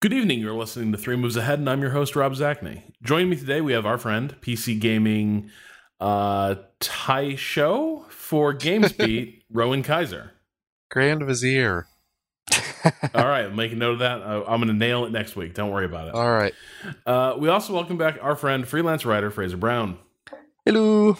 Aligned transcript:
Good 0.00 0.12
evening. 0.12 0.38
You're 0.38 0.54
listening 0.54 0.92
to 0.92 0.98
Three 0.98 1.16
Moves 1.16 1.36
Ahead, 1.36 1.58
and 1.58 1.68
I'm 1.68 1.80
your 1.80 1.90
host, 1.90 2.14
Rob 2.14 2.32
Zacny. 2.34 2.82
Joining 3.02 3.30
me 3.30 3.34
today, 3.34 3.60
we 3.60 3.72
have 3.72 3.84
our 3.84 3.98
friend, 3.98 4.32
PC 4.40 4.78
Gaming 4.78 5.50
uh, 5.98 6.54
Tai 6.78 7.34
Show 7.34 8.06
for 8.08 8.54
GamesBeat, 8.54 9.42
Rowan 9.52 9.82
Kaiser. 9.82 10.34
Grand 10.88 11.24
Vizier. 11.24 11.88
All 12.54 12.92
right, 13.26 13.52
make 13.52 13.72
a 13.72 13.74
note 13.74 13.94
of 13.94 13.98
that. 13.98 14.22
Uh, 14.22 14.44
I'm 14.46 14.60
going 14.60 14.68
to 14.68 14.72
nail 14.72 15.04
it 15.04 15.10
next 15.10 15.34
week. 15.34 15.54
Don't 15.54 15.72
worry 15.72 15.86
about 15.86 16.06
it. 16.06 16.14
All 16.14 16.30
right. 16.30 16.54
Uh, 17.04 17.34
we 17.36 17.48
also 17.48 17.74
welcome 17.74 17.98
back 17.98 18.20
our 18.22 18.36
friend, 18.36 18.68
freelance 18.68 19.04
writer 19.04 19.32
Fraser 19.32 19.56
Brown. 19.56 19.98
Hello. 20.64 21.18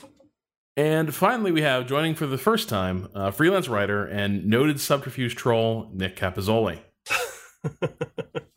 And 0.76 1.12
finally, 1.12 1.50
we 1.50 1.62
have 1.62 1.88
joining 1.88 2.14
for 2.14 2.28
the 2.28 2.38
first 2.38 2.68
time, 2.68 3.08
uh, 3.12 3.32
freelance 3.32 3.66
writer 3.68 4.06
and 4.06 4.46
noted 4.46 4.78
subterfuge 4.78 5.34
troll, 5.34 5.90
Nick 5.92 6.14
Capozzoli. 6.14 6.78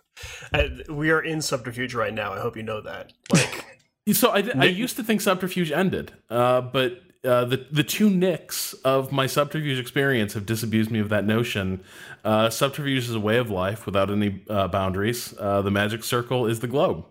we 0.89 1.11
are 1.11 1.21
in 1.21 1.41
subterfuge 1.41 1.93
right 1.93 2.13
now. 2.13 2.33
I 2.33 2.39
hope 2.39 2.55
you 2.55 2.63
know 2.63 2.81
that. 2.81 3.13
Like, 3.31 3.65
so 4.13 4.29
I, 4.29 4.49
I 4.55 4.65
used 4.65 4.95
to 4.97 5.03
think 5.03 5.21
subterfuge 5.21 5.71
ended, 5.71 6.13
uh, 6.29 6.61
but 6.61 7.01
uh, 7.23 7.45
the 7.45 7.65
the 7.71 7.83
two 7.83 8.09
Nicks 8.09 8.73
of 8.85 9.11
my 9.11 9.27
subterfuge 9.27 9.79
experience 9.79 10.33
have 10.33 10.45
disabused 10.45 10.89
me 10.91 10.99
of 10.99 11.09
that 11.09 11.25
notion. 11.25 11.83
Uh, 12.23 12.49
subterfuge 12.49 13.09
is 13.09 13.15
a 13.15 13.19
way 13.19 13.37
of 13.37 13.49
life 13.49 13.85
without 13.85 14.09
any 14.09 14.43
uh, 14.49 14.67
boundaries. 14.67 15.33
Uh, 15.39 15.61
the 15.61 15.71
magic 15.71 16.03
circle 16.03 16.47
is 16.47 16.59
the 16.59 16.67
globe. 16.67 17.05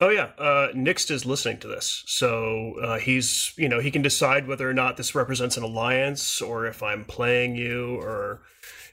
Oh 0.00 0.10
yeah, 0.10 0.30
uh, 0.38 0.68
Nixt 0.74 1.10
is 1.10 1.26
listening 1.26 1.58
to 1.58 1.68
this, 1.68 2.04
so 2.06 2.74
uh, 2.80 2.98
he's 2.98 3.52
you 3.56 3.68
know 3.68 3.80
he 3.80 3.90
can 3.90 4.02
decide 4.02 4.46
whether 4.46 4.68
or 4.68 4.74
not 4.74 4.96
this 4.96 5.14
represents 5.14 5.56
an 5.56 5.62
alliance 5.64 6.40
or 6.40 6.66
if 6.66 6.82
I'm 6.82 7.04
playing 7.04 7.56
you 7.56 7.96
or 7.96 8.42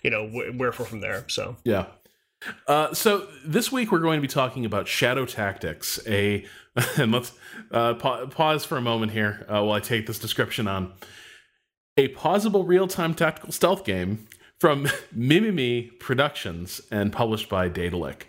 you 0.02 0.10
know 0.10 0.28
wh- 0.28 0.58
wherefore 0.58 0.86
from 0.86 1.02
there. 1.02 1.26
So 1.28 1.58
yeah. 1.64 1.88
Uh, 2.68 2.94
so 2.94 3.28
this 3.46 3.72
week 3.72 3.92
we're 3.92 4.00
going 4.00 4.18
to 4.18 4.22
be 4.22 4.28
talking 4.28 4.66
about 4.66 4.88
Shadow 4.88 5.26
Tactics, 5.26 6.00
a 6.08 6.46
and 6.98 7.12
let's 7.14 7.32
uh, 7.72 7.96
pa- 7.96 8.26
pause 8.28 8.66
for 8.66 8.78
a 8.78 8.82
moment 8.82 9.12
here 9.12 9.46
uh, 9.48 9.64
while 9.64 9.74
I 9.74 9.80
take 9.80 10.08
this 10.08 10.20
description 10.20 10.68
on 10.68 10.94
a 11.98 12.10
pausable 12.10 12.68
real-time 12.68 13.14
tactical 13.14 13.52
stealth 13.52 13.86
game 13.86 14.28
from 14.60 14.86
Mimimi 15.16 15.98
Productions 16.00 16.82
and 16.92 17.12
published 17.12 17.50
by 17.50 17.70
Daedalic. 17.70 18.28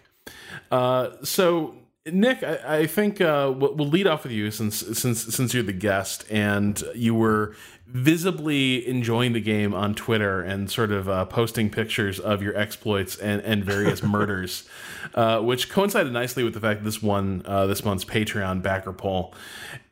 Uh, 0.70 1.10
so 1.22 1.74
Nick, 2.06 2.42
I, 2.42 2.80
I 2.80 2.86
think 2.86 3.20
uh, 3.20 3.52
we'll 3.56 3.88
lead 3.88 4.06
off 4.06 4.22
with 4.22 4.32
you 4.32 4.50
since 4.50 4.76
since 4.98 5.34
since 5.34 5.52
you're 5.52 5.62
the 5.62 5.72
guest 5.72 6.24
and 6.30 6.80
you 6.94 7.14
were 7.14 7.56
visibly 7.86 8.86
enjoying 8.86 9.32
the 9.32 9.40
game 9.40 9.72
on 9.72 9.94
Twitter 9.94 10.42
and 10.42 10.70
sort 10.70 10.90
of 10.90 11.08
uh, 11.08 11.24
posting 11.26 11.70
pictures 11.70 12.18
of 12.18 12.42
your 12.42 12.56
exploits 12.56 13.16
and, 13.16 13.40
and 13.42 13.64
various 13.64 14.02
murders, 14.02 14.68
uh, 15.14 15.40
which 15.40 15.70
coincided 15.70 16.12
nicely 16.12 16.42
with 16.42 16.54
the 16.54 16.60
fact 16.60 16.80
that 16.80 16.84
this 16.84 17.02
won 17.02 17.42
uh, 17.44 17.66
this 17.66 17.84
month's 17.84 18.04
Patreon 18.04 18.62
backer 18.62 18.92
poll. 18.92 19.34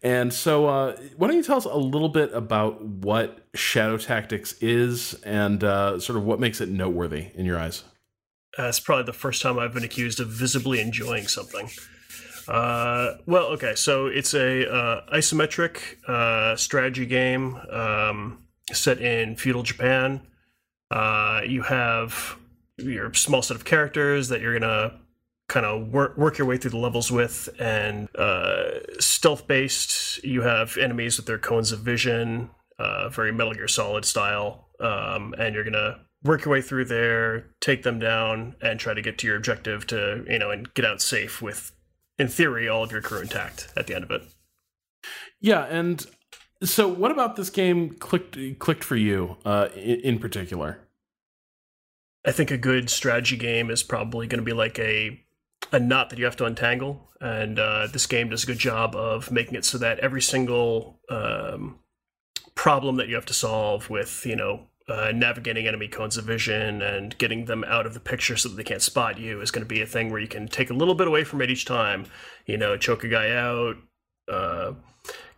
And 0.03 0.33
so, 0.33 0.67
uh, 0.67 0.97
why 1.17 1.29
don't 1.29 1.37
you 1.37 1.43
tell 1.43 1.57
us 1.57 1.65
a 1.65 1.77
little 1.77 2.09
bit 2.09 2.33
about 2.35 2.83
what 2.85 3.47
Shadow 3.55 3.97
Tactics 3.97 4.55
is 4.61 5.15
and 5.23 5.63
uh, 5.63 6.01
sort 6.01 6.19
of 6.19 6.25
what 6.25 6.41
makes 6.41 6.61
it 6.61 6.69
noteworthy 6.69 7.29
in 7.35 7.47
your 7.47 7.59
eyes? 7.59 7.85
Uh, 8.59 8.65
it's 8.65 8.81
probably 8.81 9.05
the 9.05 9.13
first 9.13 9.43
time 9.43 9.59
I've 9.59 9.75
been 9.75 9.85
accused 9.85 10.21
of 10.21 10.29
visibly 10.29 10.81
enjoying 10.81 11.27
something. 11.27 11.69
Uh, 12.49 13.15
well, 13.27 13.47
okay, 13.47 13.75
so 13.75 14.07
it's 14.07 14.35
a 14.35 14.71
uh, 14.71 15.01
isometric 15.15 15.97
uh, 16.09 16.57
strategy 16.57 17.07
game 17.07 17.57
um, 17.71 18.45
set 18.73 19.01
in 19.01 19.37
feudal 19.37 19.63
Japan. 19.63 20.21
Uh, 20.91 21.41
you 21.47 21.63
have 21.63 22.39
your 22.79 23.13
small 23.15 23.43
set 23.43 23.57
of 23.57 23.65
characters 23.65 24.29
that 24.29 24.41
you're 24.41 24.59
gonna 24.59 25.01
kind 25.49 25.67
of 25.67 25.89
work 25.89 26.17
work 26.17 26.39
your 26.39 26.47
way 26.47 26.57
through 26.57 26.71
the 26.71 26.79
levels 26.79 27.11
with, 27.11 27.49
and 27.59 28.09
uh, 28.17 28.81
stealth 28.99 29.47
based. 29.47 30.23
You 30.25 30.43
have 30.43 30.77
enemies 30.77 31.17
with 31.17 31.27
their 31.27 31.39
cones 31.39 31.73
of 31.73 31.81
vision, 31.81 32.51
uh, 32.79 33.09
very 33.09 33.33
Metal 33.33 33.55
Gear 33.55 33.69
Solid 33.69 34.05
style, 34.05 34.69
um, 34.81 35.35
and 35.39 35.55
you're 35.55 35.65
gonna 35.65 36.01
work 36.23 36.45
your 36.45 36.53
way 36.53 36.63
through 36.63 36.87
there, 36.87 37.51
take 37.61 37.83
them 37.83 37.99
down, 37.99 38.57
and 38.61 38.81
try 38.81 38.95
to 38.95 39.03
get 39.03 39.19
to 39.19 39.27
your 39.27 39.37
objective 39.37 39.87
to 39.89 40.25
you 40.29 40.39
know 40.39 40.51
and 40.51 40.73
get 40.75 40.85
out 40.85 41.01
safe 41.01 41.41
with 41.43 41.73
in 42.19 42.29
theory, 42.29 42.69
all 42.69 42.85
of 42.85 42.93
your 42.93 43.01
crew 43.01 43.21
intact 43.21 43.69
at 43.77 43.87
the 43.87 43.95
end 43.95 44.05
of 44.05 44.11
it. 44.11 44.23
Yeah, 45.41 45.65
and 45.65 46.07
so 46.63 46.89
what 46.89 47.11
about 47.11 47.37
this 47.37 47.51
game 47.51 47.91
clicked 47.91 48.37
clicked 48.59 48.85
for 48.85 48.97
you 48.97 49.37
uh, 49.45 49.69
in, 49.75 50.01
in 50.01 50.19
particular? 50.19 50.79
I 52.27 52.33
think 52.33 52.51
a 52.51 52.57
good 52.57 52.89
strategy 52.89 53.37
game 53.37 53.71
is 53.71 53.83
probably 53.83 54.27
going 54.27 54.39
to 54.41 54.45
be 54.45 54.53
like 54.53 54.79
a 54.79 55.21
a 55.73 55.81
knot 55.81 56.11
that 56.11 56.19
you 56.19 56.25
have 56.25 56.37
to 56.37 56.45
untangle, 56.45 57.11
and 57.21 57.59
uh, 57.59 57.89
this 57.93 58.07
game 58.07 58.31
does 58.31 58.45
a 58.45 58.47
good 58.47 58.59
job 58.59 58.95
of 58.95 59.31
making 59.31 59.55
it 59.55 59.65
so 59.65 59.79
that 59.79 59.99
every 59.99 60.23
single 60.23 61.01
um, 61.11 61.79
problem 62.55 62.97
that 62.97 63.09
you 63.09 63.15
have 63.15 63.27
to 63.27 63.35
solve 63.35 63.91
with 63.91 64.25
you 64.25 64.37
know 64.37 64.67
uh, 64.89 65.13
navigating 65.15 65.67
enemy 65.67 65.89
cones 65.89 66.17
of 66.17 66.25
vision 66.25 66.83
and 66.83 67.17
getting 67.19 67.47
them 67.47 67.65
out 67.65 67.87
of 67.87 67.95
the 67.95 68.01
picture 68.01 68.37
so 68.37 68.49
that 68.49 68.57
they 68.57 68.65
can't 68.65 68.83
spot 68.83 69.19
you 69.19 69.41
is 69.41 69.51
going 69.51 69.65
to 69.65 69.69
be 69.69 69.81
a 69.81 69.87
thing 69.87 70.11
where 70.11 70.21
you 70.21 70.29
can 70.29 70.47
take 70.47 70.71
a 70.71 70.75
little 70.75 70.95
bit 70.95 71.07
away 71.07 71.25
from 71.25 71.41
it 71.41 71.51
each 71.51 71.65
time. 71.65 72.07
You 72.47 72.59
know, 72.59 72.77
choke 72.77 73.05
a 73.05 73.09
guy 73.09 73.31
out, 73.31 73.77
uh, 74.31 74.73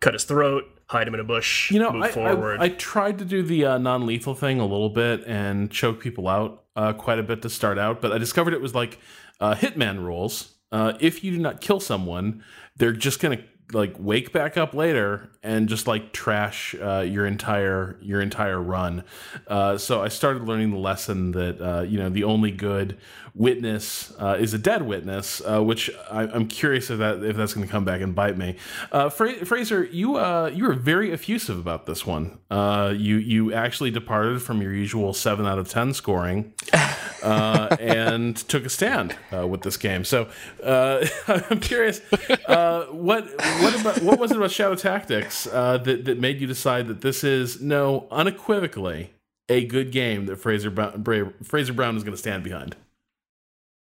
cut 0.00 0.14
his 0.14 0.24
throat, 0.24 0.64
hide 0.88 1.06
him 1.06 1.14
in 1.14 1.20
a 1.20 1.24
bush. 1.24 1.70
You 1.70 1.78
know, 1.78 1.92
move 1.92 2.02
I, 2.02 2.10
forward. 2.10 2.60
I, 2.60 2.64
I 2.64 2.68
tried 2.70 3.18
to 3.18 3.24
do 3.24 3.42
the 3.42 3.64
uh, 3.66 3.78
non-lethal 3.78 4.34
thing 4.34 4.58
a 4.58 4.66
little 4.66 4.90
bit 4.90 5.24
and 5.26 5.70
choke 5.70 6.00
people 6.00 6.28
out 6.28 6.64
uh, 6.74 6.92
quite 6.92 7.18
a 7.18 7.22
bit 7.22 7.42
to 7.42 7.50
start 7.50 7.78
out, 7.78 8.00
but 8.00 8.12
I 8.12 8.18
discovered 8.18 8.52
it 8.52 8.60
was 8.60 8.74
like 8.74 8.98
uh, 9.40 9.54
Hitman 9.54 10.04
rules. 10.04 10.54
Uh, 10.70 10.94
if 11.00 11.24
you 11.24 11.30
do 11.30 11.38
not 11.38 11.60
kill 11.60 11.80
someone, 11.80 12.42
they're 12.76 12.92
just 12.92 13.20
going 13.20 13.38
to 13.38 13.44
like 13.72 13.94
wake 13.98 14.32
back 14.32 14.56
up 14.56 14.74
later 14.74 15.28
and 15.42 15.68
just 15.68 15.86
like 15.86 16.12
trash 16.12 16.74
uh, 16.80 17.00
your 17.00 17.26
entire 17.26 17.96
your 18.00 18.20
entire 18.20 18.60
run. 18.60 19.02
Uh, 19.46 19.76
so 19.76 20.02
I 20.02 20.08
started 20.08 20.44
learning 20.44 20.70
the 20.70 20.78
lesson 20.78 21.32
that 21.32 21.60
uh, 21.60 21.82
you 21.82 21.98
know 21.98 22.08
the 22.08 22.24
only 22.24 22.50
good 22.50 22.96
witness 23.36 24.14
uh, 24.18 24.36
is 24.40 24.54
a 24.54 24.58
dead 24.58 24.82
witness, 24.82 25.42
uh, 25.44 25.62
which 25.62 25.90
I, 26.10 26.22
am 26.22 26.48
curious 26.48 26.90
if 26.90 26.98
that 26.98 27.22
if 27.22 27.36
that's 27.36 27.52
going 27.52 27.66
to 27.66 27.70
come 27.70 27.84
back 27.84 28.00
and 28.00 28.14
bite 28.14 28.38
me. 28.38 28.56
Uh, 28.90 29.10
Fra- 29.10 29.44
Fraser, 29.44 29.84
you 29.84 30.18
you 30.48 30.64
were 30.64 30.74
very 30.74 31.12
effusive 31.12 31.58
about 31.58 31.86
this 31.86 32.06
one. 32.06 32.38
you 32.50 33.16
you 33.16 33.52
actually 33.52 33.90
departed 33.90 34.42
from 34.42 34.62
your 34.62 34.72
usual 34.72 35.12
seven 35.12 35.46
out 35.46 35.58
of 35.58 35.68
ten 35.68 35.92
scoring 35.92 36.54
and 37.22 38.36
took 38.36 38.64
a 38.64 38.70
stand 38.70 39.14
with 39.30 39.62
this 39.62 39.76
game. 39.76 40.04
So 40.04 40.28
I'm 40.66 41.60
curious 41.60 42.00
what 42.48 42.90
what 42.90 43.80
about 43.80 44.02
what 44.02 44.18
was 44.18 44.30
it 44.30 44.38
about 44.38 44.50
Shadow 44.50 44.76
Tactics 44.76 45.46
uh, 45.46 45.78
that 45.78 46.06
that 46.06 46.18
made 46.18 46.40
you 46.40 46.46
decide 46.46 46.86
that 46.88 47.02
this 47.02 47.22
is 47.22 47.60
no 47.60 48.08
unequivocally 48.10 49.12
a 49.48 49.64
good 49.64 49.92
game 49.92 50.26
that 50.26 50.36
Fraser 50.36 50.70
Brown, 50.70 51.04
Fraser 51.44 51.72
Brown 51.72 51.96
is 51.96 52.02
going 52.02 52.14
to 52.14 52.18
stand 52.18 52.42
behind? 52.42 52.76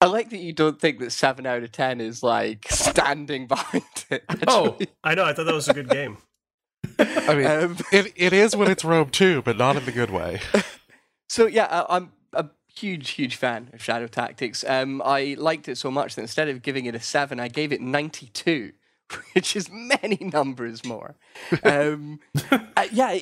I 0.00 0.06
like 0.06 0.30
that 0.30 0.38
you 0.38 0.52
don't 0.52 0.80
think 0.80 0.98
that 0.98 1.10
seven 1.10 1.46
out 1.46 1.62
of 1.62 1.72
ten 1.72 2.00
is 2.00 2.22
like 2.22 2.66
standing 2.70 3.46
behind 3.48 3.84
it. 4.10 4.24
Oh, 4.46 4.68
actually. 4.68 4.86
Oh, 4.88 4.94
I 5.04 5.14
know. 5.14 5.24
I 5.24 5.32
thought 5.32 5.44
that 5.44 5.54
was 5.54 5.68
a 5.68 5.74
good 5.74 5.88
game. 5.88 6.18
I 6.98 7.34
mean, 7.34 7.46
um, 7.46 7.76
it 7.92 8.12
it 8.16 8.32
is 8.32 8.54
when 8.54 8.70
it's 8.70 8.84
Rome 8.84 9.10
II, 9.18 9.42
but 9.42 9.56
not 9.56 9.76
in 9.76 9.84
the 9.84 9.92
good 9.92 10.10
way. 10.10 10.40
So 11.28 11.46
yeah, 11.46 11.66
I, 11.66 11.96
I'm 11.96 12.12
a 12.32 12.46
huge, 12.74 13.10
huge 13.10 13.36
fan 13.36 13.70
of 13.72 13.82
Shadow 13.82 14.06
Tactics. 14.06 14.64
Um, 14.66 15.02
I 15.04 15.34
liked 15.38 15.68
it 15.68 15.76
so 15.76 15.90
much 15.90 16.14
that 16.14 16.22
instead 16.22 16.48
of 16.48 16.62
giving 16.62 16.86
it 16.86 16.94
a 16.94 17.00
seven, 17.00 17.40
I 17.40 17.48
gave 17.48 17.72
it 17.72 17.80
ninety-two. 17.80 18.72
which 19.34 19.54
is 19.54 19.70
many 19.70 20.18
numbers 20.32 20.84
more. 20.84 21.14
Um, 21.62 22.18
uh, 22.50 22.86
yeah, 22.92 23.18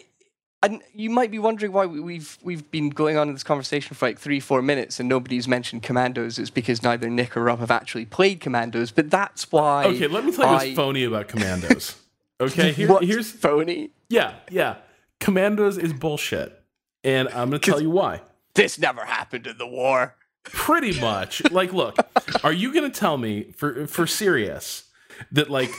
and 0.65 0.83
you 0.95 1.11
might 1.11 1.31
be 1.31 1.39
wondering 1.39 1.73
why 1.73 1.87
we've 1.87 2.39
we've 2.43 2.71
been 2.71 2.91
going 2.91 3.17
on 3.17 3.29
in 3.29 3.35
this 3.35 3.43
conversation 3.43 3.95
for 3.95 4.07
like 4.07 4.19
three, 4.19 4.41
four 4.41 4.63
minutes, 4.63 4.99
and 4.99 5.09
nobody's 5.09 5.47
mentioned 5.47 5.83
Commandos. 5.83 6.39
It's 6.39 6.51
because 6.51 6.83
neither 6.83 7.09
Nick 7.09 7.37
or 7.37 7.45
Rob 7.45 7.61
have 7.61 7.71
actually 7.71 8.07
played 8.07 8.41
Commandos, 8.41 8.91
but 8.91 9.11
that's 9.11 9.51
why. 9.53 9.85
Okay, 9.85 10.07
let 10.07 10.25
me 10.25 10.33
tell 10.33 10.47
you 10.47 10.51
I... 10.51 10.55
what's 10.55 10.77
phony 10.77 11.05
about 11.05 11.29
Commandos. 11.29 12.01
Okay, 12.41 12.73
Here, 12.73 12.99
here's 13.01 13.31
phony. 13.31 13.91
Yeah, 14.09 14.35
yeah. 14.51 14.79
Commandos 15.21 15.79
is 15.79 15.93
bullshit, 15.93 16.61
and 17.05 17.29
I'm 17.29 17.49
going 17.49 17.61
to 17.61 17.71
tell 17.71 17.81
you 17.81 17.91
why. 17.91 18.23
This 18.57 18.77
never 18.77 19.05
happened 19.05 19.47
in 19.47 19.57
the 19.57 19.69
war. 19.69 20.17
Pretty 20.43 21.01
much. 21.01 21.49
like, 21.53 21.73
look, 21.73 21.97
are 22.45 22.53
you 22.53 22.75
going 22.75 22.91
to 22.91 23.01
tell 23.01 23.19
me 23.19 23.53
for 23.53 23.87
for 23.87 24.09
serious? 24.09 24.91
that 25.33 25.51
like 25.51 25.71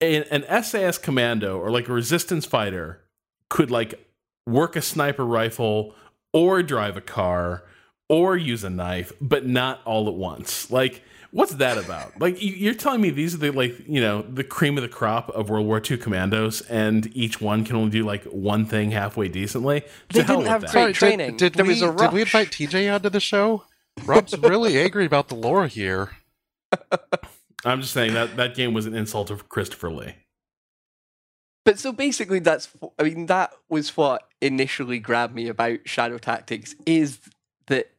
an, 0.00 0.24
an 0.30 0.62
SAS 0.62 0.98
commando 0.98 1.58
or 1.58 1.70
like 1.70 1.88
a 1.88 1.92
resistance 1.92 2.46
fighter 2.46 3.00
could 3.52 3.70
like 3.70 3.94
work 4.46 4.76
a 4.76 4.80
sniper 4.80 5.26
rifle 5.26 5.94
or 6.32 6.62
drive 6.62 6.96
a 6.96 7.02
car 7.02 7.64
or 8.08 8.34
use 8.34 8.64
a 8.64 8.70
knife, 8.70 9.12
but 9.20 9.46
not 9.46 9.82
all 9.84 10.08
at 10.08 10.14
once. 10.14 10.70
Like, 10.70 11.02
what's 11.32 11.52
that 11.56 11.76
about? 11.76 12.14
Like, 12.18 12.38
you're 12.40 12.72
telling 12.72 13.02
me 13.02 13.10
these 13.10 13.34
are 13.34 13.38
the 13.38 13.50
like 13.50 13.86
you 13.86 14.00
know 14.00 14.22
the 14.22 14.42
cream 14.42 14.78
of 14.78 14.82
the 14.82 14.88
crop 14.88 15.28
of 15.30 15.50
World 15.50 15.66
War 15.66 15.82
II 15.88 15.98
commandos, 15.98 16.62
and 16.62 17.14
each 17.14 17.42
one 17.42 17.62
can 17.62 17.76
only 17.76 17.90
do 17.90 18.04
like 18.04 18.24
one 18.24 18.64
thing 18.64 18.90
halfway 18.90 19.28
decently. 19.28 19.82
They 20.08 20.22
didn't 20.22 20.46
have 20.46 20.62
great 20.62 20.70
Sorry, 20.70 20.92
training. 20.94 21.36
Did, 21.36 21.52
did 21.52 21.66
we, 21.66 21.74
did 21.78 22.12
we 22.12 22.22
invite 22.22 22.48
TJ 22.48 22.92
onto 22.94 23.10
the 23.10 23.20
show? 23.20 23.64
Rob's 24.06 24.36
really 24.38 24.78
angry 24.86 25.04
about 25.04 25.28
the 25.28 25.34
lore 25.34 25.66
here. 25.66 26.16
I'm 27.66 27.82
just 27.82 27.92
saying 27.92 28.14
that 28.14 28.36
that 28.36 28.54
game 28.54 28.72
was 28.72 28.86
an 28.86 28.94
insult 28.94 29.28
to 29.28 29.36
Christopher 29.36 29.90
Lee. 29.90 30.14
But 31.64 31.78
so 31.78 31.92
basically, 31.92 32.40
that's 32.40 32.68
I 32.98 33.04
mean 33.04 33.26
that 33.26 33.52
was 33.68 33.96
what 33.96 34.28
initially 34.40 34.98
grabbed 34.98 35.34
me 35.34 35.48
about 35.48 35.80
Shadow 35.84 36.18
Tactics 36.18 36.74
is 36.86 37.20
that 37.66 37.90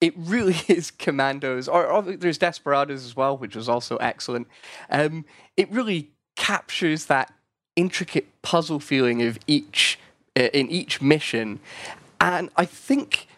it 0.00 0.14
really 0.16 0.56
is 0.68 0.90
commandos, 0.90 1.68
or, 1.68 1.86
or 1.86 2.02
there's 2.02 2.38
Desperados 2.38 3.04
as 3.04 3.16
well, 3.16 3.36
which 3.36 3.54
was 3.54 3.68
also 3.68 3.96
excellent. 3.98 4.48
Um, 4.90 5.24
it 5.56 5.70
really 5.70 6.10
captures 6.34 7.06
that 7.06 7.32
intricate 7.76 8.26
puzzle 8.42 8.80
feeling 8.80 9.22
of 9.22 9.38
each 9.46 9.98
uh, 10.36 10.48
in 10.52 10.68
each 10.68 11.00
mission, 11.00 11.60
and 12.20 12.50
I 12.56 12.64
think 12.64 13.28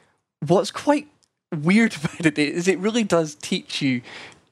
what's 0.46 0.70
quite 0.70 1.08
weird 1.54 1.94
about 2.02 2.24
it 2.24 2.38
is 2.38 2.66
it 2.66 2.78
really 2.78 3.04
does 3.04 3.34
teach 3.34 3.82
you 3.82 4.00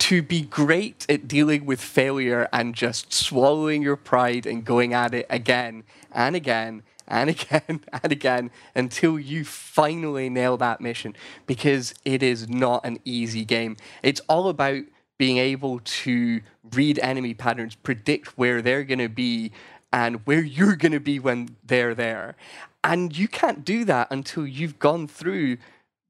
to 0.02 0.20
be 0.20 0.42
great 0.42 1.06
at 1.08 1.28
dealing 1.28 1.64
with 1.64 1.80
failure 1.80 2.48
and 2.52 2.74
just 2.74 3.12
swallowing 3.12 3.82
your 3.82 3.94
pride 3.94 4.46
and 4.46 4.64
going 4.64 4.92
at 4.92 5.14
it 5.14 5.24
again 5.30 5.84
and 6.10 6.34
again 6.34 6.82
and 7.06 7.30
again 7.40 7.80
and 7.92 8.10
again 8.10 8.50
until 8.74 9.16
you 9.16 9.44
finally 9.44 10.28
nail 10.28 10.56
that 10.56 10.80
mission 10.80 11.14
because 11.46 11.94
it 12.04 12.20
is 12.20 12.48
not 12.48 12.84
an 12.84 12.98
easy 13.04 13.44
game. 13.44 13.76
It's 14.02 14.20
all 14.28 14.48
about 14.48 14.82
being 15.18 15.38
able 15.38 15.78
to 15.84 16.40
read 16.72 16.98
enemy 16.98 17.32
patterns, 17.32 17.76
predict 17.76 18.36
where 18.36 18.60
they're 18.60 18.82
going 18.82 18.98
to 18.98 19.08
be 19.08 19.52
and 19.92 20.26
where 20.26 20.42
you're 20.42 20.74
going 20.74 20.90
to 20.90 20.98
be 20.98 21.20
when 21.20 21.56
they're 21.64 21.94
there. 21.94 22.34
And 22.82 23.16
you 23.16 23.28
can't 23.28 23.64
do 23.64 23.84
that 23.84 24.08
until 24.10 24.48
you've 24.48 24.80
gone 24.80 25.06
through 25.06 25.58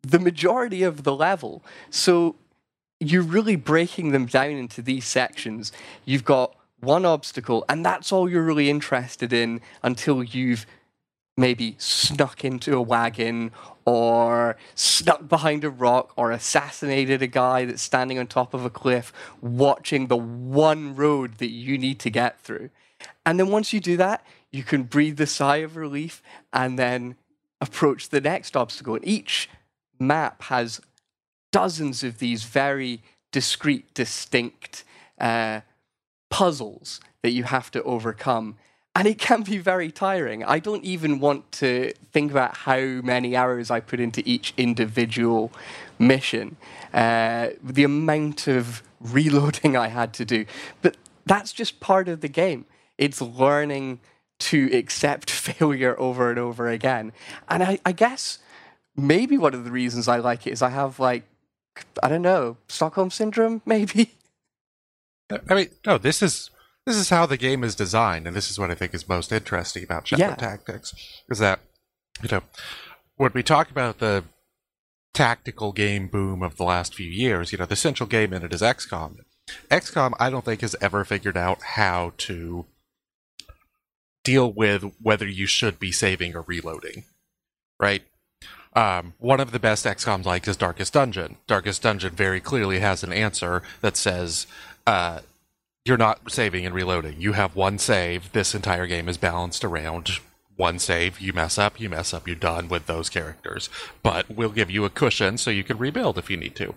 the 0.00 0.19
majority 0.19 0.83
of 0.83 1.03
the 1.03 1.15
level. 1.15 1.62
So 1.91 2.37
you're 3.02 3.22
really 3.22 3.56
breaking 3.56 4.12
them 4.12 4.26
down 4.26 4.52
into 4.52 4.82
these 4.82 5.04
sections. 5.04 5.72
You've 6.04 6.25
got 6.25 6.54
one 6.81 7.04
obstacle, 7.04 7.64
and 7.69 7.84
that's 7.84 8.12
all 8.12 8.28
you're 8.28 8.43
really 8.43 8.70
interested 8.70 9.32
in 9.32 9.60
until 9.82 10.22
you've 10.22 10.66
maybe 11.37 11.75
snuck 11.78 12.44
into 12.44 12.76
a 12.76 12.82
wagon 12.82 13.50
or 13.84 14.56
snuck 14.75 15.28
behind 15.28 15.64
a 15.64 15.70
rock 15.70 16.12
or 16.16 16.31
assassinated 16.31 17.22
a 17.22 17.26
guy 17.26 17.64
that's 17.64 17.82
standing 17.82 18.19
on 18.19 18.26
top 18.26 18.52
of 18.52 18.64
a 18.64 18.70
cliff 18.70 19.12
watching 19.40 20.06
the 20.06 20.16
one 20.16 20.94
road 20.94 21.38
that 21.38 21.50
you 21.50 21.78
need 21.78 21.98
to 21.98 22.10
get 22.10 22.40
through. 22.40 22.69
And 23.25 23.40
then 23.40 23.48
once 23.48 23.72
you 23.72 23.81
do 23.81 23.96
that, 23.96 24.25
you 24.50 24.62
can 24.62 24.82
breathe 24.82 25.16
the 25.16 25.26
sigh 25.26 25.58
of 25.58 25.76
relief 25.76 26.22
and 26.52 26.78
then 26.78 27.16
approach 27.60 28.10
the 28.10 28.20
next 28.20 28.56
obstacle. 28.56 28.96
And 28.96 29.08
each 29.08 29.48
map 29.98 30.43
has 30.43 30.81
dozens 31.52 32.02
of 32.02 32.19
these 32.19 32.43
very 32.43 33.02
discrete, 33.31 33.94
distinct 33.94 34.84
uh, 35.20 35.60
puzzles 36.28 37.00
that 37.22 37.31
you 37.31 37.44
have 37.44 37.70
to 37.70 37.82
overcome. 37.84 38.56
And 38.94 39.08
it 39.08 39.19
can 39.19 39.43
be 39.43 39.56
very 39.58 39.90
tiring. 39.90 40.44
I 40.44 40.58
don't 40.58 40.84
even 40.84 41.19
want 41.19 41.50
to 41.52 41.93
think 42.12 42.31
about 42.31 42.56
how 42.58 42.81
many 42.81 43.34
hours 43.37 43.70
I 43.70 43.81
put 43.81 44.00
into 44.00 44.22
each 44.26 44.52
individual 44.56 45.50
mission, 45.99 46.56
uh, 46.93 47.50
the 47.62 47.84
amount 47.84 48.48
of 48.48 48.82
reloading 49.00 49.76
I 49.76 49.88
had 49.88 50.12
to 50.14 50.25
do. 50.25 50.44
But 50.82 50.96
that's 51.25 51.52
just 51.52 51.81
part 51.81 52.08
of 52.08 52.20
the 52.20 52.28
game. 52.28 52.66
It's 52.98 53.22
learning 53.22 54.00
to 54.40 54.70
accept 54.76 55.31
failure 55.48 55.98
over 55.98 56.28
and 56.28 56.38
over 56.38 56.69
again. 56.69 57.12
And 57.48 57.62
I, 57.62 57.78
I 57.87 57.93
guess 57.93 58.38
maybe 58.94 59.38
one 59.38 59.55
of 59.55 59.64
the 59.64 59.70
reasons 59.70 60.06
I 60.06 60.19
like 60.19 60.46
it 60.46 60.52
is 60.52 60.60
I 60.60 60.69
have 60.69 60.98
like 60.98 61.25
I 62.02 62.08
don't 62.08 62.22
know, 62.22 62.56
Stockholm 62.69 63.10
syndrome, 63.10 63.62
maybe. 63.66 64.12
I 65.48 65.54
mean, 65.54 65.69
no, 65.86 65.98
this 65.98 66.22
is 66.22 66.50
this 66.84 66.96
is 66.96 67.08
how 67.10 67.26
the 67.26 67.36
game 67.36 67.64
is 67.64 67.74
designed, 67.74 68.26
and 68.26 68.36
this 68.36 68.50
is 68.50 68.58
what 68.58 68.70
I 68.70 68.74
think 68.74 68.92
is 68.92 69.08
most 69.08 69.32
interesting 69.32 69.84
about 69.84 70.06
Shadow 70.06 70.22
yeah. 70.22 70.34
Tactics, 70.34 70.94
is 71.28 71.38
that 71.38 71.60
you 72.22 72.28
know 72.30 72.42
when 73.16 73.32
we 73.34 73.42
talk 73.42 73.70
about 73.70 73.98
the 73.98 74.24
tactical 75.14 75.72
game 75.72 76.08
boom 76.08 76.42
of 76.42 76.56
the 76.56 76.64
last 76.64 76.94
few 76.94 77.08
years, 77.08 77.52
you 77.52 77.58
know, 77.58 77.66
the 77.66 77.76
central 77.76 78.08
game 78.08 78.32
in 78.32 78.42
it 78.42 78.52
is 78.52 78.62
XCOM. 78.62 79.19
XCOM, 79.70 80.12
I 80.19 80.30
don't 80.30 80.44
think 80.44 80.62
has 80.62 80.76
ever 80.80 81.04
figured 81.04 81.36
out 81.36 81.62
how 81.62 82.12
to 82.19 82.66
deal 84.24 84.52
with 84.52 84.84
whether 85.00 85.26
you 85.26 85.46
should 85.46 85.78
be 85.78 85.92
saving 85.92 86.34
or 86.34 86.42
reloading, 86.42 87.04
right? 87.78 88.02
Um, 88.74 89.14
one 89.19 89.40
of 89.40 89.52
the 89.52 89.58
best 89.58 89.84
XCOMs 89.84 90.24
like 90.24 90.48
is 90.48 90.56
Darkest 90.56 90.94
Dungeon. 90.94 91.36
Darkest 91.46 91.82
Dungeon 91.82 92.14
very 92.14 92.40
clearly 92.40 92.78
has 92.80 93.02
an 93.04 93.12
answer 93.12 93.62
that 93.82 93.96
says 93.96 94.46
uh, 94.86 95.20
you're 95.84 95.98
not 95.98 96.30
saving 96.30 96.64
and 96.64 96.74
reloading. 96.74 97.20
You 97.20 97.32
have 97.32 97.56
one 97.56 97.78
save. 97.78 98.32
This 98.32 98.54
entire 98.54 98.86
game 98.86 99.08
is 99.08 99.19
balanced 99.19 99.64
around 99.64 100.20
one 100.56 100.78
save. 100.78 101.20
You 101.20 101.32
mess 101.32 101.58
up, 101.58 101.80
you 101.80 101.90
mess 101.90 102.14
up, 102.14 102.26
you're 102.26 102.36
done 102.36 102.69
with 102.69 102.86
those 102.86 103.10
characters. 103.10 103.69
But 104.02 104.30
we'll 104.30 104.50
give 104.50 104.70
you 104.70 104.84
a 104.84 104.90
cushion 104.90 105.38
so 105.38 105.50
you 105.50 105.64
can 105.64 105.78
rebuild 105.78 106.19
if 106.19 106.30
you 106.30 106.36
need 106.36 106.56
to. 106.56 106.74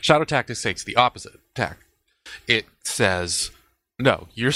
Shadow 0.00 0.24
Tactics 0.24 0.62
takes 0.62 0.82
the 0.82 0.96
opposite 0.96 1.40
tack. 1.54 1.78
It 2.48 2.66
says, 2.82 3.50
no, 3.98 4.28
you're 4.34 4.52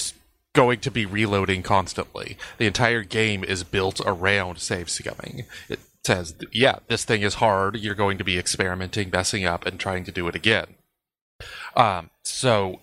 going 0.55 0.81
to 0.81 0.91
be 0.91 1.05
reloading 1.05 1.63
constantly. 1.63 2.39
The 2.57 2.67
entire 2.67 3.03
game 3.03 3.45
is 3.45 3.63
built 3.65 4.01
around 4.05 4.59
save 4.59 4.87
scumming. 4.87 5.45
It 5.69 5.81
says, 6.09 6.35
yeah, 6.53 6.79
this 6.89 7.05
thing 7.05 7.21
is 7.21 7.35
hard. 7.35 7.77
You're 7.77 7.95
going 7.95 8.17
to 8.17 8.25
be 8.25 8.39
experimenting, 8.39 9.11
messing 9.13 9.45
up, 9.45 9.67
and 9.67 9.79
trying 9.79 10.05
to 10.05 10.11
do 10.11 10.27
it 10.27 10.35
again. 10.35 10.75
Um, 11.77 12.09
so, 12.25 12.81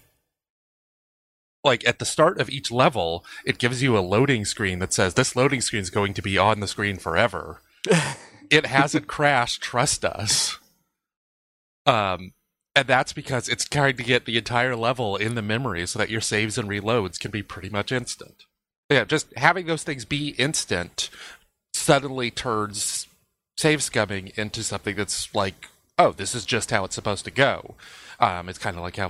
like 1.63 1.87
at 1.87 1.97
the 1.97 2.05
start 2.05 2.39
of 2.39 2.51
each 2.51 2.71
level, 2.71 3.25
it 3.43 3.57
gives 3.57 3.81
you 3.81 3.97
a 3.97 3.99
loading 3.99 4.45
screen 4.45 4.77
that 4.77 4.93
says, 4.93 5.15
this 5.15 5.35
loading 5.35 5.61
screen 5.61 5.81
is 5.81 5.89
going 5.89 6.13
to 6.13 6.21
be 6.21 6.37
on 6.37 6.59
the 6.59 6.67
screen 6.67 6.97
forever. 6.97 7.61
it 8.51 8.67
hasn't 8.67 9.07
crashed, 9.07 9.59
trust 9.59 10.05
us. 10.05 10.59
Um, 11.87 12.33
and 12.75 12.87
that's 12.87 13.11
because 13.11 13.49
it's 13.49 13.65
trying 13.65 13.97
to 13.97 14.03
get 14.03 14.25
the 14.25 14.37
entire 14.37 14.75
level 14.75 15.15
in 15.15 15.33
the 15.33 15.41
memory 15.41 15.87
so 15.87 15.97
that 15.97 16.11
your 16.11 16.21
saves 16.21 16.59
and 16.59 16.69
reloads 16.69 17.19
can 17.19 17.31
be 17.31 17.41
pretty 17.41 17.69
much 17.69 17.91
instant. 17.91 18.43
Yeah, 18.91 19.03
just 19.03 19.35
having 19.35 19.65
those 19.65 19.81
things 19.81 20.05
be 20.05 20.29
instant 20.37 21.09
suddenly 21.73 22.29
turns 22.29 23.07
save 23.57 23.79
scumming 23.79 24.37
into 24.37 24.63
something 24.63 24.95
that's 24.95 25.33
like, 25.33 25.69
oh, 25.97 26.11
this 26.11 26.35
is 26.35 26.45
just 26.45 26.71
how 26.71 26.83
it's 26.83 26.95
supposed 26.95 27.25
to 27.25 27.31
go. 27.31 27.75
Um, 28.19 28.49
it's 28.49 28.59
kind 28.59 28.75
of 28.75 28.83
like 28.83 28.97
how 28.97 29.09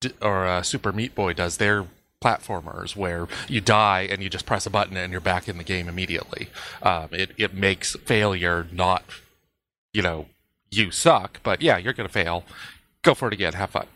do, 0.00 0.10
or 0.20 0.46
uh, 0.46 0.62
Super 0.62 0.92
Meat 0.92 1.14
Boy 1.14 1.32
does 1.32 1.56
their 1.56 1.86
platformers, 2.22 2.96
where 2.96 3.28
you 3.48 3.60
die 3.60 4.08
and 4.10 4.22
you 4.22 4.28
just 4.28 4.46
press 4.46 4.66
a 4.66 4.70
button 4.70 4.96
and 4.96 5.12
you're 5.12 5.20
back 5.20 5.48
in 5.48 5.58
the 5.58 5.64
game 5.64 5.88
immediately. 5.88 6.48
Um, 6.82 7.08
it 7.12 7.30
it 7.36 7.54
makes 7.54 7.96
failure 7.96 8.66
not, 8.72 9.04
you 9.92 10.02
know, 10.02 10.26
you 10.70 10.90
suck, 10.90 11.40
but 11.42 11.62
yeah, 11.62 11.78
you're 11.78 11.92
gonna 11.92 12.08
fail. 12.08 12.44
Go 13.02 13.14
for 13.14 13.28
it 13.28 13.34
again. 13.34 13.54
Have 13.54 13.70
fun 13.70 13.86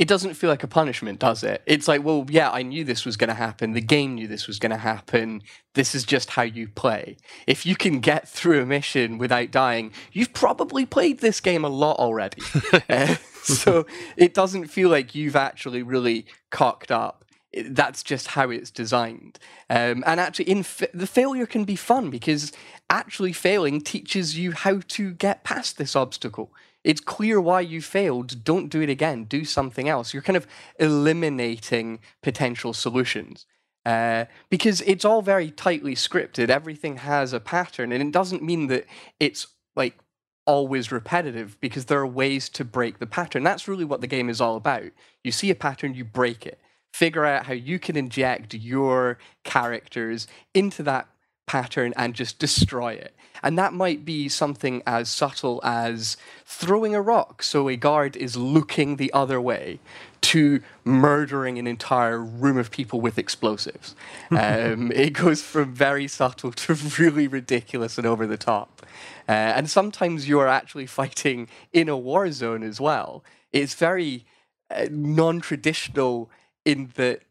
it 0.00 0.08
doesn't 0.08 0.32
feel 0.32 0.48
like 0.48 0.62
a 0.62 0.66
punishment, 0.66 1.18
does 1.18 1.44
it? 1.44 1.62
It's 1.66 1.86
like, 1.86 2.02
well, 2.02 2.24
yeah, 2.30 2.50
I 2.50 2.62
knew 2.62 2.84
this 2.84 3.04
was 3.04 3.18
going 3.18 3.28
to 3.28 3.34
happen. 3.34 3.72
The 3.72 3.82
game 3.82 4.14
knew 4.14 4.26
this 4.26 4.46
was 4.46 4.58
going 4.58 4.70
to 4.70 4.78
happen. 4.78 5.42
This 5.74 5.94
is 5.94 6.04
just 6.04 6.30
how 6.30 6.42
you 6.42 6.68
play. 6.68 7.18
If 7.46 7.66
you 7.66 7.76
can 7.76 8.00
get 8.00 8.26
through 8.26 8.62
a 8.62 8.66
mission 8.66 9.18
without 9.18 9.50
dying, 9.50 9.92
you've 10.10 10.32
probably 10.32 10.86
played 10.86 11.18
this 11.18 11.38
game 11.38 11.66
a 11.66 11.68
lot 11.68 11.98
already. 11.98 12.40
uh, 12.88 13.16
so 13.42 13.84
it 14.16 14.32
doesn't 14.32 14.68
feel 14.68 14.88
like 14.88 15.14
you've 15.14 15.36
actually 15.36 15.82
really 15.82 16.24
cocked 16.48 16.90
up. 16.90 17.26
that's 17.66 18.02
just 18.02 18.28
how 18.28 18.48
it's 18.48 18.70
designed. 18.70 19.38
Um, 19.68 20.02
and 20.06 20.18
actually, 20.18 20.48
in 20.48 20.62
fa- 20.62 20.88
the 20.94 21.06
failure 21.06 21.44
can 21.44 21.64
be 21.64 21.76
fun 21.76 22.08
because 22.08 22.52
actually 22.88 23.34
failing 23.34 23.82
teaches 23.82 24.38
you 24.38 24.52
how 24.52 24.80
to 24.88 25.12
get 25.12 25.44
past 25.44 25.76
this 25.76 25.94
obstacle 25.94 26.50
it's 26.84 27.00
clear 27.00 27.40
why 27.40 27.60
you 27.60 27.82
failed. 27.82 28.44
Don't 28.44 28.68
do 28.68 28.80
it 28.80 28.88
again. 28.88 29.24
Do 29.24 29.44
something 29.44 29.88
else. 29.88 30.14
You're 30.14 30.22
kind 30.22 30.36
of 30.36 30.46
eliminating 30.78 32.00
potential 32.22 32.72
solutions. 32.72 33.46
Uh, 33.86 34.26
because 34.50 34.82
it's 34.82 35.04
all 35.04 35.22
very 35.22 35.50
tightly 35.50 35.94
scripted. 35.94 36.50
Everything 36.50 36.98
has 36.98 37.32
a 37.32 37.40
pattern, 37.40 37.92
and 37.92 38.02
it 38.02 38.12
doesn't 38.12 38.42
mean 38.42 38.66
that 38.66 38.86
it's 39.18 39.46
like 39.74 39.98
always 40.46 40.92
repetitive 40.92 41.58
because 41.60 41.86
there 41.86 42.00
are 42.00 42.06
ways 42.06 42.48
to 42.50 42.64
break 42.64 42.98
the 42.98 43.06
pattern. 43.06 43.42
That's 43.42 43.68
really 43.68 43.84
what 43.84 44.00
the 44.00 44.06
game 44.06 44.28
is 44.28 44.40
all 44.40 44.56
about. 44.56 44.90
You 45.24 45.32
see 45.32 45.50
a 45.50 45.54
pattern, 45.54 45.94
you 45.94 46.04
break 46.04 46.44
it. 46.44 46.60
Figure 46.92 47.24
out 47.24 47.46
how 47.46 47.52
you 47.52 47.78
can 47.78 47.96
inject 47.96 48.52
your 48.52 49.18
characters 49.44 50.26
into 50.54 50.82
that 50.82 51.08
pattern 51.50 51.92
and 51.96 52.14
just 52.14 52.38
destroy 52.38 52.92
it. 52.92 53.12
And 53.42 53.58
that 53.58 53.72
might 53.72 54.04
be 54.04 54.28
something 54.28 54.84
as 54.86 55.08
subtle 55.08 55.60
as 55.64 56.16
throwing 56.44 56.94
a 56.94 57.02
rock 57.02 57.42
so 57.42 57.68
a 57.68 57.74
guard 57.74 58.14
is 58.16 58.36
looking 58.36 58.96
the 58.96 59.12
other 59.12 59.40
way 59.40 59.80
to 60.20 60.62
murdering 60.84 61.58
an 61.58 61.66
entire 61.66 62.20
room 62.20 62.56
of 62.56 62.70
people 62.70 63.00
with 63.00 63.18
explosives. 63.18 63.96
Um, 64.30 64.92
it 64.92 65.12
goes 65.12 65.42
from 65.42 65.74
very 65.74 66.06
subtle 66.06 66.52
to 66.52 66.74
really 66.98 67.26
ridiculous 67.26 67.98
and 67.98 68.06
over 68.06 68.26
the 68.28 68.36
top. 68.36 68.86
Uh, 69.28 69.32
and 69.56 69.68
sometimes 69.68 70.28
you 70.28 70.38
are 70.38 70.46
actually 70.46 70.86
fighting 70.86 71.48
in 71.72 71.88
a 71.88 71.96
war 71.96 72.30
zone 72.30 72.62
as 72.62 72.80
well. 72.80 73.24
It's 73.52 73.74
very 73.74 74.24
uh, 74.70 74.86
non 74.90 75.40
traditional 75.40 76.30
in 76.64 76.92
that 76.94 77.22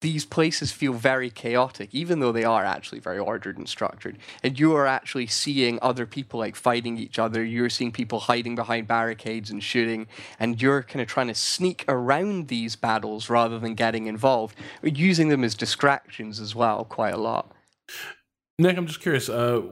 these 0.00 0.24
places 0.24 0.72
feel 0.72 0.94
very 0.94 1.30
chaotic, 1.30 1.90
even 1.92 2.20
though 2.20 2.32
they 2.32 2.44
are 2.44 2.64
actually 2.64 3.00
very 3.00 3.18
ordered 3.18 3.58
and 3.58 3.68
structured. 3.68 4.18
And 4.42 4.58
you 4.58 4.74
are 4.74 4.86
actually 4.86 5.26
seeing 5.26 5.78
other 5.82 6.06
people 6.06 6.40
like 6.40 6.56
fighting 6.56 6.96
each 6.96 7.18
other. 7.18 7.44
You're 7.44 7.68
seeing 7.68 7.92
people 7.92 8.20
hiding 8.20 8.54
behind 8.54 8.88
barricades 8.88 9.50
and 9.50 9.62
shooting, 9.62 10.06
and 10.38 10.60
you're 10.60 10.82
kind 10.82 11.02
of 11.02 11.08
trying 11.08 11.28
to 11.28 11.34
sneak 11.34 11.84
around 11.86 12.48
these 12.48 12.76
battles 12.76 13.28
rather 13.28 13.58
than 13.58 13.74
getting 13.74 14.06
involved, 14.06 14.56
using 14.82 15.28
them 15.28 15.44
as 15.44 15.54
distractions 15.54 16.40
as 16.40 16.54
well, 16.54 16.84
quite 16.84 17.14
a 17.14 17.18
lot. 17.18 17.52
Nick, 18.58 18.76
I'm 18.76 18.86
just 18.86 19.00
curious. 19.00 19.28
Uh, 19.28 19.62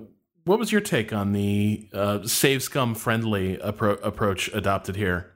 what 0.45 0.59
was 0.59 0.73
your 0.73 0.81
take 0.81 1.13
on 1.13 1.33
the 1.33 1.89
uh, 1.93 2.27
save 2.27 2.63
scum 2.63 2.95
friendly 2.95 3.59
appro- 3.59 4.03
approach 4.03 4.49
adopted 4.55 4.97
here? 4.97 5.35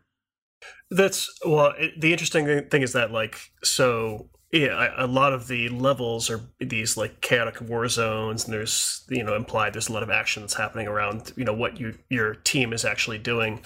That's 0.90 1.30
well. 1.44 1.72
It, 1.78 2.00
the 2.00 2.12
interesting 2.12 2.68
thing 2.68 2.82
is 2.82 2.92
that 2.92 3.12
like 3.12 3.38
so 3.62 4.30
yeah, 4.52 4.92
a 4.98 5.06
lot 5.06 5.32
of 5.32 5.48
the 5.48 5.70
levels 5.70 6.28
are 6.28 6.42
these 6.58 6.98
like 6.98 7.22
chaotic 7.22 7.60
war 7.62 7.88
zones, 7.88 8.44
and 8.44 8.52
there's 8.52 9.02
you 9.08 9.24
know 9.24 9.34
implied 9.34 9.72
there's 9.72 9.88
a 9.88 9.92
lot 9.92 10.02
of 10.02 10.10
action 10.10 10.42
that's 10.42 10.54
happening 10.54 10.86
around 10.86 11.32
you 11.36 11.44
know 11.44 11.54
what 11.54 11.80
you 11.80 11.94
your 12.10 12.34
team 12.34 12.74
is 12.74 12.84
actually 12.84 13.18
doing. 13.18 13.62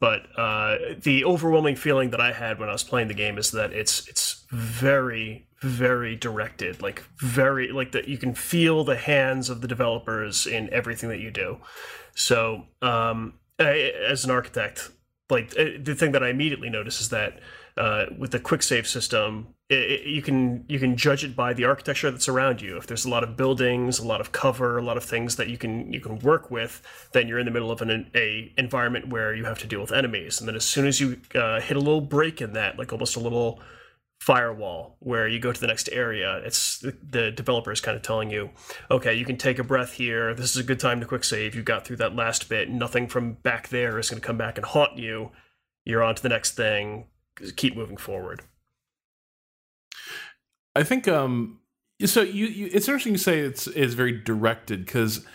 But 0.00 0.26
uh, 0.38 0.76
the 1.02 1.24
overwhelming 1.24 1.74
feeling 1.74 2.10
that 2.10 2.20
I 2.20 2.32
had 2.32 2.60
when 2.60 2.68
I 2.68 2.72
was 2.72 2.84
playing 2.84 3.08
the 3.08 3.14
game 3.14 3.36
is 3.36 3.50
that 3.50 3.72
it's 3.72 4.06
it's 4.08 4.46
very 4.50 5.48
very 5.60 6.14
directed, 6.14 6.80
like 6.80 7.02
very 7.18 7.72
like 7.72 7.90
that 7.90 8.06
you 8.06 8.16
can 8.16 8.32
feel 8.32 8.84
the 8.84 8.96
hands 8.96 9.50
of 9.50 9.60
the 9.60 9.66
developers 9.66 10.46
in 10.46 10.72
everything 10.72 11.08
that 11.08 11.18
you 11.18 11.32
do. 11.32 11.58
So 12.14 12.66
um, 12.80 13.34
I, 13.58 13.92
as 14.08 14.24
an 14.24 14.30
architect, 14.30 14.90
like 15.30 15.52
uh, 15.58 15.80
the 15.82 15.96
thing 15.96 16.12
that 16.12 16.22
I 16.22 16.28
immediately 16.28 16.70
notice 16.70 17.00
is 17.00 17.08
that 17.08 17.40
uh, 17.76 18.06
with 18.16 18.30
the 18.30 18.38
quick 18.38 18.62
save 18.62 18.86
system, 18.86 19.54
it, 19.68 20.06
you 20.06 20.22
can 20.22 20.64
you 20.68 20.78
can 20.78 20.96
judge 20.96 21.24
it 21.24 21.36
by 21.36 21.52
the 21.52 21.64
architecture 21.64 22.10
that's 22.10 22.28
around 22.28 22.62
you. 22.62 22.76
If 22.76 22.86
there's 22.86 23.04
a 23.04 23.10
lot 23.10 23.22
of 23.22 23.36
buildings, 23.36 23.98
a 23.98 24.06
lot 24.06 24.20
of 24.20 24.32
cover, 24.32 24.78
a 24.78 24.82
lot 24.82 24.96
of 24.96 25.04
things 25.04 25.36
that 25.36 25.48
you 25.48 25.58
can 25.58 25.92
you 25.92 26.00
can 26.00 26.18
work 26.20 26.50
with, 26.50 26.82
then 27.12 27.28
you're 27.28 27.38
in 27.38 27.44
the 27.44 27.50
middle 27.50 27.70
of 27.70 27.82
an 27.82 28.10
a 28.14 28.52
environment 28.56 29.08
where 29.08 29.34
you 29.34 29.44
have 29.44 29.58
to 29.58 29.66
deal 29.66 29.80
with 29.80 29.92
enemies. 29.92 30.40
And 30.40 30.48
then 30.48 30.56
as 30.56 30.64
soon 30.64 30.86
as 30.86 31.00
you 31.00 31.20
uh, 31.34 31.60
hit 31.60 31.76
a 31.76 31.80
little 31.80 32.00
break 32.00 32.40
in 32.40 32.54
that, 32.54 32.78
like 32.78 32.92
almost 32.92 33.16
a 33.16 33.20
little 33.20 33.60
firewall 34.20 34.96
where 34.98 35.28
you 35.28 35.38
go 35.38 35.52
to 35.52 35.60
the 35.60 35.66
next 35.68 35.88
area 35.92 36.38
it's 36.44 36.80
the 36.80 37.30
developer 37.30 37.70
is 37.70 37.80
kind 37.80 37.96
of 37.96 38.02
telling 38.02 38.28
you 38.28 38.50
okay 38.90 39.14
you 39.14 39.24
can 39.24 39.36
take 39.36 39.60
a 39.60 39.64
breath 39.64 39.92
here. 39.92 40.34
This 40.34 40.50
is 40.50 40.56
a 40.56 40.64
good 40.64 40.80
time 40.80 40.98
to 41.00 41.06
quick 41.06 41.22
save. 41.22 41.54
You 41.54 41.62
got 41.62 41.84
through 41.84 41.96
that 41.98 42.16
last 42.16 42.48
bit. 42.48 42.68
Nothing 42.68 43.06
from 43.06 43.34
back 43.34 43.68
there 43.68 43.98
is 43.98 44.10
going 44.10 44.20
to 44.20 44.26
come 44.26 44.38
back 44.38 44.58
and 44.58 44.66
haunt 44.66 44.98
you. 44.98 45.30
You're 45.84 46.02
on 46.02 46.16
to 46.16 46.22
the 46.22 46.28
next 46.28 46.56
thing. 46.56 47.06
Keep 47.56 47.76
moving 47.76 47.96
forward 47.96 48.42
I 50.78 50.84
think 50.84 51.08
um 51.08 51.58
so 52.04 52.22
you, 52.22 52.46
you 52.46 52.70
it's 52.72 52.86
interesting 52.86 53.14
to 53.14 53.18
say 53.18 53.40
it's 53.40 53.66
is 53.66 53.94
very 53.94 54.12
directed 54.12 54.84
because 54.84 55.26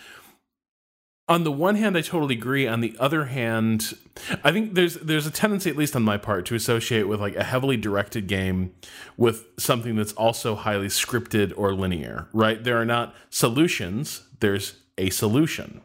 on 1.27 1.45
the 1.45 1.51
one 1.51 1.75
hand, 1.75 1.97
I 1.97 2.01
totally 2.01 2.35
agree. 2.35 2.67
On 2.67 2.81
the 2.81 2.95
other 2.99 3.25
hand, 3.25 3.97
I 4.43 4.51
think 4.51 4.73
there's 4.73 4.95
there's 4.95 5.25
a 5.25 5.31
tendency, 5.31 5.69
at 5.69 5.75
least 5.75 5.95
on 5.95 6.03
my 6.03 6.17
part, 6.17 6.45
to 6.47 6.55
associate 6.55 7.07
with 7.09 7.19
like 7.19 7.35
a 7.35 7.43
heavily 7.43 7.75
directed 7.75 8.27
game 8.27 8.73
with 9.17 9.47
something 9.57 9.95
that's 9.95 10.13
also 10.13 10.55
highly 10.55 10.87
scripted 10.87 11.53
or 11.57 11.73
linear. 11.73 12.27
Right? 12.33 12.63
There 12.63 12.77
are 12.77 12.85
not 12.85 13.13
solutions. 13.29 14.23
There's 14.39 14.75
a 14.97 15.09
solution. 15.09 15.81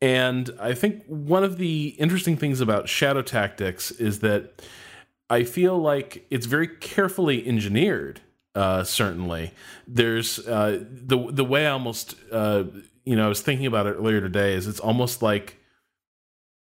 And 0.00 0.50
I 0.60 0.74
think 0.74 1.04
one 1.06 1.42
of 1.42 1.56
the 1.56 1.88
interesting 1.98 2.36
things 2.36 2.60
about 2.60 2.88
Shadow 2.88 3.22
Tactics 3.22 3.90
is 3.90 4.20
that 4.20 4.62
I 5.30 5.44
feel 5.44 5.78
like 5.78 6.26
it's 6.30 6.46
very 6.46 6.68
carefully 6.68 7.46
engineered 7.46 8.20
uh, 8.58 8.82
certainly, 8.82 9.52
there's 9.86 10.40
uh, 10.40 10.82
the 10.90 11.30
the 11.30 11.44
way 11.44 11.64
I 11.64 11.70
almost 11.70 12.16
uh, 12.32 12.64
you 13.04 13.14
know 13.14 13.24
I 13.24 13.28
was 13.28 13.40
thinking 13.40 13.66
about 13.66 13.86
it 13.86 13.90
earlier 13.90 14.20
today 14.20 14.54
is 14.54 14.66
it's 14.66 14.80
almost 14.80 15.22
like 15.22 15.58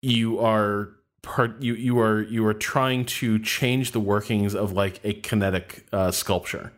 you 0.02 0.40
are 0.40 0.90
part 1.22 1.62
you 1.62 1.74
you 1.74 2.00
are 2.00 2.20
you 2.22 2.44
are 2.46 2.54
trying 2.54 3.04
to 3.04 3.38
change 3.38 3.92
the 3.92 4.00
workings 4.00 4.56
of 4.56 4.72
like 4.72 4.98
a 5.04 5.14
kinetic 5.14 5.86
uh, 5.92 6.10
sculpture 6.10 6.72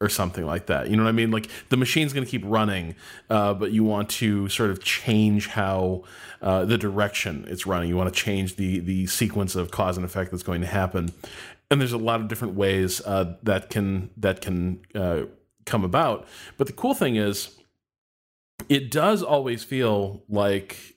or 0.00 0.08
something 0.08 0.46
like 0.46 0.66
that. 0.66 0.88
You 0.88 0.96
know 0.96 1.04
what 1.04 1.10
I 1.10 1.12
mean? 1.12 1.30
Like 1.30 1.50
the 1.68 1.76
machine's 1.76 2.14
going 2.14 2.24
to 2.24 2.30
keep 2.30 2.42
running, 2.44 2.94
uh, 3.28 3.52
but 3.52 3.72
you 3.72 3.84
want 3.84 4.08
to 4.10 4.48
sort 4.48 4.70
of 4.70 4.82
change 4.82 5.48
how 5.48 6.04
uh, 6.40 6.64
the 6.64 6.78
direction 6.78 7.44
it's 7.48 7.66
running. 7.66 7.90
You 7.90 7.96
want 7.96 8.12
to 8.12 8.18
change 8.18 8.56
the 8.56 8.78
the 8.78 9.06
sequence 9.06 9.54
of 9.54 9.70
cause 9.70 9.98
and 9.98 10.06
effect 10.06 10.30
that's 10.30 10.42
going 10.42 10.62
to 10.62 10.66
happen 10.66 11.12
and 11.70 11.80
there's 11.80 11.92
a 11.92 11.98
lot 11.98 12.20
of 12.20 12.28
different 12.28 12.54
ways 12.54 13.00
uh, 13.04 13.36
that 13.42 13.70
can 13.70 14.10
that 14.16 14.40
can 14.40 14.80
uh, 14.94 15.22
come 15.64 15.84
about. 15.84 16.26
But 16.56 16.66
the 16.66 16.72
cool 16.72 16.94
thing 16.94 17.16
is, 17.16 17.56
it 18.68 18.90
does 18.90 19.22
always 19.22 19.64
feel 19.64 20.22
like 20.28 20.96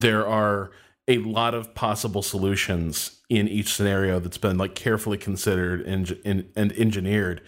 there 0.00 0.26
are 0.26 0.70
a 1.06 1.18
lot 1.18 1.54
of 1.54 1.74
possible 1.74 2.22
solutions 2.22 3.20
in 3.28 3.46
each 3.48 3.72
scenario 3.74 4.18
that's 4.18 4.38
been 4.38 4.58
like 4.58 4.74
carefully 4.74 5.18
considered 5.18 5.82
and 5.82 6.18
and, 6.24 6.50
and 6.56 6.72
engineered. 6.72 7.42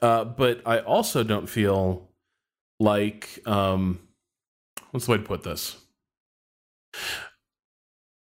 Uh, 0.00 0.24
but 0.24 0.60
I 0.66 0.80
also 0.80 1.22
don't 1.22 1.48
feel 1.48 2.08
like 2.80 3.40
um, 3.46 4.00
what's 4.90 5.06
the 5.06 5.12
way 5.12 5.18
to 5.18 5.24
put 5.24 5.42
this? 5.42 5.76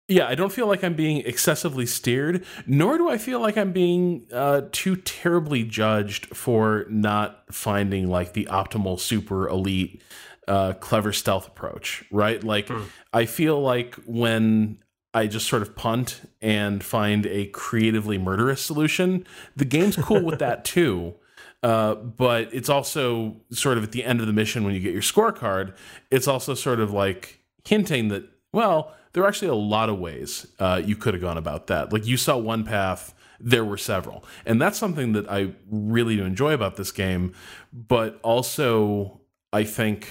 Yeah, 0.07 0.27
I 0.27 0.36
don't 0.36 0.51
feel 0.51 0.67
like 0.67 0.83
I'm 0.83 0.95
being 0.95 1.19
excessively 1.25 1.86
steered, 1.86 2.45
nor 2.67 2.98
do 2.98 3.10
I 3.10 3.17
feel 3.17 3.39
like 3.39 3.57
I'm 3.57 3.72
being 3.72 4.27
uh, 4.33 4.63
too 4.72 4.98
terribly 4.98 5.63
judged 5.63 6.36
for 6.36 6.86
not 6.89 7.43
finding 7.51 8.10
like 8.10 8.33
the 8.33 8.45
optimal 8.45 9.00
super 9.00 9.48
elite 9.48 10.01
uh, 10.48 10.74
clever 10.74 11.13
stealth 11.13 11.48
approach, 11.48 12.03
right? 12.12 12.43
Like, 12.43 12.67
mm. 12.67 12.86
I 13.13 13.25
feel 13.25 13.62
like 13.62 13.95
when 14.05 14.79
I 15.13 15.27
just 15.27 15.48
sort 15.48 15.62
of 15.62 15.75
punt 15.75 16.22
and 16.41 16.83
find 16.83 17.25
a 17.25 17.45
creatively 17.48 18.17
murderous 18.17 18.62
solution, 18.62 19.25
the 19.55 19.65
game's 19.65 19.95
cool 19.95 20.24
with 20.24 20.39
that 20.39 20.65
too. 20.65 21.15
Uh, 21.62 21.95
but 21.95 22.53
it's 22.53 22.67
also 22.67 23.38
sort 23.51 23.77
of 23.77 23.86
at 23.86 23.93
the 23.93 24.03
end 24.03 24.19
of 24.19 24.27
the 24.27 24.33
mission 24.33 24.65
when 24.65 24.74
you 24.74 24.81
get 24.81 24.91
your 24.91 25.01
scorecard, 25.01 25.74
it's 26.12 26.27
also 26.27 26.53
sort 26.53 26.81
of 26.81 26.91
like 26.91 27.39
hinting 27.63 28.10
that, 28.10 28.25
well, 28.51 28.93
there 29.13 29.24
are 29.24 29.27
actually 29.27 29.50
a 29.50 29.55
lot 29.55 29.89
of 29.89 30.00
ways 30.00 30.48
uh, 30.60 30.82
you 30.84 30.96
could 30.96 31.13
have 31.13 31.22
gone 31.22 31.38
about 31.38 31.67
that. 31.67 31.93
Like 31.93 32.05
you 32.05 32.17
saw 32.17 32.38
one 32.38 32.63
path, 32.63 33.13
there 33.39 33.63
were 33.63 33.77
several, 33.77 34.24
and 34.46 34.62
that's 34.62 34.77
something 34.77 35.13
that 35.13 35.29
I 35.29 35.53
really 35.70 36.15
do 36.15 36.24
enjoy 36.24 36.53
about 36.53 36.75
this 36.75 36.91
game. 36.91 37.34
But 37.72 38.20
also, 38.24 39.22
I 39.51 39.63
think 39.63 40.08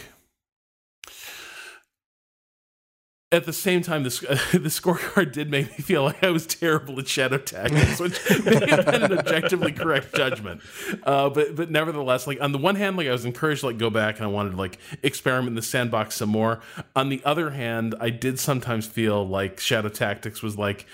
at 3.32 3.46
the 3.46 3.52
same 3.52 3.80
time, 3.80 4.04
this 4.04 4.22
uh, 4.28 4.38
the 4.52 4.68
scorecard 4.68 5.32
did 5.32 5.50
make 5.50 5.70
me 5.70 5.78
feel 5.78 6.04
like 6.04 6.22
I 6.22 6.30
was 6.30 6.46
terrible 6.46 6.98
at 7.00 7.08
shadow 7.08 7.38
tactics, 7.38 7.98
which 7.98 8.20
may 8.44 8.68
have 8.68 8.86
been 8.86 9.02
an 9.04 9.18
objectively 9.18 9.72
correct 9.72 10.14
judgment. 10.14 10.60
Uh, 11.02 11.30
but 11.30 11.56
but 11.56 11.70
nevertheless, 11.70 12.26
like 12.26 12.40
on 12.40 12.52
the 12.52 12.58
one 12.58 12.76
hand, 12.76 12.96
like 12.96 13.08
I 13.08 13.12
was 13.12 13.24
encouraged 13.24 13.60
to 13.62 13.68
like 13.68 13.78
go 13.78 13.90
back 13.90 14.16
and 14.16 14.24
I 14.24 14.28
wanted 14.28 14.50
to 14.50 14.56
like 14.56 14.78
experiment 15.02 15.48
in 15.48 15.54
the 15.54 15.62
sandbox 15.62 16.16
some 16.16 16.28
more. 16.28 16.60
On 16.94 17.08
the 17.08 17.22
other 17.24 17.50
hand, 17.50 17.94
I 17.98 18.10
did 18.10 18.38
sometimes 18.38 18.86
feel 18.86 19.26
like 19.26 19.58
shadow 19.58 19.88
tactics 19.88 20.42
was 20.42 20.58
like 20.58 20.86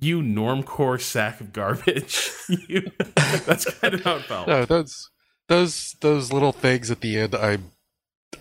you 0.00 0.20
normcore 0.20 1.00
sack 1.00 1.40
of 1.40 1.52
garbage. 1.52 2.30
you, 2.68 2.90
that's 3.46 3.72
kind 3.78 3.94
of 3.94 4.02
how 4.02 4.16
it 4.16 4.22
felt. 4.22 4.48
No, 4.48 4.64
those 4.64 5.10
those 5.48 5.94
those 6.00 6.32
little 6.32 6.52
things 6.52 6.90
at 6.90 7.00
the 7.00 7.18
end, 7.18 7.36
I 7.36 7.58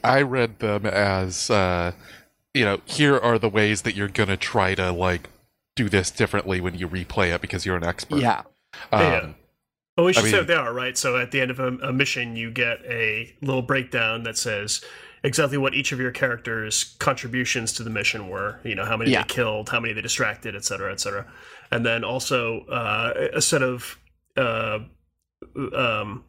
I 0.04 0.24
read 0.24 0.58
them 0.58 0.88
as. 0.88 1.52
Uh, 1.52 1.92
you 2.54 2.66
know, 2.66 2.82
here 2.86 3.18
are 3.18 3.40
the 3.40 3.50
ways 3.50 3.82
that 3.84 3.96
you're 3.96 4.08
gonna 4.08 4.38
try 4.38 4.76
to 4.76 4.92
like 4.92 5.30
do 5.76 5.90
this 5.90 6.12
differently 6.12 6.62
when 6.62 6.76
you 6.76 6.88
replay 6.88 7.34
it 7.34 7.42
because 7.42 7.66
you're 7.66 7.78
an 7.78 7.84
expert. 7.84 8.20
Yeah. 8.20 8.44
Um, 8.92 9.02
yeah. 9.02 9.30
Well, 9.98 10.06
we 10.08 10.14
should 10.14 10.22
I 10.22 10.24
mean, 10.24 10.32
say 10.32 10.38
what 10.40 10.48
they 10.48 10.56
are, 10.56 10.74
right? 10.74 10.98
So 10.98 11.18
at 11.18 11.32
the 11.32 11.42
end 11.42 11.52
of 11.52 11.60
a, 11.60 11.68
a, 11.78 11.94
mission, 11.94 12.36
you 12.36 12.50
get 12.50 12.80
a 12.86 13.32
little 13.42 13.62
breakdown 13.62 14.24
that 14.24 14.38
says 14.38 14.84
exactly 15.24 15.58
what 15.58 15.76
each 15.76 15.92
of 15.92 16.00
your 16.00 16.12
characters' 16.12 16.96
contributions 16.98 17.74
to 17.74 17.84
the 17.84 17.92
mission 17.92 18.28
were. 18.28 18.60
You 18.64 18.74
know, 18.74 18.86
how 18.86 18.98
many 18.98 19.12
yeah. 19.12 19.22
they 19.22 19.28
killed, 19.28 19.70
how 19.70 19.80
many 19.80 19.94
they 19.94 20.02
distracted, 20.02 20.56
et 20.56 20.66
cetera, 20.66 20.92
et 20.92 21.00
cetera. 21.00 21.28
And 21.72 21.86
then 21.86 22.04
also 22.04 22.62
uh, 22.66 23.30
a 23.34 23.42
set 23.42 23.62
of 23.62 24.00
uh, 24.36 24.80
um, 25.76 26.24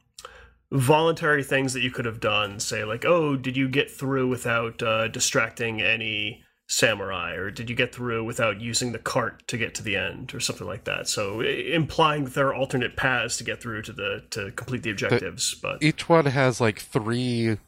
voluntary 0.74 1.42
things 1.42 1.72
that 1.72 1.82
you 1.82 1.90
could 1.90 2.04
have 2.04 2.20
done 2.20 2.58
say 2.58 2.84
like 2.84 3.04
oh 3.04 3.36
did 3.36 3.56
you 3.56 3.68
get 3.68 3.90
through 3.90 4.28
without 4.28 4.82
uh, 4.82 5.08
distracting 5.08 5.80
any 5.80 6.42
samurai 6.66 7.34
or 7.34 7.50
did 7.50 7.70
you 7.70 7.76
get 7.76 7.94
through 7.94 8.24
without 8.24 8.60
using 8.60 8.92
the 8.92 8.98
cart 8.98 9.46
to 9.46 9.56
get 9.56 9.74
to 9.74 9.82
the 9.82 9.94
end 9.94 10.34
or 10.34 10.40
something 10.40 10.66
like 10.66 10.84
that 10.84 11.06
so 11.06 11.40
implying 11.40 12.24
that 12.24 12.34
there 12.34 12.48
are 12.48 12.54
alternate 12.54 12.96
paths 12.96 13.36
to 13.36 13.44
get 13.44 13.60
through 13.60 13.82
to 13.82 13.92
the 13.92 14.24
to 14.30 14.50
complete 14.52 14.82
the 14.82 14.90
objectives 14.90 15.54
but 15.62 15.82
each 15.82 16.08
one 16.08 16.26
has 16.26 16.60
like 16.60 16.80
three 16.80 17.58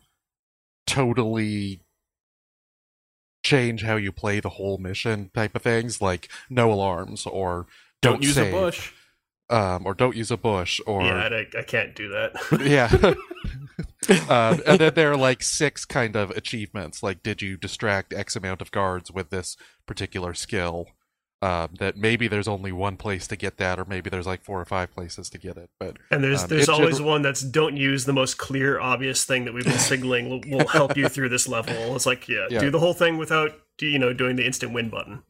totally 0.87 1.81
change 3.47 3.83
how 3.83 3.97
you 3.97 4.13
play 4.13 4.41
the 4.41 4.51
whole 4.51 4.77
mission 4.77 5.31
type 5.33 5.55
of 5.55 5.63
things, 5.63 6.03
like 6.03 6.29
no 6.51 6.73
alarms 6.73 7.27
or 7.27 7.67
don't, 8.03 8.15
Don't 8.15 8.23
use 8.23 8.35
save, 8.35 8.53
a 8.53 8.57
bush. 8.57 8.93
Um, 9.51 9.87
or 9.87 9.95
don't 9.95 10.17
use 10.17 10.31
a 10.31 10.37
bush, 10.37 10.81
or 10.87 11.03
yeah, 11.03 11.29
I, 11.31 11.47
I 11.59 11.63
can't 11.63 11.95
do 11.95 12.09
that. 12.09 12.33
yeah. 12.65 12.91
um, 14.29 14.63
and 14.67 14.79
then 14.79 14.95
there 14.95 15.13
are 15.13 15.17
like 15.17 15.43
six 15.43 15.85
kind 15.85 16.17
of 16.17 16.31
achievements, 16.31 17.03
like 17.03 17.23
did 17.23 17.43
you 17.43 17.57
distract 17.57 18.13
X 18.13 18.37
amount 18.37 18.61
of 18.63 18.71
guards 18.71 19.11
with 19.11 19.31
this 19.31 19.57
particular 19.87 20.35
skill? 20.35 20.89
Um, 21.43 21.75
that 21.81 21.99
maybe 21.99 22.29
there's 22.29 22.49
only 22.49 22.73
one 22.73 22.97
place 22.97 23.27
to 23.27 23.37
get 23.37 23.59
that, 23.59 23.79
or 23.79 23.85
maybe 23.85 24.09
there's 24.09 24.27
like 24.27 24.43
four 24.43 24.59
or 24.59 24.65
five 24.65 24.91
places 24.95 25.29
to 25.29 25.39
get 25.39 25.59
it. 25.59 25.69
But 25.79 25.99
And 26.11 26.25
there's 26.25 26.43
Um, 26.45 26.49
there's 26.49 26.69
always 26.71 26.97
should- 26.97 27.05
one 27.05 27.21
that's 27.21 27.43
don't 27.43 27.77
use 27.77 28.07
the 28.07 28.15
most 28.15 28.39
clear, 28.39 28.81
obvious 28.81 29.25
thing 29.27 29.45
that 29.45 29.53
we've 29.53 29.63
been 29.65 29.79
signaling 29.79 30.31
will, 30.31 30.41
will 30.47 30.67
help 30.67 30.97
you 30.97 31.11
through 31.11 31.29
this 31.29 31.47
level. 31.47 31.95
It's 31.95 32.07
like, 32.07 32.27
yeah, 32.27 32.47
Yeah. 32.49 32.61
do 32.61 32.71
the 32.71 32.79
whole 32.79 32.95
thing 32.95 33.19
without 33.19 33.53
you 33.79 33.99
know 33.99 34.15
doing 34.15 34.37
the 34.37 34.47
instant 34.47 34.73
win 34.73 34.89
button. 34.89 35.23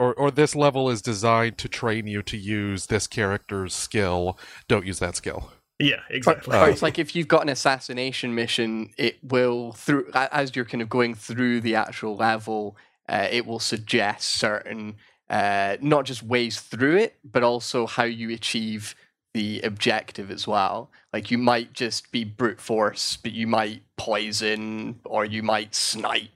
Or 0.00 0.14
or 0.14 0.30
this 0.30 0.56
level 0.56 0.88
is 0.88 1.02
designed 1.02 1.58
to 1.58 1.68
train 1.68 2.06
you 2.06 2.22
to 2.22 2.36
use 2.36 2.86
this 2.86 3.06
character's 3.06 3.74
skill. 3.74 4.38
Don't 4.66 4.86
use 4.86 4.98
that 4.98 5.14
skill. 5.14 5.52
Yeah, 5.78 6.00
exactly. 6.08 6.56
or 6.56 6.68
it's 6.68 6.82
like 6.82 6.98
if 6.98 7.14
you've 7.14 7.28
got 7.28 7.42
an 7.42 7.48
assassination 7.50 8.34
mission, 8.34 8.90
it 8.96 9.18
will 9.22 9.72
through 9.72 10.10
as 10.14 10.56
you're 10.56 10.64
kind 10.64 10.82
of 10.82 10.88
going 10.88 11.14
through 11.14 11.60
the 11.60 11.74
actual 11.74 12.16
level, 12.16 12.76
uh, 13.08 13.28
it 13.30 13.46
will 13.46 13.60
suggest 13.60 14.30
certain 14.30 14.96
uh, 15.28 15.76
not 15.80 16.06
just 16.06 16.22
ways 16.22 16.60
through 16.60 16.96
it, 16.96 17.18
but 17.22 17.42
also 17.42 17.86
how 17.86 18.04
you 18.04 18.30
achieve 18.30 18.94
the 19.32 19.60
objective 19.60 20.30
as 20.30 20.46
well. 20.46 20.90
Like 21.12 21.30
you 21.30 21.38
might 21.38 21.72
just 21.72 22.10
be 22.10 22.24
brute 22.24 22.60
force, 22.60 23.16
but 23.22 23.32
you 23.32 23.46
might 23.46 23.82
poison 23.96 25.00
or 25.04 25.24
you 25.24 25.42
might 25.42 25.74
snipe. 25.74 26.30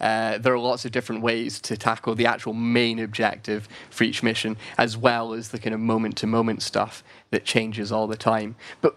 Uh, 0.00 0.38
there 0.38 0.52
are 0.52 0.58
lots 0.58 0.84
of 0.84 0.92
different 0.92 1.22
ways 1.22 1.60
to 1.60 1.76
tackle 1.76 2.14
the 2.14 2.26
actual 2.26 2.54
main 2.54 2.98
objective 2.98 3.68
for 3.90 4.04
each 4.04 4.22
mission, 4.22 4.56
as 4.76 4.96
well 4.96 5.32
as 5.32 5.48
the 5.48 5.58
kind 5.58 5.74
of 5.74 5.80
moment 5.80 6.16
to 6.16 6.26
moment 6.26 6.62
stuff 6.62 7.02
that 7.30 7.44
changes 7.44 7.92
all 7.92 8.06
the 8.06 8.16
time. 8.16 8.56
But 8.80 8.96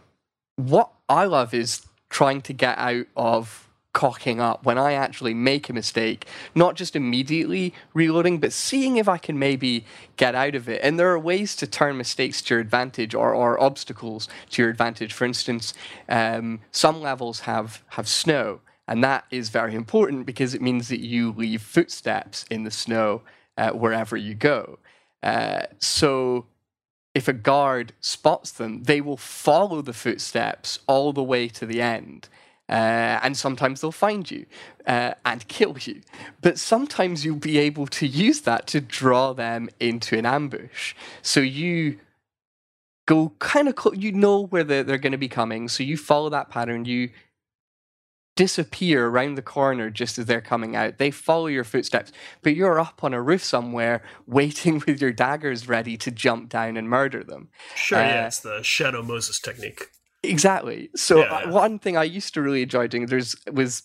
what 0.55 0.91
I 1.09 1.25
love 1.25 1.53
is 1.53 1.85
trying 2.09 2.41
to 2.41 2.53
get 2.53 2.77
out 2.77 3.07
of 3.15 3.67
cocking 3.93 4.39
up 4.39 4.65
when 4.65 4.77
I 4.77 4.93
actually 4.93 5.33
make 5.33 5.69
a 5.69 5.73
mistake, 5.73 6.25
not 6.55 6.75
just 6.75 6.95
immediately 6.95 7.73
reloading, 7.93 8.39
but 8.39 8.53
seeing 8.53 8.97
if 8.97 9.09
I 9.09 9.17
can 9.17 9.37
maybe 9.37 9.85
get 10.15 10.33
out 10.33 10.55
of 10.55 10.69
it. 10.69 10.79
And 10.83 10.97
there 10.97 11.11
are 11.11 11.19
ways 11.19 11.55
to 11.57 11.67
turn 11.67 11.97
mistakes 11.97 12.41
to 12.43 12.53
your 12.53 12.61
advantage 12.61 13.13
or, 13.13 13.33
or 13.33 13.61
obstacles 13.61 14.29
to 14.51 14.61
your 14.61 14.71
advantage. 14.71 15.13
For 15.13 15.25
instance, 15.25 15.73
um, 16.07 16.61
some 16.71 17.01
levels 17.01 17.41
have, 17.41 17.83
have 17.89 18.07
snow, 18.07 18.61
and 18.91 19.01
that 19.05 19.23
is 19.31 19.47
very 19.47 19.73
important 19.73 20.25
because 20.25 20.53
it 20.53 20.61
means 20.61 20.89
that 20.89 20.99
you 20.99 21.31
leave 21.31 21.61
footsteps 21.61 22.43
in 22.51 22.65
the 22.65 22.71
snow 22.71 23.21
uh, 23.57 23.69
wherever 23.69 24.17
you 24.17 24.35
go. 24.35 24.79
Uh, 25.23 25.61
so 25.79 26.45
if 27.15 27.29
a 27.29 27.31
guard 27.31 27.93
spots 28.01 28.51
them, 28.51 28.83
they 28.83 28.99
will 28.99 29.15
follow 29.15 29.81
the 29.81 29.93
footsteps 29.93 30.79
all 30.87 31.13
the 31.13 31.23
way 31.23 31.47
to 31.47 31.65
the 31.65 31.81
end. 31.81 32.27
Uh, 32.67 33.17
and 33.23 33.37
sometimes 33.37 33.79
they'll 33.79 33.93
find 33.93 34.29
you 34.29 34.45
uh, 34.85 35.13
and 35.23 35.47
kill 35.47 35.77
you. 35.79 36.01
But 36.41 36.59
sometimes 36.59 37.23
you'll 37.23 37.37
be 37.37 37.59
able 37.59 37.87
to 37.87 38.05
use 38.05 38.41
that 38.41 38.67
to 38.67 38.81
draw 38.81 39.31
them 39.31 39.69
into 39.79 40.17
an 40.17 40.25
ambush. 40.25 40.95
So 41.21 41.39
you 41.39 41.97
go 43.05 43.31
kind 43.39 43.69
of, 43.69 43.75
you 43.95 44.11
know 44.11 44.47
where 44.47 44.65
they're, 44.65 44.83
they're 44.83 44.97
going 44.97 45.13
to 45.13 45.17
be 45.17 45.29
coming. 45.29 45.69
So 45.69 45.81
you 45.81 45.95
follow 45.95 46.29
that 46.31 46.49
pattern. 46.49 46.83
You 46.83 47.11
disappear 48.41 49.05
around 49.05 49.35
the 49.35 49.41
corner 49.43 49.91
just 49.91 50.17
as 50.17 50.25
they're 50.25 50.41
coming 50.41 50.75
out. 50.75 50.97
They 50.97 51.11
follow 51.11 51.45
your 51.45 51.63
footsteps, 51.63 52.11
but 52.41 52.55
you're 52.55 52.79
up 52.79 53.03
on 53.03 53.13
a 53.13 53.21
roof 53.21 53.43
somewhere 53.43 54.01
waiting 54.25 54.81
with 54.87 54.99
your 54.99 55.11
daggers 55.13 55.67
ready 55.67 55.95
to 55.97 56.09
jump 56.09 56.49
down 56.49 56.75
and 56.75 56.89
murder 56.89 57.23
them. 57.23 57.49
sure, 57.75 57.99
yeah, 57.99 58.23
uh, 58.23 58.27
it's 58.27 58.39
the 58.39 58.63
Shadow 58.63 59.03
Moses 59.03 59.39
technique. 59.39 59.83
Exactly. 60.23 60.89
So 60.95 61.19
Yeah, 61.19 61.25
uh, 61.25 61.39
yeah. 61.41 61.49
one 61.51 61.77
thing 61.77 61.97
I 61.97 62.03
used 62.03 62.33
to 62.33 62.41
really 62.41 62.63
enjoy 62.63 62.87
doing 62.87 63.05
there's 63.05 63.35
was 63.51 63.83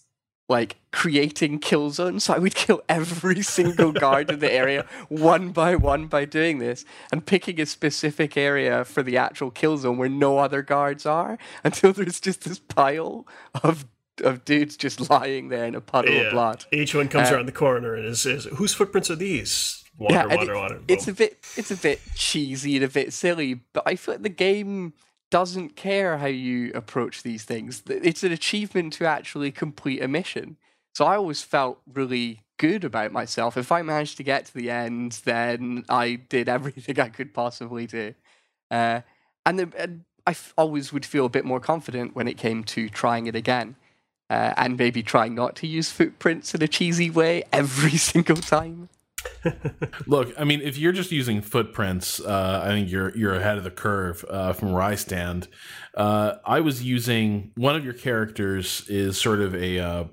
like 0.49 0.77
creating 0.90 1.59
kill 1.59 1.90
zones. 1.90 2.25
So 2.25 2.33
I 2.33 2.38
would 2.38 2.55
kill 2.55 2.81
every 2.88 3.42
single 3.59 3.92
guard 3.92 4.31
in 4.31 4.38
the 4.38 4.51
area 4.51 4.87
one 5.11 5.51
by 5.51 5.77
one 5.77 6.07
by 6.07 6.25
doing 6.25 6.61
this 6.61 6.87
and 7.12 7.27
picking 7.27 7.61
a 7.61 7.66
specific 7.66 8.38
area 8.38 8.87
for 8.87 9.03
the 9.03 9.19
actual 9.19 9.51
kill 9.51 9.77
zone 9.77 9.99
where 9.99 10.09
no 10.09 10.38
other 10.38 10.62
guards 10.62 11.05
are 11.05 11.37
until 11.64 11.92
there's 11.92 12.21
just 12.21 12.45
this 12.45 12.59
pile 12.59 13.27
of 13.62 13.85
of 14.23 14.45
dudes 14.45 14.77
just 14.77 15.11
lying 15.11 15.49
there 15.49 15.65
in 15.67 15.75
a 15.75 15.81
puddle 15.81 16.13
Yeah. 16.15 16.21
of 16.23 16.33
blood. 16.33 16.65
Each 16.73 16.95
one 16.95 17.09
comes 17.09 17.31
Uh, 17.31 17.35
around 17.35 17.47
the 17.47 17.53
corner 17.53 17.95
and 17.95 18.07
is, 18.07 18.25
is 18.27 18.45
whose 18.45 18.73
footprints 18.75 19.11
are 19.11 19.17
these? 19.17 19.83
Water, 19.99 20.19
and 20.29 20.31
water, 20.39 20.53
it- 20.53 20.57
water. 20.57 20.81
It's 20.89 21.09
a 21.09 21.13
bit 21.13 21.39
it's 21.57 21.71
a 21.71 21.77
bit 21.77 22.01
cheesy 22.15 22.77
and 22.77 22.85
a 22.85 22.89
bit 22.89 23.13
silly, 23.13 23.55
but 23.73 23.83
I 23.87 23.97
feel 23.97 24.15
like 24.15 24.23
the 24.23 24.29
game 24.29 24.93
doesn't 25.31 25.75
care 25.75 26.19
how 26.19 26.27
you 26.27 26.71
approach 26.75 27.23
these 27.23 27.45
things. 27.45 27.83
It's 27.89 28.23
an 28.23 28.31
achievement 28.33 28.93
to 28.95 29.07
actually 29.07 29.51
complete 29.53 30.03
a 30.03 30.09
mission. 30.09 30.57
So 30.95 31.05
I 31.05 31.17
always 31.17 31.43
felt 31.43 31.81
really 31.93 32.43
good 32.59 32.85
about 32.85 33.11
myself. 33.13 33.57
If 33.57 33.73
I 33.73 33.83
managed 33.83 34.17
to 34.19 34.23
get 34.23 34.47
to 34.47 34.55
the 34.55 34.71
end, 34.71 35.21
then 35.25 35.85
I 35.89 36.15
did 36.29 36.49
everything 36.57 37.01
I 37.01 37.09
could 37.09 37.35
possibly 37.35 37.87
do. 37.87 38.15
Uh, 38.71 39.01
and, 39.45 39.59
the, 39.59 39.73
and 39.77 40.05
I 40.27 40.31
f- 40.31 40.55
always 40.57 40.93
would 40.93 41.05
feel 41.05 41.27
a 41.27 41.31
bit 41.31 41.45
more 41.45 41.61
confident 41.61 42.15
when 42.15 42.29
it 42.29 42.37
came 42.39 42.65
to 42.65 42.89
trying 42.89 43.27
it 43.27 43.35
again. 43.35 43.77
Uh, 44.29 44.53
and 44.57 44.77
maybe 44.77 45.03
trying 45.03 45.35
not 45.35 45.55
to 45.55 45.67
use 45.67 45.91
footprints 45.91 46.55
in 46.55 46.62
a 46.62 46.67
cheesy 46.67 47.11
way 47.11 47.45
every 47.53 47.91
single 47.97 48.37
time. 48.37 48.89
Look, 50.07 50.33
I 50.39 50.45
mean, 50.45 50.61
if 50.62 50.79
you're 50.79 50.93
just 50.93 51.12
using 51.12 51.41
footprints, 51.41 52.21
uh, 52.21 52.62
I 52.65 52.69
think 52.69 52.91
you're 52.91 53.17
you're 53.17 53.35
ahead 53.35 53.59
of 53.59 53.65
the 53.65 53.71
curve 53.71 54.25
uh, 54.29 54.53
from 54.53 54.73
where 54.73 54.83
I 54.83 54.95
stand. 54.95 55.49
Uh, 55.97 56.35
I 56.45 56.61
was 56.61 56.83
using 56.83 57.53
one 57.57 57.77
of 57.77 57.85
your 57.85 57.95
characters 57.95 58.85
is 58.89 59.21
sort 59.21 59.41
of 59.41 59.55
a 59.55 59.79
uh, 59.79 60.05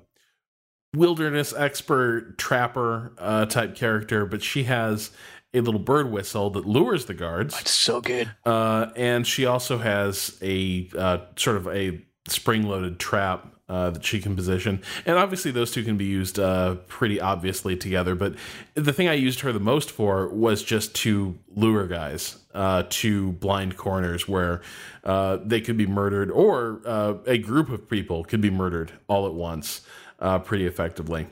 wilderness 0.94 1.52
expert 1.56 2.38
trapper 2.38 3.12
uh, 3.18 3.46
type 3.46 3.74
character, 3.74 4.26
but 4.26 4.42
she 4.42 4.64
has 4.64 5.10
a 5.52 5.60
little 5.60 5.80
bird 5.80 6.10
whistle 6.10 6.50
that 6.50 6.66
lures 6.66 7.06
the 7.06 7.14
guards. 7.14 7.58
It's 7.60 7.70
so 7.70 8.00
good. 8.00 8.30
Uh, 8.44 8.86
and 8.96 9.26
she 9.26 9.46
also 9.46 9.78
has 9.78 10.36
a 10.42 10.90
uh, 10.96 11.18
sort 11.36 11.56
of 11.56 11.68
a 11.68 12.04
spring-loaded 12.28 12.98
trap 12.98 13.53
uh, 13.68 13.90
that 13.90 14.04
she 14.04 14.20
can 14.20 14.36
position, 14.36 14.82
and 15.06 15.16
obviously 15.16 15.50
those 15.50 15.70
two 15.70 15.84
can 15.84 15.96
be 15.96 16.04
used 16.04 16.38
uh, 16.38 16.74
pretty 16.86 17.20
obviously 17.20 17.76
together. 17.76 18.14
But 18.14 18.34
the 18.74 18.92
thing 18.92 19.08
I 19.08 19.14
used 19.14 19.40
her 19.40 19.52
the 19.52 19.60
most 19.60 19.90
for 19.90 20.28
was 20.28 20.62
just 20.62 20.94
to 20.96 21.38
lure 21.54 21.86
guys 21.86 22.38
uh, 22.54 22.84
to 22.88 23.32
blind 23.32 23.76
corners 23.76 24.28
where 24.28 24.62
uh, 25.04 25.38
they 25.44 25.60
could 25.60 25.76
be 25.76 25.86
murdered, 25.86 26.30
or 26.30 26.80
uh, 26.86 27.14
a 27.26 27.38
group 27.38 27.68
of 27.68 27.88
people 27.88 28.24
could 28.24 28.40
be 28.40 28.50
murdered 28.50 28.92
all 29.08 29.26
at 29.26 29.34
once, 29.34 29.80
uh, 30.20 30.38
pretty 30.38 30.66
effectively. 30.66 31.26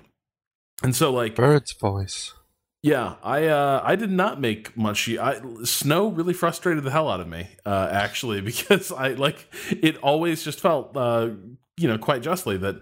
And 0.83 0.97
so, 0.97 1.13
like, 1.13 1.37
Bird's 1.37 1.73
voice. 1.75 2.33
yeah, 2.83 3.15
I 3.23 3.47
uh, 3.47 3.81
I 3.85 3.95
did 3.95 4.11
not 4.11 4.41
make 4.41 4.77
much. 4.77 5.09
I, 5.09 5.41
snow 5.65 6.09
really 6.09 6.35
frustrated 6.35 6.83
the 6.83 6.91
hell 6.91 7.09
out 7.09 7.21
of 7.21 7.29
me, 7.29 7.47
uh, 7.65 7.89
actually, 7.93 8.41
because 8.53 8.91
I 8.91 9.11
like 9.11 9.47
it 9.71 9.97
always 9.99 10.43
just 10.43 10.61
felt, 10.61 10.97
uh, 10.97 11.31
you 11.77 11.89
know, 11.89 11.99
quite 11.99 12.23
justly 12.23 12.57
that 12.59 12.77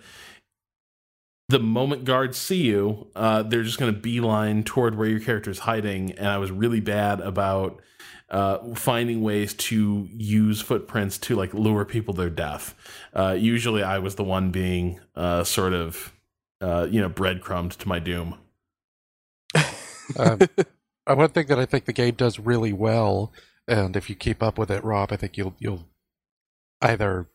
the 1.51 1.59
moment 1.59 2.05
guards 2.05 2.39
see 2.39 2.63
you, 2.63 3.09
uh, 3.17 3.43
they're 3.43 3.65
just 3.65 3.79
going 3.79 3.93
to 3.93 3.99
beeline 3.99 4.63
toward 4.63 4.97
where 4.97 5.09
your 5.09 5.21
character 5.21 5.51
is 5.51 5.61
hiding, 5.61 6.13
and 6.13 6.29
I 6.29 6.39
was 6.39 6.51
really 6.51 6.81
bad 6.81 7.21
about 7.21 7.81
uh, 8.31 8.75
finding 8.75 9.23
ways 9.23 9.53
to 9.55 10.09
use 10.13 10.61
footprints 10.61 11.19
to 11.19 11.35
like 11.35 11.53
lure 11.53 11.85
people 11.85 12.15
to 12.15 12.21
their 12.21 12.31
death. 12.31 12.75
Uh, 13.13 13.37
usually, 13.39 13.83
I 13.83 13.99
was 13.99 14.15
the 14.15 14.25
one 14.25 14.51
being 14.51 15.01
uh, 15.17 15.43
sort 15.43 15.73
of, 15.73 16.15
uh, 16.61 16.87
you 16.89 17.01
know, 17.01 17.09
breadcrumbed 17.09 17.73
to 17.73 17.89
my 17.89 17.99
doom. 17.99 18.37
Um, 20.17 20.39
one 21.07 21.31
thing 21.31 21.49
that 21.49 21.59
I 21.59 21.67
think 21.67 21.87
the 21.87 21.93
game 21.93 22.15
does 22.15 22.39
really 22.39 22.73
well, 22.73 23.33
and 23.67 23.97
if 23.97 24.09
you 24.09 24.15
keep 24.15 24.43
up 24.43 24.57
with 24.57 24.71
it, 24.71 24.85
Rob, 24.85 25.13
I 25.13 25.17
think 25.17 25.37
you'll 25.37 25.57
you'll 25.59 25.89
either 26.81 27.29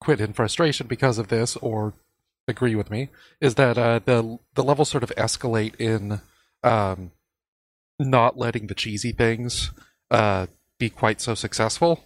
quit 0.00 0.20
in 0.20 0.32
frustration 0.32 0.86
because 0.86 1.18
of 1.18 1.28
this 1.28 1.56
or 1.56 1.94
agree 2.48 2.74
with 2.74 2.90
me, 2.90 3.08
is 3.40 3.54
that 3.56 3.76
uh, 3.78 4.00
the 4.04 4.38
the 4.54 4.64
levels 4.64 4.88
sort 4.88 5.02
of 5.02 5.10
escalate 5.16 5.74
in 5.80 6.20
um, 6.62 7.12
not 7.98 8.38
letting 8.38 8.66
the 8.66 8.74
cheesy 8.74 9.12
things 9.12 9.70
uh, 10.10 10.46
be 10.78 10.90
quite 10.90 11.20
so 11.20 11.34
successful. 11.34 12.04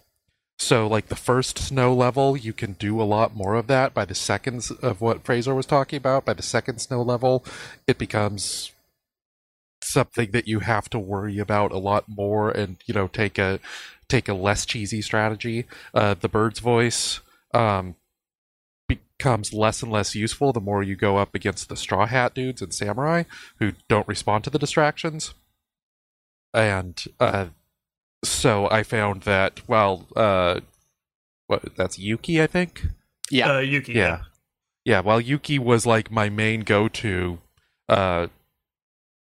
So, 0.57 0.85
like 0.85 1.07
the 1.07 1.15
first 1.15 1.57
snow 1.57 1.93
level, 1.93 2.37
you 2.37 2.53
can 2.53 2.73
do 2.73 3.01
a 3.01 3.03
lot 3.03 3.35
more 3.35 3.55
of 3.55 3.65
that. 3.67 3.95
By 3.95 4.05
the 4.05 4.13
seconds 4.13 4.69
of 4.69 5.01
what 5.01 5.23
Fraser 5.23 5.55
was 5.55 5.65
talking 5.65 5.97
about, 5.97 6.23
by 6.23 6.33
the 6.33 6.43
second 6.43 6.79
snow 6.79 7.01
level, 7.01 7.43
it 7.87 7.97
becomes 7.97 8.71
something 9.83 10.31
that 10.31 10.47
you 10.47 10.59
have 10.59 10.89
to 10.91 10.99
worry 10.99 11.39
about 11.39 11.71
a 11.71 11.77
lot 11.77 12.05
more 12.07 12.51
and 12.51 12.77
you 12.85 12.93
know 12.93 13.07
take 13.07 13.37
a 13.39 13.59
take 14.07 14.29
a 14.29 14.33
less 14.33 14.65
cheesy 14.65 15.01
strategy 15.01 15.65
uh 15.93 16.13
the 16.13 16.29
bird's 16.29 16.59
voice 16.59 17.19
um 17.53 17.95
becomes 18.87 19.53
less 19.53 19.83
and 19.83 19.91
less 19.91 20.15
useful 20.15 20.51
the 20.51 20.59
more 20.59 20.81
you 20.83 20.95
go 20.95 21.17
up 21.17 21.35
against 21.35 21.69
the 21.69 21.77
straw 21.77 22.05
hat 22.05 22.33
dudes 22.33 22.61
and 22.61 22.73
samurai 22.73 23.23
who 23.59 23.73
don't 23.87 24.07
respond 24.07 24.43
to 24.43 24.49
the 24.49 24.59
distractions. 24.59 25.33
And 26.53 27.01
uh, 27.19 27.47
so 28.23 28.69
I 28.69 28.83
found 28.83 29.23
that 29.23 29.61
well, 29.67 30.07
uh, 30.15 30.59
what 31.47 31.75
that's 31.75 31.97
Yuki, 31.97 32.41
I 32.41 32.47
think. 32.47 32.87
Yeah, 33.29 33.55
uh, 33.55 33.59
Yuki. 33.59 33.93
Yeah. 33.93 33.99
Yeah. 33.99 34.21
Yeah, 34.83 34.99
while 35.01 35.21
Yuki 35.21 35.59
was 35.59 35.85
like 35.85 36.09
my 36.09 36.27
main 36.29 36.61
go 36.61 36.87
to 36.87 37.39
uh 37.87 38.27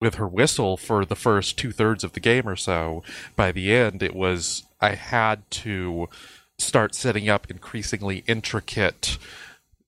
with 0.01 0.15
her 0.15 0.27
whistle 0.27 0.75
for 0.75 1.05
the 1.05 1.15
first 1.15 1.57
two 1.57 1.71
thirds 1.71 2.03
of 2.03 2.11
the 2.13 2.19
game 2.19 2.47
or 2.47 2.57
so, 2.57 3.01
by 3.35 3.51
the 3.51 3.73
end 3.73 4.03
it 4.03 4.13
was 4.13 4.63
I 4.81 4.95
had 4.95 5.49
to 5.51 6.09
start 6.57 6.95
setting 6.95 7.29
up 7.29 7.49
increasingly 7.49 8.23
intricate 8.27 9.17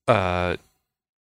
uh 0.08 0.58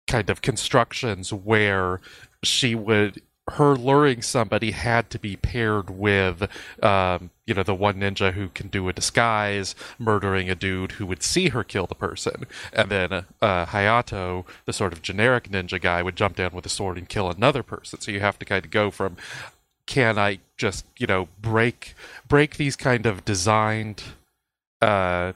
kind 0.08 0.30
of 0.30 0.42
constructions 0.42 1.34
where 1.34 2.00
she 2.44 2.76
would 2.76 3.22
her 3.52 3.76
luring 3.76 4.22
somebody 4.22 4.72
had 4.72 5.10
to 5.10 5.20
be 5.20 5.36
paired 5.36 5.90
with 5.90 6.50
um, 6.84 7.30
you 7.46 7.54
know 7.54 7.64
the 7.64 7.74
one 7.74 7.96
ninja 7.96 8.34
who 8.34 8.50
can 8.50 8.68
do 8.68 8.88
a 8.90 8.94
disguise 8.94 9.74
murdering 9.98 10.50
a 10.50 10.56
dude 10.56 10.94
who 10.94 11.06
would 11.06 11.24
see 11.24 11.50
her 11.50 11.64
kill 11.64 11.88
the 11.88 11.96
person. 11.96 12.46
And 12.74 12.90
then 12.90 13.14
uh, 13.14 13.66
hayato 13.68 14.46
the 14.66 14.74
sort 14.74 14.92
of 14.92 15.02
generic 15.02 15.50
ninja 15.50 15.82
guy 15.82 16.04
would 16.04 16.18
jump 16.18 16.36
down 16.36 16.52
with 16.54 16.66
a 16.66 16.70
sword 16.70 16.98
and 16.98 17.08
kill 17.08 17.30
another 17.30 17.64
person. 17.64 18.02
So 18.02 18.12
you 18.12 18.20
have 18.20 18.38
to 18.40 18.46
kind 18.46 18.66
of 18.66 18.72
go 18.72 18.92
from 18.92 19.18
can 19.86 20.20
i 20.20 20.38
just 20.58 20.86
you 20.98 21.08
know 21.08 21.30
break 21.42 21.96
break 22.28 22.58
these 22.58 22.76
kind 22.76 23.06
of 23.06 23.24
designed 23.24 24.04
uh 24.82 25.34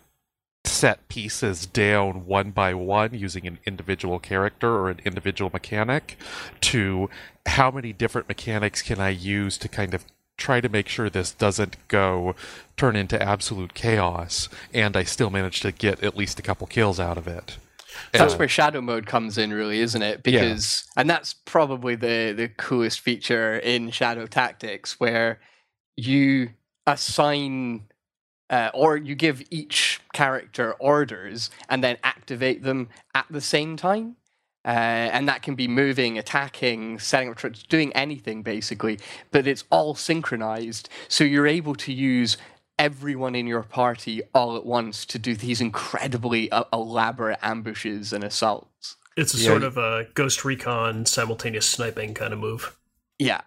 set 0.63 1.07
pieces 1.07 1.65
down 1.65 2.25
one 2.27 2.51
by 2.51 2.73
one 2.73 3.13
using 3.13 3.47
an 3.47 3.57
individual 3.65 4.19
character 4.19 4.69
or 4.69 4.89
an 4.91 4.99
individual 5.03 5.49
mechanic 5.51 6.17
to 6.61 7.09
how 7.47 7.71
many 7.71 7.91
different 7.91 8.27
mechanics 8.27 8.81
can 8.83 8.99
I 8.99 9.09
use 9.09 9.57
to 9.57 9.67
kind 9.67 9.93
of 9.95 10.05
try 10.37 10.61
to 10.61 10.69
make 10.69 10.87
sure 10.87 11.09
this 11.09 11.31
doesn't 11.31 11.75
go 11.87 12.35
turn 12.77 12.95
into 12.95 13.21
absolute 13.21 13.73
chaos 13.73 14.49
and 14.73 14.95
I 14.95 15.03
still 15.03 15.29
manage 15.31 15.61
to 15.61 15.71
get 15.71 16.03
at 16.03 16.15
least 16.15 16.39
a 16.39 16.43
couple 16.43 16.67
kills 16.67 16.99
out 16.99 17.17
of 17.17 17.27
it. 17.27 17.57
that's 18.11 18.33
And- 18.33 18.39
where 18.39 18.47
shadow 18.47 18.81
mode 18.81 19.07
comes 19.07 19.37
in, 19.39 19.51
really, 19.51 19.79
isn't 19.79 20.01
it? 20.01 20.21
Because 20.23 20.85
and 20.95 21.09
that's 21.09 21.33
probably 21.33 21.95
the 21.95 22.33
the 22.37 22.49
coolest 22.49 22.99
feature 23.01 23.57
in 23.57 23.89
Shadow 23.91 24.25
Tactics, 24.27 24.99
where 24.99 25.39
you 25.97 26.51
assign 26.87 27.83
uh, 28.51 28.71
or 28.75 28.97
you 28.97 29.15
give 29.15 29.43
each 29.51 30.01
character 30.13 30.73
orders 30.73 31.51
and 31.69 31.83
then 31.83 31.97
activate 32.03 32.63
them 32.63 32.89
at 33.15 33.27
the 33.31 33.41
same 33.41 33.77
time. 33.77 34.17
Uh, 34.65 34.69
and 34.69 35.27
that 35.29 35.43
can 35.43 35.55
be 35.55 35.67
moving, 35.67 36.19
attacking, 36.19 36.99
setting 36.99 37.29
up 37.31 37.37
traps, 37.37 37.63
doing 37.63 37.93
anything 37.93 38.43
basically, 38.43 38.99
but 39.31 39.47
it's 39.47 39.65
all 39.71 39.95
synchronized. 39.95 40.89
So 41.09 41.23
you're 41.23 41.47
able 41.47 41.75
to 41.75 41.93
use 41.93 42.37
everyone 42.79 43.35
in 43.35 43.47
your 43.47 43.63
party 43.63 44.23
all 44.35 44.57
at 44.57 44.65
once 44.65 45.05
to 45.07 45.19
do 45.19 45.35
these 45.35 45.61
incredibly 45.61 46.51
uh, 46.51 46.65
elaborate 46.73 47.39
ambushes 47.43 48.13
and 48.13 48.23
assaults. 48.23 48.97
It's 49.17 49.33
a 49.33 49.37
Yeah, 49.37 49.45
sort 49.45 49.63
of 49.63 49.77
a 49.77 50.07
Ghost 50.15 50.45
Recon 50.45 51.05
simultaneous 51.05 51.69
sniping 51.69 52.13
kind 52.13 52.33
of 52.33 52.39
move. 52.39 52.77
Yeah. 53.19 53.41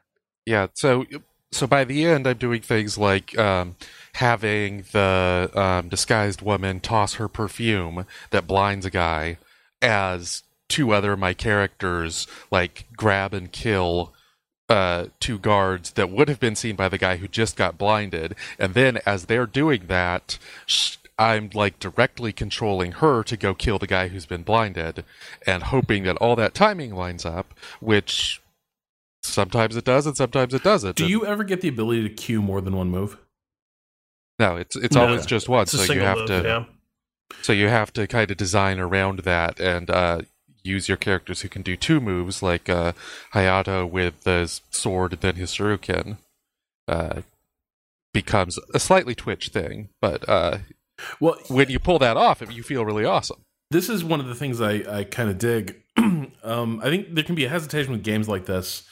Yeah, 0.47 0.69
so 0.75 1.07
so 1.55 1.67
by 1.67 1.85
the 1.85 2.05
end, 2.05 2.27
I'm 2.27 2.37
doing 2.37 2.61
things 2.63 2.99
like 2.99 3.37
um, 3.39 3.77
having 4.15 4.85
the 4.93 5.51
um, 5.55 5.89
disguised 5.89 6.43
woman 6.43 6.81
toss 6.81 7.15
her 7.15 7.29
perfume 7.29 8.07
that 8.31 8.47
blinds 8.47 8.85
a 8.85 8.91
guy, 8.91 9.39
as 9.81 10.43
two 10.69 10.93
other 10.93 11.13
of 11.13 11.19
my 11.19 11.35
characters 11.35 12.27
like 12.51 12.87
grab 12.97 13.33
and 13.35 13.53
kill 13.53 14.13
uh, 14.69 15.07
two 15.21 15.39
guards 15.39 15.93
that 15.93 16.11
would 16.11 16.29
have 16.29 16.41
been 16.41 16.57
seen 16.57 16.75
by 16.75 16.89
the 16.89 16.99
guy 16.99 17.17
who 17.19 17.29
just 17.29 17.57
got 17.57 17.79
blinded, 17.79 18.35
and 18.59 18.75
then 18.75 18.99
as 19.07 19.27
they're 19.27 19.47
doing 19.47 19.87
that. 19.87 20.39
Sh- 20.67 20.97
I'm 21.17 21.51
like 21.55 21.79
directly 21.79 22.33
controlling 22.33 22.91
her 22.93 23.23
to 23.23 23.37
go 23.37 23.55
kill 23.55 23.79
the 23.79 23.87
guy 23.87 24.09
who's 24.09 24.27
been 24.27 24.43
blinded 24.43 25.05
and 25.47 25.63
hoping 25.63 26.03
that 26.03 26.17
all 26.17 26.35
that 26.35 26.55
timing 26.55 26.93
lines 26.93 27.25
up, 27.25 27.55
which 27.79 28.43
sometimes 29.25 29.77
it 29.77 29.85
does 29.85 30.07
and 30.07 30.17
sometimes 30.17 30.55
it 30.55 30.63
doesn't. 30.63 30.97
Do 30.97 31.05
And- 31.05 31.11
you 31.11 31.27
ever 31.27 31.45
get 31.45 31.61
the 31.61 31.69
ability 31.69 32.03
to 32.09 32.15
queue 32.15 32.43
more 32.43 32.61
than 32.61 32.77
one 32.77 32.91
move? 32.91 33.19
No, 34.39 34.57
it's 34.57 34.77
it's 34.77 34.95
No. 34.97 35.07
always 35.07 35.27
just 35.27 35.49
one. 35.49 35.63
It's 35.63 35.75
a 35.75 35.79
So 35.79 35.93
you 35.93 36.01
have 36.01 36.19
move. 36.19 36.27
to 36.29 36.43
yeah. 36.45 36.65
so 37.43 37.53
you 37.53 37.69
have 37.69 37.93
to 37.95 38.07
kind 38.07 38.31
of 38.31 38.37
design 38.37 38.79
around 38.79 39.21
that 39.21 39.61
and 39.61 39.89
uh, 39.91 40.23
use 40.63 40.89
your 40.89 40.97
characters 40.97 41.43
who 41.43 41.49
can 41.49 41.63
do 41.63 41.77
two 41.77 42.01
moves, 42.01 42.43
like 42.43 42.69
uh, 42.69 42.93
Hayato 43.33 43.89
with 43.89 44.23
the 44.23 44.61
sword 44.71 45.13
and 45.13 45.21
then 45.23 45.35
his 45.37 45.53
shuriken. 45.53 46.19
Uh, 46.89 47.23
becomes 48.13 48.59
a 48.73 48.79
slightly 48.79 49.15
twitch 49.15 49.49
thing, 49.49 49.89
but 50.01 50.29
uh, 50.29 50.59
Well, 51.19 51.37
when 51.49 51.69
you 51.71 51.79
pull 51.81 51.99
that 51.99 52.17
off, 52.17 52.43
you 52.49 52.63
feel 52.63 52.85
really 52.85 53.05
awesome. 53.05 53.39
this 53.71 53.89
is 53.89 54.05
one 54.05 54.21
of 54.21 54.27
the 54.27 54.35
things 54.37 54.61
I, 54.61 54.85
I 54.99 55.05
kind 55.05 55.29
of 55.31 55.39
dig. 55.39 55.83
um, 55.97 56.81
I 56.83 56.91
think 56.91 57.15
there 57.15 57.25
can 57.25 57.35
be 57.35 57.45
a 57.45 57.49
hesitation 57.49 57.91
with 57.93 58.05
games 58.05 58.29
like 58.29 58.47
this 58.47 58.85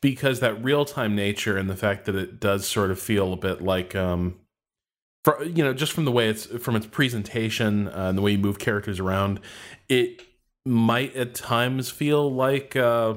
because 0.00 0.40
that 0.40 0.62
real 0.62 0.84
time 0.84 1.14
nature 1.14 1.56
and 1.56 1.68
the 1.68 1.76
fact 1.76 2.04
that 2.04 2.14
it 2.14 2.40
does 2.40 2.66
sort 2.66 2.90
of 2.90 2.98
feel 2.98 3.32
a 3.32 3.36
bit 3.36 3.60
like, 3.60 3.94
um, 3.96 4.36
for, 5.24 5.42
you 5.44 5.64
know, 5.64 5.74
just 5.74 5.92
from 5.92 6.04
the 6.04 6.12
way 6.12 6.28
it's 6.28 6.46
from 6.46 6.76
its 6.76 6.86
presentation 6.86 7.88
uh, 7.88 8.08
and 8.08 8.16
the 8.16 8.22
way 8.22 8.32
you 8.32 8.38
move 8.38 8.58
characters 8.58 9.00
around, 9.00 9.40
it 9.88 10.22
might 10.64 11.14
at 11.16 11.34
times 11.34 11.90
feel 11.90 12.32
like, 12.32 12.76
uh, 12.76 13.14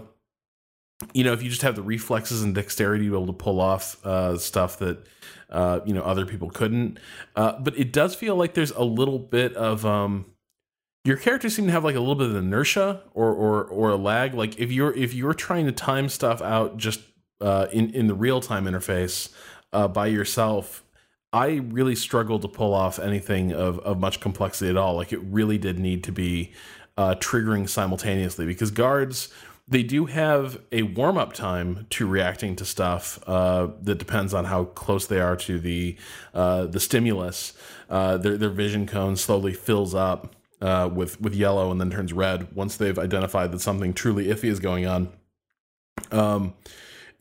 you 1.13 1.23
know, 1.23 1.33
if 1.33 1.43
you 1.43 1.49
just 1.49 1.61
have 1.61 1.75
the 1.75 1.81
reflexes 1.81 2.41
and 2.43 2.55
dexterity 2.55 3.05
to 3.05 3.11
be 3.11 3.15
able 3.15 3.27
to 3.27 3.33
pull 3.33 3.59
off 3.59 4.03
uh, 4.05 4.37
stuff 4.37 4.79
that, 4.79 5.05
uh, 5.49 5.79
you 5.85 5.93
know, 5.93 6.01
other 6.01 6.25
people 6.25 6.49
couldn't. 6.49 6.99
Uh, 7.35 7.59
but 7.59 7.77
it 7.77 7.91
does 7.91 8.15
feel 8.15 8.35
like 8.35 8.53
there's 8.53 8.71
a 8.71 8.83
little 8.83 9.19
bit 9.19 9.53
of, 9.55 9.85
um, 9.85 10.25
your 11.03 11.17
characters 11.17 11.55
seem 11.55 11.65
to 11.65 11.71
have 11.71 11.83
like 11.83 11.95
a 11.95 11.99
little 11.99 12.15
bit 12.15 12.29
of 12.29 12.35
inertia 12.35 13.01
or 13.13 13.33
or 13.33 13.63
or 13.65 13.89
a 13.89 13.95
lag. 13.95 14.33
Like 14.33 14.59
if 14.59 14.71
you're 14.71 14.95
if 14.95 15.13
you're 15.13 15.33
trying 15.33 15.65
to 15.65 15.71
time 15.71 16.09
stuff 16.09 16.41
out 16.41 16.77
just 16.77 17.01
uh, 17.39 17.67
in 17.71 17.89
in 17.91 18.07
the 18.07 18.13
real 18.13 18.41
time 18.41 18.65
interface 18.65 19.29
uh, 19.73 19.87
by 19.87 20.07
yourself, 20.07 20.83
I 21.33 21.61
really 21.63 21.95
struggled 21.95 22.43
to 22.43 22.47
pull 22.47 22.73
off 22.73 22.99
anything 22.99 23.51
of 23.51 23.79
of 23.79 23.99
much 23.99 24.19
complexity 24.19 24.69
at 24.69 24.77
all. 24.77 24.95
Like 24.95 25.11
it 25.11 25.21
really 25.23 25.57
did 25.57 25.79
need 25.79 26.03
to 26.03 26.11
be 26.11 26.53
uh, 26.97 27.15
triggering 27.15 27.67
simultaneously 27.67 28.45
because 28.45 28.69
guards 28.69 29.29
they 29.67 29.83
do 29.83 30.05
have 30.05 30.59
a 30.71 30.83
warm 30.83 31.17
up 31.17 31.31
time 31.31 31.87
to 31.91 32.05
reacting 32.05 32.57
to 32.57 32.65
stuff 32.65 33.23
uh, 33.25 33.69
that 33.81 33.97
depends 33.97 34.33
on 34.33 34.45
how 34.45 34.65
close 34.65 35.07
they 35.07 35.19
are 35.19 35.37
to 35.37 35.59
the 35.59 35.97
uh, 36.33 36.65
the 36.65 36.79
stimulus. 36.79 37.53
Uh, 37.89 38.17
their 38.17 38.37
their 38.37 38.49
vision 38.49 38.85
cone 38.85 39.15
slowly 39.15 39.53
fills 39.53 39.95
up 39.95 40.35
uh, 40.61 40.89
with 40.93 41.19
with 41.19 41.33
yellow 41.33 41.71
and 41.71 41.79
then 41.79 41.89
turns 41.89 42.13
red 42.13 42.53
once 42.55 42.77
they've 42.77 42.99
identified 42.99 43.51
that 43.51 43.61
something 43.61 43.93
truly 43.93 44.27
iffy 44.27 44.45
is 44.45 44.59
going 44.59 44.85
on. 44.85 45.09
Um, 46.11 46.53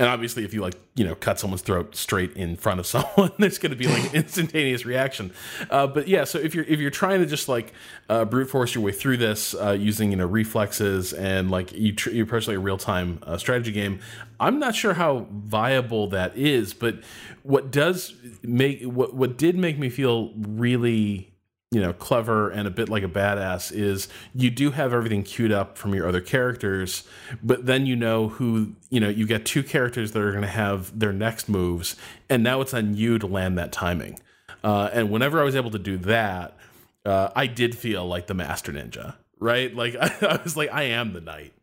and 0.01 0.09
obviously, 0.09 0.47
if 0.47 0.55
you 0.55 0.63
like, 0.63 0.77
you 0.95 1.05
know, 1.05 1.15
cut 1.15 1.39
someone's 1.39 1.61
throat 1.61 1.95
straight 1.95 2.33
in 2.33 2.57
front 2.57 2.81
of 2.81 2.87
someone, 2.87 3.33
there's 3.39 3.59
going 3.59 3.71
to 3.71 3.77
be 3.77 3.87
like 3.87 4.03
an 4.05 4.15
instantaneous 4.17 4.87
reaction. 4.87 5.31
Uh, 5.69 5.87
but 5.87 6.09
yeah, 6.09 6.25
so 6.25 6.39
if 6.39 6.55
you're 6.55 6.65
if 6.65 6.81
you're 6.81 6.91
trying 6.91 7.21
to 7.21 7.27
just 7.27 7.51
like 7.51 7.75
uh, 8.09 8.25
brute 8.25 8.49
force 8.49 8.75
your 8.75 8.83
way 8.83 8.93
through 8.93 9.19
this 9.19 9.55
uh, 9.55 9.73
using 9.73 10.11
you 10.11 10.17
know 10.17 10.27
reflexes 10.27 11.13
and 11.13 11.51
like 11.51 11.73
you 11.73 11.93
tr- 11.93 12.11
you 12.11 12.23
approach 12.23 12.49
like 12.49 12.57
a 12.57 12.61
real 12.61 12.79
time 12.79 13.19
uh, 13.25 13.37
strategy 13.37 13.73
game, 13.73 14.01
I'm 14.41 14.59
not 14.59 14.75
sure 14.75 14.95
how 14.95 15.27
viable 15.31 16.07
that 16.09 16.35
is. 16.35 16.73
But 16.73 17.01
what 17.43 17.71
does 17.71 18.15
make 18.43 18.83
what 18.83 19.13
what 19.13 19.37
did 19.37 19.55
make 19.59 19.79
me 19.79 19.91
feel 19.91 20.33
really 20.35 21.30
you 21.71 21.81
know 21.81 21.93
clever 21.93 22.51
and 22.51 22.67
a 22.67 22.71
bit 22.71 22.89
like 22.89 23.03
a 23.03 23.09
badass 23.09 23.71
is 23.73 24.09
you 24.35 24.51
do 24.51 24.73
have 24.73 24.93
everything 24.93 25.23
queued 25.23 25.53
up 25.53 25.79
from 25.79 25.95
your 25.95 26.09
other 26.09 26.21
characters 26.21 27.05
but 27.43 27.67
then 27.67 27.87
you 27.87 27.95
know 27.95 28.29
who 28.29 28.73
you 28.89 28.99
know 28.99 29.09
you 29.09 29.27
get 29.27 29.47
two 29.47 29.63
characters 29.63 30.13
that 30.13 30.21
are 30.21 30.33
going 30.33 30.43
to 30.43 30.49
have 30.49 30.99
their 30.99 31.13
next 31.13 31.49
moves 31.49 31.95
and 32.29 32.43
now 32.43 32.61
it's 32.61 32.75
on 32.75 32.95
you 32.95 33.19
to 33.19 33.27
land 33.27 33.57
that 33.59 33.73
timing. 33.73 34.19
Uh, 34.63 34.91
and 34.93 35.11
whenever 35.11 35.41
i 35.41 35.45
was 35.45 35.55
able 35.55 35.71
to 35.71 35.79
do 35.79 35.97
that 35.97 36.57
uh, 37.05 37.29
i 37.37 37.47
did 37.47 37.77
feel 37.77 38.07
like 38.07 38.27
the 38.27 38.35
master 38.35 38.73
ninja 38.73 39.15
right? 39.41 39.75
Like 39.75 39.97
I, 39.97 40.15
I 40.27 40.41
was 40.43 40.57
like 40.57 40.71
i 40.73 40.85
am 40.85 41.13
the 41.13 41.21
knight. 41.21 41.55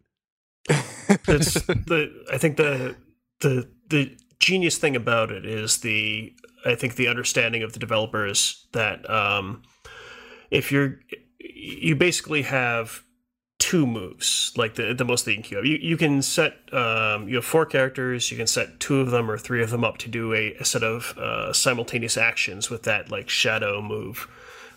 That's 0.68 1.54
the 1.54 2.26
I 2.34 2.38
think 2.38 2.58
the 2.58 2.96
the 3.40 3.70
the 3.88 4.18
genius 4.40 4.78
thing 4.78 4.96
about 4.96 5.32
it 5.32 5.46
is 5.46 5.78
the 5.78 6.34
I 6.66 6.76
think 6.76 6.96
the 6.96 7.08
understanding 7.08 7.64
of 7.64 7.72
the 7.72 7.80
developers 7.80 8.66
that 8.74 9.10
um, 9.10 9.62
if 10.52 10.72
you're 10.72 11.00
you 11.40 11.96
basically 11.96 12.44
have 12.44 13.04
two 13.60 13.88
moves 13.88 14.54
like 14.56 14.76
the 14.76 14.94
the 14.94 15.04
most 15.04 15.26
that 15.26 15.32
you 15.32 15.38
can 15.38 15.44
queue 15.44 15.60
up. 15.60 15.66
You 15.66 15.78
you 15.82 15.98
can 15.98 16.22
set 16.22 16.54
um, 16.74 17.28
you 17.28 17.36
have 17.36 17.46
four 17.46 17.66
characters. 17.66 18.32
You 18.32 18.38
can 18.38 18.48
set 18.48 18.80
two 18.80 19.00
of 19.00 19.12
them 19.12 19.30
or 19.30 19.38
three 19.38 19.64
of 19.64 19.72
them 19.72 19.84
up 19.84 19.98
to 20.00 20.10
do 20.10 20.34
a, 20.34 20.54
a 20.56 20.66
set 20.66 20.84
of 20.84 21.18
uh, 21.18 21.54
simultaneous 21.54 22.18
actions 22.18 22.70
with 22.70 22.84
that 22.84 23.10
like 23.10 23.30
shadow 23.30 23.82
move, 23.82 24.28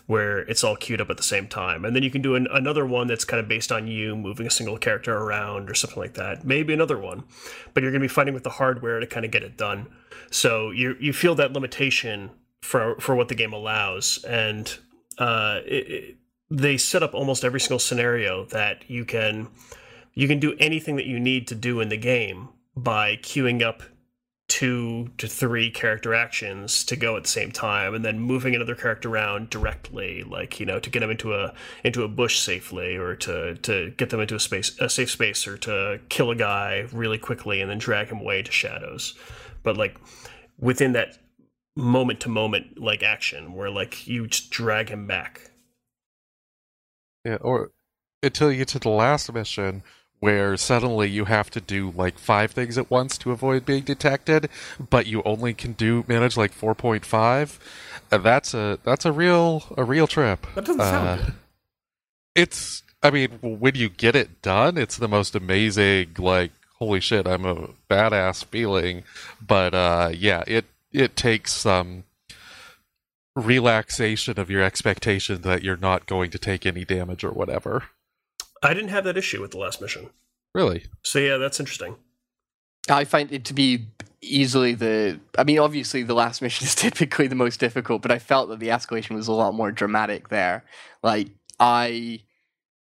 where 0.07 0.39
it's 0.39 0.63
all 0.63 0.75
queued 0.75 0.99
up 0.99 1.09
at 1.09 1.17
the 1.17 1.23
same 1.23 1.47
time. 1.47 1.85
And 1.85 1.95
then 1.95 2.03
you 2.03 2.09
can 2.09 2.21
do 2.21 2.35
an, 2.35 2.47
another 2.51 2.85
one 2.85 3.07
that's 3.07 3.25
kind 3.25 3.39
of 3.39 3.47
based 3.47 3.71
on 3.71 3.87
you 3.87 4.15
moving 4.15 4.47
a 4.47 4.51
single 4.51 4.77
character 4.77 5.15
around 5.15 5.69
or 5.69 5.73
something 5.73 5.99
like 5.99 6.15
that. 6.15 6.43
Maybe 6.43 6.73
another 6.73 6.97
one, 6.97 7.23
but 7.73 7.83
you're 7.83 7.91
going 7.91 8.01
to 8.01 8.07
be 8.07 8.13
fighting 8.13 8.33
with 8.33 8.43
the 8.43 8.49
hardware 8.49 8.99
to 8.99 9.07
kind 9.07 9.25
of 9.25 9.31
get 9.31 9.43
it 9.43 9.57
done. 9.57 9.87
So 10.31 10.71
you 10.71 10.95
you 10.99 11.13
feel 11.13 11.35
that 11.35 11.53
limitation 11.53 12.31
for 12.61 12.95
for 12.99 13.15
what 13.15 13.27
the 13.27 13.35
game 13.35 13.53
allows, 13.53 14.23
and 14.23 14.75
uh, 15.21 15.61
it, 15.65 16.17
they 16.49 16.77
set 16.77 17.03
up 17.03 17.13
almost 17.13 17.45
every 17.45 17.59
single 17.59 17.77
scenario 17.77 18.43
that 18.45 18.89
you 18.89 19.05
can 19.05 19.47
you 20.15 20.27
can 20.27 20.39
do 20.39 20.55
anything 20.59 20.95
that 20.95 21.05
you 21.05 21.19
need 21.19 21.47
to 21.47 21.53
do 21.53 21.79
in 21.79 21.89
the 21.89 21.97
game 21.97 22.49
by 22.75 23.15
queuing 23.17 23.61
up 23.61 23.83
two 24.47 25.09
to 25.19 25.27
three 25.27 25.69
character 25.69 26.15
actions 26.15 26.83
to 26.83 26.95
go 26.95 27.15
at 27.15 27.23
the 27.23 27.29
same 27.29 27.51
time 27.51 27.93
and 27.93 28.03
then 28.03 28.19
moving 28.19 28.55
another 28.55 28.73
character 28.73 29.09
around 29.09 29.49
directly 29.51 30.23
like 30.23 30.59
you 30.59 30.65
know 30.65 30.79
to 30.79 30.89
get 30.89 31.01
them 31.01 31.11
into 31.11 31.35
a 31.35 31.53
into 31.83 32.01
a 32.03 32.07
bush 32.07 32.39
safely 32.39 32.97
or 32.97 33.15
to 33.15 33.53
to 33.57 33.91
get 33.91 34.09
them 34.09 34.19
into 34.19 34.33
a 34.33 34.39
space 34.39 34.75
a 34.79 34.89
safe 34.89 35.11
space 35.11 35.47
or 35.47 35.55
to 35.55 35.99
kill 36.09 36.31
a 36.31 36.35
guy 36.35 36.87
really 36.91 37.19
quickly 37.19 37.61
and 37.61 37.69
then 37.69 37.77
drag 37.77 38.07
him 38.07 38.19
away 38.19 38.41
to 38.41 38.51
shadows. 38.51 39.13
But 39.61 39.77
like 39.77 39.95
within 40.57 40.93
that 40.93 41.19
moment 41.75 42.19
to 42.19 42.29
moment 42.29 42.77
like 42.79 43.01
action 43.03 43.53
where 43.53 43.69
like 43.69 44.07
you 44.07 44.27
just 44.27 44.49
drag 44.49 44.89
him 44.89 45.07
back 45.07 45.51
yeah 47.25 47.37
or 47.41 47.71
until 48.23 48.51
you 48.51 48.59
get 48.59 48.67
to 48.67 48.79
the 48.79 48.89
last 48.89 49.31
mission 49.33 49.81
where 50.21 50.55
suddenly 50.55 51.09
you 51.09 51.25
have 51.25 51.49
to 51.49 51.59
do 51.59 51.91
like 51.97 52.17
five 52.17 52.51
things 52.51 52.77
at 52.77 52.89
once 52.89 53.17
to 53.17 53.31
avoid 53.31 53.65
being 53.65 53.83
detected, 53.83 54.47
but 54.89 55.07
you 55.07 55.21
only 55.23 55.51
can 55.53 55.73
do 55.73 56.05
manage 56.07 56.37
like 56.37 56.53
four 56.53 56.73
point 56.73 57.05
five. 57.05 57.59
Uh, 58.11 58.19
that's 58.19 58.53
a 58.53 58.79
that's 58.83 59.03
a 59.03 59.11
real 59.11 59.63
a 59.75 59.83
real 59.83 60.07
trip. 60.07 60.45
That 60.55 60.65
doesn't 60.65 60.79
sound 60.79 61.07
uh, 61.07 61.15
good. 61.17 61.33
It's 62.35 62.83
I 63.01 63.09
mean 63.09 63.31
when 63.41 63.75
you 63.75 63.89
get 63.89 64.15
it 64.15 64.43
done, 64.43 64.77
it's 64.77 64.97
the 64.97 65.07
most 65.07 65.35
amazing 65.35 66.15
like 66.19 66.51
holy 66.77 66.99
shit 66.99 67.27
I'm 67.27 67.45
a 67.45 67.69
badass 67.89 68.45
feeling. 68.45 69.03
But 69.45 69.73
uh, 69.73 70.11
yeah, 70.13 70.43
it 70.45 70.65
it 70.91 71.15
takes 71.15 71.53
some 71.53 72.03
relaxation 73.35 74.39
of 74.39 74.49
your 74.49 74.61
expectation 74.61 75.41
that 75.41 75.63
you're 75.63 75.77
not 75.77 76.05
going 76.05 76.31
to 76.31 76.37
take 76.37 76.65
any 76.65 76.83
damage 76.83 77.23
or 77.23 77.31
whatever. 77.31 77.85
I 78.61 78.73
didn't 78.73 78.89
have 78.89 79.05
that 79.05 79.17
issue 79.17 79.41
with 79.41 79.51
the 79.51 79.57
last 79.57 79.81
mission. 79.81 80.09
Really? 80.53 80.85
So 81.03 81.19
yeah, 81.19 81.37
that's 81.37 81.59
interesting. 81.59 81.95
I 82.89 83.05
find 83.05 83.31
it 83.31 83.45
to 83.45 83.53
be 83.53 83.87
easily 84.21 84.73
the. 84.73 85.19
I 85.37 85.43
mean, 85.43 85.59
obviously, 85.59 86.03
the 86.03 86.13
last 86.13 86.41
mission 86.41 86.65
is 86.67 86.75
typically 86.75 87.27
the 87.27 87.35
most 87.35 87.59
difficult, 87.59 88.01
but 88.01 88.11
I 88.11 88.19
felt 88.19 88.49
that 88.49 88.59
the 88.59 88.67
escalation 88.67 89.15
was 89.15 89.27
a 89.27 89.33
lot 89.33 89.53
more 89.53 89.71
dramatic 89.71 90.29
there. 90.29 90.65
Like 91.01 91.29
I, 91.59 92.21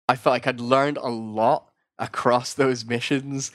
I 0.09 0.17
felt 0.17 0.33
like 0.33 0.47
I'd 0.47 0.61
learned 0.61 0.99
a 0.99 1.09
lot 1.09 1.71
across 1.99 2.55
those 2.55 2.85
missions, 2.85 3.51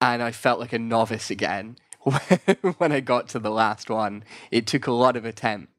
and 0.00 0.22
I 0.22 0.32
felt 0.32 0.60
like 0.60 0.72
a 0.72 0.78
novice 0.78 1.30
again 1.30 1.76
when 2.78 2.92
I 2.92 3.00
got 3.00 3.28
to 3.30 3.38
the 3.38 3.50
last 3.50 3.90
one. 3.90 4.24
It 4.50 4.66
took 4.66 4.86
a 4.86 4.92
lot 4.92 5.16
of 5.16 5.24
attempts 5.24 5.72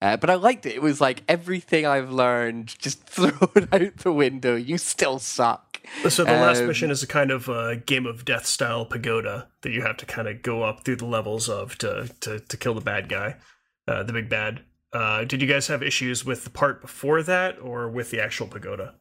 uh, 0.00 0.16
but 0.16 0.30
I 0.30 0.34
liked 0.34 0.64
it. 0.64 0.74
It 0.74 0.82
was 0.82 1.00
like 1.00 1.24
everything 1.28 1.84
I've 1.84 2.10
learned 2.10 2.78
just 2.78 3.02
thrown 3.08 3.68
out 3.72 3.96
the 3.98 4.12
window. 4.12 4.54
You 4.54 4.78
still 4.78 5.18
suck. 5.18 5.80
So 6.08 6.24
the 6.24 6.32
last 6.32 6.60
um, 6.60 6.66
mission 6.66 6.90
is 6.90 7.02
a 7.02 7.06
kind 7.06 7.30
of 7.30 7.48
a 7.48 7.76
game 7.76 8.06
of 8.06 8.24
death 8.24 8.46
style 8.46 8.84
pagoda 8.84 9.48
that 9.62 9.70
you 9.70 9.82
have 9.82 9.96
to 9.98 10.06
kind 10.06 10.28
of 10.28 10.42
go 10.42 10.62
up 10.62 10.84
through 10.84 10.96
the 10.96 11.06
levels 11.06 11.48
of 11.48 11.78
to 11.78 12.10
to, 12.20 12.40
to 12.40 12.56
kill 12.56 12.74
the 12.74 12.80
bad 12.80 13.08
guy, 13.08 13.36
uh, 13.86 14.02
the 14.02 14.12
big 14.12 14.28
bad. 14.28 14.60
Uh, 14.92 15.24
did 15.24 15.40
you 15.42 15.48
guys 15.48 15.66
have 15.66 15.82
issues 15.82 16.24
with 16.24 16.44
the 16.44 16.50
part 16.50 16.80
before 16.80 17.22
that 17.22 17.58
or 17.60 17.88
with 17.88 18.10
the 18.10 18.20
actual 18.20 18.46
pagoda? 18.46 18.94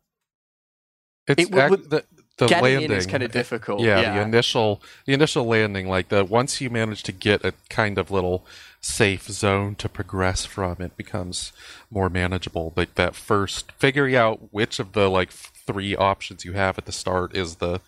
It's 1.27 1.43
it, 1.43 1.53
act, 1.55 1.89
the, 1.89 2.05
the 2.37 2.47
getting 2.47 2.63
landing 2.63 2.91
in 2.91 2.97
is 2.97 3.05
kind 3.05 3.23
of 3.23 3.31
difficult. 3.31 3.81
Yeah, 3.81 3.99
yeah, 3.99 4.13
the 4.15 4.21
initial 4.21 4.81
the 5.05 5.13
initial 5.13 5.45
landing, 5.45 5.87
like 5.89 6.09
the 6.09 6.23
once 6.23 6.61
you 6.61 6.69
manage 6.69 7.03
to 7.03 7.11
get 7.11 7.43
a 7.43 7.53
kind 7.69 7.97
of 7.97 8.11
little 8.11 8.45
safe 8.79 9.23
zone 9.23 9.75
to 9.75 9.89
progress 9.89 10.45
from, 10.45 10.77
it 10.79 10.95
becomes 10.95 11.51
more 11.89 12.09
manageable. 12.09 12.73
Like 12.75 12.95
that 12.95 13.15
first 13.15 13.71
figuring 13.73 14.15
out 14.15 14.53
which 14.53 14.79
of 14.79 14.93
the 14.93 15.09
like 15.09 15.31
three 15.31 15.95
options 15.95 16.45
you 16.45 16.53
have 16.53 16.77
at 16.77 16.85
the 16.85 16.91
start 16.91 17.35
is 17.35 17.55
the 17.55 17.81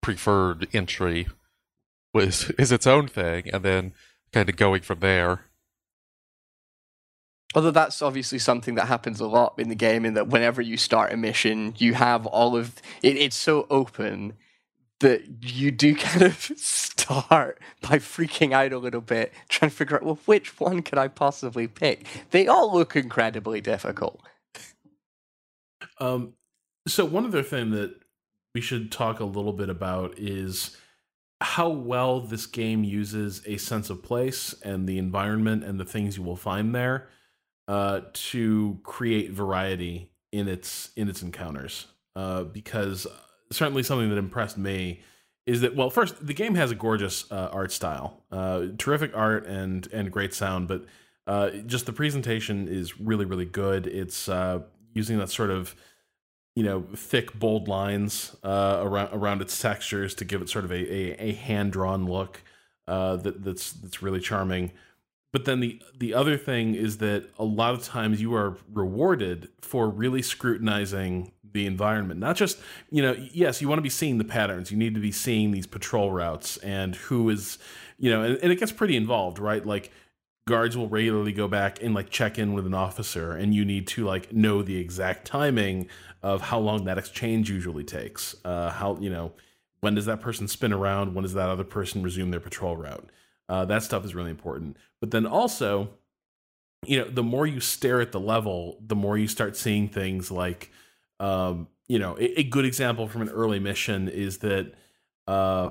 preferred 0.00 0.66
entry 0.74 1.28
was 2.12 2.50
is 2.58 2.72
its 2.72 2.86
own 2.86 3.08
thing, 3.08 3.48
and 3.52 3.62
then 3.62 3.92
kind 4.32 4.48
of 4.48 4.56
going 4.56 4.82
from 4.82 5.00
there. 5.00 5.46
Although 7.54 7.70
that's 7.70 8.02
obviously 8.02 8.38
something 8.38 8.74
that 8.76 8.88
happens 8.88 9.20
a 9.20 9.26
lot 9.26 9.54
in 9.58 9.68
the 9.68 9.74
game, 9.74 10.04
in 10.04 10.14
that 10.14 10.28
whenever 10.28 10.62
you 10.62 10.76
start 10.76 11.12
a 11.12 11.16
mission, 11.16 11.74
you 11.78 11.94
have 11.94 12.26
all 12.26 12.56
of 12.56 12.80
it, 13.02 13.16
it's 13.16 13.36
so 13.36 13.66
open 13.68 14.34
that 15.00 15.22
you 15.42 15.70
do 15.70 15.94
kind 15.96 16.22
of 16.22 16.36
start 16.56 17.60
by 17.82 17.98
freaking 17.98 18.52
out 18.52 18.72
a 18.72 18.78
little 18.78 19.00
bit, 19.00 19.32
trying 19.48 19.70
to 19.70 19.76
figure 19.76 19.96
out, 19.96 20.02
well, 20.02 20.18
which 20.24 20.58
one 20.58 20.82
could 20.82 20.98
I 20.98 21.08
possibly 21.08 21.68
pick? 21.68 22.06
They 22.30 22.46
all 22.46 22.72
look 22.72 22.96
incredibly 22.96 23.60
difficult. 23.60 24.20
Um, 26.00 26.34
so 26.88 27.04
one 27.04 27.26
other 27.26 27.42
thing 27.42 27.70
that 27.72 27.94
we 28.54 28.60
should 28.60 28.90
talk 28.90 29.20
a 29.20 29.24
little 29.24 29.52
bit 29.52 29.68
about 29.68 30.18
is 30.18 30.76
how 31.40 31.68
well 31.68 32.20
this 32.20 32.46
game 32.46 32.84
uses 32.84 33.42
a 33.46 33.56
sense 33.56 33.90
of 33.90 34.02
place 34.02 34.54
and 34.62 34.88
the 34.88 34.98
environment 34.98 35.64
and 35.64 35.78
the 35.78 35.84
things 35.84 36.16
you 36.16 36.22
will 36.22 36.36
find 36.36 36.74
there 36.74 37.08
uh, 37.72 38.02
to 38.12 38.78
create 38.82 39.30
variety 39.30 40.10
in 40.30 40.46
its 40.46 40.90
in 40.94 41.08
its 41.08 41.22
encounters. 41.22 41.86
Uh, 42.14 42.42
because 42.42 43.06
certainly 43.50 43.82
something 43.82 44.10
that 44.10 44.18
impressed 44.18 44.58
me 44.58 45.00
is 45.46 45.62
that 45.62 45.74
well, 45.74 45.88
first 45.88 46.26
the 46.26 46.34
game 46.34 46.54
has 46.54 46.70
a 46.70 46.74
gorgeous 46.74 47.24
uh, 47.32 47.48
art 47.50 47.72
style, 47.72 48.24
uh, 48.30 48.66
terrific 48.76 49.12
art 49.14 49.46
and 49.46 49.88
and 49.90 50.12
great 50.12 50.34
sound, 50.34 50.68
but 50.68 50.84
uh, 51.26 51.48
just 51.64 51.86
the 51.86 51.94
presentation 51.94 52.68
is 52.68 53.00
really 53.00 53.24
really 53.24 53.46
good. 53.46 53.86
It's 53.86 54.28
uh, 54.28 54.60
using 54.92 55.16
that 55.18 55.30
sort 55.30 55.48
of 55.50 55.74
you 56.54 56.64
know 56.64 56.84
thick 56.94 57.32
bold 57.38 57.68
lines 57.68 58.36
uh, 58.44 58.80
around 58.82 59.08
around 59.14 59.40
its 59.40 59.58
textures 59.58 60.14
to 60.16 60.26
give 60.26 60.42
it 60.42 60.50
sort 60.50 60.66
of 60.66 60.72
a 60.72 60.74
a, 60.74 61.30
a 61.30 61.32
hand 61.32 61.72
drawn 61.72 62.04
look 62.04 62.42
uh, 62.86 63.16
that 63.16 63.42
that's 63.42 63.72
that's 63.72 64.02
really 64.02 64.20
charming. 64.20 64.72
But 65.32 65.46
then 65.46 65.60
the 65.60 65.80
the 65.98 66.12
other 66.14 66.36
thing 66.36 66.74
is 66.74 66.98
that 66.98 67.24
a 67.38 67.44
lot 67.44 67.74
of 67.74 67.82
times 67.82 68.20
you 68.20 68.34
are 68.34 68.56
rewarded 68.72 69.48
for 69.62 69.88
really 69.88 70.22
scrutinizing 70.22 71.32
the 71.52 71.66
environment. 71.66 72.20
Not 72.20 72.36
just, 72.36 72.58
you 72.90 73.02
know, 73.02 73.16
yes, 73.32 73.60
you 73.60 73.68
want 73.68 73.78
to 73.78 73.82
be 73.82 73.90
seeing 73.90 74.18
the 74.18 74.24
patterns. 74.24 74.70
You 74.70 74.76
need 74.76 74.94
to 74.94 75.00
be 75.00 75.12
seeing 75.12 75.50
these 75.50 75.66
patrol 75.66 76.10
routes 76.10 76.56
and 76.58 76.96
who 76.96 77.28
is, 77.30 77.58
you 77.98 78.10
know, 78.10 78.22
and, 78.22 78.38
and 78.38 78.52
it 78.52 78.56
gets 78.58 78.72
pretty 78.72 78.96
involved, 78.96 79.38
right? 79.38 79.64
Like 79.64 79.90
guards 80.46 80.76
will 80.76 80.88
regularly 80.88 81.32
go 81.32 81.48
back 81.48 81.82
and 81.82 81.94
like 81.94 82.10
check 82.10 82.38
in 82.38 82.52
with 82.52 82.66
an 82.66 82.74
officer 82.74 83.32
and 83.32 83.54
you 83.54 83.64
need 83.64 83.86
to 83.88 84.04
like 84.04 84.32
know 84.32 84.62
the 84.62 84.76
exact 84.76 85.26
timing 85.26 85.88
of 86.22 86.40
how 86.42 86.58
long 86.58 86.84
that 86.84 86.98
exchange 86.98 87.50
usually 87.50 87.84
takes. 87.84 88.34
Uh 88.44 88.70
how, 88.70 88.96
you 88.98 89.10
know, 89.10 89.32
when 89.80 89.94
does 89.94 90.06
that 90.06 90.20
person 90.20 90.48
spin 90.48 90.72
around? 90.72 91.14
When 91.14 91.22
does 91.22 91.34
that 91.34 91.48
other 91.48 91.64
person 91.64 92.02
resume 92.02 92.30
their 92.30 92.40
patrol 92.40 92.76
route? 92.76 93.08
Uh, 93.52 93.66
that 93.66 93.82
stuff 93.82 94.02
is 94.02 94.14
really 94.14 94.30
important. 94.30 94.78
But 94.98 95.10
then 95.10 95.26
also, 95.26 95.90
you 96.86 96.98
know, 96.98 97.10
the 97.10 97.22
more 97.22 97.46
you 97.46 97.60
stare 97.60 98.00
at 98.00 98.10
the 98.10 98.20
level, 98.20 98.78
the 98.80 98.96
more 98.96 99.18
you 99.18 99.28
start 99.28 99.56
seeing 99.56 99.88
things 99.88 100.30
like 100.30 100.70
um, 101.20 101.68
you 101.86 101.98
know, 101.98 102.16
a, 102.18 102.40
a, 102.40 102.42
good 102.42 102.64
example 102.64 103.06
from 103.06 103.22
an 103.22 103.28
early 103.28 103.58
mission 103.60 104.08
is 104.08 104.38
that 104.38 104.72
uh, 105.28 105.70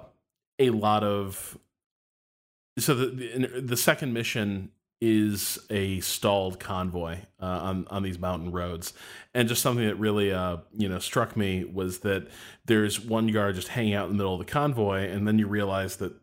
a 0.60 0.70
lot 0.70 1.04
of 1.04 1.58
so 2.78 2.94
the 2.94 3.62
the 3.65 3.76
second 3.76 4.13
mission 4.13 4.70
is 5.02 5.58
a 5.72 6.00
stalled 6.02 6.60
convoy 6.60 7.17
uh, 7.41 7.46
on 7.46 7.88
on 7.89 8.04
these 8.04 8.20
mountain 8.20 8.52
roads, 8.52 8.94
and 9.34 9.50
just 9.50 9.63
something 9.63 9.86
that 9.86 9.96
really 9.96 10.32
uh, 10.32 10.58
you 10.78 10.88
know 10.88 11.00
struck 11.00 11.36
me 11.36 11.65
was 11.65 12.00
that 12.00 12.28
there's 12.65 13.00
one 13.00 13.28
guard 13.28 13.56
just 13.56 13.70
hanging 13.70 13.96
out 13.96 14.06
in 14.06 14.12
the 14.12 14.17
middle 14.17 14.34
of 14.34 14.39
the 14.39 14.52
convoy, 14.52 15.10
and 15.10 15.28
then 15.28 15.39
you 15.39 15.48
realize 15.48 15.96
that 15.98 16.13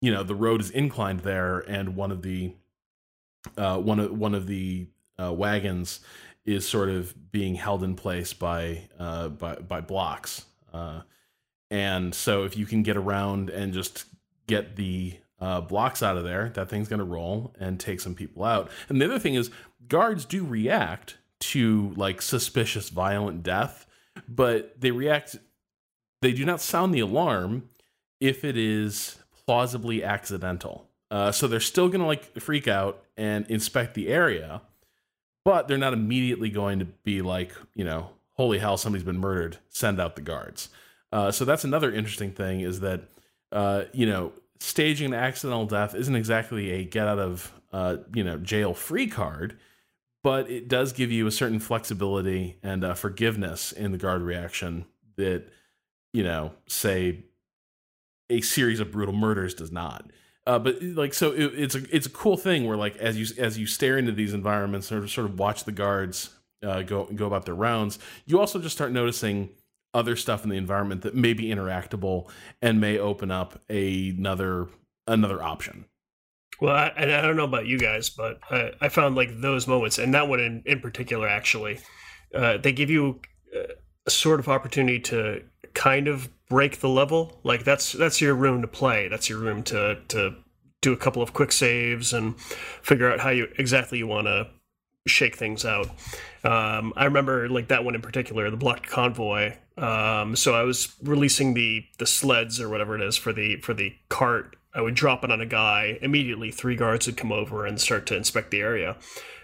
you 0.00 0.12
know 0.12 0.22
the 0.22 0.34
road 0.34 0.60
is 0.60 0.70
inclined 0.70 1.20
there, 1.20 1.58
and 1.60 1.96
one 1.96 2.12
of 2.12 2.22
the 2.22 2.54
uh, 3.56 3.78
one 3.78 4.00
of 4.00 4.16
one 4.16 4.34
of 4.34 4.46
the 4.46 4.86
uh, 5.20 5.32
wagons 5.32 6.00
is 6.44 6.66
sort 6.66 6.88
of 6.88 7.30
being 7.30 7.54
held 7.54 7.82
in 7.84 7.94
place 7.94 8.32
by 8.32 8.88
uh, 8.98 9.28
by 9.28 9.56
by 9.56 9.80
blocks. 9.80 10.44
Uh, 10.72 11.02
and 11.70 12.14
so 12.14 12.44
if 12.44 12.56
you 12.56 12.66
can 12.66 12.82
get 12.82 12.96
around 12.96 13.50
and 13.50 13.72
just 13.72 14.06
get 14.46 14.76
the 14.76 15.14
uh, 15.40 15.60
blocks 15.60 16.02
out 16.02 16.16
of 16.16 16.24
there, 16.24 16.50
that 16.54 16.68
thing's 16.68 16.88
going 16.88 16.98
to 16.98 17.04
roll 17.04 17.54
and 17.60 17.78
take 17.78 18.00
some 18.00 18.14
people 18.14 18.44
out. 18.44 18.70
And 18.88 19.00
the 19.00 19.04
other 19.04 19.18
thing 19.18 19.34
is, 19.34 19.50
guards 19.86 20.24
do 20.24 20.44
react 20.44 21.18
to 21.40 21.92
like 21.96 22.22
suspicious 22.22 22.88
violent 22.88 23.42
death, 23.42 23.86
but 24.28 24.80
they 24.80 24.90
react. 24.90 25.36
They 26.20 26.32
do 26.32 26.44
not 26.44 26.60
sound 26.60 26.94
the 26.94 27.00
alarm 27.00 27.68
if 28.20 28.44
it 28.44 28.56
is 28.56 29.17
plausibly 29.48 30.04
accidental. 30.04 30.86
Uh, 31.10 31.32
so 31.32 31.48
they're 31.48 31.58
still 31.58 31.88
going 31.88 32.00
to 32.00 32.06
like 32.06 32.38
freak 32.38 32.68
out 32.68 33.02
and 33.16 33.46
inspect 33.48 33.94
the 33.94 34.08
area 34.08 34.60
but 35.48 35.66
they're 35.66 35.78
not 35.78 35.94
immediately 35.94 36.50
going 36.50 36.78
to 36.78 36.84
be 36.84 37.22
like, 37.22 37.52
you 37.74 37.82
know, 37.82 38.10
holy 38.32 38.58
hell, 38.58 38.76
somebody's 38.76 39.02
been 39.02 39.18
murdered. 39.18 39.56
Send 39.70 39.98
out 39.98 40.14
the 40.14 40.20
guards. 40.20 40.68
Uh, 41.10 41.30
so 41.30 41.46
that's 41.46 41.64
another 41.64 41.90
interesting 41.90 42.32
thing 42.32 42.60
is 42.60 42.80
that, 42.80 43.04
uh, 43.50 43.84
you 43.94 44.04
know, 44.04 44.32
staging 44.60 45.06
an 45.06 45.14
accidental 45.14 45.64
death 45.64 45.94
isn't 45.94 46.14
exactly 46.14 46.70
a 46.72 46.84
get 46.84 47.08
out 47.08 47.18
of, 47.18 47.50
uh, 47.72 47.96
you 48.12 48.22
know, 48.22 48.36
jail 48.36 48.74
free 48.74 49.06
card, 49.06 49.56
but 50.22 50.50
it 50.50 50.68
does 50.68 50.92
give 50.92 51.10
you 51.10 51.26
a 51.26 51.32
certain 51.32 51.60
flexibility 51.60 52.58
and 52.62 52.84
uh, 52.84 52.92
forgiveness 52.92 53.72
in 53.72 53.92
the 53.92 53.96
guard 53.96 54.20
reaction 54.20 54.84
that, 55.16 55.44
you 56.12 56.22
know, 56.22 56.52
say 56.66 57.24
a 58.30 58.40
series 58.40 58.80
of 58.80 58.92
brutal 58.92 59.14
murders 59.14 59.54
does 59.54 59.72
not. 59.72 60.10
Uh, 60.46 60.58
but 60.58 60.82
like 60.82 61.12
so, 61.12 61.32
it, 61.32 61.52
it's 61.58 61.74
a 61.74 61.94
it's 61.94 62.06
a 62.06 62.10
cool 62.10 62.36
thing 62.36 62.66
where 62.66 62.76
like 62.76 62.96
as 62.96 63.18
you 63.18 63.26
as 63.42 63.58
you 63.58 63.66
stare 63.66 63.98
into 63.98 64.12
these 64.12 64.32
environments 64.32 64.90
or 64.90 65.06
sort 65.06 65.26
of 65.26 65.38
watch 65.38 65.64
the 65.64 65.72
guards 65.72 66.30
uh, 66.62 66.82
go 66.82 67.04
go 67.04 67.26
about 67.26 67.44
their 67.44 67.54
rounds, 67.54 67.98
you 68.24 68.40
also 68.40 68.58
just 68.58 68.74
start 68.74 68.90
noticing 68.90 69.50
other 69.94 70.16
stuff 70.16 70.44
in 70.44 70.50
the 70.50 70.56
environment 70.56 71.02
that 71.02 71.14
may 71.14 71.32
be 71.32 71.44
interactable 71.44 72.30
and 72.62 72.80
may 72.80 72.98
open 72.98 73.30
up 73.30 73.60
a, 73.68 74.10
another 74.10 74.68
another 75.06 75.42
option. 75.42 75.84
Well, 76.60 76.74
I, 76.74 76.92
I 76.96 77.04
don't 77.04 77.36
know 77.36 77.44
about 77.44 77.66
you 77.66 77.78
guys, 77.78 78.10
but 78.10 78.40
I, 78.50 78.72
I 78.80 78.88
found 78.88 79.16
like 79.16 79.40
those 79.40 79.66
moments, 79.66 79.98
and 79.98 80.12
that 80.14 80.28
one 80.28 80.40
in, 80.40 80.62
in 80.66 80.80
particular, 80.80 81.28
actually, 81.28 81.78
uh, 82.34 82.56
they 82.58 82.72
give 82.72 82.90
you 82.90 83.20
uh, 83.56 83.74
sort 84.10 84.40
of 84.40 84.48
opportunity 84.48 85.00
to 85.00 85.42
kind 85.74 86.08
of 86.08 86.28
break 86.48 86.80
the 86.80 86.88
level. 86.88 87.38
Like 87.44 87.64
that's 87.64 87.92
that's 87.92 88.20
your 88.20 88.34
room 88.34 88.62
to 88.62 88.68
play. 88.68 89.08
That's 89.08 89.28
your 89.28 89.38
room 89.38 89.62
to 89.64 89.98
to 90.08 90.34
do 90.80 90.92
a 90.92 90.96
couple 90.96 91.22
of 91.22 91.32
quick 91.32 91.52
saves 91.52 92.12
and 92.12 92.38
figure 92.40 93.10
out 93.10 93.20
how 93.20 93.30
you 93.30 93.48
exactly 93.58 93.98
you 93.98 94.06
want 94.06 94.26
to 94.26 94.48
shake 95.06 95.36
things 95.36 95.64
out. 95.64 95.88
Um, 96.44 96.92
I 96.96 97.04
remember 97.04 97.48
like 97.48 97.68
that 97.68 97.84
one 97.84 97.94
in 97.94 98.00
particular, 98.00 98.50
the 98.50 98.56
blocked 98.56 98.86
convoy. 98.86 99.54
Um, 99.76 100.36
so 100.36 100.54
I 100.54 100.62
was 100.62 100.94
releasing 101.02 101.54
the 101.54 101.84
the 101.98 102.06
sleds 102.06 102.60
or 102.60 102.68
whatever 102.68 102.94
it 102.94 103.02
is 103.02 103.16
for 103.16 103.32
the 103.32 103.56
for 103.56 103.74
the 103.74 103.94
cart. 104.08 104.56
I 104.74 104.80
would 104.80 104.94
drop 104.94 105.24
it 105.24 105.32
on 105.32 105.40
a 105.40 105.46
guy 105.46 105.98
immediately. 106.02 106.50
Three 106.50 106.76
guards 106.76 107.06
would 107.06 107.16
come 107.16 107.32
over 107.32 107.66
and 107.66 107.80
start 107.80 108.06
to 108.06 108.16
inspect 108.16 108.50
the 108.50 108.60
area, 108.60 108.96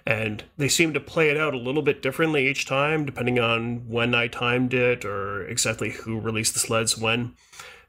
and 0.07 0.45
they 0.57 0.69
seem 0.69 0.93
to 0.93 1.01
play 1.01 1.31
it 1.31 1.37
out 1.37 1.55
a 1.55 1.59
little 1.59 1.83
bit 1.83 2.03
differently 2.03 2.47
each 2.47 2.67
time, 2.67 3.07
depending 3.07 3.39
on 3.39 3.89
when 3.89 4.15
I 4.15 4.29
timed 4.29 4.75
it 4.75 5.05
or 5.05 5.47
exactly 5.47 5.91
who 5.91 6.21
released 6.21 6.55
the 6.55 6.61
sleds 6.61 6.99
when. 6.99 7.35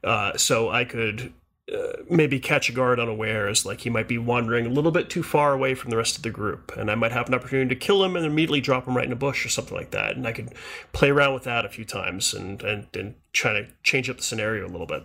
Uh, 0.02 0.36
so 0.36 0.70
I 0.70 0.84
could 0.84 1.34
uh, 1.72 2.02
maybe 2.08 2.38
catch 2.38 2.68
a 2.68 2.72
guard 2.72 3.00
unawares, 3.00 3.66
like 3.66 3.80
he 3.80 3.90
might 3.90 4.08
be 4.08 4.18
wandering 4.18 4.66
a 4.66 4.70
little 4.70 4.92
bit 4.92 5.10
too 5.10 5.22
far 5.22 5.52
away 5.52 5.74
from 5.74 5.90
the 5.90 5.96
rest 5.96 6.16
of 6.16 6.22
the 6.22 6.30
group, 6.30 6.72
and 6.76 6.90
I 6.90 6.94
might 6.94 7.12
have 7.12 7.28
an 7.28 7.34
opportunity 7.34 7.68
to 7.74 7.74
kill 7.74 8.04
him 8.04 8.16
and 8.16 8.24
immediately 8.24 8.60
drop 8.60 8.86
him 8.86 8.96
right 8.96 9.04
in 9.04 9.12
a 9.12 9.16
bush 9.16 9.44
or 9.44 9.48
something 9.48 9.76
like 9.76 9.90
that. 9.90 10.16
And 10.16 10.26
I 10.26 10.32
could 10.32 10.54
play 10.92 11.10
around 11.10 11.34
with 11.34 11.42
that 11.44 11.64
a 11.64 11.68
few 11.68 11.84
times 11.84 12.32
and 12.32 12.62
and, 12.62 12.86
and 12.94 13.14
try 13.32 13.52
to 13.52 13.66
change 13.82 14.08
up 14.08 14.18
the 14.18 14.22
scenario 14.22 14.64
a 14.66 14.70
little 14.70 14.86
bit. 14.86 15.02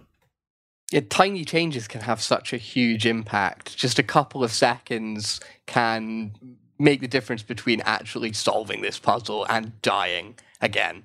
Yeah, 0.92 1.02
tiny 1.10 1.46
changes 1.46 1.88
can 1.88 2.02
have 2.02 2.22
such 2.22 2.54
a 2.54 2.58
huge 2.58 3.06
impact. 3.06 3.76
Just 3.78 3.98
a 3.98 4.04
couple 4.04 4.44
of 4.44 4.52
seconds 4.52 5.40
can 5.66 6.34
make 6.82 7.02
the 7.02 7.08
difference 7.08 7.44
between 7.44 7.82
actually 7.82 8.34
solving 8.34 8.82
this 8.82 9.00
puzzle 9.00 9.46
and 9.50 9.82
dying 9.82 10.36
again. 10.60 11.04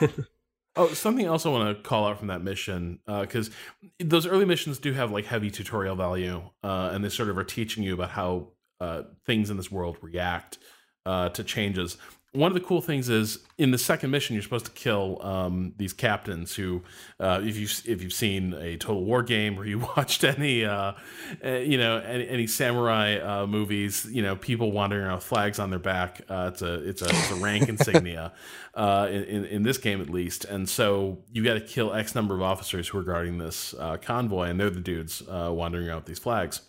Oh, 0.76 0.86
something 0.92 1.26
else 1.26 1.44
I 1.44 1.48
want 1.48 1.76
to 1.76 1.82
call 1.82 2.06
out 2.06 2.20
from 2.20 2.28
that 2.28 2.40
mission 2.40 3.00
because 3.04 3.48
uh, 3.48 3.88
those 3.98 4.28
early 4.28 4.44
missions 4.44 4.78
do 4.78 4.92
have 4.92 5.10
like 5.10 5.24
heavy 5.24 5.50
tutorial 5.50 5.96
value, 5.96 6.40
uh, 6.62 6.90
and 6.92 7.04
they 7.04 7.08
sort 7.08 7.30
of 7.30 7.36
are 7.36 7.42
teaching 7.42 7.82
you 7.82 7.94
about 7.94 8.10
how 8.10 8.50
uh, 8.80 9.02
things 9.26 9.50
in 9.50 9.56
this 9.56 9.72
world 9.72 9.96
react 10.02 10.58
uh, 11.04 11.30
to 11.30 11.42
changes 11.42 11.96
one 12.38 12.52
of 12.52 12.54
the 12.54 12.60
cool 12.60 12.80
things 12.80 13.08
is 13.08 13.40
in 13.58 13.72
the 13.72 13.78
second 13.78 14.12
mission 14.12 14.34
you're 14.34 14.42
supposed 14.44 14.64
to 14.64 14.70
kill 14.70 15.20
um, 15.22 15.74
these 15.76 15.92
captains 15.92 16.54
who 16.54 16.80
uh, 17.18 17.40
if 17.42 17.56
you 17.56 17.64
if 17.92 18.00
you've 18.00 18.12
seen 18.12 18.54
a 18.54 18.76
total 18.76 19.04
war 19.04 19.24
game 19.24 19.58
or 19.58 19.66
you 19.66 19.78
watched 19.96 20.22
any 20.22 20.64
uh, 20.64 20.92
uh, 21.44 21.50
you 21.50 21.76
know 21.76 21.98
any, 21.98 22.28
any 22.28 22.46
samurai 22.46 23.18
uh, 23.18 23.46
movies 23.46 24.06
you 24.10 24.22
know 24.22 24.36
people 24.36 24.70
wandering 24.70 25.04
around 25.04 25.16
with 25.16 25.24
flags 25.24 25.58
on 25.58 25.70
their 25.70 25.80
back 25.80 26.20
uh, 26.28 26.50
it's 26.52 26.62
a 26.62 26.74
it's 26.88 27.02
a, 27.02 27.08
it's 27.08 27.30
a 27.32 27.36
rank 27.36 27.68
insignia 27.68 28.32
uh, 28.74 29.08
in, 29.10 29.44
in 29.44 29.62
this 29.64 29.78
game 29.78 30.00
at 30.00 30.08
least. 30.08 30.44
And 30.44 30.68
so 30.68 31.18
you 31.32 31.42
got 31.42 31.54
to 31.54 31.60
kill 31.60 31.92
x 31.92 32.14
number 32.14 32.36
of 32.36 32.42
officers 32.42 32.86
who 32.86 32.98
are 32.98 33.02
guarding 33.02 33.38
this 33.38 33.74
convoy 34.02 34.48
and 34.48 34.60
they're 34.60 34.70
the 34.70 34.80
dudes 34.80 35.22
wandering 35.26 35.88
around 35.88 35.96
with 35.96 36.06
these 36.06 36.20
flags 36.20 36.60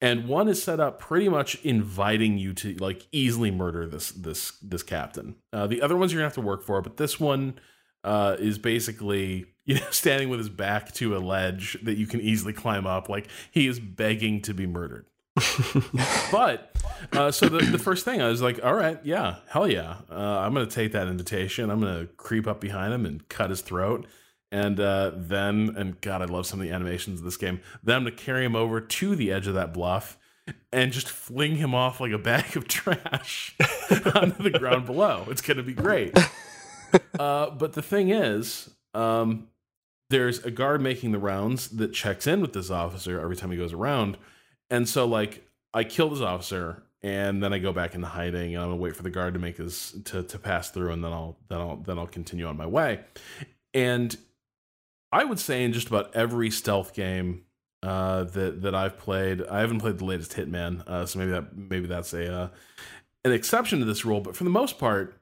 and 0.00 0.28
one 0.28 0.48
is 0.48 0.62
set 0.62 0.80
up 0.80 0.98
pretty 0.98 1.28
much 1.28 1.62
inviting 1.64 2.38
you 2.38 2.52
to 2.54 2.74
like 2.74 3.06
easily 3.12 3.50
murder 3.50 3.86
this 3.86 4.10
this 4.10 4.52
this 4.62 4.82
captain. 4.82 5.36
Uh, 5.52 5.66
the 5.66 5.80
other 5.80 5.96
ones 5.96 6.12
you're 6.12 6.20
gonna 6.20 6.28
have 6.28 6.34
to 6.34 6.40
work 6.40 6.62
for, 6.62 6.82
but 6.82 6.96
this 6.96 7.18
one 7.18 7.58
uh, 8.04 8.36
is 8.38 8.58
basically 8.58 9.46
you 9.64 9.76
know 9.76 9.86
standing 9.90 10.28
with 10.28 10.38
his 10.38 10.48
back 10.48 10.92
to 10.94 11.16
a 11.16 11.18
ledge 11.18 11.78
that 11.82 11.96
you 11.96 12.06
can 12.06 12.20
easily 12.20 12.52
climb 12.52 12.86
up. 12.86 13.08
Like 13.08 13.28
he 13.50 13.66
is 13.66 13.80
begging 13.80 14.42
to 14.42 14.54
be 14.54 14.66
murdered. 14.66 15.06
but 16.32 16.74
uh, 17.12 17.30
so 17.30 17.48
the, 17.48 17.58
the 17.58 17.78
first 17.78 18.06
thing 18.06 18.22
I 18.22 18.28
was 18.28 18.40
like, 18.40 18.58
all 18.64 18.72
right, 18.72 18.98
yeah, 19.04 19.36
hell 19.48 19.68
yeah, 19.68 19.96
uh, 20.10 20.14
I'm 20.14 20.54
gonna 20.54 20.66
take 20.66 20.92
that 20.92 21.08
invitation. 21.08 21.70
I'm 21.70 21.80
gonna 21.80 22.06
creep 22.16 22.46
up 22.46 22.60
behind 22.60 22.92
him 22.92 23.06
and 23.06 23.26
cut 23.28 23.50
his 23.50 23.60
throat 23.60 24.06
and 24.56 24.80
uh, 24.80 25.10
then 25.14 25.74
and 25.76 26.00
God, 26.00 26.22
I 26.22 26.24
love 26.24 26.46
some 26.46 26.60
of 26.60 26.66
the 26.66 26.72
animations 26.72 27.20
of 27.20 27.26
this 27.26 27.36
game. 27.36 27.60
Them 27.84 28.06
to 28.06 28.10
carry 28.10 28.42
him 28.42 28.56
over 28.56 28.80
to 28.80 29.14
the 29.14 29.30
edge 29.30 29.46
of 29.46 29.52
that 29.52 29.74
bluff 29.74 30.16
and 30.72 30.92
just 30.92 31.10
fling 31.10 31.56
him 31.56 31.74
off 31.74 32.00
like 32.00 32.12
a 32.12 32.18
bag 32.18 32.56
of 32.56 32.66
trash 32.66 33.54
onto 34.14 34.42
the 34.42 34.58
ground 34.58 34.86
below. 34.86 35.26
It's 35.28 35.42
gonna 35.42 35.62
be 35.62 35.74
great. 35.74 36.16
Uh, 37.18 37.50
but 37.50 37.72
the 37.72 37.82
thing 37.82 38.10
is, 38.10 38.70
um, 38.94 39.48
there's 40.08 40.38
a 40.44 40.50
guard 40.50 40.80
making 40.80 41.10
the 41.10 41.18
rounds 41.18 41.68
that 41.70 41.92
checks 41.92 42.26
in 42.26 42.40
with 42.40 42.52
this 42.52 42.70
officer 42.70 43.20
every 43.20 43.36
time 43.36 43.50
he 43.50 43.56
goes 43.56 43.72
around, 43.72 44.16
and 44.70 44.88
so 44.88 45.04
like 45.04 45.46
I 45.74 45.82
kill 45.84 46.08
this 46.08 46.20
officer 46.20 46.84
and 47.02 47.42
then 47.42 47.52
I 47.52 47.58
go 47.58 47.72
back 47.72 47.96
into 47.96 48.06
hiding 48.06 48.54
and 48.54 48.62
I'm 48.62 48.70
gonna 48.70 48.80
wait 48.80 48.96
for 48.96 49.02
the 49.02 49.10
guard 49.10 49.34
to 49.34 49.40
make 49.40 49.58
his 49.58 50.00
to 50.04 50.22
to 50.22 50.38
pass 50.38 50.70
through 50.70 50.92
and 50.92 51.04
then 51.04 51.12
I'll 51.12 51.36
then 51.48 51.60
I'll 51.60 51.76
then 51.76 51.98
I'll 51.98 52.06
continue 52.06 52.46
on 52.46 52.56
my 52.56 52.66
way. 52.66 53.00
And 53.74 54.16
I 55.12 55.24
would 55.24 55.38
say 55.38 55.64
in 55.64 55.72
just 55.72 55.88
about 55.88 56.14
every 56.14 56.50
stealth 56.50 56.92
game 56.94 57.44
uh, 57.82 58.24
that 58.24 58.62
that 58.62 58.74
I've 58.74 58.98
played, 58.98 59.42
I 59.46 59.60
haven't 59.60 59.80
played 59.80 59.98
the 59.98 60.04
latest 60.04 60.32
Hitman, 60.32 60.86
uh, 60.86 61.06
so 61.06 61.18
maybe 61.18 61.30
that 61.32 61.56
maybe 61.56 61.86
that's 61.86 62.12
a 62.12 62.32
uh, 62.32 62.48
an 63.24 63.32
exception 63.32 63.78
to 63.80 63.84
this 63.84 64.04
rule. 64.04 64.20
But 64.20 64.36
for 64.36 64.44
the 64.44 64.50
most 64.50 64.78
part, 64.78 65.20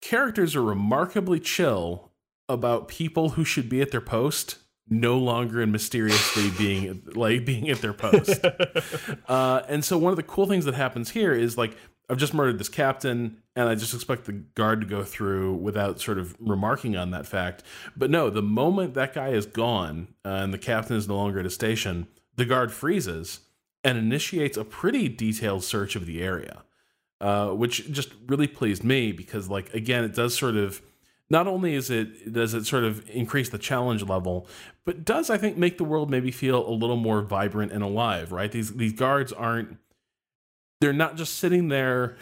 characters 0.00 0.54
are 0.54 0.62
remarkably 0.62 1.40
chill 1.40 2.12
about 2.48 2.88
people 2.88 3.30
who 3.30 3.44
should 3.44 3.68
be 3.68 3.80
at 3.80 3.90
their 3.90 4.00
post 4.00 4.58
no 4.90 5.18
longer 5.18 5.60
and 5.60 5.70
mysteriously 5.70 6.50
being 6.58 7.02
like 7.14 7.44
being 7.44 7.68
at 7.68 7.80
their 7.80 7.92
post. 7.92 8.44
uh, 9.28 9.62
and 9.68 9.84
so 9.84 9.98
one 9.98 10.12
of 10.12 10.16
the 10.16 10.22
cool 10.22 10.46
things 10.46 10.64
that 10.64 10.74
happens 10.74 11.10
here 11.10 11.32
is 11.32 11.58
like 11.58 11.76
I've 12.10 12.16
just 12.16 12.32
murdered 12.32 12.58
this 12.58 12.70
captain, 12.70 13.42
and 13.54 13.68
I 13.68 13.74
just 13.74 13.92
expect 13.92 14.24
the 14.24 14.32
guard 14.32 14.80
to 14.80 14.86
go 14.86 15.04
through 15.04 15.56
without 15.56 16.00
sort 16.00 16.18
of 16.18 16.34
remarking 16.40 16.96
on 16.96 17.10
that 17.10 17.26
fact. 17.26 17.62
But 17.96 18.10
no, 18.10 18.30
the 18.30 18.42
moment 18.42 18.94
that 18.94 19.12
guy 19.12 19.28
is 19.28 19.44
gone 19.44 20.08
uh, 20.24 20.28
and 20.28 20.54
the 20.54 20.58
captain 20.58 20.96
is 20.96 21.06
no 21.06 21.16
longer 21.16 21.40
at 21.40 21.46
a 21.46 21.50
station, 21.50 22.06
the 22.36 22.46
guard 22.46 22.72
freezes 22.72 23.40
and 23.84 23.98
initiates 23.98 24.56
a 24.56 24.64
pretty 24.64 25.08
detailed 25.08 25.64
search 25.64 25.96
of 25.96 26.06
the 26.06 26.22
area, 26.22 26.62
uh, 27.20 27.48
which 27.48 27.90
just 27.92 28.14
really 28.26 28.46
pleased 28.46 28.82
me 28.82 29.12
because, 29.12 29.48
like, 29.48 29.72
again, 29.74 30.02
it 30.02 30.14
does 30.14 30.36
sort 30.36 30.56
of 30.56 30.80
not 31.30 31.46
only 31.46 31.74
is 31.74 31.90
it 31.90 32.32
does 32.32 32.54
it 32.54 32.64
sort 32.64 32.84
of 32.84 33.08
increase 33.10 33.50
the 33.50 33.58
challenge 33.58 34.02
level, 34.02 34.46
but 34.86 35.04
does 35.04 35.28
I 35.28 35.36
think 35.36 35.58
make 35.58 35.76
the 35.76 35.84
world 35.84 36.10
maybe 36.10 36.30
feel 36.30 36.66
a 36.66 36.72
little 36.72 36.96
more 36.96 37.20
vibrant 37.20 37.70
and 37.70 37.82
alive. 37.82 38.32
Right? 38.32 38.50
These 38.50 38.76
these 38.76 38.94
guards 38.94 39.32
aren't 39.32 39.76
they're 40.80 40.92
not 40.92 41.16
just 41.16 41.38
sitting 41.38 41.68
there 41.68 42.16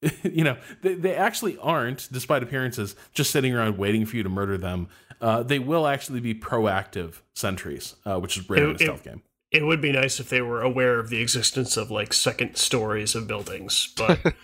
you 0.22 0.44
know 0.44 0.56
they, 0.82 0.94
they 0.94 1.14
actually 1.14 1.58
aren't 1.58 2.08
despite 2.12 2.42
appearances 2.42 2.94
just 3.12 3.30
sitting 3.30 3.54
around 3.54 3.78
waiting 3.78 4.06
for 4.06 4.16
you 4.16 4.22
to 4.22 4.28
murder 4.28 4.56
them. 4.56 4.88
Uh, 5.20 5.42
they 5.42 5.58
will 5.58 5.88
actually 5.88 6.20
be 6.20 6.34
proactive 6.34 7.20
sentries 7.34 7.96
uh, 8.06 8.18
which 8.18 8.36
is 8.36 8.48
rare 8.48 8.64
it, 8.64 8.70
in 8.70 8.76
a 8.76 8.78
stealth 8.78 9.06
it, 9.06 9.10
game. 9.10 9.22
it 9.50 9.64
would 9.64 9.80
be 9.80 9.90
nice 9.90 10.20
if 10.20 10.28
they 10.28 10.40
were 10.40 10.62
aware 10.62 11.00
of 11.00 11.10
the 11.10 11.20
existence 11.20 11.76
of 11.76 11.90
like 11.90 12.12
second 12.12 12.56
stories 12.56 13.16
of 13.16 13.26
buildings 13.26 13.92
but 13.96 14.20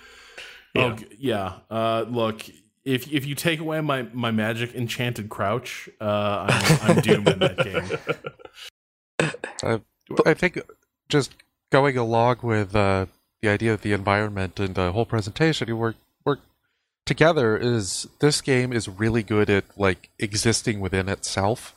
yeah. 0.75 0.83
oh 0.83 0.97
yeah. 1.19 1.53
Uh, 1.71 2.05
look 2.09 2.45
if 2.85 3.11
if 3.13 3.25
you 3.25 3.37
take 3.37 3.61
away 3.61 3.81
my 3.81 4.03
my 4.13 4.33
magic 4.33 4.75
enchanted 4.75 5.29
crouch 5.29 5.89
uh, 6.01 6.47
I'm, 6.49 6.91
I'm 6.91 7.01
doomed 7.01 7.29
in 7.29 7.39
that 7.39 7.59
game. 9.61 9.81
I 10.27 10.35
think 10.35 10.59
just 11.09 11.35
going 11.71 11.97
along 11.97 12.41
with 12.43 12.75
uh, 12.75 13.07
the 13.45 13.53
idea 13.53 13.73
of 13.73 13.83
the 13.83 13.93
environment 13.93 14.59
and 14.59 14.75
the 14.75 14.93
whole 14.93 15.07
presentation 15.07 15.69
you 15.69 15.77
work 15.77 15.97
work 16.25 16.41
together 17.05 17.57
is 17.57 18.09
this 18.21 18.41
game 18.41 18.73
is 18.73 18.89
really 18.89 19.23
good 19.23 19.51
at 19.51 19.65
like 19.77 20.09
existing 20.19 20.81
within 20.81 21.09
itself 21.09 21.75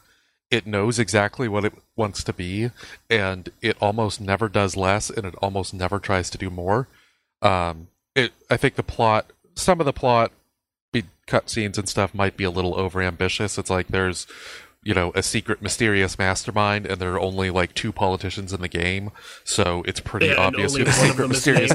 it 0.49 0.65
knows 0.65 0.97
exactly 0.97 1.47
what 1.47 1.65
it 1.65 1.73
wants 1.95 2.23
to 2.23 2.31
be 2.31 2.71
and 3.09 3.49
it 3.61 3.75
almost 3.81 4.21
never 4.21 4.47
does 4.47 4.77
less 4.77 5.09
and 5.09 5.25
it 5.25 5.35
almost 5.41 5.73
never 5.73 5.99
tries 5.99 6.29
to 6.29 6.37
do 6.37 6.49
more 6.49 6.87
um, 7.41 7.87
it. 8.15 8.33
I 8.49 8.57
think 8.57 8.75
the 8.75 8.83
plot, 8.83 9.31
some 9.55 9.79
of 9.79 9.85
the 9.85 9.93
plot, 9.93 10.31
be 10.91 11.03
cutscenes 11.27 11.77
and 11.77 11.87
stuff 11.87 12.13
might 12.13 12.37
be 12.37 12.43
a 12.43 12.51
little 12.51 12.75
overambitious. 12.75 13.57
It's 13.57 13.69
like 13.69 13.87
there's 13.87 14.27
you 14.87 14.93
know 14.93 15.11
a 15.15 15.21
secret 15.21 15.61
mysterious 15.61 16.17
mastermind 16.17 16.85
and 16.85 17.01
there 17.01 17.13
are 17.13 17.19
only 17.19 17.49
like 17.49 17.73
two 17.73 17.91
politicians 17.91 18.53
in 18.53 18.61
the 18.61 18.69
game 18.69 19.11
so 19.43 19.83
it's 19.85 19.99
pretty 19.99 20.27
Yeah, 20.27 20.35
obvious 20.37 20.75
who 20.77 20.85
the 20.85 20.93
secret 20.93 21.27
mysterious 21.27 21.71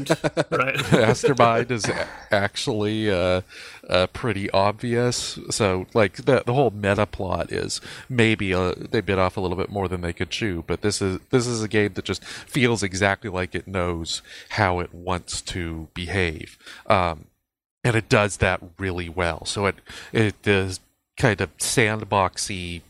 right? 0.50 0.92
mastermind 0.92 1.70
is 1.70 1.84
actually 2.30 3.10
uh, 3.10 3.42
uh, 3.90 4.06
pretty 4.14 4.50
obvious 4.52 5.38
so 5.50 5.86
like 5.92 6.24
the 6.24 6.42
the 6.46 6.54
whole 6.54 6.70
meta 6.70 7.04
plot 7.04 7.52
is 7.52 7.82
maybe 8.08 8.54
uh 8.54 8.72
they 8.78 9.02
bit 9.02 9.18
off 9.18 9.36
a 9.36 9.40
little 9.40 9.58
bit 9.58 9.68
more 9.70 9.88
than 9.88 10.00
they 10.00 10.14
could 10.14 10.30
chew 10.30 10.64
but 10.66 10.80
this 10.80 11.02
is 11.02 11.18
this 11.28 11.46
is 11.46 11.62
a 11.62 11.68
game 11.68 11.92
that 11.92 12.06
just 12.06 12.24
feels 12.24 12.82
exactly 12.82 13.28
like 13.28 13.54
it 13.54 13.68
knows 13.68 14.22
how 14.50 14.80
it 14.80 14.94
wants 14.94 15.42
to 15.42 15.88
behave 15.92 16.56
um, 16.86 17.26
and 17.84 17.94
it 17.94 18.08
does 18.08 18.38
that 18.38 18.62
really 18.78 19.10
well 19.10 19.44
so 19.44 19.66
it 19.66 19.76
it 20.14 20.46
is 20.46 20.80
kind 21.18 21.42
of 21.42 21.54
sandboxy 21.58 22.80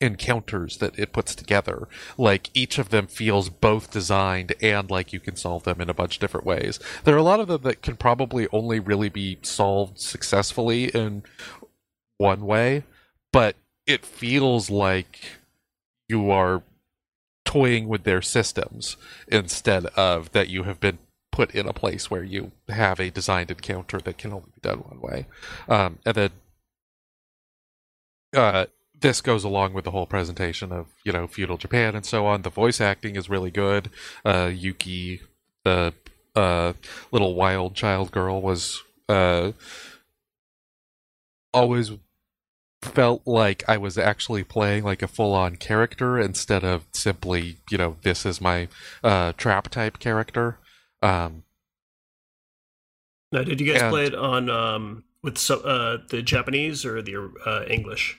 encounters 0.00 0.78
that 0.78 0.98
it 0.98 1.12
puts 1.12 1.34
together. 1.34 1.88
Like 2.18 2.50
each 2.52 2.78
of 2.78 2.90
them 2.90 3.06
feels 3.06 3.48
both 3.48 3.90
designed 3.90 4.54
and 4.60 4.90
like 4.90 5.12
you 5.12 5.20
can 5.20 5.36
solve 5.36 5.64
them 5.64 5.80
in 5.80 5.88
a 5.88 5.94
bunch 5.94 6.16
of 6.16 6.20
different 6.20 6.46
ways. 6.46 6.78
There 7.04 7.14
are 7.14 7.18
a 7.18 7.22
lot 7.22 7.40
of 7.40 7.48
them 7.48 7.62
that 7.62 7.82
can 7.82 7.96
probably 7.96 8.48
only 8.52 8.80
really 8.80 9.08
be 9.08 9.38
solved 9.42 9.98
successfully 10.00 10.86
in 10.86 11.22
one 12.18 12.44
way 12.46 12.84
but 13.34 13.56
it 13.84 14.06
feels 14.06 14.70
like 14.70 15.40
you 16.08 16.30
are 16.30 16.62
toying 17.44 17.88
with 17.88 18.04
their 18.04 18.22
systems 18.22 18.96
instead 19.26 19.86
of 19.96 20.30
that 20.30 20.48
you 20.48 20.62
have 20.62 20.78
been 20.78 20.98
put 21.32 21.52
in 21.52 21.66
a 21.66 21.72
place 21.72 22.08
where 22.08 22.22
you 22.22 22.52
have 22.68 23.00
a 23.00 23.10
designed 23.10 23.50
encounter 23.50 23.98
that 23.98 24.18
can 24.18 24.32
only 24.32 24.52
be 24.54 24.60
done 24.62 24.78
one 24.78 25.00
way. 25.00 25.26
Um, 25.68 25.98
and 26.06 26.14
then 26.14 26.30
uh, 28.32 28.66
this 29.00 29.20
goes 29.20 29.44
along 29.44 29.74
with 29.74 29.84
the 29.84 29.90
whole 29.90 30.06
presentation 30.06 30.72
of 30.72 30.86
you 31.04 31.12
know 31.12 31.26
feudal 31.26 31.56
Japan 31.58 31.94
and 31.94 32.06
so 32.06 32.26
on. 32.26 32.42
The 32.42 32.50
voice 32.50 32.80
acting 32.80 33.16
is 33.16 33.28
really 33.28 33.50
good. 33.50 33.90
Uh, 34.24 34.50
Yuki, 34.54 35.20
the 35.64 35.92
uh, 36.34 36.72
little 37.12 37.34
wild 37.34 37.74
child 37.74 38.10
girl, 38.12 38.40
was 38.40 38.82
uh, 39.08 39.52
always 41.52 41.92
felt 42.82 43.22
like 43.26 43.62
I 43.66 43.78
was 43.78 43.96
actually 43.96 44.44
playing 44.44 44.84
like 44.84 45.00
a 45.02 45.08
full-on 45.08 45.56
character 45.56 46.18
instead 46.18 46.64
of 46.64 46.84
simply 46.92 47.56
you 47.70 47.78
know 47.78 47.96
this 48.02 48.26
is 48.26 48.40
my 48.40 48.68
uh, 49.02 49.32
trap 49.36 49.68
type 49.70 49.98
character. 49.98 50.58
Um, 51.02 51.44
Now, 53.32 53.42
did 53.42 53.60
you 53.60 53.72
guys 53.72 53.82
And- 53.82 53.90
play 53.90 54.06
it 54.06 54.14
on 54.14 54.48
um, 54.50 55.04
with 55.22 55.38
so, 55.38 55.60
uh, 55.60 55.98
the 56.08 56.22
Japanese 56.22 56.84
or 56.84 57.02
the 57.02 57.30
uh, 57.44 57.64
English? 57.68 58.18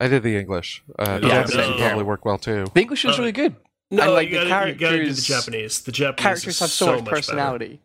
I 0.00 0.08
did 0.08 0.22
the 0.22 0.36
English. 0.36 0.82
Uh, 0.98 1.20
Yeah, 1.22 1.44
Japanese 1.44 1.56
no. 1.56 1.68
would 1.70 1.78
probably 1.78 2.04
work 2.04 2.24
well 2.24 2.38
too. 2.38 2.64
The 2.74 2.80
English 2.80 3.04
was 3.04 3.16
Uh, 3.18 3.22
really 3.22 3.32
good. 3.32 3.56
No, 3.90 4.02
And, 4.02 4.12
like, 4.12 4.28
you, 4.30 4.40
the 4.40 4.46
gotta, 4.48 4.68
you 4.70 4.74
gotta 4.74 4.96
do 5.04 5.12
the 5.12 5.20
Japanese. 5.20 5.80
The 5.82 5.92
Japanese 5.92 6.22
characters 6.22 6.58
have 6.60 6.70
so, 6.70 6.96
much 6.96 7.04
personality. 7.04 7.80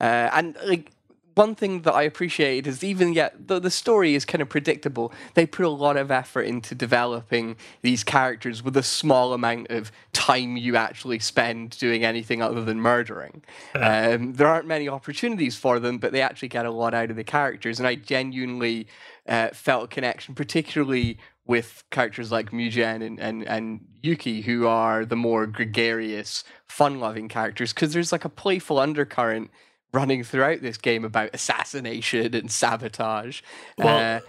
Uh, 0.00 0.28
and 0.32 0.56
like 0.64 0.90
one 1.34 1.54
thing 1.54 1.82
that 1.82 1.94
I 1.94 2.02
appreciate 2.02 2.66
is 2.66 2.82
even 2.84 3.12
yet 3.14 3.46
though 3.48 3.58
the 3.60 3.70
story 3.70 4.14
is 4.14 4.24
kind 4.24 4.42
of 4.42 4.48
predictable, 4.48 5.12
they 5.34 5.46
put 5.46 5.64
a 5.64 5.68
lot 5.70 5.96
of 5.96 6.10
effort 6.10 6.42
into 6.42 6.74
developing 6.74 7.56
these 7.82 8.02
characters 8.04 8.62
with 8.62 8.76
a 8.76 8.82
small 8.82 9.32
amount 9.32 9.70
of 9.70 9.92
time 10.12 10.56
you 10.56 10.76
actually 10.76 11.20
spend 11.20 11.78
doing 11.78 12.04
anything 12.04 12.42
other 12.42 12.62
than 12.64 12.80
murdering. 12.80 13.42
Um, 13.74 14.34
there 14.34 14.48
aren't 14.48 14.66
many 14.66 14.88
opportunities 14.88 15.56
for 15.56 15.78
them, 15.78 15.98
but 15.98 16.12
they 16.12 16.20
actually 16.20 16.48
get 16.48 16.66
a 16.66 16.70
lot 16.70 16.92
out 16.92 17.08
of 17.10 17.16
the 17.16 17.24
characters, 17.24 17.78
and 17.78 17.86
I 17.86 17.94
genuinely 17.94 18.86
uh, 19.26 19.48
felt 19.54 19.84
a 19.84 19.88
connection, 19.88 20.34
particularly 20.34 21.16
with 21.46 21.84
characters 21.90 22.30
like 22.30 22.50
Mugen 22.50 23.04
and, 23.04 23.18
and, 23.18 23.42
and 23.44 23.80
Yuki, 24.02 24.42
who 24.42 24.66
are 24.66 25.04
the 25.04 25.16
more 25.16 25.46
gregarious, 25.46 26.44
fun 26.66 27.00
loving 27.00 27.28
characters, 27.28 27.72
because 27.72 27.92
there's 27.92 28.12
like 28.12 28.24
a 28.24 28.28
playful 28.28 28.78
undercurrent 28.78 29.50
running 29.92 30.24
throughout 30.24 30.62
this 30.62 30.76
game 30.76 31.04
about 31.04 31.30
assassination 31.34 32.34
and 32.34 32.50
sabotage. 32.50 33.42
Well, 33.76 34.16
uh, 34.16 34.20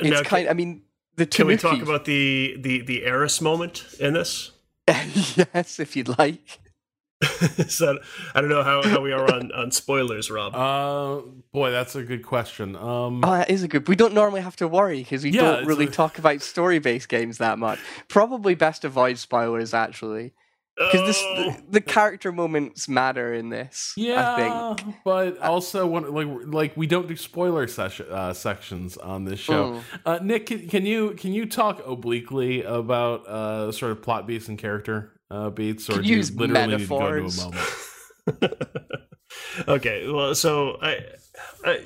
it's 0.00 0.10
now, 0.10 0.22
kind 0.22 0.48
I 0.48 0.52
mean, 0.52 0.82
the 1.16 1.26
Can 1.26 1.46
we 1.46 1.56
talk 1.56 1.82
about 1.82 2.04
the 2.04 2.56
the 2.58 2.82
the 2.82 3.04
Eris 3.04 3.40
moment 3.40 3.84
in 3.98 4.14
this? 4.14 4.52
yes, 4.88 5.78
if 5.78 5.96
you'd 5.96 6.18
like. 6.18 6.60
so 7.68 7.98
I 8.34 8.40
don't 8.40 8.48
know 8.50 8.62
how, 8.62 8.82
how 8.82 9.00
we 9.00 9.12
are 9.12 9.30
on, 9.32 9.52
on 9.52 9.70
spoilers, 9.72 10.30
Rob. 10.30 10.54
Uh, 10.54 11.20
boy, 11.52 11.70
that's 11.70 11.94
a 11.94 12.02
good 12.02 12.24
question. 12.24 12.74
Um, 12.76 13.22
Oh, 13.24 13.32
that 13.32 13.50
is 13.50 13.62
a 13.62 13.68
good. 13.68 13.86
We 13.88 13.96
don't 13.96 14.14
normally 14.14 14.40
have 14.40 14.56
to 14.56 14.68
worry 14.68 15.00
because 15.00 15.22
we 15.24 15.30
Yeah, 15.30 15.42
don't 15.42 15.66
really 15.66 15.86
a- 15.86 15.90
talk 15.90 16.18
about 16.18 16.40
story-based 16.40 17.08
games 17.08 17.38
that 17.38 17.58
much. 17.58 17.78
Probably 18.08 18.54
best 18.54 18.84
avoid 18.84 19.18
spoilers 19.18 19.74
actually, 19.74 20.32
because 20.76 21.06
this 21.06 21.22
Oh. 21.22 21.50
the, 21.50 21.72
the 21.72 21.80
character 21.80 22.32
moments 22.32 22.88
matter 22.88 23.34
in 23.34 23.50
this. 23.50 23.92
Yeah, 23.96 24.34
I 24.34 24.74
think. 24.74 24.96
but 25.04 25.38
also 25.40 25.86
like 25.86 26.26
like 26.46 26.76
we 26.76 26.86
don't 26.86 27.06
do 27.06 27.16
spoiler 27.16 27.66
session 27.66 28.06
uh, 28.10 28.32
sections 28.32 28.96
on 28.96 29.24
this 29.24 29.38
show. 29.38 29.74
Mm. 29.74 29.82
Uh, 30.06 30.18
Nick, 30.22 30.46
can, 30.46 30.68
can 30.68 30.86
you 30.86 31.12
can 31.12 31.32
you 31.32 31.46
talk 31.46 31.82
obliquely 31.86 32.62
about 32.62 33.26
uh, 33.26 33.72
sort 33.72 33.92
of 33.92 34.02
plot 34.02 34.26
beats 34.26 34.48
and 34.48 34.58
character 34.58 35.12
uh, 35.30 35.50
beats, 35.50 35.88
or 35.90 36.00
you 36.00 36.16
use 36.16 36.34
literally 36.34 36.76
need 36.76 36.78
to 36.80 36.86
go 36.86 36.98
metaphors. 36.98 37.38
a 37.38 37.42
moment? 37.44 37.68
okay, 39.68 40.10
well, 40.10 40.34
so 40.34 40.78
I, 40.80 41.00
I, 41.64 41.84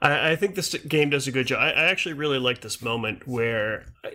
I 0.00 0.30
I 0.30 0.36
think 0.36 0.54
this 0.54 0.74
game 0.74 1.10
does 1.10 1.26
a 1.26 1.32
good 1.32 1.46
job. 1.46 1.60
I, 1.60 1.70
I 1.70 1.84
actually 1.84 2.14
really 2.14 2.38
like 2.38 2.60
this 2.60 2.82
moment 2.82 3.26
where 3.26 3.86
I, 4.04 4.10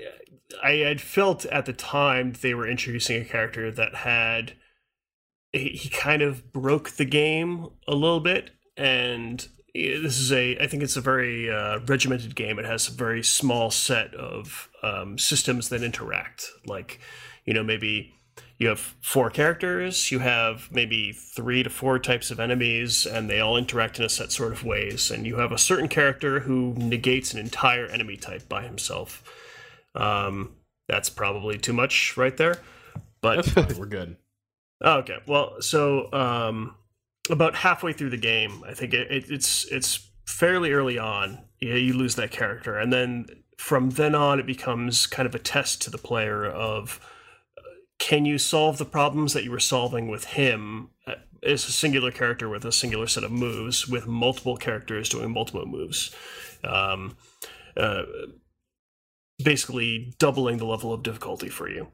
I 0.64 0.74
had 0.74 1.02
felt 1.02 1.46
at 1.46 1.66
the 1.66 1.74
time 1.74 2.34
they 2.42 2.54
were 2.54 2.68
introducing 2.68 3.22
a 3.22 3.26
character 3.26 3.72
that 3.72 3.96
had 3.96 4.54
he, 5.52 5.90
kind 5.90 6.22
of 6.22 6.52
broke 6.52 6.92
the 6.92 7.06
game 7.06 7.68
a 7.88 7.96
little 7.96 8.20
bit, 8.20 8.52
and 8.76 9.48
this 9.74 10.20
is 10.20 10.32
a 10.32 10.58
I 10.58 10.68
think 10.68 10.84
it's 10.84 10.98
a 10.98 11.02
very 11.02 11.50
uh, 11.52 11.80
regimented 11.88 12.36
game. 12.36 12.60
It 12.60 12.66
has 12.66 12.88
a 12.88 12.94
very 12.94 13.24
small 13.24 13.72
set 13.72 14.14
of 14.14 14.70
um, 14.84 15.18
systems 15.18 15.70
that 15.70 15.84
interact, 15.84 16.50
like 16.66 17.00
you 17.46 17.54
know 17.54 17.64
maybe 17.64 18.14
you 18.58 18.68
have 18.70 18.80
four 19.02 19.30
characters, 19.30 20.12
you 20.12 20.20
have 20.20 20.70
maybe 20.72 21.12
three 21.14 21.62
to 21.62 21.70
four 21.70 22.00
types 22.00 22.32
of 22.32 22.40
enemies, 22.40 23.06
and 23.06 23.30
they 23.30 23.40
all 23.40 23.56
interact 23.56 24.00
in 24.00 24.06
a 24.06 24.10
set 24.10 24.32
sort 24.32 24.52
of 24.52 24.64
ways. 24.64 25.12
And 25.12 25.28
you 25.28 25.38
have 25.38 25.52
a 25.52 25.58
certain 25.58 25.88
character 25.88 26.40
who 26.42 26.74
negates 26.76 27.34
an 27.34 27.40
entire 27.40 27.86
enemy 27.86 28.18
type 28.18 28.50
by 28.50 28.64
himself. 28.64 29.24
Um, 29.96 30.56
that's 30.88 31.10
probably 31.10 31.58
too 31.58 31.74
much 31.74 32.16
right 32.18 32.36
there. 32.38 32.60
But 33.22 33.56
We're 33.78 33.86
good. 33.86 34.18
Okay, 34.80 35.18
well, 35.26 35.60
so 35.60 36.08
um, 36.14 36.76
about 37.32 37.56
halfway 37.56 37.94
through 37.94 38.12
the 38.12 38.18
game, 38.18 38.64
I 38.68 38.76
think 38.76 38.94
it, 38.94 39.10
it, 39.12 39.32
it's 39.32 39.66
it's 39.72 40.08
fairly 40.28 40.72
early 40.72 41.00
on. 41.00 41.40
You, 41.60 41.74
you 41.74 41.94
lose 41.94 42.14
that 42.18 42.30
character, 42.30 42.78
and 42.78 42.94
then 42.94 43.26
from 43.58 43.90
then 43.90 44.14
on, 44.14 44.40
it 44.40 44.46
becomes 44.46 45.08
kind 45.08 45.26
of 45.26 45.34
a 45.34 45.40
test 45.40 45.82
to 45.82 45.90
the 45.90 45.98
player 45.98 46.46
of 46.46 47.00
uh, 47.58 47.62
can 47.98 48.26
you 48.26 48.38
solve 48.38 48.78
the 48.78 48.86
problems 48.86 49.34
that 49.34 49.44
you 49.44 49.50
were 49.50 49.60
solving 49.60 50.10
with 50.10 50.26
him 50.26 50.90
uh, 51.08 51.16
as 51.44 51.68
a 51.68 51.72
singular 51.72 52.12
character 52.12 52.48
with 52.50 52.64
a 52.64 52.72
singular 52.72 53.08
set 53.08 53.24
of 53.24 53.32
moves, 53.32 53.88
with 53.88 54.06
multiple 54.06 54.58
characters 54.58 55.10
doing 55.10 55.32
multiple 55.32 55.66
moves. 55.66 56.16
Um, 56.64 57.18
uh, 57.76 58.04
basically 59.44 60.14
doubling 60.20 60.58
the 60.58 60.66
level 60.66 60.94
of 60.94 61.04
difficulty 61.04 61.50
for 61.50 61.70
you. 61.70 61.90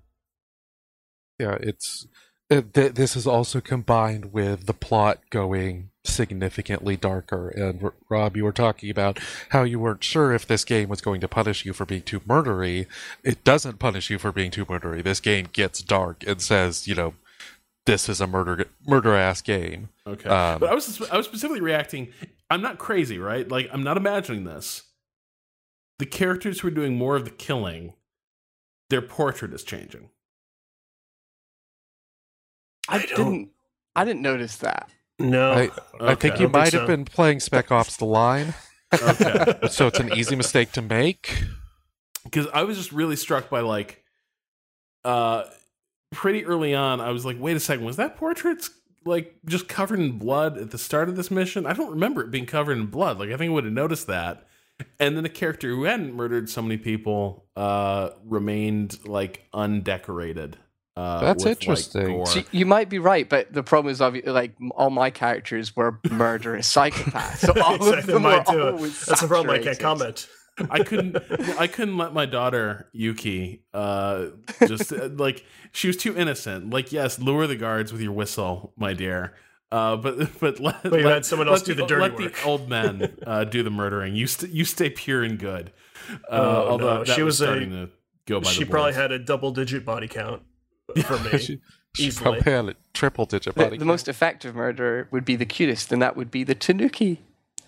Yeah, 1.40 1.58
it's 1.60 2.08
uh, 2.52 2.62
th- 2.74 2.94
this 2.94 3.16
is 3.16 3.26
also 3.26 3.60
combined 3.62 4.32
with 4.34 4.66
the 4.66 4.74
plot 4.74 5.20
going 5.30 5.90
significantly 6.04 6.96
darker. 6.96 7.50
And 7.50 7.84
R- 7.84 7.94
Rob, 8.10 8.38
you 8.38 8.44
were 8.44 8.52
talking 8.52 8.90
about 8.90 9.20
how 9.50 9.64
you 9.64 9.80
weren't 9.80 10.04
sure 10.04 10.34
if 10.34 10.46
this 10.46 10.64
game 10.64 10.90
was 10.90 11.02
going 11.02 11.22
to 11.22 11.28
punish 11.28 11.66
you 11.66 11.74
for 11.74 11.86
being 11.86 12.04
too 12.04 12.20
murdery. 12.22 12.86
It 13.24 13.44
doesn't 13.44 13.80
punish 13.80 14.10
you 14.10 14.20
for 14.20 14.32
being 14.32 14.52
too 14.52 14.66
murdery. 14.66 15.04
This 15.04 15.20
game 15.20 15.48
gets 15.52 15.82
dark 15.82 16.24
and 16.28 16.42
says, 16.42 16.88
you 16.88 16.96
know, 16.96 17.14
this 17.86 18.08
is 18.08 18.22
a 18.22 18.28
murder 18.28 18.66
murder 18.88 19.16
ass 19.16 19.42
game. 19.42 19.90
Okay, 20.08 20.30
Um, 20.30 20.60
but 20.60 20.70
I 20.70 20.74
was 20.74 21.02
I 21.10 21.18
was 21.18 21.26
specifically 21.26 21.62
reacting. 21.62 22.14
I'm 22.50 22.62
not 22.62 22.78
crazy, 22.78 23.18
right? 23.18 23.48
Like 23.50 23.70
I'm 23.74 23.84
not 23.84 23.98
imagining 23.98 24.44
this. 24.44 24.84
The 26.00 26.06
characters 26.06 26.60
who 26.60 26.68
are 26.68 26.72
doing 26.72 26.98
more 26.98 27.16
of 27.16 27.24
the 27.26 27.32
killing, 27.32 27.94
their 28.90 29.02
portrait 29.02 29.54
is 29.54 29.64
changing. 29.64 30.10
I, 32.90 32.96
I 32.98 33.06
don't- 33.06 33.10
didn't. 33.32 33.50
I 33.96 34.06
didn't 34.06 34.22
notice 34.24 34.58
that. 34.58 34.90
No, 35.20 35.52
I, 35.52 35.70
I 36.02 36.16
think 36.16 36.40
you 36.40 36.48
don't 36.48 36.52
think 36.52 36.52
might 36.54 36.72
so. 36.72 36.80
have 36.80 36.88
been 36.88 37.06
playing 37.06 37.40
Spec 37.40 37.72
Ops: 37.72 37.98
The 37.98 38.06
Line, 38.06 38.56
Okay. 38.92 39.60
so 39.70 39.86
it's 39.88 40.00
an 40.00 40.12
easy 40.16 40.36
mistake 40.36 40.72
to 40.74 40.82
make. 40.82 41.44
because 42.24 42.48
I 42.54 42.64
was 42.64 42.78
just 42.78 42.92
really 42.92 43.16
struck 43.16 43.50
by 43.52 43.60
like, 43.60 44.04
uh, 45.06 45.44
pretty 46.12 46.44
early 46.46 46.74
on. 46.74 47.00
I 47.00 47.12
was 47.12 47.24
like, 47.26 47.38
wait 47.40 47.56
a 47.56 47.60
second, 47.60 47.86
was 47.86 47.98
that 47.98 48.18
portrait 48.18 48.68
like 49.06 49.36
just 49.46 49.68
covered 49.68 50.00
in 50.00 50.18
blood 50.18 50.58
at 50.58 50.72
the 50.72 50.78
start 50.80 51.10
of 51.10 51.16
this 51.16 51.30
mission. 51.30 51.68
I 51.68 51.74
don't 51.74 51.92
remember 51.92 52.24
it 52.24 52.32
being 52.32 52.48
covered 52.48 52.78
in 52.78 52.88
blood. 52.88 53.20
Like 53.20 53.30
I 53.30 53.38
think 53.38 53.52
I 53.52 53.54
would 53.54 53.66
have 53.66 53.74
noticed 53.74 54.08
that. 54.08 54.48
And 55.00 55.16
then 55.16 55.26
a 55.26 55.30
character 55.30 55.70
who 55.70 55.84
hadn't 55.84 56.14
murdered 56.14 56.50
so 56.50 56.62
many 56.62 56.78
people 56.78 57.46
uh 57.56 58.10
remained 58.26 59.00
like 59.06 59.48
undecorated. 59.54 60.58
Uh, 60.96 61.22
That's 61.22 61.44
with, 61.44 61.60
interesting. 61.60 62.06
gore. 62.18 62.26
So 62.28 62.44
you 62.52 62.68
might 62.68 62.88
be 62.88 63.00
right, 63.00 63.28
but 63.28 63.52
the 63.52 63.64
problem 63.64 63.92
is, 63.92 64.00
obvi- 64.00 64.28
like 64.28 64.54
all 64.76 64.92
my 64.92 65.10
characters 65.10 65.76
were 65.76 66.00
murderous 66.12 66.72
psychopaths. 66.76 67.38
So 67.38 67.54
all 67.62 67.94
of 67.94 68.06
them 68.06 68.24
were 68.24 68.44
too. 68.44 68.62
always 68.62 69.04
That's 69.06 69.22
the 69.22 69.28
problem. 69.28 69.50
I 69.56 69.60
can't 69.60 69.76
saturated. 69.78 69.82
comment. 69.82 70.28
I 70.70 70.84
couldn't 70.84 71.18
I 71.60 71.66
couldn't 71.66 71.98
let 71.98 72.14
my 72.14 72.28
daughter 72.28 72.88
Yuki 72.94 73.64
uh 73.74 74.28
just 74.68 74.94
uh, 74.94 75.10
like 75.14 75.44
she 75.72 75.88
was 75.88 75.98
too 75.98 76.16
innocent. 76.16 76.70
Like 76.70 76.92
yes, 76.92 77.18
lure 77.18 77.48
the 77.48 77.56
guards 77.56 77.92
with 77.92 78.02
your 78.02 78.12
whistle, 78.12 78.74
my 78.78 78.94
dear. 78.94 79.34
Uh, 79.74 79.96
but 79.98 80.18
but 80.40 80.60
let, 80.60 80.84
But 80.84 80.94
you 81.00 81.06
let- 81.06 81.14
had 81.14 81.26
someone 81.26 81.48
else 81.50 81.62
let 81.62 81.66
do 81.66 81.74
the 81.74 81.86
dirty 81.88 82.02
let 82.02 82.14
work. 82.14 82.36
the 82.36 82.44
old 82.44 82.70
men 82.70 83.16
uh, 83.26 83.44
do 83.44 83.64
the 83.64 83.72
murdering. 83.72 84.16
You 84.16 84.28
st- 84.28 84.52
you 84.52 84.66
stay 84.66 84.90
pure 84.90 85.24
and 85.24 85.40
good. 85.40 85.72
Uh, 86.10 86.16
Oh, 86.30 86.68
although 86.70 86.98
no. 87.00 87.04
She 87.06 87.24
was 87.24 87.40
was 87.40 87.42
a- 87.42 87.44
starting 87.46 87.70
to 87.72 87.90
go 88.28 88.40
by 88.40 88.50
She 88.50 88.64
the 88.66 88.70
probably 88.70 88.94
had 88.94 89.12
a 89.12 89.20
double-digit 89.20 89.84
body 89.86 90.08
count 90.08 90.44
for 91.06 91.18
me. 91.20 91.40
she, 91.40 91.60
she 91.96 92.04
easily. 92.04 92.40
probably 92.42 92.52
had 92.52 92.66
a 92.70 92.76
triple 92.94 93.26
digit 93.26 93.56
The, 93.56 93.64
body. 93.64 93.78
the 93.78 93.86
most 93.86 94.08
effective 94.08 94.54
murderer 94.54 95.08
would 95.12 95.26
be 95.26 95.36
the 95.36 95.46
cutest, 95.46 95.92
and 95.92 96.02
that 96.02 96.16
would 96.16 96.30
be 96.30 96.44
the 96.44 96.56
Tanuki, 96.56 97.22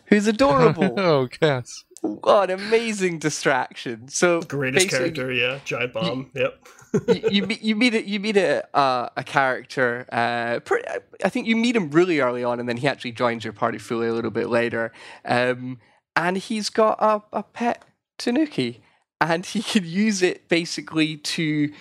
who's 0.07 0.27
adorable. 0.27 0.93
oh, 0.99 1.27
yes. 1.41 1.83
what 2.01 2.51
an 2.51 2.59
amazing 2.59 3.17
distraction! 3.19 4.07
So 4.09 4.41
Greatest 4.41 4.89
character, 4.89 5.31
yeah. 5.31 5.59
Giant 5.65 5.93
bomb. 5.93 6.29
Yep. 6.35 6.67
You, 7.07 7.29
you 7.31 7.45
meet 7.45 7.61
you 7.61 7.75
meet 7.75 7.93
a, 7.93 8.07
you 8.07 8.19
meet 8.19 8.37
a 8.37 8.65
uh, 8.75 9.09
a 9.17 9.23
character. 9.23 10.05
Uh, 10.11 10.59
pre- 10.59 10.83
I 11.23 11.29
think 11.29 11.47
you 11.47 11.55
meet 11.55 11.75
him 11.75 11.91
really 11.91 12.19
early 12.19 12.43
on, 12.43 12.59
and 12.59 12.67
then 12.67 12.77
he 12.77 12.87
actually 12.87 13.11
joins 13.11 13.43
your 13.43 13.53
party 13.53 13.77
fully 13.77 14.07
a 14.07 14.13
little 14.13 14.31
bit 14.31 14.49
later. 14.49 14.91
Um, 15.23 15.79
and 16.15 16.37
he's 16.37 16.69
got 16.69 16.97
a, 17.01 17.21
a 17.33 17.43
pet 17.43 17.83
tanuki, 18.17 18.81
and 19.19 19.45
he 19.45 19.61
can 19.61 19.85
use 19.85 20.21
it 20.21 20.47
basically 20.47 21.17
to 21.17 21.71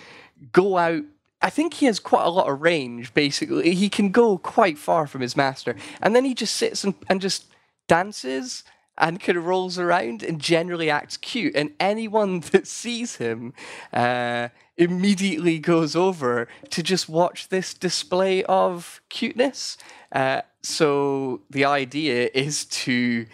go 0.51 0.77
out. 0.77 1.03
I 1.41 1.49
think 1.49 1.75
he 1.75 1.85
has 1.85 1.99
quite 1.99 2.25
a 2.25 2.29
lot 2.29 2.49
of 2.49 2.61
range. 2.61 3.13
Basically, 3.13 3.75
he 3.75 3.89
can 3.89 4.11
go 4.11 4.37
quite 4.37 4.77
far 4.77 5.07
from 5.07 5.21
his 5.21 5.37
master, 5.37 5.75
and 6.01 6.15
then 6.15 6.25
he 6.25 6.33
just 6.33 6.55
sits 6.55 6.83
and, 6.83 6.95
and 7.07 7.21
just 7.21 7.45
dances 7.87 8.63
and 8.97 9.19
kind 9.19 9.37
of 9.37 9.45
rolls 9.45 9.77
around 9.77 10.23
and 10.23 10.39
generally 10.39 10.89
acts 10.89 11.17
cute. 11.17 11.55
And 11.55 11.71
anyone 11.79 12.39
that 12.51 12.67
sees 12.67 13.17
him 13.17 13.53
uh, 13.93 14.49
immediately 14.77 15.59
goes 15.59 15.95
over 15.95 16.47
to 16.69 16.83
just 16.83 17.07
watch 17.07 17.49
this 17.49 17.73
display 17.73 18.43
of 18.43 19.01
cuteness. 19.09 19.77
Uh, 20.11 20.41
so 20.61 21.41
the 21.49 21.65
idea 21.65 22.29
is 22.33 22.65
to 22.65 23.25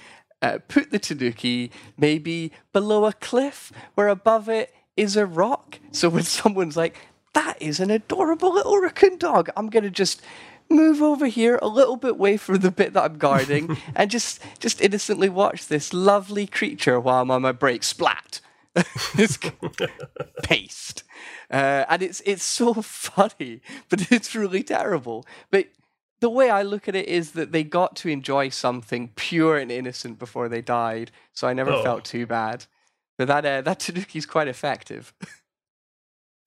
uh, 0.41 0.59
put 0.67 0.91
the 0.91 0.99
tanuki 0.99 1.71
maybe 1.97 2.51
below 2.73 3.05
a 3.05 3.13
cliff 3.13 3.71
where 3.95 4.07
above 4.07 4.49
it 4.49 4.73
is 4.97 5.15
a 5.15 5.25
rock. 5.25 5.79
So 5.91 6.09
when 6.09 6.23
someone's 6.39 6.77
like, 6.77 6.97
that 7.33 7.61
is 7.61 7.79
an 7.79 7.89
adorable 7.89 8.53
little 8.53 8.79
raccoon 8.79 9.17
dog, 9.17 9.49
I'm 9.55 9.69
going 9.69 9.83
to 9.83 9.89
just 9.89 10.21
move 10.69 11.01
over 11.01 11.27
here 11.27 11.59
a 11.61 11.67
little 11.67 11.97
bit 11.97 12.11
away 12.11 12.37
from 12.37 12.59
the 12.59 12.71
bit 12.71 12.93
that 12.93 13.03
I'm 13.03 13.17
guarding 13.17 13.77
and 13.95 14.09
just 14.09 14.41
just 14.59 14.81
innocently 14.81 15.29
watch 15.29 15.67
this 15.67 15.93
lovely 15.93 16.47
creature 16.47 16.99
while 16.99 17.21
I'm 17.21 17.31
on 17.31 17.41
my 17.41 17.51
break. 17.51 17.83
Splat. 17.83 18.39
it's 19.15 19.37
paste. 20.43 21.03
Uh, 21.49 21.85
and 21.89 22.01
it's 22.01 22.21
it's 22.25 22.43
so 22.43 22.73
funny, 22.81 23.61
but 23.89 24.11
it's 24.11 24.35
really 24.35 24.63
terrible. 24.63 25.25
But 25.49 25.67
the 26.19 26.29
way 26.29 26.49
I 26.49 26.61
look 26.61 26.87
at 26.87 26.95
it 26.95 27.07
is 27.07 27.31
that 27.31 27.51
they 27.51 27.63
got 27.63 27.95
to 27.97 28.09
enjoy 28.09 28.49
something 28.49 29.09
pure 29.15 29.57
and 29.57 29.71
innocent 29.71 30.19
before 30.19 30.49
they 30.49 30.61
died, 30.61 31.11
so 31.33 31.47
I 31.47 31.53
never 31.53 31.71
Oh. 31.71 31.83
felt 31.83 32.05
too 32.05 32.25
bad. 32.27 32.65
But 33.17 33.27
that 33.27 33.45
uh, 33.45 33.61
that 33.61 33.79
Tanuki's 33.79 34.25
quite 34.25 34.47
effective. 34.47 35.13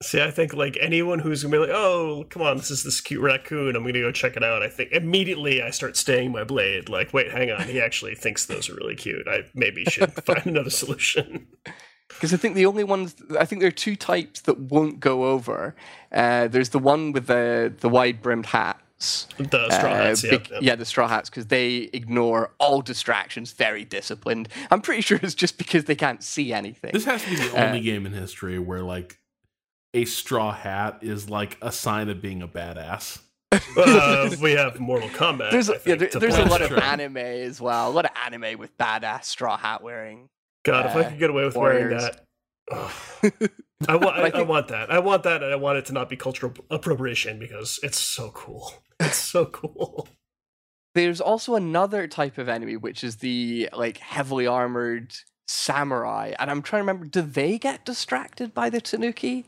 See, 0.03 0.21
I 0.21 0.29
think 0.29 0.53
like 0.53 0.77
anyone 0.81 1.19
who's 1.19 1.41
gonna 1.41 1.53
be 1.55 1.59
like, 1.59 1.69
"Oh, 1.69 2.25
come 2.29 2.41
on, 2.41 2.57
this 2.57 2.69
is 2.69 2.83
this 2.83 2.99
cute 2.99 3.21
raccoon. 3.21 3.75
I'm 3.77 3.83
gonna 3.83 3.93
go 4.01 4.11
check 4.11 4.35
it 4.35 4.43
out." 4.43 4.61
I 4.61 4.67
think 4.67 4.91
immediately 4.91 5.61
I 5.61 5.69
start 5.69 5.95
staying 5.95 6.31
my 6.33 6.43
blade. 6.43 6.89
Like, 6.89 7.13
wait, 7.13 7.31
hang 7.31 7.49
on, 7.49 7.61
he 7.67 7.79
actually 7.79 8.13
thinks 8.15 8.45
those 8.45 8.69
are 8.69 8.75
really 8.75 8.95
cute. 8.95 9.25
I 9.27 9.43
maybe 9.55 9.85
should 9.85 10.11
find 10.25 10.45
another 10.45 10.69
solution. 10.69 11.47
Because 12.09 12.33
I 12.33 12.37
think 12.37 12.55
the 12.55 12.65
only 12.67 12.83
ones, 12.83 13.15
I 13.39 13.45
think 13.45 13.61
there 13.61 13.67
are 13.67 13.71
two 13.71 13.95
types 13.95 14.41
that 14.41 14.59
won't 14.59 14.99
go 14.99 15.25
over. 15.25 15.75
Uh, 16.11 16.47
there's 16.47 16.69
the 16.69 16.79
one 16.79 17.11
with 17.11 17.27
the 17.27 17.73
the 17.79 17.89
wide 17.89 18.21
brimmed 18.21 18.45
hats. 18.47 19.27
The 19.37 19.69
straw 19.71 19.91
Uh, 19.91 19.95
hats, 19.95 20.23
yeah, 20.23 20.31
bec- 20.31 20.49
yeah. 20.51 20.57
yeah, 20.61 20.75
the 20.75 20.85
straw 20.85 21.07
hats, 21.07 21.29
because 21.29 21.47
they 21.47 21.89
ignore 21.93 22.51
all 22.59 22.81
distractions, 22.81 23.51
very 23.51 23.83
disciplined. 23.83 24.47
I'm 24.71 24.81
pretty 24.81 25.01
sure 25.01 25.19
it's 25.21 25.35
just 25.35 25.57
because 25.57 25.83
they 25.85 25.95
can't 25.95 26.23
see 26.23 26.53
anything. 26.53 26.91
This 26.93 27.05
has 27.05 27.23
to 27.23 27.29
be 27.29 27.35
the 27.35 27.53
Uh, 27.59 27.65
only 27.67 27.81
game 27.81 28.05
in 28.05 28.13
history 28.13 28.57
where 28.59 28.81
like 28.83 29.19
a 29.93 30.05
straw 30.05 30.53
hat 30.53 30.99
is 31.01 31.29
like 31.29 31.57
a 31.61 31.71
sign 31.71 32.07
of 32.09 32.21
being 32.21 32.41
a 32.41 32.47
badass. 32.47 33.19
Uh, 33.77 34.29
we 34.41 34.51
have 34.51 34.79
Mortal 34.79 35.09
Kombat. 35.09 35.51
there's 35.51 35.69
I 35.69 35.73
yeah, 35.85 35.95
there- 35.95 36.09
there's 36.09 36.37
a 36.37 36.45
lot 36.45 36.61
of 36.61 36.71
anime 36.77 37.17
as 37.17 37.59
well. 37.59 37.89
A 37.89 37.91
lot 37.91 38.05
of 38.05 38.11
anime 38.25 38.57
with 38.59 38.77
badass 38.77 39.25
straw 39.25 39.57
hat 39.57 39.81
wearing. 39.81 40.29
God, 40.65 40.85
if 40.87 40.95
I 40.95 41.01
uh, 41.01 41.09
could 41.09 41.19
get 41.19 41.29
away 41.29 41.45
with 41.45 41.55
wearing 41.55 41.97
that. 41.97 42.21
I, 43.87 43.95
wa- 43.95 44.07
I, 44.07 44.27
I 44.27 44.29
I 44.29 44.41
want 44.41 44.69
that. 44.69 44.91
I 44.91 44.99
want 44.99 45.23
that, 45.23 45.43
and 45.43 45.51
I 45.51 45.55
want 45.55 45.77
it 45.77 45.85
to 45.85 45.93
not 45.93 46.09
be 46.09 46.15
cultural 46.15 46.53
appropriation 46.71 47.37
because 47.39 47.79
it's 47.83 47.99
so 47.99 48.31
cool. 48.31 48.73
It's 48.99 49.17
so 49.17 49.45
cool. 49.45 50.07
There's 50.95 51.19
also 51.21 51.55
another 51.55 52.07
type 52.07 52.37
of 52.37 52.47
enemy, 52.49 52.77
which 52.77 53.03
is 53.03 53.17
the 53.17 53.69
like 53.73 53.97
heavily 53.97 54.47
armored 54.47 55.13
samurai, 55.47 56.33
and 56.39 56.49
I'm 56.49 56.61
trying 56.61 56.79
to 56.79 56.83
remember. 56.83 57.05
Do 57.05 57.21
they 57.21 57.59
get 57.59 57.85
distracted 57.85 58.53
by 58.53 58.69
the 58.69 58.81
Tanuki? 58.81 59.45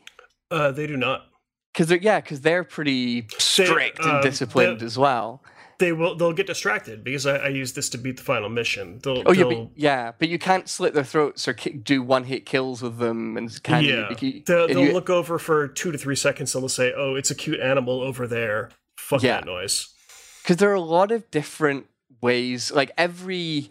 Uh, 0.51 0.71
they 0.71 0.85
do 0.85 0.97
not. 0.97 1.27
Because 1.73 1.87
they're 1.87 1.97
yeah, 1.99 2.19
because 2.19 2.41
they're 2.41 2.63
pretty 2.63 3.27
strict 3.37 3.99
um, 4.01 4.15
and 4.15 4.23
disciplined 4.23 4.81
they- 4.81 4.85
as 4.85 4.97
well. 4.97 5.41
They 5.79 5.91
will. 5.93 6.15
They'll 6.15 6.33
get 6.33 6.47
distracted 6.47 7.03
because 7.03 7.25
I, 7.27 7.35
I 7.37 7.47
use 7.49 7.73
this 7.73 7.87
to 7.89 7.97
beat 7.99 8.17
the 8.17 8.23
final 8.23 8.49
mission. 8.49 8.99
They'll. 9.03 9.21
Oh 9.25 9.31
yeah, 9.31 9.43
they'll, 9.43 9.65
but, 9.65 9.71
yeah, 9.75 10.11
but 10.17 10.27
you 10.29 10.39
can't 10.39 10.67
slit 10.67 10.93
their 10.95 11.03
throats 11.03 11.47
or 11.47 11.53
ki- 11.53 11.73
do 11.73 12.01
one 12.01 12.23
hit 12.23 12.45
kills 12.47 12.81
with 12.81 12.97
them, 12.97 13.37
and 13.37 13.61
can 13.63 13.83
yeah. 13.83 14.09
You- 14.19 14.41
They'll, 14.45 14.67
they'll 14.67 14.85
you- 14.85 14.93
look 14.93 15.09
over 15.11 15.37
for 15.37 15.67
two 15.67 15.91
to 15.91 15.97
three 15.97 16.15
seconds. 16.15 16.55
and 16.55 16.63
They'll 16.63 16.69
say, 16.69 16.93
"Oh, 16.97 17.13
it's 17.15 17.29
a 17.29 17.35
cute 17.35 17.59
animal 17.59 18.01
over 18.01 18.25
there." 18.27 18.71
Fuck 18.97 19.21
Yeah. 19.21 19.35
that 19.41 19.45
noise. 19.45 19.93
because 20.41 20.57
there 20.57 20.71
are 20.71 20.73
a 20.73 20.81
lot 20.81 21.11
of 21.11 21.29
different 21.29 21.85
ways 22.21 22.71
like 22.71 22.89
every 22.97 23.69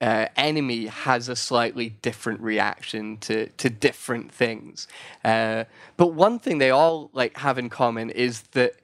uh, 0.00 0.26
enemy 0.36 0.86
has 0.86 1.28
a 1.28 1.34
slightly 1.34 1.88
different 1.88 2.40
reaction 2.40 3.16
to 3.18 3.46
to 3.58 3.68
different 3.68 4.30
things 4.32 4.86
uh, 5.24 5.64
but 5.96 6.08
one 6.14 6.38
thing 6.38 6.58
they 6.58 6.70
all 6.70 7.10
like 7.12 7.36
have 7.38 7.58
in 7.58 7.68
common 7.68 8.08
is 8.10 8.42
that 8.52 8.74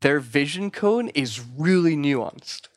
their 0.00 0.20
vision 0.20 0.70
cone 0.70 1.08
is 1.08 1.40
really 1.56 1.96
nuanced 1.96 2.68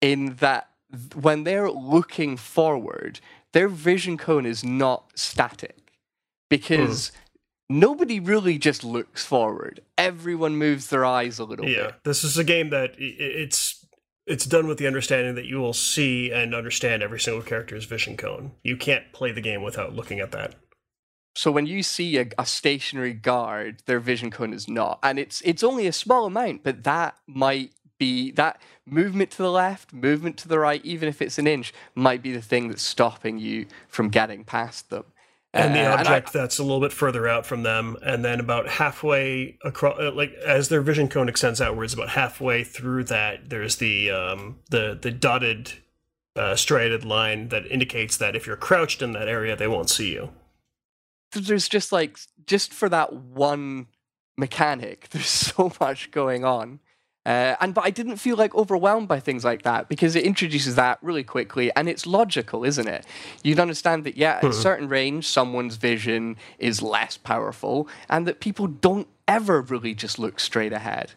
in 0.00 0.36
that 0.36 0.70
when 1.14 1.44
they're 1.44 1.70
looking 1.70 2.36
forward 2.36 3.20
their 3.52 3.68
vision 3.68 4.16
cone 4.16 4.46
is 4.46 4.62
not 4.62 5.10
static 5.14 5.92
because 6.48 7.08
hmm. 7.68 7.78
nobody 7.78 8.20
really 8.20 8.58
just 8.58 8.84
looks 8.84 9.24
forward 9.24 9.80
everyone 9.98 10.56
moves 10.56 10.88
their 10.88 11.04
eyes 11.04 11.38
a 11.38 11.44
little 11.44 11.64
bit. 11.64 11.76
Yeah, 11.76 11.86
bit 11.86 12.04
this 12.04 12.24
is 12.24 12.36
a 12.38 12.44
game 12.44 12.70
that 12.70 12.94
it's 12.98 13.86
it's 14.26 14.44
done 14.44 14.66
with 14.66 14.78
the 14.78 14.86
understanding 14.86 15.36
that 15.36 15.46
you 15.46 15.58
will 15.58 15.72
see 15.72 16.32
and 16.32 16.54
understand 16.54 17.02
every 17.02 17.20
single 17.20 17.42
character's 17.42 17.84
vision 17.84 18.16
cone. 18.16 18.52
You 18.62 18.76
can't 18.76 19.12
play 19.12 19.30
the 19.32 19.40
game 19.40 19.62
without 19.62 19.94
looking 19.94 20.18
at 20.18 20.32
that. 20.32 20.54
So 21.36 21.50
when 21.50 21.66
you 21.66 21.82
see 21.82 22.16
a, 22.18 22.26
a 22.38 22.46
stationary 22.46 23.12
guard, 23.12 23.82
their 23.84 24.00
vision 24.00 24.30
cone 24.30 24.54
is 24.54 24.68
not, 24.68 24.98
and 25.02 25.18
it's 25.18 25.42
it's 25.42 25.62
only 25.62 25.86
a 25.86 25.92
small 25.92 26.24
amount, 26.24 26.62
but 26.64 26.82
that 26.84 27.16
might 27.26 27.72
be 27.98 28.30
that 28.32 28.58
movement 28.86 29.30
to 29.32 29.38
the 29.38 29.50
left, 29.50 29.92
movement 29.92 30.38
to 30.38 30.48
the 30.48 30.58
right, 30.58 30.82
even 30.84 31.08
if 31.10 31.20
it's 31.20 31.38
an 31.38 31.46
inch, 31.46 31.74
might 31.94 32.22
be 32.22 32.32
the 32.32 32.40
thing 32.40 32.68
that's 32.68 32.82
stopping 32.82 33.38
you 33.38 33.66
from 33.88 34.08
getting 34.08 34.44
past 34.44 34.88
them. 34.88 35.04
And 35.52 35.74
the 35.74 35.80
Uh, 35.80 35.96
I- 35.96 36.00
object 36.00 36.32
that's 36.32 36.58
a 36.58 36.62
little 36.62 36.80
bit 36.80 36.92
further 36.92 37.28
out 37.28 37.44
from 37.44 37.62
them, 37.64 37.96
and 38.02 38.24
then 38.24 38.40
about 38.40 38.68
halfway 38.68 39.58
across, 39.62 39.98
like 40.14 40.32
as 40.44 40.70
their 40.70 40.80
vision 40.80 41.08
cone 41.08 41.28
extends 41.28 41.60
outwards, 41.60 41.92
about 41.92 42.10
halfway 42.10 42.64
through 42.64 43.04
that, 43.04 43.50
there's 43.50 43.76
the 43.76 44.10
um, 44.10 44.60
the 44.70 44.98
the 45.00 45.10
dotted, 45.10 45.72
uh, 46.34 46.56
striated 46.56 47.04
line 47.04 47.48
that 47.50 47.66
indicates 47.70 48.16
that 48.16 48.34
if 48.34 48.46
you're 48.46 48.56
crouched 48.56 49.02
in 49.02 49.12
that 49.12 49.28
area, 49.28 49.54
they 49.54 49.68
won't 49.68 49.90
see 49.90 50.12
you. 50.14 50.30
There's 51.40 51.68
just 51.68 51.92
like 51.92 52.18
just 52.46 52.72
for 52.72 52.88
that 52.88 53.12
one 53.12 53.86
mechanic, 54.36 55.08
there's 55.10 55.26
so 55.28 55.72
much 55.80 56.10
going 56.10 56.44
on. 56.44 56.80
Uh, 57.26 57.56
and 57.60 57.74
but 57.74 57.84
I 57.84 57.90
didn't 57.90 58.18
feel 58.18 58.36
like 58.36 58.54
overwhelmed 58.54 59.08
by 59.08 59.18
things 59.18 59.44
like 59.44 59.62
that 59.62 59.88
because 59.88 60.14
it 60.14 60.22
introduces 60.22 60.76
that 60.76 61.00
really 61.02 61.24
quickly 61.24 61.74
and 61.74 61.88
it's 61.88 62.06
logical, 62.06 62.62
isn't 62.64 62.86
it? 62.86 63.04
You'd 63.42 63.58
understand 63.58 64.04
that 64.04 64.16
yeah, 64.16 64.36
at 64.36 64.44
a 64.44 64.52
certain 64.52 64.88
range, 64.88 65.26
someone's 65.26 65.74
vision 65.74 66.36
is 66.60 66.82
less 66.82 67.16
powerful, 67.16 67.88
and 68.08 68.28
that 68.28 68.38
people 68.38 68.68
don't 68.68 69.08
ever 69.26 69.60
really 69.60 69.92
just 69.92 70.20
look 70.20 70.38
straight 70.38 70.72
ahead. 70.72 71.14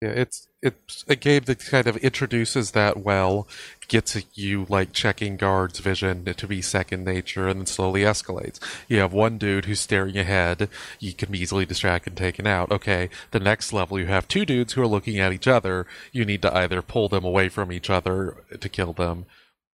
Yeah, 0.00 0.10
it's 0.10 0.46
it's 0.62 1.04
a 1.08 1.16
game 1.16 1.42
that 1.46 1.64
kind 1.66 1.88
of 1.88 1.96
introduces 1.96 2.70
that 2.70 2.98
well, 2.98 3.48
gets 3.92 4.16
you 4.32 4.64
like 4.70 4.94
checking 4.94 5.36
guards' 5.36 5.78
vision 5.78 6.24
to 6.24 6.46
be 6.46 6.62
second 6.62 7.04
nature, 7.04 7.46
and 7.46 7.60
then 7.60 7.66
slowly 7.66 8.00
escalates. 8.00 8.58
You 8.88 9.00
have 9.00 9.12
one 9.12 9.36
dude 9.36 9.66
who's 9.66 9.80
staring 9.80 10.16
ahead, 10.16 10.70
you 10.98 11.12
can 11.12 11.30
be 11.30 11.40
easily 11.40 11.66
distracted 11.66 12.12
and 12.12 12.16
taken 12.16 12.46
out. 12.46 12.72
Okay, 12.72 13.10
the 13.32 13.38
next 13.38 13.70
level 13.70 14.00
you 14.00 14.06
have 14.06 14.26
two 14.26 14.46
dudes 14.46 14.72
who 14.72 14.80
are 14.80 14.86
looking 14.86 15.18
at 15.18 15.34
each 15.34 15.46
other. 15.46 15.86
You 16.10 16.24
need 16.24 16.40
to 16.40 16.56
either 16.56 16.80
pull 16.80 17.10
them 17.10 17.22
away 17.22 17.50
from 17.50 17.70
each 17.70 17.90
other 17.90 18.38
to 18.58 18.68
kill 18.70 18.94
them, 18.94 19.26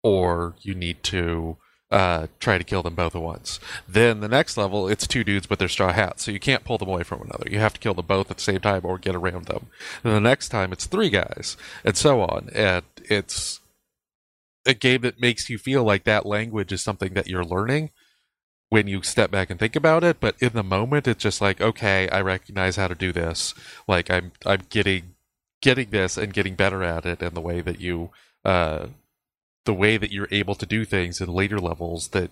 or 0.02 0.54
you 0.62 0.74
need 0.74 1.02
to 1.04 1.58
uh, 1.90 2.28
try 2.40 2.56
to 2.56 2.64
kill 2.64 2.82
them 2.82 2.94
both 2.94 3.14
at 3.14 3.20
once. 3.20 3.60
Then 3.86 4.20
the 4.20 4.28
next 4.28 4.56
level, 4.56 4.88
it's 4.88 5.06
two 5.06 5.24
dudes, 5.24 5.46
but 5.46 5.58
they're 5.58 5.68
straw 5.68 5.92
hats, 5.92 6.24
so 6.24 6.30
you 6.30 6.40
can't 6.40 6.64
pull 6.64 6.78
them 6.78 6.88
away 6.88 7.02
from 7.02 7.20
another. 7.20 7.50
You 7.50 7.58
have 7.58 7.74
to 7.74 7.80
kill 7.80 7.92
them 7.92 8.06
both 8.06 8.30
at 8.30 8.38
the 8.38 8.42
same 8.42 8.60
time 8.60 8.80
or 8.82 8.96
get 8.96 9.14
around 9.14 9.44
them. 9.44 9.66
And 10.02 10.14
the 10.14 10.20
next 10.20 10.48
time, 10.48 10.72
it's 10.72 10.86
three 10.86 11.10
guys, 11.10 11.58
and 11.84 11.98
so 11.98 12.22
on. 12.22 12.48
And 12.54 12.82
it's 13.10 13.60
a 14.66 14.74
game 14.74 15.02
that 15.02 15.20
makes 15.20 15.48
you 15.48 15.58
feel 15.58 15.84
like 15.84 16.04
that 16.04 16.26
language 16.26 16.72
is 16.72 16.82
something 16.82 17.14
that 17.14 17.26
you're 17.26 17.44
learning 17.44 17.90
when 18.68 18.88
you 18.88 19.02
step 19.02 19.30
back 19.30 19.50
and 19.50 19.60
think 19.60 19.76
about 19.76 20.04
it. 20.04 20.18
But 20.20 20.36
in 20.40 20.52
the 20.52 20.62
moment, 20.62 21.06
it's 21.06 21.22
just 21.22 21.40
like, 21.40 21.60
okay, 21.60 22.08
I 22.10 22.20
recognize 22.20 22.76
how 22.76 22.88
to 22.88 22.94
do 22.94 23.12
this. 23.12 23.54
Like 23.86 24.10
I'm, 24.10 24.32
I'm 24.44 24.62
getting, 24.68 25.14
getting 25.62 25.90
this 25.90 26.16
and 26.16 26.32
getting 26.32 26.54
better 26.54 26.82
at 26.82 27.06
it, 27.06 27.22
and 27.22 27.36
the 27.36 27.40
way 27.40 27.60
that 27.60 27.80
you. 27.80 28.10
Uh, 28.44 28.88
the 29.64 29.74
way 29.74 29.96
that 29.96 30.12
you're 30.12 30.28
able 30.30 30.54
to 30.54 30.64
do 30.64 30.84
things 30.84 31.20
in 31.20 31.28
later 31.28 31.58
levels 31.58 32.10
that 32.10 32.30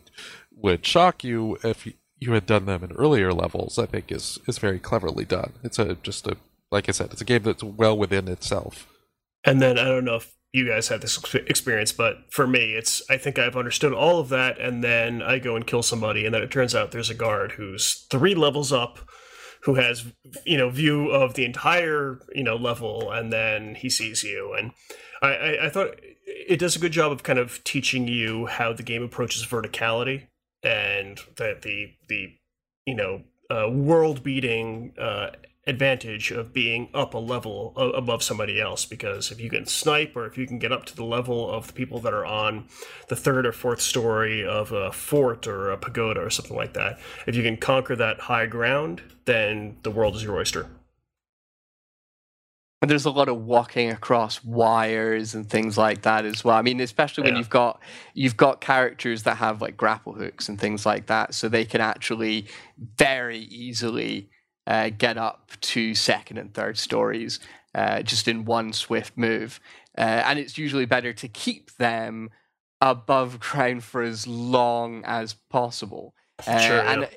would 0.55 0.87
shock 0.87 1.25
you 1.25 1.59
if 1.65 1.87
you 2.21 2.33
had 2.33 2.47
done 2.47 2.65
them 2.65 2.85
in 2.85 2.93
earlier 2.93 3.33
levels, 3.33 3.79
I 3.79 3.87
think 3.87 4.11
is 4.11 4.39
is 4.47 4.59
very 4.59 4.79
cleverly 4.79 5.25
done. 5.25 5.55
It's 5.63 5.79
a 5.79 5.97
just 5.97 6.27
a 6.27 6.37
like 6.71 6.89
I 6.89 6.93
said, 6.93 7.13
it's 7.13 7.21
a 7.21 7.25
game 7.25 7.43
that's 7.43 7.63
well 7.63 7.97
within 7.97 8.29
itself. 8.29 8.89
And 9.45 9.61
then 9.61 9.79
I 9.79 9.85
don't 9.85 10.05
know 10.05 10.17
if 10.17 10.35
you 10.55 10.69
guys 10.69 10.87
had 10.87 11.01
this 11.01 11.21
experience, 11.35 11.91
but 11.91 12.19
for 12.31 12.47
me, 12.47 12.75
it's 12.75 13.03
I 13.11 13.17
think 13.17 13.41
I've 13.41 13.57
understood 13.57 13.93
all 13.93 14.21
of 14.21 14.29
that, 14.29 14.61
and 14.61 14.85
then 14.85 15.21
I 15.21 15.41
go 15.41 15.57
and 15.57 15.67
kill 15.67 15.83
somebody, 15.83 16.25
and 16.25 16.33
then 16.33 16.43
it 16.43 16.53
turns 16.53 16.77
out 16.77 16.93
there's 16.93 17.11
a 17.11 17.15
guard 17.15 17.53
who's 17.53 18.07
three 18.09 18.37
levels 18.37 18.73
up, 18.73 19.01
who 19.63 19.75
has 19.75 20.05
you 20.47 20.57
know 20.57 20.71
view 20.71 21.11
of 21.11 21.35
the 21.35 21.45
entire 21.45 22.21
you 22.37 22.45
know 22.45 22.55
level, 22.55 23.11
and 23.11 23.33
then 23.33 23.75
he 23.75 23.91
sees 23.91 24.23
you, 24.23 24.55
and 24.57 24.71
I, 25.21 25.29
I, 25.29 25.67
I 25.67 25.69
thought 25.71 25.97
it 26.25 26.61
does 26.61 26.77
a 26.77 26.79
good 26.79 26.93
job 26.93 27.11
of 27.11 27.25
kind 27.25 27.41
of 27.41 27.63
teaching 27.65 28.07
you 28.07 28.47
how 28.47 28.73
the 28.73 28.85
game 28.85 29.03
approaches 29.03 29.45
verticality 29.45 30.29
and 30.63 31.19
that 31.37 31.63
the 31.63 31.95
the 32.09 32.33
you 32.87 32.95
know 32.95 33.25
uh, 33.51 33.69
world 33.69 34.23
beating 34.23 34.95
uh, 35.01 35.31
advantage 35.67 36.31
of 36.31 36.53
being 36.53 36.89
up 36.93 37.15
a 37.15 37.19
level 37.19 37.73
above 37.77 38.23
somebody 38.23 38.61
else 38.61 38.85
because 38.85 39.31
if 39.31 39.41
you 39.41 39.49
can 39.49 39.65
snipe 39.65 40.15
or 40.15 40.27
if 40.27 40.37
you 40.37 40.47
can 40.47 40.59
get 40.59 40.71
up 40.71 40.85
to 40.85 40.95
the 40.95 41.05
level 41.05 41.51
of 41.51 41.69
the 41.69 41.73
people 41.73 41.99
that 42.01 42.13
are 42.13 42.27
on 42.27 42.67
the 43.09 43.17
third 43.17 43.47
or 43.47 43.53
fourth 43.53 43.81
story 43.81 44.45
of 44.45 44.73
a 44.73 44.93
fort 44.93 45.47
or 45.47 45.71
a 45.71 45.79
pagoda 45.79 46.21
or 46.21 46.29
something 46.29 46.57
like 46.57 46.75
that 46.75 46.99
if 47.27 47.35
you 47.35 47.43
can 47.43 47.57
conquer 47.57 47.97
that 47.97 48.21
high 48.21 48.45
ground 48.45 49.01
then 49.25 49.77
the 49.83 49.91
world 49.91 50.15
is 50.15 50.23
your 50.23 50.37
oyster 50.37 50.69
and 52.83 52.91
there's 52.91 53.07
a 53.07 53.11
lot 53.11 53.31
of 53.31 53.39
walking 53.39 53.91
across 53.91 54.45
wires 54.45 55.35
and 55.35 55.49
things 55.49 55.79
like 55.79 56.03
that 56.03 56.27
as 56.27 56.45
well. 56.45 56.55
I 56.55 56.61
mean, 56.61 56.81
especially 56.81 57.25
when 57.25 57.33
yeah. 57.33 57.39
you've 57.39 57.49
got 57.49 57.81
you've 58.13 58.37
got 58.37 58.61
characters 58.61 59.23
that 59.23 59.39
have 59.39 59.63
like 59.63 59.75
grapple 59.75 60.13
hooks 60.13 60.51
and 60.51 60.61
things 60.61 60.85
like 60.85 61.07
that, 61.07 61.33
so 61.33 61.49
they 61.49 61.65
can 61.65 61.81
actually 61.81 62.47
very 62.99 63.39
easily 63.39 64.29
uh, 64.67 64.91
get 64.97 65.17
up 65.17 65.53
to 65.61 65.95
second 65.95 66.39
and 66.39 66.55
third 66.55 66.79
stories 66.79 67.41
uh, 67.75 68.03
just 68.03 68.29
in 68.29 68.45
one 68.45 68.73
swift 68.73 69.17
move. 69.17 69.61
Uh, 69.97 70.23
and 70.27 70.39
it's 70.39 70.59
usually 70.59 70.87
better 70.87 71.13
to 71.13 71.29
keep 71.29 71.75
them 71.77 72.31
above 72.81 73.41
ground 73.41 73.85
for 73.85 74.03
as 74.03 74.27
long 74.27 75.03
as 75.05 75.35
possible. 75.51 76.15
Uh, 76.47 76.59
sure, 76.59 76.77
yeah. 76.77 76.93
And 76.93 77.09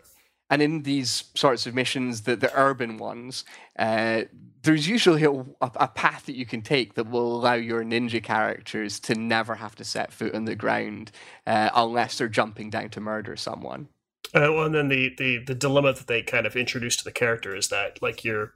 and 0.50 0.62
in 0.62 0.84
these 0.84 1.26
sorts 1.36 1.68
of 1.68 1.76
missions, 1.76 2.22
the, 2.22 2.36
the 2.38 2.52
urban 2.58 2.98
ones, 2.98 3.44
uh, 3.78 4.22
there's 4.64 4.88
usually 4.88 5.24
a, 5.24 5.32
a, 5.62 5.88
path 5.90 6.26
that 6.26 6.36
you 6.36 6.46
can 6.46 6.62
take 6.62 6.94
that 6.94 7.10
will 7.10 7.36
allow 7.36 7.54
your 7.54 7.84
ninja 7.84 8.24
characters 8.24 9.00
to 9.02 9.16
never 9.16 9.56
have 9.56 9.76
to 9.76 9.84
set 9.84 10.14
foot 10.14 10.34
on 10.34 10.46
the 10.46 10.56
ground 10.56 11.12
uh, 11.46 11.70
unless 11.76 12.18
they're 12.18 12.30
jumping 12.30 12.70
down 12.70 12.90
to 12.92 13.02
murder 13.02 13.36
someone. 13.36 13.90
Uh, 14.34 14.52
well, 14.52 14.66
and 14.66 14.76
then 14.76 14.88
the, 14.90 15.14
the, 15.18 15.38
the 15.38 15.56
dilemma 15.56 15.94
that 15.94 16.08
they 16.08 16.22
kind 16.22 16.46
of 16.46 16.56
introduce 16.56 16.98
to 16.98 17.04
the 17.04 17.12
character 17.12 17.56
is 17.56 17.70
that, 17.70 18.02
like, 18.02 18.24
you're 18.24 18.54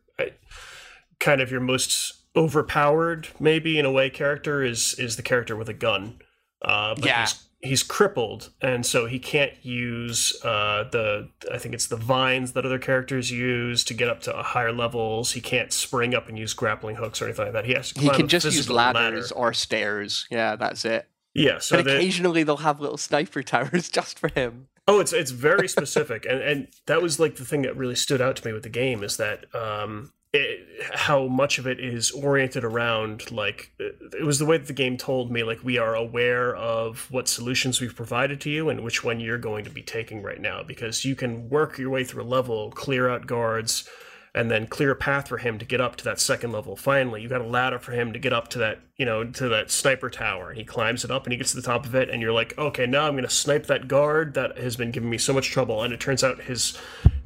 kind 1.20 1.40
of 1.40 1.52
your 1.52 1.62
most 1.62 2.22
overpowered, 2.36 3.30
maybe 3.40 3.80
in 3.80 3.86
a 3.86 3.92
way, 3.92 4.10
character 4.10 4.64
is 4.64 4.94
is 4.96 5.16
the 5.16 5.24
character 5.24 5.56
with 5.56 5.70
a 5.70 5.74
gun. 5.74 6.20
Uh, 6.62 6.96
but 6.96 7.06
yeah. 7.06 7.22
he's 7.22 7.48
he's 7.62 7.84
crippled, 7.84 8.50
and 8.62 8.86
so 8.86 9.06
he 9.06 9.20
can't 9.20 9.54
use 9.64 10.34
uh, 10.44 10.84
the 10.92 11.30
I 11.52 11.58
think 11.58 11.74
it's 11.74 11.88
the 11.88 11.96
vines 11.96 12.54
that 12.54 12.66
other 12.66 12.80
characters 12.80 13.32
use 13.32 13.84
to 13.86 13.94
get 13.94 14.10
up 14.10 14.22
to 14.24 14.34
higher 14.34 14.74
levels. 14.74 15.32
He 15.32 15.42
can't 15.42 15.72
spring 15.72 16.14
up 16.14 16.28
and 16.28 16.38
use 16.38 16.54
grappling 16.54 16.98
hooks 16.98 17.22
or 17.22 17.26
anything 17.26 17.46
like 17.46 17.54
that. 17.54 17.66
He 17.66 17.74
has 17.74 17.92
he 17.92 18.10
can 18.10 18.28
just 18.28 18.46
use 18.46 18.70
ladders 18.70 19.32
ladder. 19.32 19.36
or 19.36 19.54
stairs. 19.54 20.28
Yeah, 20.30 20.56
that's 20.56 20.84
it. 20.86 21.08
Yeah, 21.34 21.60
so 21.60 21.78
but 21.78 21.88
occasionally 21.88 22.44
they'll 22.44 22.58
have 22.58 22.82
little 22.82 22.98
sniper 22.98 23.42
towers 23.44 23.90
just 23.90 24.20
for 24.20 24.28
him. 24.30 24.68
Oh, 24.92 25.00
it's 25.00 25.14
it's 25.14 25.32
very 25.32 25.70
specific, 25.70 26.26
and 26.30 26.42
and 26.42 26.68
that 26.86 27.02
was 27.02 27.18
like 27.18 27.38
the 27.38 27.46
thing 27.46 27.62
that 27.62 27.78
really 27.78 27.96
stood 27.96 28.20
out 28.20 28.36
to 28.36 28.46
me 28.46 28.52
with 28.52 28.64
the 28.64 28.70
game 28.70 29.06
is 29.06 29.16
that 29.16 29.46
um, 29.56 30.12
it, 30.34 30.68
how 30.94 31.28
much 31.28 31.60
of 31.60 31.66
it 31.66 31.80
is 31.80 32.12
oriented 32.12 32.66
around 32.66 33.32
like 33.32 33.72
it 33.80 34.26
was 34.26 34.38
the 34.38 34.46
way 34.46 34.58
that 34.58 34.68
the 34.68 34.74
game 34.74 34.98
told 34.98 35.32
me 35.32 35.44
like 35.44 35.64
we 35.64 35.78
are 35.78 35.96
aware 35.96 36.54
of 36.58 37.08
what 37.10 37.30
solutions 37.30 37.80
we've 37.80 37.96
provided 37.96 38.42
to 38.42 38.50
you 38.50 38.68
and 38.68 38.84
which 38.84 39.02
one 39.02 39.22
you're 39.22 39.38
going 39.38 39.64
to 39.64 39.72
be 39.72 39.82
taking 39.82 40.22
right 40.22 40.42
now 40.42 40.62
because 40.62 41.06
you 41.06 41.16
can 41.16 41.48
work 41.48 41.78
your 41.78 41.90
way 41.90 42.04
through 42.04 42.24
a 42.24 42.26
level 42.26 42.70
clear 42.72 43.10
out 43.10 43.26
guards 43.26 43.88
and 44.34 44.50
then 44.50 44.66
clear 44.66 44.92
a 44.92 44.96
path 44.96 45.28
for 45.28 45.40
him 45.40 45.60
to 45.60 45.66
get 45.66 45.82
up 45.82 45.98
to 45.98 46.04
that 46.06 46.20
second 46.20 46.52
level. 46.54 46.76
Finally, 46.76 47.22
you 47.22 47.28
got 47.28 47.42
a 47.42 47.46
ladder 47.46 47.80
for 47.80 47.92
him 47.92 48.14
to 48.14 48.20
get 48.20 48.32
up 48.32 48.48
to 48.48 48.60
that, 48.60 48.80
you 48.96 49.06
know, 49.06 49.26
to 49.26 49.50
that 49.50 49.70
sniper 49.70 50.10
tower. 50.10 50.50
And 50.50 50.58
he 50.58 50.64
climbs 50.64 51.04
it 51.04 51.12
up 51.12 51.26
and 51.26 51.34
he 51.34 51.38
gets 51.38 51.52
to 51.52 51.58
the 51.58 51.62
top 51.62 51.86
of 51.86 51.96
it. 51.96 52.10
And 52.10 52.22
you're 52.22 52.32
like, 52.32 52.58
okay, 52.58 52.86
now 52.86 53.08
I'm 53.08 53.14
going 53.14 53.26
to 53.26 53.30
snipe 53.30 53.66
that 53.66 53.90
guard 53.90 54.34
that 54.36 54.58
has 54.58 54.78
been 54.78 54.92
giving 54.92 55.10
me 55.10 55.18
so 55.18 55.34
much 55.34 55.50
trouble. 55.50 55.84
And 55.84 55.94
it 55.94 56.00
turns 56.00 56.24
out 56.24 56.42
his, 56.42 56.78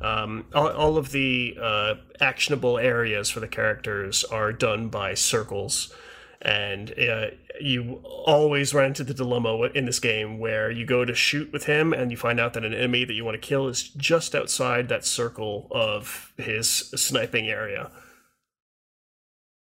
um, 0.01 0.45
all, 0.56 0.70
all 0.70 0.97
of 0.97 1.12
the 1.12 1.56
uh, 1.62 1.95
actionable 2.20 2.80
areas 2.80 3.30
for 3.30 3.39
the 3.39 3.47
characters 3.47 4.24
are 4.24 4.51
done 4.51 4.89
by 4.89 5.14
circles 5.14 5.93
and 6.41 6.93
uh, 6.99 7.27
you 7.59 8.01
always 8.03 8.73
run 8.73 8.86
into 8.86 9.03
the 9.03 9.13
dilemma 9.13 9.55
in 9.73 9.86
this 9.86 9.99
game 9.99 10.39
where 10.39 10.69
you 10.69 10.86
go 10.86 11.05
to 11.05 11.15
shoot 11.15 11.51
with 11.51 11.65
him 11.65 11.93
and 11.93 12.11
you 12.11 12.17
find 12.17 12.39
out 12.39 12.53
that 12.53 12.65
an 12.65 12.73
enemy 12.73 13.05
that 13.05 13.13
you 13.13 13.23
want 13.23 13.39
to 13.39 13.47
kill 13.47 13.67
is 13.67 13.83
just 13.83 14.36
outside 14.36 14.89
that 14.89 15.05
circle 15.05 15.67
of 15.71 16.33
his 16.38 16.69
sniping 16.69 17.47
area 17.47 17.91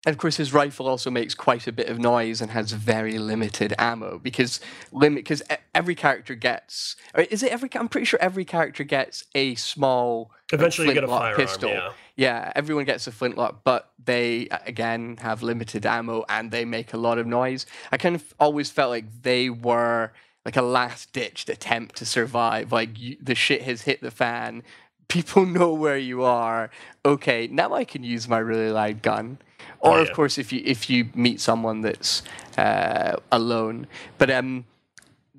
and 0.07 0.13
of 0.13 0.19
course, 0.19 0.37
his 0.37 0.53
rifle 0.53 0.87
also 0.87 1.11
makes 1.11 1.35
quite 1.35 1.67
a 1.67 1.73
bit 1.73 1.89
of 1.89 1.99
noise 1.99 2.43
and 2.43 2.51
has 2.51 2.73
very 2.73 3.19
limited 3.19 3.75
ammo 3.79 4.19
because 4.19 4.61
limit 4.93 5.25
because 5.25 5.43
every 5.75 5.95
character 5.95 6.35
gets. 6.35 6.97
Is 7.17 7.43
it 7.43 7.51
every? 7.51 7.71
I'm 7.75 7.89
pretty 7.89 8.05
sure 8.05 8.19
every 8.21 8.45
character 8.45 8.85
gets 8.85 9.25
a 9.35 9.55
small. 9.55 10.31
Uh, 10.53 10.57
Eventually, 10.57 10.89
you 10.89 10.95
get 10.95 11.05
a 11.05 11.09
firearm. 11.09 11.37
Pistol. 11.37 11.71
Yeah. 11.71 11.93
yeah, 12.17 12.53
everyone 12.55 12.85
gets 12.85 13.07
a 13.07 13.13
flintlock, 13.13 13.65
but 13.65 13.93
they 14.05 14.49
uh, 14.51 14.59
again 14.67 15.17
have 15.23 15.43
limited 15.43 15.87
ammo 15.87 16.25
and 16.29 16.51
they 16.51 16.67
make 16.67 16.93
a 16.93 16.99
lot 16.99 17.17
of 17.17 17.27
noise. 17.27 17.65
I 17.91 17.97
kind 17.97 18.15
of 18.15 18.35
always 18.39 18.71
felt 18.71 18.91
like 18.91 19.23
they 19.23 19.49
were 19.49 20.13
like 20.45 20.57
a 20.57 20.63
last 20.63 21.15
ditched 21.15 21.49
attempt 21.49 21.97
to 21.97 22.05
survive. 22.05 22.73
Like 22.73 22.99
you, 22.99 23.17
the 23.23 23.35
shit 23.35 23.63
has 23.63 23.83
hit 23.83 24.03
the 24.03 24.11
fan. 24.11 24.65
People 25.09 25.47
know 25.59 25.73
where 25.73 25.97
you 25.97 26.25
are. 26.25 26.71
Okay, 27.07 27.49
now 27.51 27.73
I 27.73 27.85
can 27.85 28.05
use 28.05 28.29
my 28.29 28.39
really 28.39 28.71
loud 28.71 29.01
gun 29.01 29.39
or 29.85 29.93
oh, 29.93 29.97
yeah. 29.97 30.03
of 30.03 30.13
course 30.13 30.39
if 30.39 30.53
you 30.53 30.63
if 30.65 30.89
you 30.89 31.09
meet 31.15 31.41
someone 31.41 31.83
that's 31.83 32.23
uh, 32.57 33.17
alone. 33.31 33.87
But 34.19 34.31
um, 34.31 34.65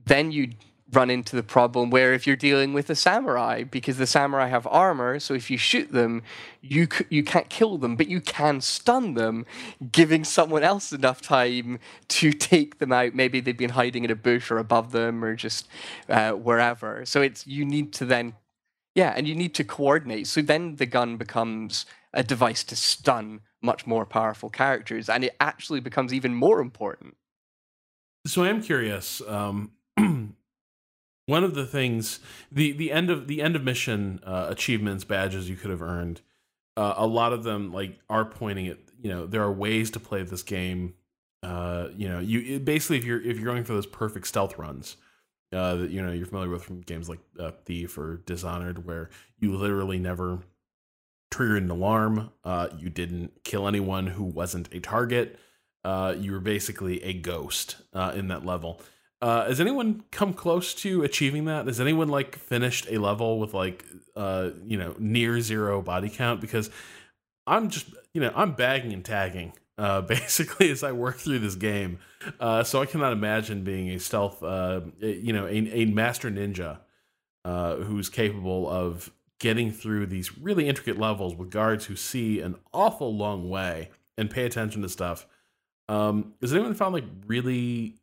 then 0.06 0.32
you 0.32 0.52
run 0.92 1.10
into 1.10 1.36
the 1.36 1.44
problem 1.44 1.90
where 1.90 2.14
if 2.14 2.28
you're 2.28 2.36
dealing 2.36 2.72
with 2.72 2.90
a 2.92 2.96
samurai, 2.96 3.64
because 3.64 3.98
the 3.98 4.06
samurai 4.06 4.48
have 4.48 4.68
armor, 4.68 5.20
so 5.20 5.34
if 5.34 5.50
you 5.50 5.58
shoot 5.58 5.92
them, 5.92 6.22
you 6.62 6.88
c- 6.92 7.06
you 7.10 7.24
can't 7.24 7.50
kill 7.50 7.80
them, 7.80 7.96
but 7.96 8.08
you 8.08 8.22
can 8.22 8.62
stun 8.62 9.16
them, 9.16 9.46
giving 9.92 10.24
someone 10.24 10.64
else 10.64 10.94
enough 10.94 11.22
time 11.22 11.80
to 12.08 12.32
take 12.32 12.78
them 12.78 12.92
out. 12.92 13.16
Maybe 13.16 13.40
they've 13.40 13.58
been 13.58 13.72
hiding 13.72 14.04
in 14.04 14.12
a 14.12 14.16
bush 14.16 14.52
or 14.52 14.60
above 14.60 14.92
them 14.92 15.24
or 15.24 15.36
just 15.36 15.68
uh, 16.08 16.34
wherever. 16.34 17.04
So 17.06 17.22
it's 17.22 17.48
you 17.48 17.66
need 17.66 17.92
to 17.94 18.06
then, 18.06 18.36
yeah, 18.94 19.12
and 19.18 19.28
you 19.28 19.36
need 19.36 19.56
to 19.56 19.64
coordinate. 19.64 20.28
So 20.28 20.42
then 20.44 20.76
the 20.76 20.86
gun 20.86 21.18
becomes 21.18 21.88
a 22.14 22.24
device 22.24 22.64
to 22.64 22.76
stun 22.76 23.42
much 23.66 23.86
more 23.86 24.06
powerful 24.06 24.50
characters, 24.50 25.10
and 25.10 25.24
it 25.24 25.36
actually 25.40 25.80
becomes 25.80 26.14
even 26.14 26.34
more 26.34 26.62
important. 26.62 27.16
So 28.28 28.44
I 28.44 28.50
am 28.50 28.62
curious. 28.62 29.22
Um, 29.28 29.72
one 31.26 31.44
of 31.44 31.56
the 31.56 31.66
things, 31.66 32.20
the 32.52 32.72
the 32.72 32.92
end 32.92 33.10
of 33.10 33.28
the 33.28 33.42
end 33.42 33.56
of 33.56 33.64
mission 33.64 34.22
uh, 34.24 34.48
achievements 34.50 35.04
badges 35.04 35.50
you 35.50 35.56
could 35.56 35.72
have 35.72 35.82
earned 35.82 36.22
uh, 36.78 36.94
a 36.98 37.08
lot 37.08 37.34
of 37.34 37.44
them 37.44 37.72
like 37.72 38.00
are 38.10 38.26
pointing 38.26 38.68
at 38.68 38.78
you 39.02 39.10
know 39.10 39.26
there 39.26 39.42
are 39.42 39.52
ways 39.52 39.92
to 39.92 40.00
play 40.00 40.24
this 40.24 40.44
game. 40.44 40.94
Uh, 41.44 41.90
you 41.96 42.08
know, 42.10 42.20
you 42.20 42.60
basically 42.60 42.98
if 42.98 43.06
you're 43.06 43.22
if 43.22 43.38
you're 43.38 43.46
going 43.46 43.64
for 43.64 43.74
those 43.74 43.86
perfect 43.86 44.28
stealth 44.28 44.58
runs, 44.58 44.98
uh, 45.54 45.76
that 45.76 45.92
you 45.92 46.02
know 46.02 46.12
you're 46.12 46.26
familiar 46.26 46.50
with 46.50 46.64
from 46.64 46.82
games 46.82 47.08
like 47.08 47.20
uh, 47.40 47.52
Thief 47.66 47.98
or 47.98 48.18
Dishonored, 48.26 48.86
where 48.86 49.10
you 49.40 49.56
literally 49.56 50.00
never 50.00 50.40
triggered 51.32 51.64
an 51.64 51.72
alarm. 51.72 52.32
Uh, 52.44 52.70
you 52.78 52.90
didn't 52.90 53.44
kill 53.44 53.68
anyone 53.68 54.08
who 54.08 54.24
wasn't 54.24 54.74
a 54.74 54.80
target. 54.80 55.40
Uh, 55.84 56.16
you 56.18 56.32
were 56.32 56.40
basically 56.40 57.04
a 57.04 57.14
ghost 57.14 57.78
uh, 57.94 58.14
in 58.16 58.28
that 58.30 58.46
level. 58.46 58.82
Uh, 59.22 59.48
has 59.48 59.60
anyone 59.60 60.04
come 60.12 60.34
close 60.34 60.74
to 60.74 61.04
achieving 61.04 61.46
that? 61.46 61.68
Has 61.68 61.80
anyone 61.80 62.10
like 62.10 62.36
finished 62.36 62.88
a 62.90 62.98
level 62.98 63.40
with 63.40 63.54
like 63.54 63.86
uh, 64.16 64.50
you 64.66 64.78
know 64.78 64.96
near 65.00 65.40
zero 65.42 65.82
body 65.82 66.10
count? 66.10 66.42
Because 66.42 66.70
I'm 67.48 67.70
just 67.70 67.88
you 68.14 68.22
know 68.22 68.32
I'm 68.36 68.54
bagging 68.54 68.94
and 68.94 69.06
tagging 69.06 69.54
uh, 69.78 70.02
basically 70.02 70.72
as 70.72 70.84
I 70.84 70.92
work 70.92 71.18
through 71.18 71.40
this 71.40 71.56
game. 71.56 72.00
Uh, 72.40 72.64
so 72.64 72.82
I 72.82 72.86
cannot 72.86 73.14
imagine 73.14 73.64
being 73.64 73.90
a 73.90 74.00
stealth, 74.00 74.42
uh, 74.44 74.82
you 75.00 75.34
know, 75.34 75.46
a, 75.46 75.56
a 75.56 75.86
master 75.86 76.30
ninja 76.30 76.80
uh, 77.44 77.76
who's 77.78 78.10
capable 78.10 78.70
of 78.70 79.12
getting 79.40 79.72
through 79.72 80.06
these 80.08 80.38
really 80.38 80.68
intricate 80.68 80.98
levels 80.98 81.36
with 81.36 81.50
guards 81.50 81.86
who 81.86 81.96
see 81.96 82.40
an 82.40 82.56
awful 82.74 83.16
long 83.16 83.50
way 83.50 83.90
and 84.18 84.30
pay 84.30 84.46
attention 84.46 84.82
to 84.82 84.90
stuff. 84.90 85.28
Um, 85.90 86.34
has 86.42 86.54
anyone 86.54 86.74
found 86.74 86.94
like 86.94 87.06
really 87.28 87.96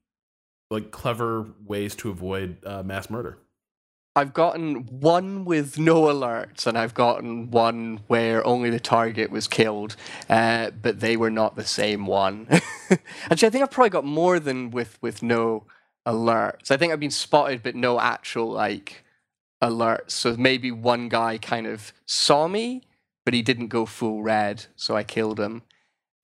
like 0.70 0.90
clever 0.90 1.46
ways 1.64 1.94
to 1.96 2.10
avoid 2.10 2.58
uh, 2.64 2.82
mass 2.82 3.10
murder? 3.10 3.38
I've 4.14 4.34
gotten 4.34 5.00
one 5.00 5.46
with 5.46 5.78
no 5.78 6.02
alerts, 6.02 6.66
and 6.66 6.76
I've 6.76 6.92
gotten 6.92 7.50
one 7.50 8.00
where 8.08 8.46
only 8.46 8.68
the 8.68 8.78
target 8.78 9.30
was 9.30 9.48
killed, 9.48 9.96
uh, 10.28 10.70
but 10.70 11.00
they 11.00 11.16
were 11.16 11.30
not 11.30 11.56
the 11.56 11.64
same 11.64 12.04
one. 12.04 12.46
Actually, 13.30 13.48
I 13.48 13.50
think 13.50 13.62
I've 13.62 13.70
probably 13.70 13.88
got 13.88 14.04
more 14.04 14.38
than 14.38 14.70
with 14.70 14.98
with 15.00 15.22
no 15.22 15.64
alerts. 16.06 16.70
I 16.70 16.76
think 16.76 16.92
I've 16.92 17.00
been 17.00 17.10
spotted, 17.10 17.62
but 17.62 17.74
no 17.74 17.98
actual 17.98 18.50
like 18.50 19.01
alerts. 19.62 20.10
So 20.10 20.36
maybe 20.36 20.70
one 20.70 21.08
guy 21.08 21.38
kind 21.38 21.66
of 21.66 21.92
saw 22.04 22.48
me, 22.48 22.82
but 23.24 23.32
he 23.32 23.40
didn't 23.40 23.68
go 23.68 23.86
full 23.86 24.22
red, 24.22 24.66
so 24.76 24.96
I 24.96 25.04
killed 25.04 25.38
him. 25.38 25.62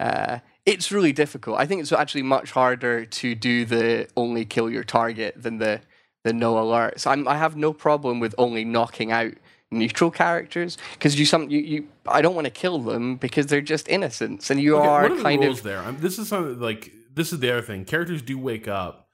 Uh, 0.01 0.41
it's 0.67 0.93
really 0.93 1.13
difficult. 1.13 1.59
I 1.59 1.67
think 1.67 1.81
it's 1.81 1.93
actually 1.93 2.23
much 2.23 2.51
harder 2.51 3.07
to 3.07 3.35
do 3.35 3.65
the 3.65 4.09
only 4.17 4.45
kill 4.45 4.69
your 4.69 4.85
target 4.85 5.41
than 5.43 5.59
the 5.59 5.81
the 6.25 6.33
no 6.33 6.57
alerts. 6.57 7.07
I'm, 7.07 7.27
I 7.29 7.37
have 7.37 7.57
no 7.57 7.73
problem 7.73 8.21
with 8.21 8.35
only 8.37 8.65
knocking 8.65 9.13
out 9.13 9.33
neutral 9.71 10.11
characters 10.11 10.77
because 10.95 11.19
you 11.19 11.25
some 11.25 11.49
you, 11.49 11.61
you 11.61 11.89
I 12.07 12.21
don't 12.21 12.35
want 12.35 12.47
to 12.47 12.51
kill 12.51 12.81
them 12.81 13.17
because 13.17 13.47
they're 13.47 13.61
just 13.61 13.89
innocents 13.89 14.51
and 14.51 14.61
you 14.61 14.77
okay, 14.77 14.87
are 14.87 15.03
what 15.03 15.13
are 15.13 15.23
kind 15.23 15.43
rules 15.43 15.59
of 15.59 15.65
there. 15.65 15.79
I 15.79 15.91
mean, 15.91 16.01
this 16.01 16.19
is 16.19 16.29
something 16.29 16.61
like 16.61 16.93
this 17.15 17.33
is 17.33 17.41
the 17.41 17.51
other 17.51 17.63
thing. 17.63 17.85
Characters 17.85 18.23
do 18.23 18.39
wake 18.39 18.69
up, 18.69 19.09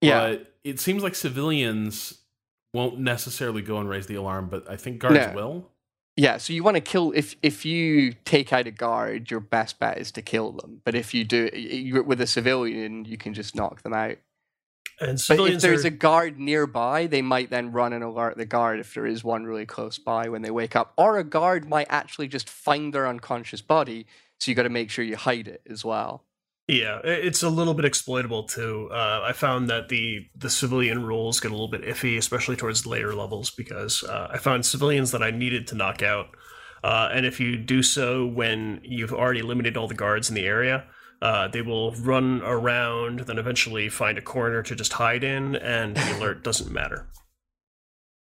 yeah. 0.00 0.30
But 0.30 0.54
it 0.64 0.80
seems 0.80 1.02
like 1.02 1.14
civilians 1.14 2.18
won't 2.76 2.98
necessarily 2.98 3.62
go 3.62 3.78
and 3.78 3.88
raise 3.88 4.06
the 4.06 4.16
alarm, 4.16 4.48
but 4.50 4.70
I 4.70 4.76
think 4.76 4.98
guards 4.98 5.28
no. 5.28 5.32
will. 5.34 5.70
Yeah, 6.14 6.36
so 6.36 6.52
you 6.52 6.62
want 6.62 6.76
to 6.76 6.80
kill 6.82 7.12
if 7.12 7.34
if 7.42 7.64
you 7.64 8.12
take 8.24 8.52
out 8.52 8.66
a 8.66 8.70
guard, 8.70 9.30
your 9.30 9.40
best 9.40 9.78
bet 9.78 9.98
is 9.98 10.12
to 10.12 10.22
kill 10.22 10.52
them. 10.52 10.82
But 10.84 10.94
if 10.94 11.14
you 11.14 11.24
do 11.24 11.48
it 11.52 12.06
with 12.06 12.20
a 12.20 12.26
civilian, 12.26 13.04
you 13.06 13.16
can 13.16 13.34
just 13.34 13.54
knock 13.54 13.82
them 13.82 13.94
out. 13.94 14.16
And 15.00 15.18
but 15.28 15.40
if 15.50 15.60
there's 15.60 15.84
are... 15.84 15.88
a 15.88 15.90
guard 15.90 16.38
nearby, 16.38 17.06
they 17.06 17.22
might 17.22 17.50
then 17.50 17.72
run 17.72 17.92
and 17.92 18.04
alert 18.04 18.36
the 18.36 18.46
guard 18.46 18.78
if 18.80 18.94
there 18.94 19.06
is 19.06 19.24
one 19.24 19.44
really 19.44 19.66
close 19.66 19.98
by 19.98 20.28
when 20.28 20.42
they 20.42 20.50
wake 20.50 20.76
up. 20.76 20.92
Or 20.96 21.18
a 21.18 21.24
guard 21.24 21.68
might 21.68 21.88
actually 21.90 22.28
just 22.28 22.48
find 22.48 22.92
their 22.92 23.06
unconscious 23.06 23.62
body, 23.62 24.06
so 24.38 24.50
you 24.50 24.54
got 24.54 24.62
to 24.62 24.70
make 24.70 24.90
sure 24.90 25.04
you 25.04 25.16
hide 25.16 25.48
it 25.48 25.62
as 25.68 25.84
well. 25.84 26.25
Yeah, 26.68 26.98
it's 27.04 27.44
a 27.44 27.48
little 27.48 27.74
bit 27.74 27.84
exploitable 27.84 28.42
too. 28.42 28.88
Uh, 28.90 29.20
I 29.22 29.32
found 29.32 29.70
that 29.70 29.88
the 29.88 30.26
the 30.34 30.50
civilian 30.50 31.06
rules 31.06 31.38
get 31.38 31.52
a 31.52 31.54
little 31.54 31.68
bit 31.68 31.82
iffy, 31.82 32.18
especially 32.18 32.56
towards 32.56 32.84
later 32.84 33.14
levels, 33.14 33.50
because 33.52 34.02
uh, 34.02 34.28
I 34.32 34.38
found 34.38 34.66
civilians 34.66 35.12
that 35.12 35.22
I 35.22 35.30
needed 35.30 35.68
to 35.68 35.76
knock 35.76 36.02
out, 36.02 36.26
uh, 36.82 37.08
and 37.12 37.24
if 37.24 37.38
you 37.38 37.56
do 37.56 37.84
so 37.84 38.26
when 38.26 38.80
you've 38.82 39.12
already 39.12 39.40
eliminated 39.40 39.76
all 39.76 39.86
the 39.86 39.94
guards 39.94 40.28
in 40.28 40.34
the 40.34 40.44
area, 40.44 40.84
uh, 41.22 41.46
they 41.46 41.62
will 41.62 41.92
run 41.92 42.42
around, 42.42 43.20
then 43.20 43.38
eventually 43.38 43.88
find 43.88 44.18
a 44.18 44.22
corner 44.22 44.60
to 44.64 44.74
just 44.74 44.94
hide 44.94 45.22
in, 45.22 45.54
and 45.54 45.96
the 45.96 46.16
alert 46.18 46.42
doesn't 46.42 46.72
matter. 46.72 47.06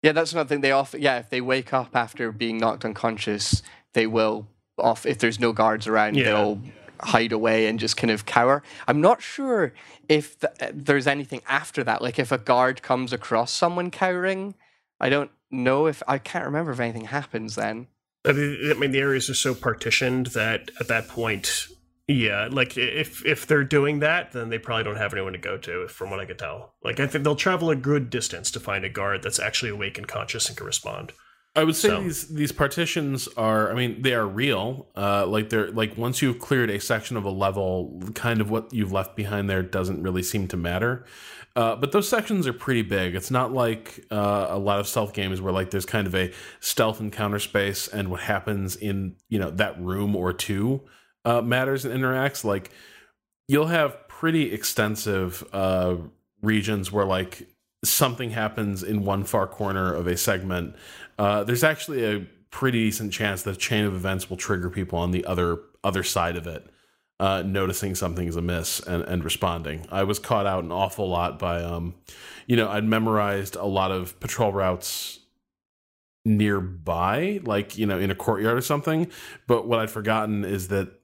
Yeah, 0.04 0.12
that's 0.12 0.32
another 0.32 0.48
thing. 0.48 0.62
They 0.62 0.72
often, 0.72 1.02
yeah, 1.02 1.18
if 1.18 1.32
they 1.32 1.42
wake 1.42 1.74
up 1.74 1.96
after 1.96 2.32
being 2.32 2.60
knocked 2.60 2.86
unconscious, 2.86 3.64
they 3.94 4.06
will 4.06 4.48
off. 4.78 5.08
If 5.08 5.18
there's 5.18 5.40
no 5.40 5.54
guards 5.54 5.88
around, 5.88 6.16
yeah. 6.16 6.26
they'll 6.26 6.62
hide 7.02 7.32
away 7.32 7.68
and 7.68 7.80
just 7.80 7.98
kind 7.98 8.12
of 8.12 8.26
cower. 8.26 8.64
I'm 8.88 9.02
not 9.02 9.22
sure 9.22 9.74
if 10.10 10.40
the, 10.40 10.64
eh, 10.64 10.72
there's 10.74 11.08
anything 11.08 11.42
after 11.48 11.84
that. 11.84 12.02
Like 12.02 12.20
if 12.20 12.32
a 12.32 12.38
guard 12.38 12.82
comes 12.82 13.14
across 13.14 13.52
someone 13.52 13.92
cowering, 13.92 14.56
I 15.00 15.10
don't 15.10 15.32
know 15.52 15.88
if 15.88 16.02
I 16.08 16.18
can't 16.18 16.46
remember 16.46 16.72
if 16.72 16.80
anything 16.80 17.06
happens 17.06 17.56
then. 17.56 17.88
I 18.26 18.34
mean, 18.34 18.92
the 18.92 19.00
areas 19.00 19.30
are 19.30 19.36
so 19.36 19.56
partitioned 19.56 20.28
that 20.28 20.70
at 20.80 20.90
that 20.90 21.08
point, 21.08 21.68
yeah, 22.08 22.50
like 22.52 22.78
if 22.78 23.26
if 23.26 23.48
they're 23.48 23.64
doing 23.64 24.00
that, 24.00 24.34
then 24.34 24.50
they 24.50 24.58
probably 24.58 24.84
don't 24.84 24.98
have 24.98 25.14
anyone 25.14 25.34
to 25.34 25.40
go 25.40 25.58
to, 25.58 25.88
from 25.88 26.10
what 26.10 26.20
I 26.20 26.26
could 26.26 26.40
tell. 26.40 26.74
Like 26.84 27.00
I 27.00 27.08
think 27.08 27.24
they'll 27.24 27.36
travel 27.36 27.70
a 27.70 27.76
good 27.76 28.10
distance 28.10 28.52
to 28.52 28.60
find 28.60 28.84
a 28.84 28.90
guard 28.90 29.24
that's 29.24 29.40
actually 29.40 29.72
awake 29.72 29.98
and 29.98 30.08
conscious 30.08 30.48
and 30.50 30.58
can 30.58 30.66
respond. 30.66 31.14
I 31.58 31.64
would 31.64 31.76
say 31.76 31.90
so. 31.90 32.02
these 32.02 32.28
these 32.28 32.52
partitions 32.52 33.28
are. 33.36 33.72
I 33.72 33.74
mean, 33.74 34.02
they 34.04 34.14
are 34.14 34.28
real. 34.28 34.88
Uh, 34.96 35.26
like 35.26 35.50
they're 35.50 35.72
like 35.72 35.98
once 35.98 36.22
you've 36.22 36.40
cleared 36.40 36.70
a 36.70 36.80
section 36.80 37.18
of 37.18 37.26
a 37.26 37.32
level, 37.32 38.00
kind 38.14 38.42
of 38.42 38.52
what 38.52 38.72
you've 38.72 38.92
left 38.92 39.16
behind 39.16 39.50
there 39.50 39.64
doesn't 39.64 40.04
really 40.04 40.24
seem 40.24 40.48
to 40.50 40.58
matter. 40.58 41.06
Uh, 41.56 41.76
but 41.76 41.92
those 41.92 42.08
sections 42.08 42.46
are 42.46 42.54
pretty 42.54 42.84
big. 42.84 43.16
It's 43.16 43.32
not 43.32 43.52
like 43.52 44.06
uh, 44.12 44.46
a 44.50 44.60
lot 44.60 44.80
of 44.80 44.88
stealth 44.88 45.14
games 45.14 45.42
where 45.42 45.52
like 45.52 45.72
there's 45.72 45.88
kind 45.88 46.06
of 46.06 46.14
a 46.14 46.32
stealth 46.60 47.02
encounter 47.02 47.40
space, 47.40 47.88
and 47.88 48.12
what 48.12 48.22
happens 48.22 48.76
in 48.76 49.16
you 49.28 49.40
know 49.40 49.50
that 49.50 49.82
room 49.82 50.16
or 50.16 50.34
two 50.34 50.82
uh, 51.26 51.42
matters 51.42 51.84
and 51.84 52.00
interacts, 52.00 52.44
like 52.44 52.70
you'll 53.48 53.66
have 53.68 54.08
pretty 54.08 54.54
extensive 54.54 55.44
uh, 55.52 55.96
regions 56.44 56.92
where 56.92 57.06
like 57.06 57.48
something 57.84 58.32
happens 58.32 58.84
in 58.84 59.04
one 59.04 59.24
far 59.24 59.48
corner 59.48 59.94
of 59.94 60.08
a 60.08 60.18
segment. 60.18 60.76
Uh, 61.18 61.44
there's 61.44 61.64
actually 61.64 62.04
a 62.06 62.28
pretty 62.52 62.86
decent 62.86 63.12
chance 63.12 63.44
that 63.44 63.52
a 63.52 63.60
chain 63.60 63.86
of 63.86 63.94
events 63.94 64.30
will 64.30 64.38
trigger 64.38 64.70
people 64.70 65.00
on 65.00 65.12
the 65.12 65.26
other 65.26 65.60
other 65.84 66.04
side 66.04 66.36
of 66.36 66.48
it. 66.48 66.68
Uh, 67.20 67.42
noticing 67.44 67.96
something's 67.96 68.36
amiss 68.36 68.80
and, 68.82 69.02
and 69.06 69.24
responding. 69.24 69.84
I 69.92 70.04
was 70.04 70.20
caught 70.20 70.46
out 70.46 70.64
an 70.64 70.72
awful 70.72 71.10
lot 71.10 71.40
by, 71.40 71.64
um, 71.64 71.96
you 72.46 72.56
know, 72.56 72.70
I'd 72.70 72.84
memorized 72.84 73.56
a 73.56 73.66
lot 73.66 73.92
of 73.92 74.20
patrol 74.20 74.54
routes 74.54 75.18
nearby, 76.26 77.40
like, 77.44 77.76
you 77.76 77.88
know, 77.88 77.98
in 77.98 78.12
a 78.12 78.16
courtyard 78.16 78.56
or 78.56 78.62
something. 78.62 79.10
But 79.48 79.68
what 79.68 79.80
I'd 79.80 79.90
forgotten 79.90 80.46
is 80.46 80.68
that 80.68 80.97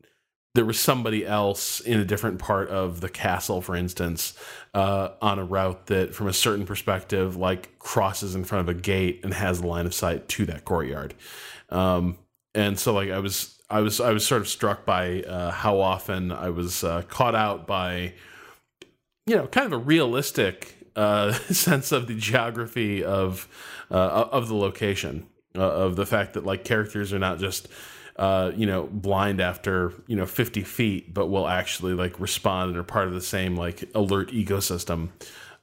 there 0.55 0.65
was 0.65 0.79
somebody 0.79 1.25
else 1.25 1.79
in 1.79 1.99
a 1.99 2.05
different 2.05 2.37
part 2.37 2.69
of 2.69 3.01
the 3.01 3.09
castle, 3.09 3.59
for 3.61 3.75
instance, 3.75 4.37
uh, 4.73 5.09
on 5.21 5.39
a 5.39 5.43
route 5.43 5.87
that, 5.87 6.13
from 6.13 6.27
a 6.27 6.33
certain 6.33 6.65
perspective, 6.65 7.35
like 7.35 7.79
crosses 7.79 8.35
in 8.35 8.43
front 8.43 8.69
of 8.69 8.75
a 8.75 8.79
gate 8.79 9.21
and 9.23 9.33
has 9.33 9.59
a 9.59 9.67
line 9.67 9.87
of 9.87 9.93
sight 9.93 10.27
to 10.29 10.45
that 10.45 10.63
courtyard. 10.63 11.15
Um, 11.69 12.19
and 12.53 12.77
so, 12.77 12.93
like, 12.93 13.09
I 13.09 13.17
was, 13.17 13.57
I 13.67 13.81
was, 13.81 13.99
I 13.99 14.11
was 14.11 14.27
sort 14.27 14.41
of 14.41 14.47
struck 14.47 14.85
by 14.85 15.23
uh, 15.23 15.49
how 15.49 15.79
often 15.79 16.31
I 16.31 16.51
was 16.51 16.83
uh, 16.83 17.01
caught 17.07 17.33
out 17.33 17.65
by, 17.65 18.13
you 19.25 19.35
know, 19.35 19.47
kind 19.47 19.65
of 19.65 19.73
a 19.73 19.77
realistic 19.77 20.75
uh, 20.95 21.31
sense 21.49 21.91
of 21.91 22.07
the 22.07 22.13
geography 22.13 23.03
of 23.03 23.47
uh, 23.89 24.27
of 24.31 24.49
the 24.49 24.55
location, 24.55 25.25
uh, 25.55 25.61
of 25.61 25.95
the 25.95 26.05
fact 26.05 26.33
that 26.33 26.45
like 26.45 26.63
characters 26.63 27.11
are 27.11 27.17
not 27.19 27.39
just 27.39 27.67
uh, 28.15 28.51
you 28.55 28.65
know, 28.65 28.83
blind 28.91 29.41
after 29.41 29.93
you 30.07 30.15
know 30.15 30.25
50 30.25 30.63
feet, 30.63 31.13
but 31.13 31.27
will 31.27 31.47
actually 31.47 31.93
like 31.93 32.19
respond 32.19 32.69
and 32.69 32.77
are 32.77 32.83
part 32.83 33.07
of 33.07 33.13
the 33.13 33.21
same 33.21 33.55
like 33.55 33.89
alert 33.95 34.31
ecosystem 34.31 35.09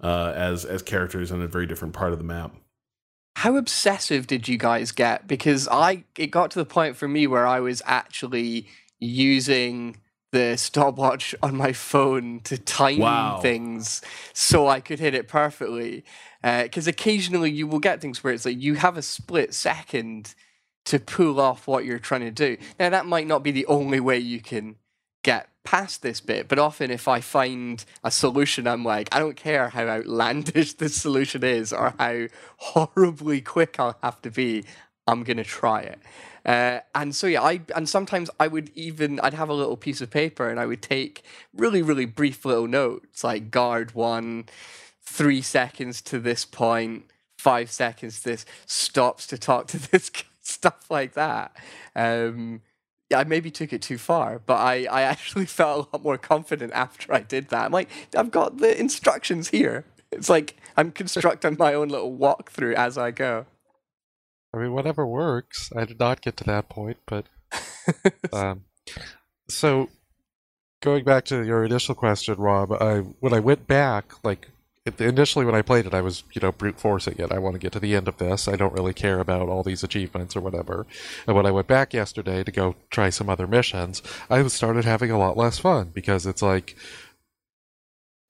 uh, 0.03 0.32
as 0.34 0.64
as 0.64 0.82
characters 0.82 1.30
in 1.30 1.40
a 1.40 1.46
very 1.46 1.66
different 1.66 1.94
part 1.94 2.12
of 2.12 2.18
the 2.18 2.24
map. 2.24 2.55
How 3.36 3.57
obsessive 3.57 4.26
did 4.26 4.48
you 4.48 4.59
guys 4.59 4.92
get? 4.92 5.28
Because 5.28 5.68
I 5.68 6.05
it 6.18 6.28
got 6.28 6.51
to 6.53 6.59
the 6.59 6.64
point 6.64 6.96
for 6.96 7.07
me 7.07 7.26
where 7.26 7.46
I 7.46 7.61
was 7.61 7.82
actually 7.86 8.66
using 8.98 9.96
the 10.32 10.57
stopwatch 10.57 11.34
on 11.42 11.57
my 11.57 11.72
phone 11.72 12.40
to 12.40 12.59
time 12.59 12.98
wow. 12.98 13.38
things 13.40 14.03
so 14.32 14.68
I 14.68 14.80
could 14.80 14.98
hit 14.98 15.14
it 15.14 15.28
perfectly. 15.28 16.05
Because 16.42 16.88
uh, 16.88 16.90
occasionally 16.90 17.51
you 17.51 17.66
will 17.66 17.80
get 17.80 18.01
things 18.01 18.24
where 18.24 18.32
it's 18.32 18.44
like 18.44 18.61
you 18.61 18.74
have 18.74 18.96
a 18.96 19.03
split 19.03 19.55
second 19.55 20.34
to 20.91 20.99
pull 20.99 21.38
off 21.38 21.68
what 21.68 21.84
you're 21.84 22.01
trying 22.01 22.22
to 22.22 22.32
do. 22.32 22.57
Now, 22.80 22.91
that 22.91 23.07
might 23.07 23.28
not 23.28 23.45
be 23.45 23.53
the 23.53 23.66
only 23.66 24.01
way 24.01 24.18
you 24.18 24.41
can 24.41 24.74
get 25.22 25.49
past 25.62 26.03
this 26.03 26.20
bit, 26.20 26.49
but 26.49 26.59
often 26.59 26.91
if 26.91 27.07
I 27.07 27.20
find 27.20 27.84
a 28.03 28.11
solution, 28.11 28.66
I'm 28.66 28.84
like, 28.84 29.09
I 29.12 29.20
don't 29.20 29.36
care 29.36 29.68
how 29.68 29.86
outlandish 29.86 30.72
this 30.78 30.97
solution 30.97 31.45
is 31.45 31.72
or 31.72 31.95
how 31.97 32.26
horribly 32.57 33.41
quick 33.41 33.78
I'll 33.78 33.99
have 34.03 34.20
to 34.22 34.32
be, 34.32 34.64
I'm 35.07 35.22
going 35.22 35.36
to 35.36 35.45
try 35.45 35.82
it. 35.82 36.01
Uh, 36.45 36.80
and 36.93 37.14
so 37.14 37.28
yeah, 37.28 37.43
I 37.43 37.61
and 37.76 37.88
sometimes 37.88 38.30
I 38.41 38.49
would 38.49 38.70
even 38.74 39.20
I'd 39.20 39.34
have 39.34 39.51
a 39.51 39.55
little 39.55 39.76
piece 39.76 40.01
of 40.01 40.11
paper 40.11 40.49
and 40.49 40.59
I 40.59 40.64
would 40.64 40.80
take 40.80 41.22
really 41.55 41.82
really 41.82 42.07
brief 42.07 42.47
little 42.47 42.66
notes 42.66 43.22
like 43.22 43.51
guard 43.51 43.95
one, 43.95 44.47
three 45.03 45.43
seconds 45.43 46.01
to 46.03 46.18
this 46.18 46.47
point, 46.47 47.05
five 47.36 47.70
seconds 47.70 48.22
this 48.22 48.47
stops 48.64 49.26
to 49.26 49.36
talk 49.36 49.66
to 49.68 49.78
this 49.91 50.11
stuff 50.51 50.90
like 50.90 51.14
that. 51.14 51.57
Um, 51.94 52.62
yeah, 53.11 53.18
I 53.18 53.24
maybe 53.24 53.51
took 53.51 53.72
it 53.72 53.82
too 53.82 53.98
far, 53.98 54.38
but 54.38 54.55
I, 54.55 54.86
I 54.90 55.03
actually 55.03 55.46
felt 55.61 55.88
a 55.92 55.96
lot 55.96 56.05
more 56.05 56.18
confident 56.18 56.72
after 56.72 57.12
I 57.12 57.20
did 57.20 57.48
that. 57.48 57.66
I'm 57.66 57.72
like, 57.72 57.90
I've 58.16 58.30
got 58.30 58.59
the 58.59 58.78
instructions 58.78 59.48
here. 59.48 59.84
It's 60.12 60.28
like 60.28 60.57
I'm 60.76 60.90
constructing 60.92 61.57
my 61.59 61.74
own 61.74 61.88
little 61.88 62.16
walkthrough 62.16 62.74
as 62.74 62.98
I 62.98 63.11
go. 63.11 63.46
I 64.53 64.59
mean, 64.59 64.72
whatever 64.72 65.07
works. 65.07 65.70
I 65.76 65.84
did 65.84 66.01
not 66.01 66.20
get 66.20 66.36
to 66.38 66.44
that 66.44 66.68
point, 66.68 66.98
but 67.07 67.26
um, 68.32 68.64
so 69.48 69.88
going 70.80 71.05
back 71.05 71.24
to 71.26 71.44
your 71.44 71.64
initial 71.64 71.94
question, 71.94 72.34
Rob, 72.38 72.72
I 72.72 72.98
when 73.20 73.32
I 73.32 73.40
went 73.40 73.66
back, 73.66 74.12
like 74.24 74.48
initially 74.98 75.44
when 75.44 75.54
I 75.54 75.62
played 75.62 75.86
it, 75.86 75.94
I 75.94 76.00
was 76.00 76.24
you 76.32 76.40
know 76.40 76.52
brute 76.52 76.80
forcing 76.80 77.16
it. 77.18 77.32
I 77.32 77.38
want 77.38 77.54
to 77.54 77.60
get 77.60 77.72
to 77.72 77.80
the 77.80 77.94
end 77.94 78.08
of 78.08 78.18
this. 78.18 78.48
I 78.48 78.56
don't 78.56 78.74
really 78.74 78.94
care 78.94 79.20
about 79.20 79.48
all 79.48 79.62
these 79.62 79.82
achievements 79.82 80.36
or 80.36 80.40
whatever. 80.40 80.86
And 81.26 81.36
when 81.36 81.46
I 81.46 81.50
went 81.50 81.66
back 81.66 81.92
yesterday 81.92 82.44
to 82.44 82.52
go 82.52 82.76
try 82.90 83.10
some 83.10 83.28
other 83.28 83.46
missions, 83.46 84.02
I 84.28 84.46
started 84.48 84.84
having 84.84 85.10
a 85.10 85.18
lot 85.18 85.36
less 85.36 85.58
fun 85.58 85.90
because 85.94 86.26
it's 86.26 86.42
like 86.42 86.76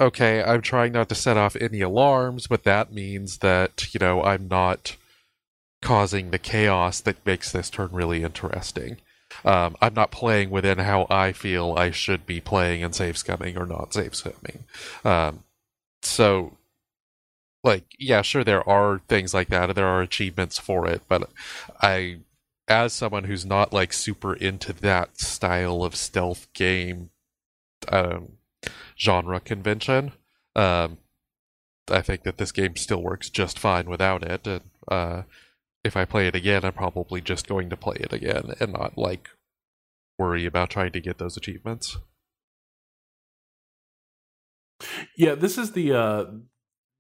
okay, 0.01 0.42
I'm 0.42 0.62
trying 0.62 0.92
not 0.92 1.09
to 1.11 1.14
set 1.14 1.36
off 1.36 1.55
any 1.57 1.82
alarms, 1.82 2.46
but 2.46 2.64
that 2.64 2.92
means 2.92 3.38
that, 3.38 3.92
you 3.92 4.01
know, 4.01 4.22
I'm 4.22 4.48
not 4.48 4.96
causing 5.82 6.30
the 6.30 6.38
chaos 6.38 7.01
that 7.01 7.24
makes 7.26 7.53
this 7.53 7.70
turn 7.70 7.90
really 7.92 8.22
interesting. 8.22 8.96
Um, 9.44 9.76
I'm 9.80 9.94
not 9.94 10.11
playing 10.11 10.51
within 10.51 10.78
how 10.78 11.07
I 11.09 11.32
feel 11.32 11.74
I 11.76 11.90
should 11.90 12.26
be 12.26 12.40
playing 12.40 12.82
and 12.82 12.94
save 12.94 13.14
scumming 13.14 13.57
or 13.57 13.66
not 13.66 13.94
save 13.94 14.12
scumming. 14.12 14.62
Um, 15.05 15.44
so, 16.03 16.57
like, 17.62 17.84
yeah, 17.98 18.22
sure, 18.22 18.44
there 18.44 18.66
are 18.68 19.01
things 19.09 19.34
like 19.34 19.48
that, 19.48 19.70
and 19.70 19.76
there 19.76 19.86
are 19.86 20.03
achievements 20.03 20.59
for 20.59 20.86
it, 20.88 21.03
but 21.09 21.30
I, 21.80 22.20
as 22.68 22.92
someone 22.92 23.24
who's 23.24 23.44
not 23.44 23.72
like 23.72 23.92
super 23.92 24.34
into 24.34 24.72
that 24.72 25.20
style 25.20 25.82
of 25.82 25.96
stealth 25.96 26.53
game, 26.55 27.11
um, 27.88 28.32
genre 28.98 29.40
convention. 29.40 30.12
Um, 30.55 30.98
I 31.88 32.03
think 32.03 32.22
that 32.22 32.38
this 32.38 32.53
game 32.53 32.76
still 32.76 33.03
works 33.03 33.30
just 33.30 33.59
fine 33.59 33.88
without 33.88 34.22
it. 34.22 34.46
And 34.46 34.62
uh, 34.88 35.22
if 35.84 35.96
I 35.96 36.05
play 36.05 36.26
it 36.28 36.34
again, 36.34 36.64
I'm 36.64 36.72
probably 36.72 37.20
just 37.20 37.48
going 37.48 37.70
to 37.70 37.76
play 37.76 37.96
it 37.98 38.12
again 38.12 38.53
and 38.61 38.72
not 38.72 38.96
like 38.96 39.30
worry 40.18 40.44
about 40.46 40.70
trying 40.70 40.92
to 40.92 41.01
get 41.01 41.18
those 41.18 41.36
achievements. 41.36 41.96
Yeah, 45.16 45.35
this 45.35 45.59
is 45.59 45.72
the 45.72 45.93
uh, 45.93 46.24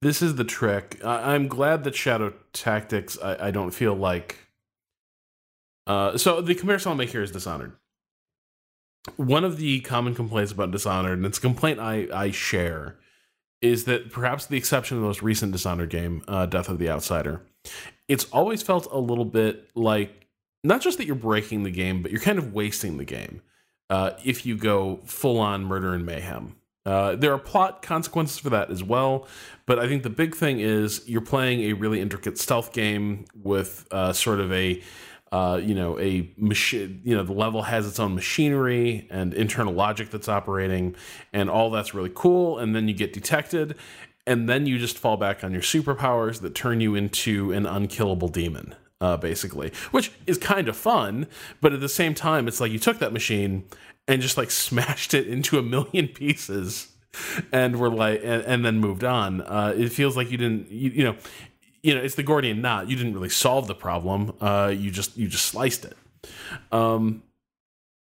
this 0.02 0.22
is 0.22 0.36
the 0.36 0.44
trick. 0.44 1.00
I- 1.04 1.34
am 1.34 1.48
glad 1.48 1.84
that 1.84 1.94
Shadow 1.94 2.34
Tactics. 2.52 3.18
I, 3.22 3.48
I 3.48 3.50
don't 3.50 3.70
feel 3.70 3.94
like. 3.94 4.36
Uh, 5.86 6.16
so 6.16 6.40
the 6.40 6.54
comparison 6.54 6.90
I'll 6.90 6.96
make 6.96 7.10
here 7.10 7.22
is 7.22 7.32
Dishonored 7.32 7.72
one 9.16 9.44
of 9.44 9.56
the 9.56 9.80
common 9.80 10.14
complaints 10.14 10.52
about 10.52 10.70
Dishonored, 10.70 11.18
and 11.18 11.26
it's 11.26 11.38
a 11.38 11.40
complaint 11.40 11.80
I, 11.80 12.08
I 12.12 12.30
share, 12.30 12.96
is 13.62 13.84
that 13.84 14.10
perhaps 14.10 14.46
the 14.46 14.56
exception 14.56 14.96
of 14.96 15.02
the 15.02 15.06
most 15.06 15.22
recent 15.22 15.52
Dishonored 15.52 15.90
game, 15.90 16.22
uh, 16.28 16.46
Death 16.46 16.68
of 16.68 16.78
the 16.78 16.90
Outsider, 16.90 17.42
it's 18.08 18.24
always 18.26 18.62
felt 18.62 18.86
a 18.90 18.98
little 18.98 19.24
bit 19.24 19.70
like 19.74 20.26
not 20.62 20.80
just 20.80 20.98
that 20.98 21.06
you're 21.06 21.16
breaking 21.16 21.62
the 21.62 21.70
game, 21.70 22.02
but 22.02 22.10
you're 22.10 22.20
kind 22.20 22.38
of 22.38 22.52
wasting 22.52 22.98
the 22.98 23.04
game 23.04 23.40
uh, 23.88 24.12
if 24.24 24.44
you 24.44 24.56
go 24.56 25.00
full 25.04 25.38
on 25.38 25.64
murder 25.64 25.94
and 25.94 26.04
mayhem. 26.04 26.56
Uh, 26.86 27.14
there 27.14 27.32
are 27.32 27.38
plot 27.38 27.82
consequences 27.82 28.38
for 28.38 28.50
that 28.50 28.70
as 28.70 28.82
well, 28.82 29.28
but 29.66 29.78
I 29.78 29.86
think 29.86 30.02
the 30.02 30.10
big 30.10 30.34
thing 30.34 30.60
is 30.60 31.02
you're 31.06 31.20
playing 31.20 31.60
a 31.62 31.74
really 31.74 32.00
intricate 32.00 32.38
stealth 32.38 32.72
game 32.72 33.26
with 33.34 33.86
uh, 33.90 34.12
sort 34.12 34.40
of 34.40 34.50
a 34.52 34.82
uh, 35.32 35.60
you 35.62 35.74
know, 35.74 35.98
a 36.00 36.28
machine, 36.36 37.00
you 37.04 37.16
know, 37.16 37.22
the 37.22 37.32
level 37.32 37.62
has 37.62 37.86
its 37.86 38.00
own 38.00 38.14
machinery 38.14 39.06
and 39.10 39.32
internal 39.32 39.72
logic 39.72 40.10
that's 40.10 40.28
operating, 40.28 40.96
and 41.32 41.48
all 41.48 41.70
that's 41.70 41.94
really 41.94 42.10
cool. 42.12 42.58
And 42.58 42.74
then 42.74 42.88
you 42.88 42.94
get 42.94 43.12
detected, 43.12 43.76
and 44.26 44.48
then 44.48 44.66
you 44.66 44.78
just 44.78 44.98
fall 44.98 45.16
back 45.16 45.44
on 45.44 45.52
your 45.52 45.62
superpowers 45.62 46.40
that 46.40 46.54
turn 46.54 46.80
you 46.80 46.96
into 46.96 47.52
an 47.52 47.64
unkillable 47.64 48.26
demon, 48.28 48.74
uh, 49.00 49.16
basically, 49.16 49.72
which 49.92 50.10
is 50.26 50.36
kind 50.36 50.68
of 50.68 50.76
fun. 50.76 51.28
But 51.60 51.72
at 51.72 51.80
the 51.80 51.88
same 51.88 52.14
time, 52.14 52.48
it's 52.48 52.60
like 52.60 52.72
you 52.72 52.80
took 52.80 52.98
that 52.98 53.12
machine 53.12 53.66
and 54.10 54.20
just 54.20 54.36
like 54.36 54.50
smashed 54.50 55.14
it 55.14 55.26
into 55.26 55.58
a 55.58 55.62
million 55.62 56.08
pieces 56.08 56.88
and 57.52 57.78
were 57.78 57.90
like 57.90 58.20
and, 58.22 58.42
and, 58.42 58.64
then 58.64 58.78
moved 58.78 59.02
on 59.02 59.40
uh, 59.40 59.74
it 59.76 59.88
feels 59.88 60.16
like 60.16 60.30
you 60.30 60.36
didn't 60.36 60.70
you, 60.70 60.90
you 60.90 61.04
know 61.04 61.16
you 61.82 61.94
know, 61.94 62.02
it's 62.02 62.14
the 62.14 62.22
Gordian 62.22 62.60
knot. 62.60 62.88
You 62.88 62.96
didn't 62.96 63.14
really 63.14 63.28
solve 63.28 63.66
the 63.66 63.74
problem. 63.74 64.34
Uh, 64.40 64.72
you 64.76 64.90
just 64.90 65.16
you 65.16 65.28
just 65.28 65.46
sliced 65.46 65.84
it. 65.84 65.96
Um, 66.70 67.22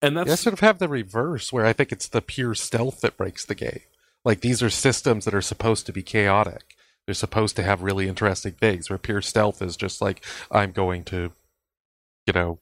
and 0.01 0.15
that's 0.15 0.27
yeah, 0.27 0.33
I 0.33 0.35
sort 0.35 0.53
of 0.53 0.59
have 0.61 0.79
the 0.79 0.87
reverse, 0.87 1.51
where 1.51 1.65
I 1.65 1.73
think 1.73 1.91
it's 1.91 2.07
the 2.07 2.21
pure 2.21 2.55
stealth 2.55 3.01
that 3.01 3.17
breaks 3.17 3.45
the 3.45 3.55
game. 3.55 3.81
Like 4.23 4.41
these 4.41 4.63
are 4.63 4.69
systems 4.69 5.25
that 5.25 5.33
are 5.33 5.41
supposed 5.41 5.85
to 5.85 5.93
be 5.93 6.03
chaotic. 6.03 6.75
They're 7.05 7.13
supposed 7.13 7.55
to 7.57 7.63
have 7.63 7.81
really 7.81 8.07
interesting 8.07 8.53
things. 8.53 8.89
Where 8.89 8.97
pure 8.97 9.21
stealth 9.21 9.61
is 9.61 9.75
just 9.75 10.01
like 10.01 10.23
I'm 10.51 10.71
going 10.71 11.03
to, 11.05 11.31
you 12.25 12.33
know, 12.33 12.59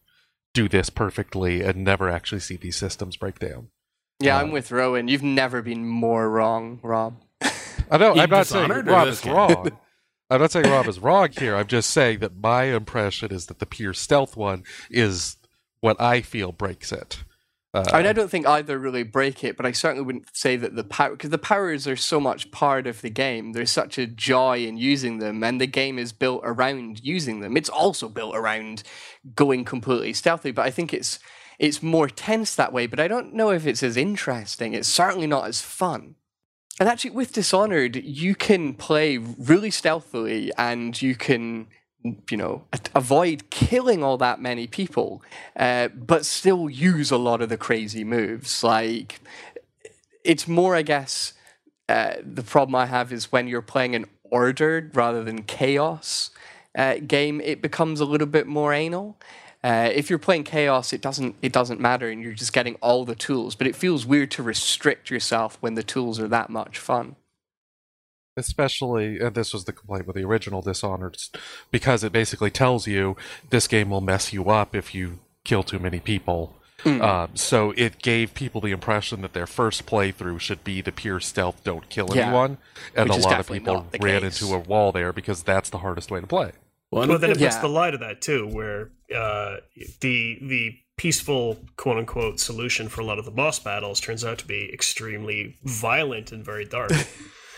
do 0.54 0.70
this 0.70 0.90
perfectly 0.90 1.62
and 1.62 1.84
never 1.84 2.10
actually 2.10 2.40
see 2.40 2.56
these 2.56 2.78
systems 2.78 3.18
break 3.18 3.40
down. 3.40 3.70
Yeah, 4.20 4.38
I'm 4.38 4.50
uh, 4.50 4.54
with 4.54 4.72
Rowan. 4.72 5.08
You've 5.08 5.24
never 5.24 5.62
been 5.62 5.88
more 5.88 6.30
wrong, 6.30 6.80
Rob. 6.82 7.22
I 7.92 7.98
know. 7.98 8.14
I'm 8.16 8.30
not 8.30 8.48
saying 8.48 8.70
Rob 8.70 9.08
is 9.08 9.26
wrong. 9.26 9.72
I'm 10.30 10.42
not 10.42 10.52
saying 10.52 10.70
Rob 10.70 10.88
is 10.88 11.00
wrong 11.00 11.30
here. 11.32 11.56
I'm 11.56 11.68
just 11.68 11.90
saying 11.90 12.20
that 12.20 12.36
my 12.36 12.64
impression 12.64 13.32
is 13.32 13.48
that 13.48 13.60
the 13.60 13.66
pure 13.66 13.94
stealth 13.94 14.38
one 14.38 14.64
is 14.90 15.38
what 15.82 16.00
I 16.00 16.22
feel 16.22 16.52
breaks 16.52 16.92
it. 16.92 17.24
Uh, 17.74 17.84
I, 17.92 17.98
mean, 17.98 18.06
I 18.06 18.14
don't 18.14 18.30
think 18.30 18.46
either 18.46 18.78
really 18.78 19.02
break 19.02 19.44
it, 19.44 19.58
but 19.58 19.66
I 19.66 19.72
certainly 19.72 20.06
wouldn't 20.06 20.36
say 20.36 20.56
that 20.58 20.76
the 20.76 20.84
power 20.84 21.12
because 21.12 21.32
the 21.32 21.40
powers 21.40 21.88
are 21.88 21.96
so 21.96 22.20
much 22.20 22.52
part 22.52 22.86
of 22.86 23.02
the 23.02 23.10
game. 23.10 23.54
There's 23.54 23.72
such 23.72 23.98
a 23.98 24.06
joy 24.06 24.66
in 24.66 24.78
using 24.78 25.18
them, 25.18 25.44
and 25.44 25.60
the 25.60 25.66
game 25.66 25.98
is 25.98 26.14
built 26.14 26.42
around 26.44 27.04
using 27.04 27.40
them. 27.40 27.58
It's 27.58 27.70
also 27.70 28.10
built 28.10 28.36
around 28.36 28.84
going 29.34 29.66
completely 29.66 30.14
stealthy, 30.14 30.52
but 30.52 30.68
I 30.68 30.70
think 30.70 30.94
it's 30.94 31.18
it's 31.58 31.82
more 31.82 32.10
tense 32.10 32.54
that 32.56 32.74
way. 32.74 32.86
But 32.86 33.00
I 33.00 33.08
don't 33.08 33.34
know 33.34 33.50
if 33.50 33.66
it's 33.66 33.82
as 33.82 33.98
interesting. 33.98 34.74
It's 34.74 34.88
certainly 34.88 35.28
not 35.28 35.48
as 35.48 35.62
fun. 35.62 36.16
And 36.80 36.90
actually, 36.90 37.12
with 37.12 37.34
Dishonored, 37.34 37.96
you 37.96 38.36
can 38.36 38.74
play 38.74 39.18
really 39.18 39.70
stealthily 39.70 40.52
and 40.58 41.00
you 41.00 41.16
can, 41.16 41.68
you 42.04 42.38
know, 42.38 42.64
avoid 42.94 43.50
killing 43.50 44.04
all 44.04 44.18
that 44.18 44.42
many 44.42 44.68
people, 44.68 45.24
uh, 45.56 45.88
but 45.90 46.26
still 46.26 46.70
use 46.70 47.12
a 47.12 47.18
lot 47.18 47.42
of 47.42 47.50
the 47.50 47.58
crazy 47.58 48.04
moves. 48.04 48.64
Like, 48.64 49.22
it's 50.24 50.48
more, 50.48 50.76
I 50.76 50.82
guess, 50.82 51.34
uh, 51.88 52.16
the 52.24 52.44
problem 52.44 52.76
I 52.76 52.88
have 52.88 53.12
is 53.14 53.32
when 53.32 53.48
you're 53.48 53.62
playing 53.62 53.96
an 53.96 54.06
ordered 54.24 54.96
rather 54.96 55.24
than 55.24 55.44
chaos 55.44 56.32
uh, 56.78 56.96
game, 57.06 57.40
it 57.42 57.62
becomes 57.62 58.00
a 58.00 58.06
little 58.06 58.28
bit 58.28 58.48
more 58.48 58.74
anal. 58.74 59.18
Uh, 59.64 59.90
if 59.94 60.10
you're 60.10 60.20
playing 60.20 60.44
chaos, 60.44 60.92
it 60.92 61.02
doesn't 61.02 61.36
it 61.42 61.54
doesn't 61.54 61.80
matter, 61.80 62.10
and 62.10 62.22
you're 62.22 62.34
just 62.34 62.52
getting 62.52 62.76
all 62.76 63.06
the 63.06 63.16
tools. 63.16 63.56
But 63.56 63.68
it 63.68 63.76
feels 63.76 64.06
weird 64.06 64.30
to 64.32 64.44
restrict 64.44 65.10
yourself 65.10 65.58
when 65.62 65.76
the 65.76 65.84
tools 65.84 66.20
are 66.20 66.28
that 66.28 66.50
much 66.50 66.80
fun. 66.80 67.16
Especially, 68.36 69.20
and 69.20 69.36
this 69.36 69.54
was 69.54 69.66
the 69.66 69.74
complaint 69.74 70.08
with 70.08 70.16
the 70.16 70.24
original 70.24 70.62
Dishonored, 70.62 71.18
because 71.72 72.04
it 72.04 72.12
basically 72.12 72.50
tells 72.50 72.88
you 72.88 73.16
this 73.50 73.68
game 73.68 73.90
will 73.90 74.02
mess 74.02 74.34
you 74.34 74.50
up 74.50 74.76
if 74.76 74.96
you 74.96 75.20
kill 75.44 75.64
too 75.64 75.80
many 75.80 76.00
people. 76.00 76.56
Mm. 76.84 77.02
Um, 77.02 77.36
so 77.36 77.72
it 77.78 78.00
gave 78.02 78.34
people 78.34 78.60
the 78.60 78.72
impression 78.72 79.22
that 79.22 79.34
their 79.34 79.48
first 79.48 79.86
playthrough 79.86 80.40
should 80.40 80.64
be 80.64 80.82
the 80.82 80.92
pure 80.92 81.20
stealth, 81.20 81.64
don't 81.64 81.88
kill 81.90 82.10
yeah. 82.14 82.24
anyone, 82.24 82.58
and 82.96 83.10
Which 83.10 83.20
a 83.20 83.22
lot 83.22 83.40
of 83.40 83.48
people 83.48 83.88
ran 84.02 84.22
case. 84.22 84.42
into 84.42 84.54
a 84.54 84.60
wall 84.60 84.92
there 84.92 85.14
because 85.14 85.44
that's 85.44 85.70
the 85.70 85.78
hardest 85.78 86.12
way 86.12 86.20
to 86.20 86.28
play. 86.28 86.52
Well, 86.92 87.08
well 87.08 87.18
then 87.18 87.32
it 87.32 87.40
puts 87.40 87.56
yeah. 87.56 87.62
the 87.62 87.70
lie 87.70 87.92
to 87.92 87.98
that 88.00 88.22
too, 88.22 88.48
where 88.48 88.92
uh, 89.16 89.58
the 90.02 90.38
the 90.42 90.78
peaceful 90.98 91.58
quote 91.78 91.98
unquote 91.98 92.40
solution 92.40 92.88
for 92.88 93.02
a 93.02 93.06
lot 93.06 93.18
of 93.18 93.26
the 93.26 93.32
boss 93.32 93.60
battles 93.60 94.00
turns 94.00 94.24
out 94.24 94.38
to 94.40 94.48
be 94.48 94.70
extremely 94.72 95.58
violent 95.64 96.32
and 96.32 96.46
very 96.46 96.66
dark. 96.66 96.92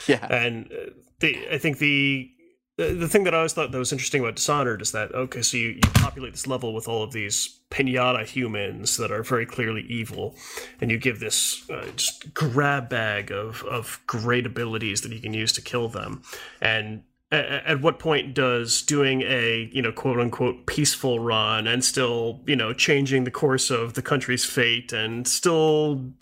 yeah, 0.07 0.25
and 0.29 0.71
uh, 0.71 0.91
the 1.19 1.47
I 1.51 1.57
think 1.57 1.79
the 1.79 2.31
the 2.77 3.07
thing 3.07 3.23
that 3.23 3.33
I 3.33 3.37
always 3.37 3.53
thought 3.53 3.71
that 3.71 3.77
was 3.77 3.93
interesting 3.93 4.21
about 4.21 4.35
Dishonored 4.35 4.81
is 4.81 4.91
that 4.91 5.13
okay, 5.13 5.41
so 5.41 5.57
you, 5.57 5.69
you 5.69 5.81
populate 5.93 6.33
this 6.33 6.47
level 6.47 6.73
with 6.73 6.87
all 6.87 7.03
of 7.03 7.13
these 7.13 7.61
pinata 7.71 8.25
humans 8.25 8.97
that 8.97 9.11
are 9.11 9.23
very 9.23 9.45
clearly 9.45 9.83
evil, 9.83 10.35
and 10.81 10.91
you 10.91 10.97
give 10.97 11.19
this 11.19 11.69
uh, 11.69 11.85
just 11.95 12.33
grab 12.33 12.89
bag 12.89 13.31
of 13.31 13.63
of 13.63 14.01
great 14.07 14.45
abilities 14.45 15.01
that 15.01 15.11
you 15.11 15.21
can 15.21 15.33
use 15.33 15.53
to 15.53 15.61
kill 15.61 15.87
them, 15.87 16.21
and 16.61 17.03
at 17.31 17.81
what 17.81 17.99
point 17.99 18.33
does 18.33 18.81
doing 18.81 19.21
a 19.23 19.69
you 19.73 19.81
know 19.81 19.91
quote 19.91 20.19
unquote 20.19 20.65
peaceful 20.67 21.19
run 21.19 21.67
and 21.67 21.83
still 21.83 22.41
you 22.45 22.55
know 22.55 22.71
changing 22.71 23.23
the 23.23 23.31
course 23.31 23.69
of 23.71 23.93
the 23.93 24.01
country's 24.01 24.45
fate 24.45 24.93
and 24.93 25.27
still 25.27 26.13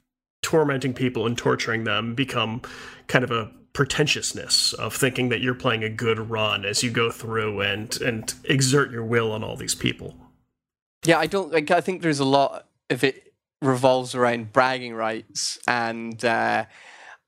tormenting 0.42 0.94
people 0.94 1.26
and 1.26 1.38
torturing 1.38 1.84
them 1.84 2.16
become 2.16 2.62
kind 3.08 3.24
of 3.24 3.32
a 3.32 3.52
pretentiousness 3.74 4.74
of 4.74 4.96
thinking 4.96 5.30
that 5.30 5.42
you're 5.42 5.56
playing 5.56 5.84
a 5.84 5.90
good 5.90 6.30
run 6.30 6.64
as 6.64 6.84
you 6.84 6.92
go 6.92 7.10
through 7.10 7.62
and 7.62 8.00
and 8.02 8.36
exert 8.46 8.92
your 8.92 9.04
will 9.04 9.32
on 9.32 9.44
all 9.44 9.56
these 9.56 9.76
people 9.76 10.16
yeah 11.06 11.18
i 11.18 11.26
don't 11.26 11.52
like 11.52 11.72
i 11.72 11.82
think 11.82 12.02
there's 12.02 12.20
a 12.20 12.26
lot 12.26 12.68
of 12.90 13.04
it 13.04 13.34
revolves 13.62 14.14
around 14.14 14.54
bragging 14.54 14.94
rights 14.94 15.58
and 15.68 16.24
uh 16.24 16.66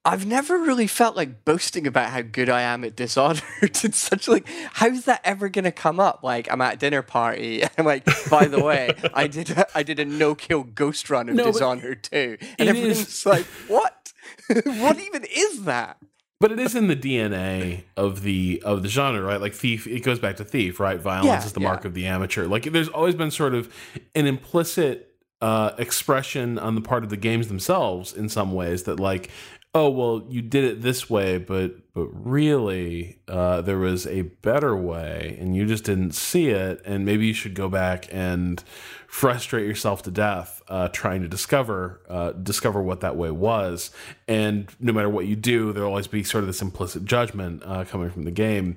I've 0.08 0.28
never 0.28 0.60
really 0.60 0.86
felt 0.86 1.16
like 1.16 1.44
boasting 1.46 1.88
about 1.88 2.12
how 2.12 2.22
good 2.22 2.48
I 2.48 2.62
am 2.62 2.84
at 2.84 2.96
Dishonored. 2.96 3.42
it's 3.62 3.98
such 3.98 4.28
like, 4.28 4.48
how's 4.74 5.06
that 5.06 5.20
ever 5.24 5.50
gonna 5.50 5.72
come 5.72 6.00
up? 6.00 6.20
Like, 6.22 6.48
I'm 6.52 6.62
at 6.62 6.76
a 6.76 6.78
dinner 6.78 7.02
party, 7.02 7.62
and 7.64 7.72
I'm 7.80 7.86
like, 7.86 8.06
by 8.30 8.46
the 8.46 8.64
way, 8.64 8.92
I 9.16 9.26
did 9.26 9.50
a, 9.50 9.66
I 9.76 9.82
did 9.82 10.00
a 10.00 10.06
no 10.06 10.36
kill 10.36 10.64
ghost 10.64 11.10
run 11.10 11.28
of 11.28 11.36
no, 11.36 11.46
Dishonored 11.46 12.04
too, 12.04 12.38
and 12.60 12.70
everyone's 12.70 13.00
is... 13.00 13.26
like, 13.26 13.46
what? 13.68 14.14
what 14.64 15.00
even 15.00 15.26
is 15.26 15.64
that? 15.64 15.98
But 16.42 16.52
it 16.52 16.60
is 16.60 16.76
in 16.76 16.88
the 16.88 16.96
DNA 16.98 17.84
of 17.96 18.22
the 18.22 18.62
of 18.66 18.84
the 18.84 18.90
genre, 18.90 19.22
right? 19.22 19.40
Like 19.40 19.54
thief, 19.54 19.88
it 19.88 20.02
goes 20.02 20.20
back 20.20 20.36
to 20.38 20.44
thief, 20.44 20.80
right? 20.80 21.00
Violence 21.00 21.28
yeah, 21.28 21.46
is 21.46 21.54
the 21.54 21.62
yeah. 21.62 21.68
mark 21.68 21.86
of 21.86 21.94
the 21.94 22.06
amateur. 22.06 22.46
Like, 22.46 22.64
there's 22.64 22.90
always 22.90 23.16
been 23.16 23.32
sort 23.32 23.56
of 23.56 23.74
an 24.14 24.28
implicit 24.28 25.16
uh, 25.42 25.72
expression 25.78 26.58
on 26.60 26.76
the 26.76 26.82
part 26.82 27.04
of 27.04 27.10
the 27.10 27.18
games 27.18 27.48
themselves 27.48 28.14
in 28.14 28.28
some 28.30 28.52
ways 28.52 28.84
that 28.84 29.00
like 29.00 29.30
oh 29.76 29.90
well 29.90 30.26
you 30.28 30.42
did 30.42 30.64
it 30.64 30.82
this 30.82 31.08
way 31.10 31.38
but 31.38 31.76
but 31.96 32.10
really 32.12 33.20
uh, 33.30 33.62
there 33.62 33.78
was 33.78 34.06
a 34.06 34.24
better 34.24 34.76
way 34.76 35.38
and 35.40 35.56
you 35.56 35.66
just 35.66 35.86
didn't 35.86 36.12
see 36.12 36.50
it. 36.50 36.82
And 36.86 37.06
maybe 37.06 37.26
you 37.26 37.34
should 37.34 37.56
go 37.56 37.70
back 37.70 38.10
and 38.12 38.62
frustrate 39.08 39.66
yourself 39.66 40.04
to 40.04 40.12
death 40.12 40.62
uh, 40.68 40.90
trying 40.90 41.22
to 41.22 41.30
discover 41.30 42.02
uh, 42.10 42.34
discover 42.34 42.82
what 42.82 43.00
that 43.00 43.16
way 43.16 43.32
was. 43.32 43.92
And 44.28 44.68
no 44.82 44.92
matter 44.92 45.08
what 45.08 45.26
you 45.26 45.38
do 45.38 45.72
there'll 45.72 45.90
always 45.90 46.08
be 46.08 46.22
sort 46.22 46.44
of 46.44 46.48
this 46.48 46.62
implicit 46.62 47.06
judgment 47.06 47.64
uh, 47.66 47.86
coming 47.86 48.10
from 48.10 48.24
the 48.24 48.32
game. 48.32 48.76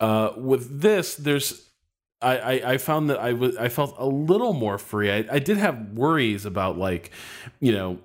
Uh, 0.00 0.30
with 0.34 0.80
this 0.80 1.14
there's 1.14 1.68
I, 2.22 2.38
I, 2.38 2.72
I 2.72 2.78
found 2.78 3.10
that 3.10 3.18
I 3.20 3.34
was 3.34 3.54
I 3.58 3.68
felt 3.68 3.94
a 3.98 4.06
little 4.06 4.54
more 4.54 4.78
free. 4.78 5.10
I, 5.12 5.26
I 5.30 5.38
did 5.40 5.58
have 5.58 5.90
worries 5.90 6.46
about 6.46 6.78
like, 6.78 7.10
you 7.60 7.72
know, 7.72 7.98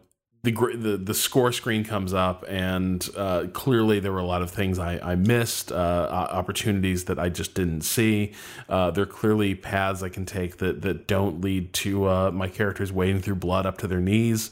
the 0.43 0.51
the 0.51 0.97
the 0.97 1.13
score 1.13 1.51
screen 1.51 1.83
comes 1.83 2.13
up, 2.13 2.43
and 2.47 3.07
uh, 3.15 3.45
clearly 3.53 3.99
there 3.99 4.11
were 4.11 4.19
a 4.19 4.25
lot 4.25 4.41
of 4.41 4.49
things 4.49 4.79
I, 4.79 4.97
I 5.11 5.15
missed, 5.15 5.71
uh, 5.71 5.75
opportunities 5.75 7.05
that 7.05 7.19
I 7.19 7.29
just 7.29 7.53
didn't 7.53 7.81
see. 7.81 8.33
Uh, 8.67 8.89
there 8.89 9.03
are 9.03 9.07
clearly 9.07 9.53
paths 9.53 10.01
I 10.01 10.09
can 10.09 10.25
take 10.25 10.57
that 10.57 10.81
that 10.81 11.07
don't 11.07 11.41
lead 11.41 11.73
to 11.73 12.07
uh, 12.07 12.31
my 12.31 12.47
characters 12.47 12.91
wading 12.91 13.21
through 13.21 13.35
blood 13.35 13.67
up 13.67 13.77
to 13.79 13.87
their 13.87 13.99
knees, 13.99 14.49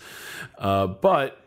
uh, 0.59 0.85
but 0.85 1.41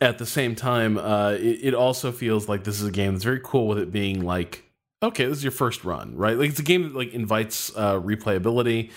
at 0.00 0.16
the 0.16 0.26
same 0.26 0.54
time, 0.54 0.96
uh, 0.96 1.32
it, 1.32 1.58
it 1.62 1.74
also 1.74 2.12
feels 2.12 2.48
like 2.48 2.64
this 2.64 2.80
is 2.80 2.88
a 2.88 2.92
game 2.92 3.12
that's 3.12 3.24
very 3.24 3.40
cool 3.44 3.68
with 3.68 3.78
it 3.78 3.92
being 3.92 4.24
like 4.24 4.64
okay, 5.02 5.26
this 5.26 5.38
is 5.38 5.44
your 5.44 5.50
first 5.50 5.84
run, 5.84 6.16
right? 6.16 6.38
Like 6.38 6.50
it's 6.50 6.60
a 6.60 6.64
game 6.64 6.84
that 6.84 6.94
like 6.94 7.12
invites 7.12 7.70
uh, 7.76 8.00
replayability 8.00 8.90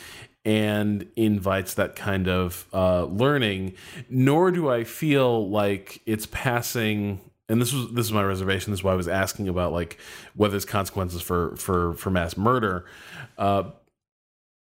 and 0.48 1.06
invites 1.18 1.74
that 1.74 1.98
kind 1.98 2.30
of 2.30 2.66
uh, 2.74 3.04
learning. 3.04 3.74
Nor 4.10 4.50
do 4.52 4.70
I 4.70 4.86
feel 4.86 5.50
like 5.50 6.02
it's 6.06 6.26
passing. 6.26 7.20
And 7.50 7.62
this 7.62 7.74
was 7.74 7.92
this 7.92 8.06
is 8.06 8.14
my 8.14 8.24
reservation. 8.24 8.72
This 8.72 8.80
is 8.80 8.84
why 8.84 8.94
I 8.94 8.96
was 8.96 9.10
asking 9.10 9.50
about 9.50 9.74
like 9.74 9.98
whether 10.36 10.52
there's 10.52 10.64
consequences 10.64 11.22
for 11.22 11.58
for 11.58 11.94
for 11.96 12.10
mass 12.10 12.38
murder. 12.38 12.86
Uh, 13.38 13.72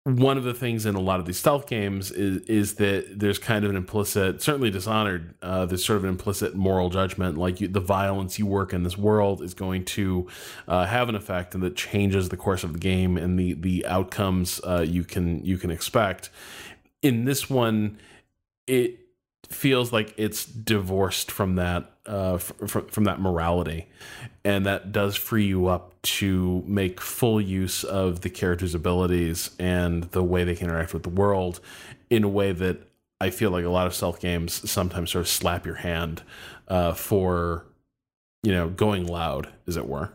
one 0.05 0.36
of 0.36 0.42
the 0.42 0.55
things 0.55 0.84
in 0.84 0.96
a 0.96 1.00
lot 1.00 1.20
of 1.20 1.26
these 1.26 1.38
stealth 1.38 1.68
games 1.68 2.11
is 2.11 2.42
is 2.46 2.74
that 2.74 3.20
there's 3.20 3.38
kind 3.38 3.64
of 3.64 3.70
an 3.70 3.76
implicit, 3.76 4.42
certainly 4.42 4.68
Dishonored, 4.68 5.34
uh, 5.42 5.64
there's 5.66 5.84
sort 5.84 5.98
of 5.98 6.05
an 6.05 6.11
implicit 6.11 6.57
moral 6.57 6.90
judgment, 6.90 7.38
like 7.38 7.61
you, 7.61 7.68
the 7.68 7.80
violence 7.80 8.36
you 8.36 8.46
work 8.46 8.72
in 8.72 8.82
this 8.82 8.98
world 8.98 9.42
is 9.42 9.55
going 9.55 9.84
to 9.84 10.26
uh, 10.66 10.86
have 10.86 11.09
an 11.09 11.14
effect, 11.14 11.55
and 11.55 11.62
that 11.62 11.76
changes 11.76 12.30
the 12.30 12.36
course 12.36 12.64
of 12.64 12.72
the 12.72 12.78
game 12.80 13.16
and 13.16 13.38
the 13.38 13.55
the 13.55 13.86
outcomes 13.86 14.61
uh, 14.64 14.84
you 14.86 15.05
can 15.05 15.44
you 15.44 15.57
can 15.57 15.70
expect. 15.70 16.30
In 17.00 17.24
this 17.24 17.48
one, 17.48 17.98
it 18.66 18.98
feels 19.48 19.92
like 19.92 20.14
it's 20.16 20.44
divorced 20.44 21.30
from 21.30 21.55
that 21.57 21.91
uh, 22.07 22.38
from 22.38 22.86
from 22.86 23.05
that 23.05 23.20
morality, 23.20 23.86
and 24.44 24.66
that 24.66 24.92
does 24.92 25.16
free 25.16 25.46
you 25.46 25.68
up 25.68 25.94
to 26.03 26.64
make 26.66 27.00
full 27.00 27.40
use 27.40 27.84
of 27.84 28.22
the 28.22 28.30
character's 28.30 28.74
abilities 28.74 29.50
and 29.59 30.05
the 30.05 30.22
way 30.22 30.44
they 30.44 30.57
can 30.57 30.68
interact 30.68 30.92
with 30.92 31.05
the 31.05 31.09
world 31.09 31.61
in 32.11 32.24
a 32.24 32.28
way 32.28 32.53
that 32.53 32.78
I 33.20 33.30
feel 33.30 33.50
like 33.50 33.64
a 33.64 33.70
lot 33.70 33.86
of 33.86 33.94
stealth 33.94 34.20
games 34.20 34.68
sometimes 34.68 35.12
sort 35.12 35.20
of 35.20 35.28
slap 35.28 35.64
your 35.64 35.76
hand 35.76 36.22
uh, 36.66 36.92
for 36.92 37.66
you 38.42 38.53
know 38.53 38.68
going 38.68 39.07
loud, 39.07 39.48
as 39.68 39.76
it 39.76 39.86
were. 39.86 40.12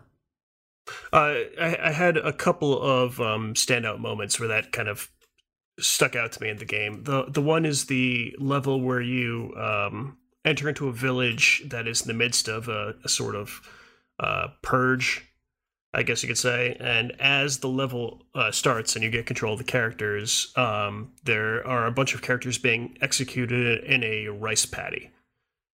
Uh, 1.11 1.43
I, 1.59 1.77
I, 1.83 1.91
had 1.91 2.15
a 2.15 2.31
couple 2.31 2.81
of 2.81 3.19
um, 3.19 3.53
standout 3.55 3.99
moments 3.99 4.39
where 4.39 4.47
that 4.47 4.71
kind 4.71 4.87
of 4.87 5.09
stuck 5.79 6.15
out 6.15 6.31
to 6.33 6.41
me 6.41 6.49
in 6.49 6.57
the 6.57 6.65
game. 6.65 7.03
The 7.03 7.25
the 7.29 7.41
one 7.41 7.65
is 7.65 7.85
the 7.85 8.35
level 8.39 8.81
where 8.81 9.01
you 9.01 9.53
um, 9.57 10.17
enter 10.47 10.69
into 10.69 10.87
a 10.87 10.93
village 10.93 11.63
that 11.67 11.87
is 11.87 12.01
in 12.01 12.07
the 12.07 12.13
midst 12.13 12.47
of 12.47 12.67
a, 12.69 12.95
a 13.03 13.09
sort 13.09 13.35
of 13.35 13.61
uh, 14.19 14.47
purge, 14.61 15.25
I 15.93 16.03
guess 16.03 16.23
you 16.23 16.27
could 16.27 16.37
say. 16.37 16.77
And 16.79 17.13
as 17.19 17.59
the 17.59 17.69
level 17.69 18.23
uh, 18.33 18.51
starts 18.51 18.95
and 18.95 19.03
you 19.03 19.11
get 19.11 19.25
control 19.25 19.53
of 19.53 19.59
the 19.59 19.65
characters, 19.65 20.51
um, 20.55 21.11
there 21.23 21.65
are 21.67 21.85
a 21.85 21.91
bunch 21.91 22.15
of 22.15 22.21
characters 22.21 22.57
being 22.57 22.97
executed 23.01 23.83
in 23.83 24.03
a 24.03 24.27
rice 24.27 24.65
paddy. 24.65 25.11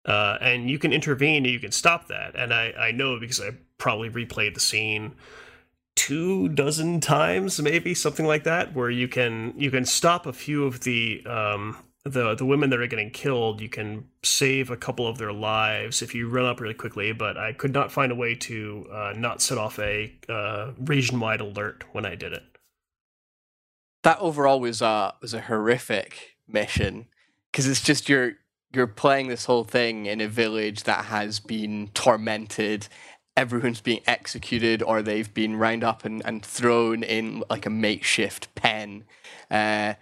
Uh, 0.06 0.38
and 0.42 0.70
you 0.70 0.80
can 0.80 0.94
intervene 0.94 1.46
and 1.46 1.54
you 1.54 1.60
can 1.60 1.72
stop 1.72 2.08
that. 2.08 2.36
And 2.36 2.54
I, 2.54 2.72
I 2.72 2.92
know 2.92 3.20
because 3.20 3.42
I 3.42 3.52
probably 3.78 4.10
replayed 4.10 4.54
the 4.54 4.60
scene 4.60 5.16
two 5.96 6.48
dozen 6.48 7.02
times, 7.02 7.62
maybe 7.62 7.94
something 7.94 8.26
like 8.26 8.46
that, 8.46 8.74
where 8.74 8.90
you 8.90 9.08
can 9.08 9.54
you 9.58 9.70
can 9.70 9.84
stop 9.84 10.26
a 10.26 10.32
few 10.32 10.64
of 10.64 10.80
the 10.82 11.22
um, 11.26 11.78
the 12.04 12.36
the 12.36 12.46
women 12.46 12.70
that 12.70 12.80
are 12.80 12.88
getting 12.88 13.12
killed. 13.12 13.62
You 13.62 13.70
can 13.70 14.08
save 14.24 14.70
a 14.70 14.78
couple 14.78 15.08
of 15.08 15.18
their 15.18 15.34
lives 15.34 16.02
if 16.02 16.16
you 16.16 16.30
run 16.30 16.46
up 16.46 16.60
really 16.60 16.74
quickly. 16.74 17.12
But 17.12 17.38
I 17.38 17.54
could 17.54 17.74
not 17.74 17.92
find 17.92 18.12
a 18.12 18.16
way 18.16 18.36
to 18.36 18.88
uh, 18.92 19.14
not 19.16 19.42
set 19.42 19.58
off 19.58 19.80
a 19.80 20.14
uh, 20.28 20.72
region 20.80 21.20
wide 21.20 21.42
alert 21.42 21.84
when 21.92 22.06
I 22.06 22.16
did 22.16 22.34
it. 22.34 22.44
That 24.04 24.20
overall 24.20 24.60
was 24.60 24.82
a 24.82 25.14
was 25.22 25.34
a 25.34 25.42
horrific 25.42 26.38
mission 26.48 27.08
because 27.52 27.68
it's 27.68 27.82
just 27.82 28.08
you're 28.08 28.34
you're 28.74 28.88
playing 28.88 29.28
this 29.28 29.46
whole 29.46 29.64
thing 29.64 30.06
in 30.06 30.22
a 30.22 30.28
village 30.28 30.84
that 30.84 31.06
has 31.06 31.40
been 31.40 31.90
tormented 31.94 32.88
everyone's 33.40 33.80
being 33.80 34.02
executed 34.06 34.84
or 34.84 35.02
they've 35.02 35.34
been 35.34 35.56
round 35.56 35.82
up 35.82 36.04
and, 36.04 36.22
and 36.26 36.44
thrown 36.44 37.04
in 37.04 37.42
like 37.50 37.66
a 37.66 37.70
makeshift 37.70 38.54
pen. 38.54 39.06
Uh, 39.50 39.94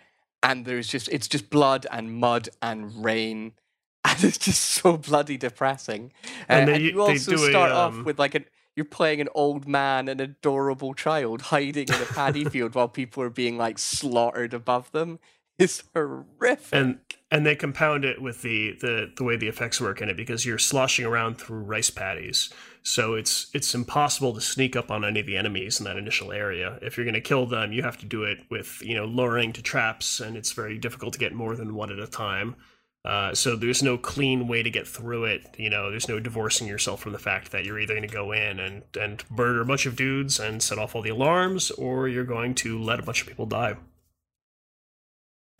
and 0.47 0.63
there's 0.65 0.87
just, 0.87 1.09
it's 1.09 1.27
just 1.27 1.49
blood 1.49 1.85
and 1.91 2.13
mud 2.13 2.49
and 2.61 3.03
rain. 3.03 3.53
And 4.05 4.23
it's 4.23 4.37
just 4.37 4.61
so 4.61 4.95
bloody 4.95 5.35
depressing. 5.35 6.13
Uh, 6.23 6.29
and, 6.47 6.67
they, 6.69 6.75
and, 6.75 6.83
you 6.83 7.01
also 7.01 7.35
start 7.35 7.71
a, 7.71 7.77
um... 7.77 7.99
off 7.99 8.05
with 8.05 8.17
like 8.17 8.35
an, 8.35 8.45
you're 8.73 8.85
playing 8.85 9.19
an 9.19 9.27
old 9.35 9.67
man 9.67 10.07
and 10.07 10.21
adorable 10.21 10.93
child 10.93 11.41
hiding 11.41 11.89
in 11.89 12.01
a 12.01 12.05
paddy 12.05 12.45
field 12.49 12.73
while 12.73 12.87
people 12.87 13.21
are 13.21 13.29
being 13.29 13.57
like 13.57 13.77
slaughtered 13.77 14.53
above 14.53 14.91
them. 14.93 15.19
It's 15.59 15.83
horrific. 15.95 16.67
And 16.71 16.99
and 17.31 17.43
they 17.43 17.55
compound 17.55 18.05
it 18.05 18.21
with 18.21 18.43
the, 18.43 18.73
the 18.79 19.11
the 19.17 19.23
way 19.23 19.37
the 19.37 19.47
effects 19.47 19.81
work 19.81 20.01
in 20.03 20.07
it 20.07 20.15
because 20.15 20.45
you're 20.45 20.59
sloshing 20.59 21.03
around 21.03 21.39
through 21.39 21.61
rice 21.61 21.89
paddies 21.89 22.53
so 22.87 23.15
it's 23.15 23.47
it's 23.53 23.75
impossible 23.75 24.33
to 24.33 24.39
sneak 24.39 24.77
up 24.77 24.89
on 24.91 25.03
any 25.03 25.19
of 25.19 25.25
the 25.25 25.35
enemies 25.35 25.77
in 25.77 25.83
that 25.83 25.97
initial 25.97 26.31
area. 26.31 26.79
If 26.81 26.95
you're 26.95 27.03
going 27.03 27.15
to 27.15 27.21
kill 27.21 27.45
them, 27.45 27.73
you 27.73 27.83
have 27.83 27.97
to 27.97 28.05
do 28.05 28.23
it 28.23 28.39
with 28.49 28.81
you 28.81 28.95
know 28.95 29.03
luring 29.03 29.51
to 29.53 29.61
traps, 29.61 30.21
and 30.21 30.37
it's 30.37 30.53
very 30.53 30.77
difficult 30.77 31.11
to 31.11 31.19
get 31.19 31.33
more 31.33 31.57
than 31.57 31.75
one 31.75 31.91
at 31.91 31.99
a 31.99 32.07
time. 32.07 32.55
Uh, 33.03 33.33
so 33.35 33.57
there's 33.57 33.83
no 33.83 33.97
clean 33.97 34.47
way 34.47 34.63
to 34.63 34.69
get 34.69 34.87
through 34.87 35.25
it. 35.25 35.53
You 35.57 35.69
know, 35.69 35.91
there's 35.91 36.07
no 36.07 36.21
divorcing 36.21 36.65
yourself 36.65 37.01
from 37.01 37.11
the 37.11 37.19
fact 37.19 37.51
that 37.51 37.65
you're 37.65 37.79
either 37.79 37.93
going 37.93 38.07
to 38.07 38.13
go 38.13 38.31
in 38.31 38.57
and 38.57 38.83
and 38.97 39.21
murder 39.29 39.59
a 39.59 39.65
bunch 39.65 39.85
of 39.85 39.97
dudes 39.97 40.39
and 40.39 40.63
set 40.63 40.79
off 40.79 40.95
all 40.95 41.01
the 41.01 41.09
alarms, 41.09 41.71
or 41.71 42.07
you're 42.07 42.23
going 42.23 42.55
to 42.55 42.81
let 42.81 42.99
a 42.99 43.03
bunch 43.03 43.21
of 43.21 43.27
people 43.27 43.45
die 43.45 43.75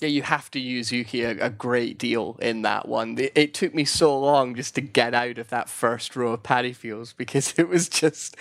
yeah, 0.01 0.09
you 0.09 0.21
have 0.21 0.51
to 0.51 0.59
use 0.59 0.91
Yuki 0.91 1.23
a, 1.23 1.31
a, 1.45 1.49
great 1.49 1.97
deal 1.97 2.37
in 2.39 2.61
that 2.61 2.87
one. 2.87 3.17
It, 3.17 3.31
it, 3.33 3.53
took 3.55 3.73
me 3.73 3.83
so 3.83 4.17
long 4.19 4.53
just 4.53 4.75
to 4.75 4.81
get 4.81 5.15
out 5.15 5.39
of 5.39 5.49
that 5.49 5.69
first 5.69 6.15
row 6.15 6.33
of 6.33 6.43
paddy 6.43 6.73
fields 6.73 7.13
because 7.13 7.53
it 7.57 7.67
was 7.67 7.89
just 7.89 8.37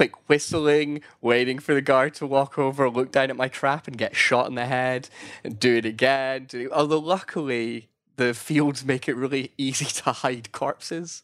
like 0.00 0.28
whistling, 0.28 1.02
waiting 1.20 1.58
for 1.58 1.74
the 1.74 1.82
guard 1.82 2.14
to 2.14 2.26
walk 2.26 2.58
over, 2.58 2.90
look 2.90 3.12
down 3.12 3.30
at 3.30 3.36
my 3.36 3.46
trap 3.46 3.86
and 3.86 3.98
get 3.98 4.16
shot 4.16 4.48
in 4.48 4.56
the 4.56 4.66
head, 4.66 5.08
and 5.44 5.60
do 5.60 5.76
it 5.76 5.84
again. 5.84 6.46
Do, 6.46 6.70
although 6.72 6.98
luckily 6.98 7.88
the 8.16 8.34
fields 8.34 8.84
make 8.84 9.08
it 9.08 9.14
really 9.14 9.52
easy 9.58 9.84
to 9.84 10.12
hide 10.12 10.50
corpses. 10.50 11.22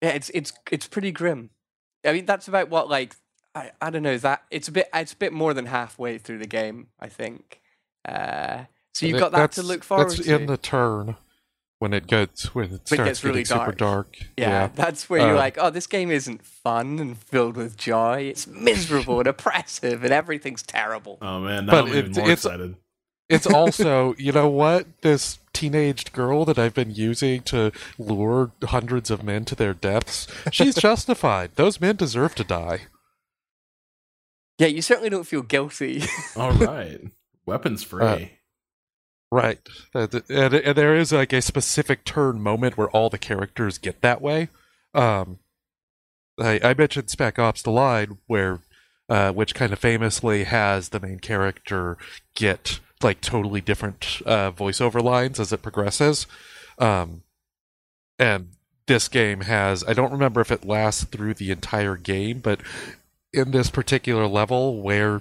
Yeah, 0.00 0.10
it's 0.10 0.30
it's 0.30 0.52
it's 0.70 0.86
pretty 0.86 1.12
grim. 1.12 1.50
I 2.04 2.12
mean, 2.12 2.24
that's 2.24 2.48
about 2.48 2.70
what 2.70 2.88
like 2.88 3.16
I, 3.54 3.72
I 3.80 3.90
don't 3.90 4.02
know 4.02 4.18
that 4.18 4.44
it's 4.50 4.68
a 4.68 4.72
bit 4.72 4.88
it's 4.94 5.12
a 5.12 5.16
bit 5.16 5.32
more 5.34 5.52
than 5.52 5.66
halfway 5.66 6.16
through 6.16 6.38
the 6.38 6.46
game. 6.46 6.88
I 6.98 7.08
think. 7.08 7.60
Uh, 8.06 8.64
so 8.94 9.06
you've 9.06 9.18
got 9.18 9.32
that 9.32 9.52
to 9.52 9.62
look 9.62 9.82
forward 9.84 10.10
That's 10.10 10.24
to. 10.24 10.34
in 10.34 10.46
the 10.46 10.56
turn 10.56 11.16
when 11.78 11.92
it 11.92 12.06
gets 12.06 12.54
when 12.54 12.72
it 12.72 12.86
starts 12.88 13.04
gets 13.04 13.24
really 13.24 13.42
getting 13.42 13.58
super 13.58 13.72
dark. 13.72 14.16
yeah, 14.38 14.68
that's 14.74 15.10
where 15.10 15.20
you're 15.20 15.30
Um, 15.30 15.36
like, 15.36 15.58
oh, 15.60 15.68
this 15.70 15.86
game 15.86 16.10
isn't 16.10 16.42
fun 16.44 16.98
and 16.98 17.18
filled 17.18 17.56
with 17.56 17.76
joy. 17.76 18.20
It's 18.22 18.46
miserable 18.46 19.18
and 19.18 19.26
oppressive, 19.34 20.02
and 20.04 20.12
everything's 20.12 20.62
terrible. 20.62 21.18
Oh 21.20 21.40
man, 21.40 21.66
now 21.66 21.72
But 21.72 21.84
I'm 21.84 21.88
even 21.90 22.10
it- 22.12 22.16
more 22.16 22.24
it's- 22.30 22.44
excited. 22.44 22.76
It's 23.28 23.46
also, 23.48 24.14
you 24.18 24.30
know 24.30 24.48
what? 24.48 24.86
This 25.02 25.40
teenaged 25.52 26.12
girl 26.12 26.44
that 26.44 26.60
I've 26.60 26.74
been 26.74 26.92
using 26.94 27.42
to 27.42 27.72
lure 27.98 28.52
hundreds 28.62 29.10
of 29.10 29.24
men 29.24 29.44
to 29.46 29.56
their 29.56 29.74
deaths, 29.74 30.28
she's 30.52 30.74
justified. 30.88 31.50
Those 31.56 31.80
men 31.80 31.96
deserve 31.96 32.36
to 32.36 32.44
die. 32.44 32.82
Yeah, 34.58 34.68
you 34.68 34.80
certainly 34.80 35.10
don't 35.10 35.24
feel 35.26 35.42
guilty. 35.42 36.04
All 36.36 36.52
right, 36.52 37.00
weapons 37.46 37.82
free. 37.82 38.04
Uh, 38.04 38.18
Right. 39.30 39.58
Uh, 39.94 40.06
And, 40.28 40.54
and 40.54 40.76
there 40.76 40.94
is 40.94 41.12
like 41.12 41.32
a 41.32 41.42
specific 41.42 42.04
turn 42.04 42.40
moment 42.40 42.76
where 42.76 42.88
all 42.90 43.10
the 43.10 43.18
characters 43.18 43.78
get 43.78 44.00
that 44.02 44.22
way. 44.22 44.48
Um, 44.94 45.40
I, 46.38 46.60
I 46.62 46.74
mentioned 46.74 47.10
Spec 47.10 47.38
Ops: 47.38 47.62
The 47.62 47.70
Line, 47.70 48.18
where 48.26 48.60
uh, 49.08 49.32
which 49.32 49.54
kind 49.54 49.72
of 49.72 49.78
famously 49.78 50.44
has 50.44 50.90
the 50.90 51.00
main 51.00 51.18
character 51.18 51.96
get 52.34 52.80
like 53.02 53.20
totally 53.20 53.60
different 53.60 54.22
uh, 54.24 54.52
voiceover 54.52 55.02
lines 55.02 55.38
as 55.38 55.52
it 55.52 55.62
progresses. 55.62 56.26
Um, 56.78 57.22
and 58.18 58.50
this 58.86 59.08
game 59.08 59.42
has 59.42 59.84
I 59.84 59.92
don't 59.92 60.12
remember 60.12 60.40
if 60.40 60.52
it 60.52 60.64
lasts 60.64 61.04
through 61.04 61.34
the 61.34 61.50
entire 61.50 61.96
game, 61.96 62.38
but 62.38 62.60
in 63.32 63.50
this 63.50 63.70
particular 63.70 64.26
level 64.26 64.80
where 64.80 65.20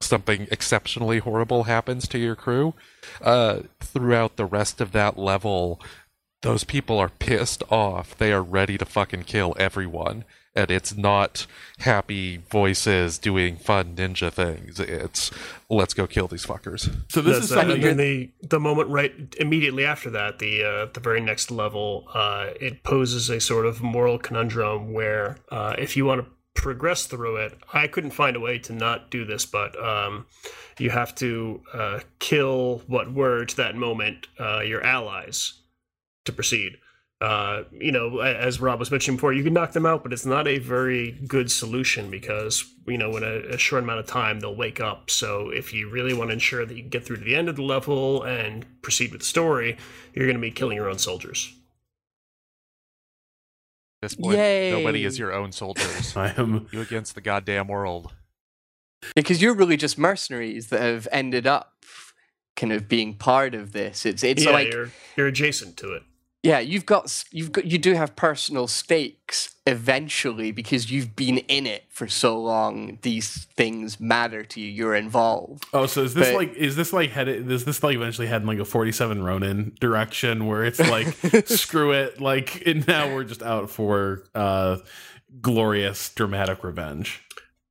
something 0.00 0.46
exceptionally 0.50 1.18
horrible 1.18 1.64
happens 1.64 2.06
to 2.08 2.18
your 2.18 2.36
crew, 2.36 2.74
uh, 3.20 3.60
throughout 3.80 4.36
the 4.36 4.46
rest 4.46 4.80
of 4.80 4.92
that 4.92 5.18
level, 5.18 5.80
those 6.42 6.64
people 6.64 6.98
are 6.98 7.08
pissed 7.08 7.62
off. 7.70 8.16
They 8.16 8.32
are 8.32 8.42
ready 8.42 8.78
to 8.78 8.84
fucking 8.84 9.24
kill 9.24 9.54
everyone. 9.58 10.24
And 10.54 10.70
it's 10.72 10.96
not 10.96 11.46
happy 11.80 12.38
voices 12.50 13.18
doing 13.18 13.56
fun 13.56 13.94
ninja 13.94 14.32
things. 14.32 14.80
It's 14.80 15.30
let's 15.70 15.94
go 15.94 16.08
kill 16.08 16.26
these 16.26 16.44
fuckers. 16.44 16.92
so 17.08 17.20
this 17.20 17.34
That's, 17.34 17.44
is 17.44 17.50
something. 17.50 17.76
and 17.76 17.84
then 17.84 17.96
the 17.96 18.30
the 18.42 18.58
moment 18.58 18.88
right 18.88 19.12
immediately 19.38 19.84
after 19.84 20.10
that, 20.10 20.40
the 20.40 20.64
uh, 20.64 20.86
the 20.92 20.98
very 20.98 21.20
next 21.20 21.52
level, 21.52 22.08
uh, 22.12 22.48
it 22.60 22.82
poses 22.82 23.30
a 23.30 23.40
sort 23.40 23.66
of 23.66 23.82
moral 23.82 24.18
conundrum 24.18 24.92
where 24.92 25.36
uh, 25.50 25.76
if 25.78 25.96
you 25.96 26.04
want 26.06 26.24
to 26.24 26.30
progress 26.58 27.06
through 27.06 27.36
it, 27.36 27.56
I 27.72 27.86
couldn't 27.86 28.10
find 28.10 28.36
a 28.36 28.40
way 28.40 28.58
to 28.58 28.72
not 28.72 29.10
do 29.10 29.24
this, 29.24 29.46
but 29.46 29.80
um, 29.82 30.26
you 30.78 30.90
have 30.90 31.14
to 31.16 31.62
uh, 31.72 32.00
kill 32.18 32.82
what 32.88 33.12
were 33.12 33.44
to 33.44 33.56
that 33.56 33.76
moment 33.76 34.26
uh, 34.40 34.60
your 34.60 34.82
allies 34.82 35.54
to 36.24 36.32
proceed. 36.32 36.76
Uh, 37.20 37.62
you 37.72 37.90
know, 37.90 38.18
as 38.20 38.60
Rob 38.60 38.78
was 38.78 38.90
mentioning 38.90 39.16
before, 39.16 39.32
you 39.32 39.42
can 39.42 39.52
knock 39.52 39.72
them 39.72 39.86
out, 39.86 40.02
but 40.02 40.12
it's 40.12 40.26
not 40.26 40.46
a 40.46 40.58
very 40.58 41.12
good 41.26 41.50
solution 41.50 42.10
because 42.10 42.64
you 42.86 42.98
know, 42.98 43.16
in 43.16 43.22
a, 43.22 43.54
a 43.54 43.58
short 43.58 43.82
amount 43.82 44.00
of 44.00 44.06
time, 44.06 44.40
they'll 44.40 44.54
wake 44.54 44.80
up. 44.80 45.10
So, 45.10 45.50
if 45.50 45.72
you 45.72 45.90
really 45.90 46.14
want 46.14 46.30
to 46.30 46.34
ensure 46.34 46.64
that 46.64 46.76
you 46.76 46.82
get 46.82 47.04
through 47.04 47.16
to 47.18 47.24
the 47.24 47.34
end 47.34 47.48
of 47.48 47.56
the 47.56 47.62
level 47.62 48.22
and 48.22 48.64
proceed 48.82 49.12
with 49.12 49.20
the 49.20 49.26
story, 49.26 49.76
you're 50.14 50.26
going 50.26 50.36
to 50.36 50.40
be 50.40 50.50
killing 50.50 50.76
your 50.76 50.88
own 50.88 50.98
soldiers. 50.98 51.52
At 54.00 54.10
this 54.10 54.14
point, 54.14 54.38
Yay. 54.38 54.70
nobody 54.70 55.04
is 55.04 55.18
your 55.18 55.32
own 55.32 55.50
soldiers. 55.50 56.16
I 56.16 56.32
am. 56.36 56.68
you 56.70 56.80
against 56.80 57.14
the 57.16 57.20
goddamn 57.20 57.66
world. 57.66 58.12
because 59.16 59.42
you're 59.42 59.54
really 59.54 59.76
just 59.76 59.98
mercenaries 59.98 60.68
that 60.68 60.80
have 60.80 61.08
ended 61.10 61.46
up 61.46 61.72
kind 62.54 62.72
of 62.72 62.88
being 62.88 63.14
part 63.14 63.54
of 63.54 63.72
this. 63.72 64.06
It's 64.06 64.22
it's 64.22 64.44
yeah, 64.44 64.50
like 64.52 64.72
you're 64.72 64.90
you're 65.16 65.26
adjacent 65.26 65.76
to 65.78 65.92
it. 65.94 66.02
Yeah, 66.42 66.60
you've 66.60 66.86
got 66.86 67.24
you've 67.32 67.50
got 67.52 67.64
you 67.64 67.78
do 67.78 67.94
have 67.94 68.14
personal 68.16 68.66
stakes 68.68 69.54
eventually 69.66 70.50
because 70.52 70.90
you've 70.90 71.14
been 71.16 71.38
in 71.38 71.66
it 71.66 71.84
for 71.90 72.06
so 72.08 72.40
long. 72.40 72.98
These 73.02 73.44
things 73.56 73.98
matter 74.00 74.44
to 74.44 74.60
you. 74.60 74.68
You're 74.70 74.94
involved. 74.94 75.66
Oh, 75.74 75.86
so 75.86 76.02
is 76.04 76.14
this 76.14 76.28
But- 76.28 76.34
like 76.36 76.54
is 76.54 76.76
this 76.76 76.92
like 76.92 77.10
headed 77.10 77.50
is 77.50 77.64
this 77.64 77.82
like 77.82 77.96
eventually 77.96 78.28
heading 78.28 78.46
like 78.46 78.60
a 78.60 78.64
forty 78.64 78.92
seven 78.92 79.22
Ronin 79.22 79.76
direction 79.80 80.46
where 80.46 80.64
it's 80.64 80.78
like 80.78 81.06
screw 81.46 81.92
it 81.92 82.20
like 82.20 82.62
and 82.66 82.86
now 82.86 83.12
we're 83.14 83.24
just 83.24 83.42
out 83.42 83.68
for 83.70 84.22
uh 84.34 84.78
glorious 85.40 86.10
dramatic 86.14 86.62
revenge. 86.64 87.22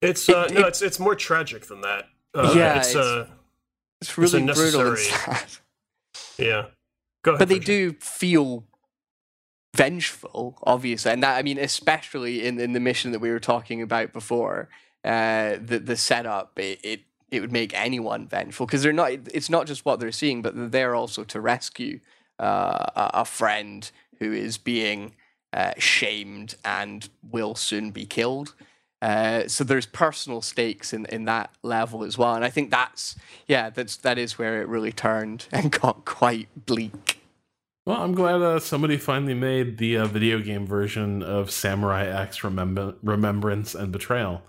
It's 0.01 0.28
uh, 0.30 0.47
It- 0.49 0.53
no, 0.53 0.59
it- 0.61 0.68
it's 0.68 0.82
it's 0.82 0.99
more 0.99 1.15
tragic 1.15 1.68
than 1.68 1.82
that. 1.82 2.05
Uh, 2.36 2.53
Yeah, 2.55 2.80
it's, 2.80 2.89
it's- 2.89 3.05
uh, 3.05 3.28
It's 4.01 4.18
really 4.18 4.43
brutal 4.45 4.88
and 4.89 4.97
sad. 4.99 5.45
yeah. 6.38 6.65
Go 7.28 7.34
ahead. 7.34 7.39
but 7.39 7.49
they 7.49 7.59
do 7.59 7.91
feel 7.99 8.63
vengeful, 9.75 10.57
obviously, 10.63 11.11
and 11.11 11.21
that 11.23 11.38
I 11.38 11.43
mean, 11.43 11.57
especially 11.57 12.45
in 12.45 12.57
in 12.57 12.71
the 12.71 12.80
mission 12.80 13.11
that 13.11 13.19
we 13.19 13.30
were 13.30 13.39
talking 13.41 13.82
about 13.82 14.13
before, 14.13 14.69
uh, 15.03 15.57
the 15.61 15.80
the 15.80 15.97
setup 15.97 16.57
it. 16.57 16.80
it 16.84 17.01
it 17.30 17.41
would 17.41 17.51
make 17.51 17.73
anyone 17.73 18.25
vengeful 18.25 18.65
because 18.65 18.84
they're 18.84 18.93
not. 18.93 19.11
It's 19.11 19.49
not 19.49 19.67
just 19.67 19.84
what 19.84 19.99
they're 19.99 20.13
seeing, 20.13 20.41
but 20.41 20.55
they're 20.55 20.69
there 20.69 20.95
also 20.95 21.25
to 21.25 21.41
rescue 21.41 21.99
uh, 22.39 22.86
a, 22.95 23.11
a 23.15 23.25
friend 23.25 23.91
who 24.19 24.32
is 24.32 24.57
being 24.57 25.13
uh, 25.51 25.73
shamed 25.78 26.55
and 26.63 27.09
will 27.30 27.53
soon 27.53 27.91
be 27.91 28.05
killed. 28.05 28.55
Uh, 29.01 29.45
so 29.47 29.65
there's 29.65 29.86
personal 29.86 30.41
stakes 30.41 30.93
in, 30.93 31.05
in 31.07 31.25
that 31.25 31.51
level 31.63 32.05
as 32.05 32.17
well, 32.17 32.34
and 32.34 32.45
I 32.45 32.49
think 32.49 32.71
that's 32.71 33.15
yeah, 33.45 33.69
that's 33.69 33.97
that 33.97 34.17
is 34.17 34.39
where 34.39 34.61
it 34.61 34.67
really 34.69 34.93
turned 34.93 35.47
and 35.51 35.69
got 35.69 36.05
quite 36.05 36.47
bleak. 36.65 37.16
Well, 37.88 38.04
I'm 38.04 38.16
glad 38.16 38.42
uh, 38.42 38.60
somebody 38.60 38.98
finally 38.98 39.34
made 39.34 39.78
the 39.78 40.00
uh, 40.00 40.08
video 40.08 40.42
game 40.42 40.68
version 40.68 41.24
of 41.24 41.50
Samurai 41.50 42.04
X 42.06 42.44
Remember- 42.44 42.96
Remembrance 43.02 43.76
and 43.76 43.94
Betrayal. 43.94 44.42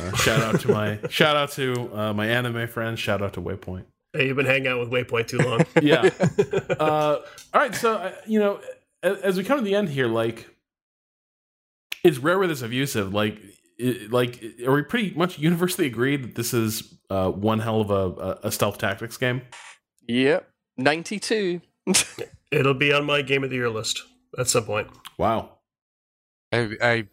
Uh, 0.00 0.12
shout 0.16 0.42
out 0.42 0.60
to 0.62 0.72
my 0.72 0.98
shout 1.08 1.36
out 1.36 1.52
to 1.52 1.88
uh, 1.96 2.12
my 2.12 2.26
anime 2.26 2.66
friends. 2.66 2.98
Shout 2.98 3.22
out 3.22 3.34
to 3.34 3.40
Waypoint. 3.40 3.84
Hey, 4.12 4.26
you've 4.26 4.36
been 4.36 4.46
hanging 4.46 4.66
out 4.66 4.80
with 4.80 4.90
Waypoint 4.90 5.28
too 5.28 5.38
long. 5.38 5.64
Yeah. 5.82 6.10
uh, 6.80 7.18
all 7.54 7.60
right. 7.60 7.72
So 7.76 7.94
uh, 7.94 8.12
you 8.26 8.40
know, 8.40 8.58
as, 9.04 9.18
as 9.18 9.36
we 9.36 9.44
come 9.44 9.58
to 9.58 9.64
the 9.64 9.76
end 9.76 9.88
here, 9.88 10.08
like, 10.08 10.48
it's 12.02 12.18
rare 12.18 12.40
where 12.40 12.48
this 12.48 12.62
abusive. 12.62 13.14
Like, 13.14 13.40
it, 13.78 14.10
like, 14.10 14.42
are 14.66 14.72
we 14.72 14.82
pretty 14.82 15.14
much 15.14 15.38
universally 15.38 15.86
agreed 15.86 16.24
that 16.24 16.34
this 16.34 16.52
is 16.52 16.92
uh, 17.08 17.30
one 17.30 17.60
hell 17.60 17.80
of 17.80 17.90
a, 17.92 18.40
a 18.42 18.50
stealth 18.50 18.78
tactics 18.78 19.16
game? 19.16 19.42
Yep. 20.08 20.50
92. 20.76 21.60
It'll 22.54 22.74
be 22.74 22.92
on 22.92 23.04
my 23.04 23.22
game 23.22 23.42
of 23.44 23.50
the 23.50 23.56
year 23.56 23.70
list 23.70 24.02
at 24.38 24.48
some 24.48 24.64
point. 24.64 24.88
Wow. 25.18 25.58
I, 26.52 26.70
I 26.80 27.06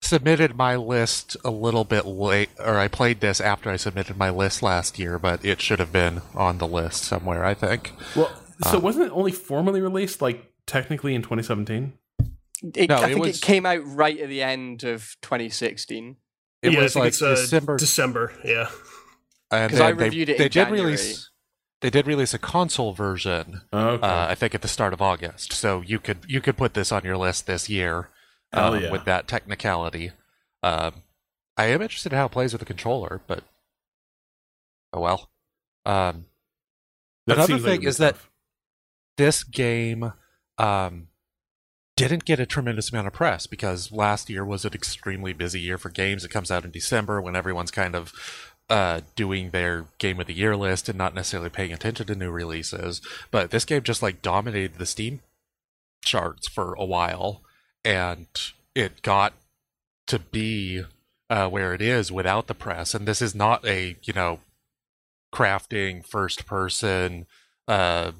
submitted 0.00 0.56
my 0.56 0.76
list 0.76 1.36
a 1.44 1.50
little 1.50 1.84
bit 1.84 2.06
late, 2.06 2.50
or 2.58 2.78
I 2.78 2.88
played 2.88 3.20
this 3.20 3.40
after 3.40 3.70
I 3.70 3.76
submitted 3.76 4.16
my 4.16 4.30
list 4.30 4.62
last 4.62 4.98
year, 4.98 5.18
but 5.18 5.44
it 5.44 5.60
should 5.60 5.78
have 5.78 5.92
been 5.92 6.22
on 6.34 6.58
the 6.58 6.66
list 6.66 7.02
somewhere, 7.04 7.44
I 7.44 7.54
think. 7.54 7.92
Well, 8.14 8.30
so 8.62 8.76
Uh, 8.78 8.80
wasn't 8.80 9.06
it 9.06 9.12
only 9.12 9.32
formally 9.32 9.80
released, 9.80 10.22
like 10.22 10.50
technically 10.66 11.14
in 11.14 11.22
2017? 11.22 11.92
It, 12.74 12.88
No, 12.88 12.96
I 12.96 13.04
it 13.04 13.12
think 13.14 13.24
was- 13.26 13.36
it 13.38 13.42
came 13.42 13.66
out 13.66 13.80
right 13.84 14.18
at 14.18 14.28
the 14.30 14.42
end 14.42 14.82
of 14.84 15.14
2016. 15.22 16.16
It 16.62 16.72
yeah, 16.72 16.78
I 16.78 16.82
was 16.84 16.94
think 16.94 17.02
like 17.04 17.08
it's, 17.08 17.22
uh, 17.22 17.34
December, 17.34 17.76
December, 17.76 18.32
yeah. 18.44 18.70
and 19.50 19.70
'cause 19.70 19.80
I 19.80 19.88
then 19.88 19.98
they, 19.98 20.04
reviewed 20.04 20.28
it 20.30 20.38
they 20.38 20.44
in 20.44 20.50
did 20.50 20.52
January. 20.52 20.84
release. 20.92 21.30
They 21.82 21.90
did 21.90 22.06
release 22.06 22.32
a 22.32 22.38
console 22.38 22.94
version, 22.94 23.62
Okay. 23.72 24.06
uh, 24.06 24.26
I 24.28 24.34
think, 24.34 24.54
at 24.54 24.62
the 24.62 24.68
start 24.68 24.92
of 24.94 25.02
August. 25.02 25.52
So 25.52 25.82
you 25.82 25.98
could 25.98 26.18
you 26.26 26.40
could 26.40 26.56
put 26.56 26.74
this 26.74 26.90
on 26.90 27.04
your 27.04 27.16
list 27.18 27.46
this 27.46 27.68
year 27.68 28.08
um, 28.52 28.82
yeah. 28.82 28.90
with 28.90 29.04
that 29.04 29.28
technicality. 29.28 30.12
Um, 30.62 31.02
I 31.56 31.66
am 31.66 31.82
interested 31.82 32.12
in 32.12 32.18
how 32.18 32.26
it 32.26 32.32
plays 32.32 32.52
with 32.52 32.60
the 32.60 32.66
controller, 32.66 33.20
but 33.26 33.44
oh 34.92 35.00
well. 35.00 35.30
Um, 35.84 36.26
another 37.26 37.54
like 37.54 37.62
thing 37.62 37.82
it'd 37.82 37.88
is 37.88 37.96
that- 37.98 38.16
this 39.16 39.44
game 39.44 40.12
um, 40.58 41.08
didn't 41.96 42.24
get 42.26 42.38
a 42.40 42.46
tremendous 42.46 42.90
amount 42.90 43.06
of 43.06 43.12
press 43.14 43.46
because 43.46 43.90
last 43.92 44.28
year 44.28 44.44
was 44.44 44.64
an 44.64 44.74
extremely 44.74 45.32
busy 45.32 45.60
year 45.60 45.78
for 45.78 45.88
games. 45.88 46.24
It 46.24 46.30
comes 46.30 46.50
out 46.50 46.64
in 46.64 46.70
December 46.70 47.20
when 47.20 47.36
everyone's 47.36 47.70
kind 47.70 47.94
of 47.94 48.12
uh, 48.68 49.00
doing 49.14 49.50
their 49.50 49.86
game 49.98 50.20
of 50.20 50.26
the 50.26 50.34
year 50.34 50.56
list 50.56 50.88
and 50.88 50.98
not 50.98 51.14
necessarily 51.14 51.50
paying 51.50 51.72
attention 51.72 52.06
to 52.06 52.14
new 52.14 52.30
releases. 52.30 53.00
But 53.30 53.50
this 53.50 53.64
game 53.64 53.82
just 53.82 54.02
like 54.02 54.22
dominated 54.22 54.78
the 54.78 54.86
Steam 54.86 55.20
charts 56.02 56.48
for 56.48 56.74
a 56.74 56.84
while, 56.84 57.42
and 57.84 58.26
it 58.74 59.02
got 59.02 59.34
to 60.08 60.18
be 60.18 60.84
uh, 61.30 61.48
where 61.48 61.74
it 61.74 61.82
is 61.82 62.10
without 62.10 62.46
the 62.46 62.54
press. 62.54 62.94
And 62.94 63.06
this 63.06 63.22
is 63.22 63.34
not 63.34 63.64
a 63.66 63.96
you 64.02 64.12
know 64.12 64.40
crafting 65.34 66.06
first 66.06 66.46
person 66.46 67.26
uh 67.68 68.12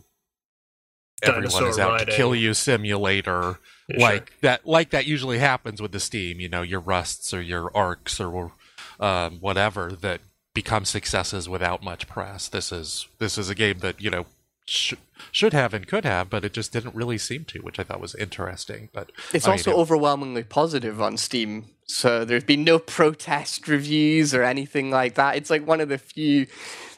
everyone 1.23 1.64
is 1.64 1.78
out 1.78 1.93
riding. 1.93 2.06
to 2.09 2.12
kill 2.12 2.35
you 2.35 2.52
simulator 2.52 3.59
yeah, 3.89 3.97
like 3.98 4.28
sure. 4.28 4.39
that 4.43 4.66
like 4.66 4.90
that 4.90 5.06
usually 5.06 5.39
happens 5.39 5.81
with 5.81 5.93
the 5.93 6.01
steam 6.01 6.40
you 6.40 6.48
know 6.48 6.62
your 6.62 6.81
rusts 6.81 7.32
or 7.32 7.40
your 7.40 7.70
arcs 7.74 8.20
or 8.20 8.52
um, 9.01 9.39
whatever 9.40 9.93
that 10.01 10.20
become 10.56 10.84
successes 10.84 11.48
without 11.48 11.82
much 11.82 12.08
press 12.08 12.48
this 12.48 12.72
is 12.72 13.06
this 13.18 13.38
is 13.38 13.48
a 13.48 13.54
game 13.54 13.78
that 13.78 14.00
you 14.00 14.10
know 14.10 14.26
sh- 14.66 14.94
should 15.30 15.52
have 15.52 15.72
and 15.72 15.86
could 15.86 16.04
have 16.04 16.28
but 16.28 16.44
it 16.44 16.52
just 16.52 16.72
didn't 16.72 16.94
really 16.94 17.18
seem 17.18 17.44
to 17.44 17.60
which 17.60 17.78
i 17.78 17.82
thought 17.84 18.00
was 18.00 18.14
interesting 18.16 18.88
but 18.92 19.12
it's 19.32 19.46
I 19.46 19.52
also 19.52 19.70
mean, 19.70 19.78
it, 19.78 19.82
overwhelmingly 19.82 20.42
positive 20.42 21.00
on 21.00 21.16
steam 21.16 21.66
so 21.84 22.24
there's 22.24 22.44
been 22.44 22.64
no 22.64 22.78
protest 22.80 23.68
reviews 23.68 24.34
or 24.34 24.42
anything 24.42 24.90
like 24.90 25.14
that 25.14 25.36
it's 25.36 25.50
like 25.50 25.64
one 25.64 25.80
of 25.80 25.88
the 25.88 25.98
few 25.98 26.46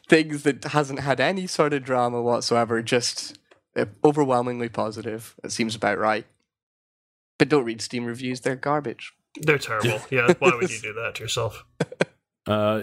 things 0.09 0.44
that 0.44 0.64
hasn't 0.64 1.01
had 1.01 1.20
any 1.20 1.47
sort 1.47 1.74
of 1.74 1.85
drama 1.85 2.22
whatsoever 2.22 2.80
just 2.80 3.39
uh, 3.76 3.85
overwhelmingly 4.02 4.70
positive 4.70 5.35
it 5.44 5.52
seems 5.52 5.74
about 5.74 5.98
right 5.98 6.24
but 7.39 7.48
don't 7.48 7.64
read 7.64 7.80
Steam 7.80 8.05
reviews; 8.05 8.40
they're 8.40 8.56
garbage. 8.56 9.14
They're 9.40 9.59
terrible. 9.59 10.01
yeah, 10.10 10.35
why 10.40 10.51
would 10.55 10.70
you 10.70 10.80
do 10.82 10.93
that 10.94 11.14
to 11.16 11.22
yourself? 11.22 11.64
Uh, 12.47 12.82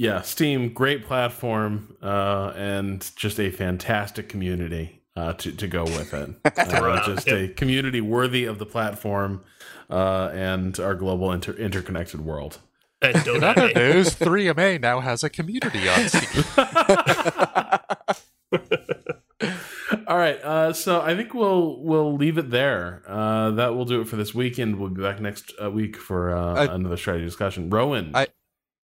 yeah, 0.00 0.22
Steam, 0.22 0.72
great 0.72 1.04
platform, 1.04 1.94
uh, 2.02 2.54
and 2.56 3.06
just 3.16 3.38
a 3.38 3.50
fantastic 3.50 4.30
community 4.30 5.02
uh, 5.14 5.34
to 5.34 5.52
to 5.52 5.68
go 5.68 5.84
with 5.84 6.14
it. 6.14 6.30
Uh, 6.80 7.04
just 7.04 7.28
a 7.28 7.48
community 7.48 8.00
worthy 8.00 8.46
of 8.46 8.58
the 8.58 8.64
platform 8.64 9.44
uh, 9.90 10.30
and 10.32 10.80
our 10.80 10.94
global 10.94 11.30
inter- 11.32 11.52
interconnected 11.52 12.22
world. 12.22 12.60
And 13.02 13.26
In 13.26 13.44
other 13.44 13.70
news, 13.74 14.14
3MA 14.14 14.80
now 14.80 15.00
has 15.00 15.22
a 15.22 15.28
community 15.28 15.86
on 15.86 16.08
Steam. 16.08 16.44
All 20.06 20.16
right, 20.16 20.42
uh, 20.42 20.72
so 20.72 21.02
I 21.02 21.14
think 21.14 21.34
we'll 21.34 21.78
we'll 21.82 22.16
leave 22.16 22.38
it 22.38 22.50
there. 22.50 23.02
Uh, 23.06 23.50
that 23.52 23.74
will 23.74 23.84
do 23.84 24.00
it 24.00 24.08
for 24.08 24.16
this 24.16 24.34
weekend. 24.34 24.78
We'll 24.78 24.90
be 24.90 25.02
back 25.02 25.20
next 25.20 25.52
uh, 25.62 25.70
week 25.70 25.96
for 25.96 26.34
uh, 26.34 26.54
I, 26.54 26.74
another 26.74 26.96
strategy 26.96 27.26
discussion. 27.26 27.68
Rowan, 27.68 28.12
I 28.14 28.28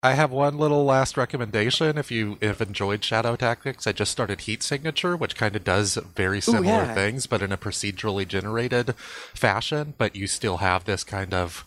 I 0.06 0.16
have 0.16 0.32
one 0.32 0.58
little 0.58 0.84
last 0.84 1.16
recommendation. 1.16 1.98
If 1.98 2.12
you 2.12 2.38
have 2.42 2.60
enjoyed 2.60 3.06
Shadow 3.06 3.38
Tactics, 3.38 3.88
I 3.88 3.94
just 3.94 4.12
started 4.12 4.42
Heat 4.42 4.62
Signature, 4.62 5.16
which 5.16 5.38
kind 5.38 5.56
of 5.56 5.64
does 5.64 5.96
very 5.96 6.42
similar 6.42 6.84
Ooh, 6.84 6.88
yeah. 6.88 6.94
things, 6.94 7.26
but 7.26 7.42
in 7.42 7.54
a 7.54 7.58
procedurally 7.58 8.28
generated 8.28 8.96
fashion. 9.34 9.94
But 9.98 10.14
you 10.14 10.28
still 10.28 10.58
have 10.58 10.84
this 10.84 11.06
kind 11.06 11.34
of 11.34 11.66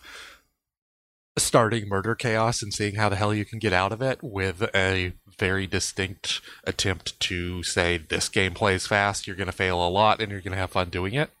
starting 1.35 1.89
murder 1.89 2.13
chaos 2.13 2.61
and 2.61 2.71
seeing 2.71 2.93
how 2.93 3.09
the 3.09 3.15
hell 3.15 3.33
you 3.33 3.43
can 3.43 3.57
get 3.57 3.73
out 3.73 3.91
of 3.91 4.03
it 4.03 4.19
with 4.21 4.69
a 4.75 5.13
very 5.39 5.65
distinct 5.65 6.39
attempt 6.63 7.19
to 7.21 7.63
say 7.63 7.97
this 7.97 8.29
game 8.29 8.53
plays 8.53 8.85
fast, 8.85 9.25
you're 9.25 9.35
going 9.35 9.47
to 9.47 9.51
fail 9.51 9.85
a 9.85 9.89
lot, 9.89 10.21
and 10.21 10.31
you're 10.31 10.41
going 10.41 10.51
to 10.51 10.59
have 10.59 10.71
fun 10.71 10.89
doing 10.89 11.15
it. 11.15 11.31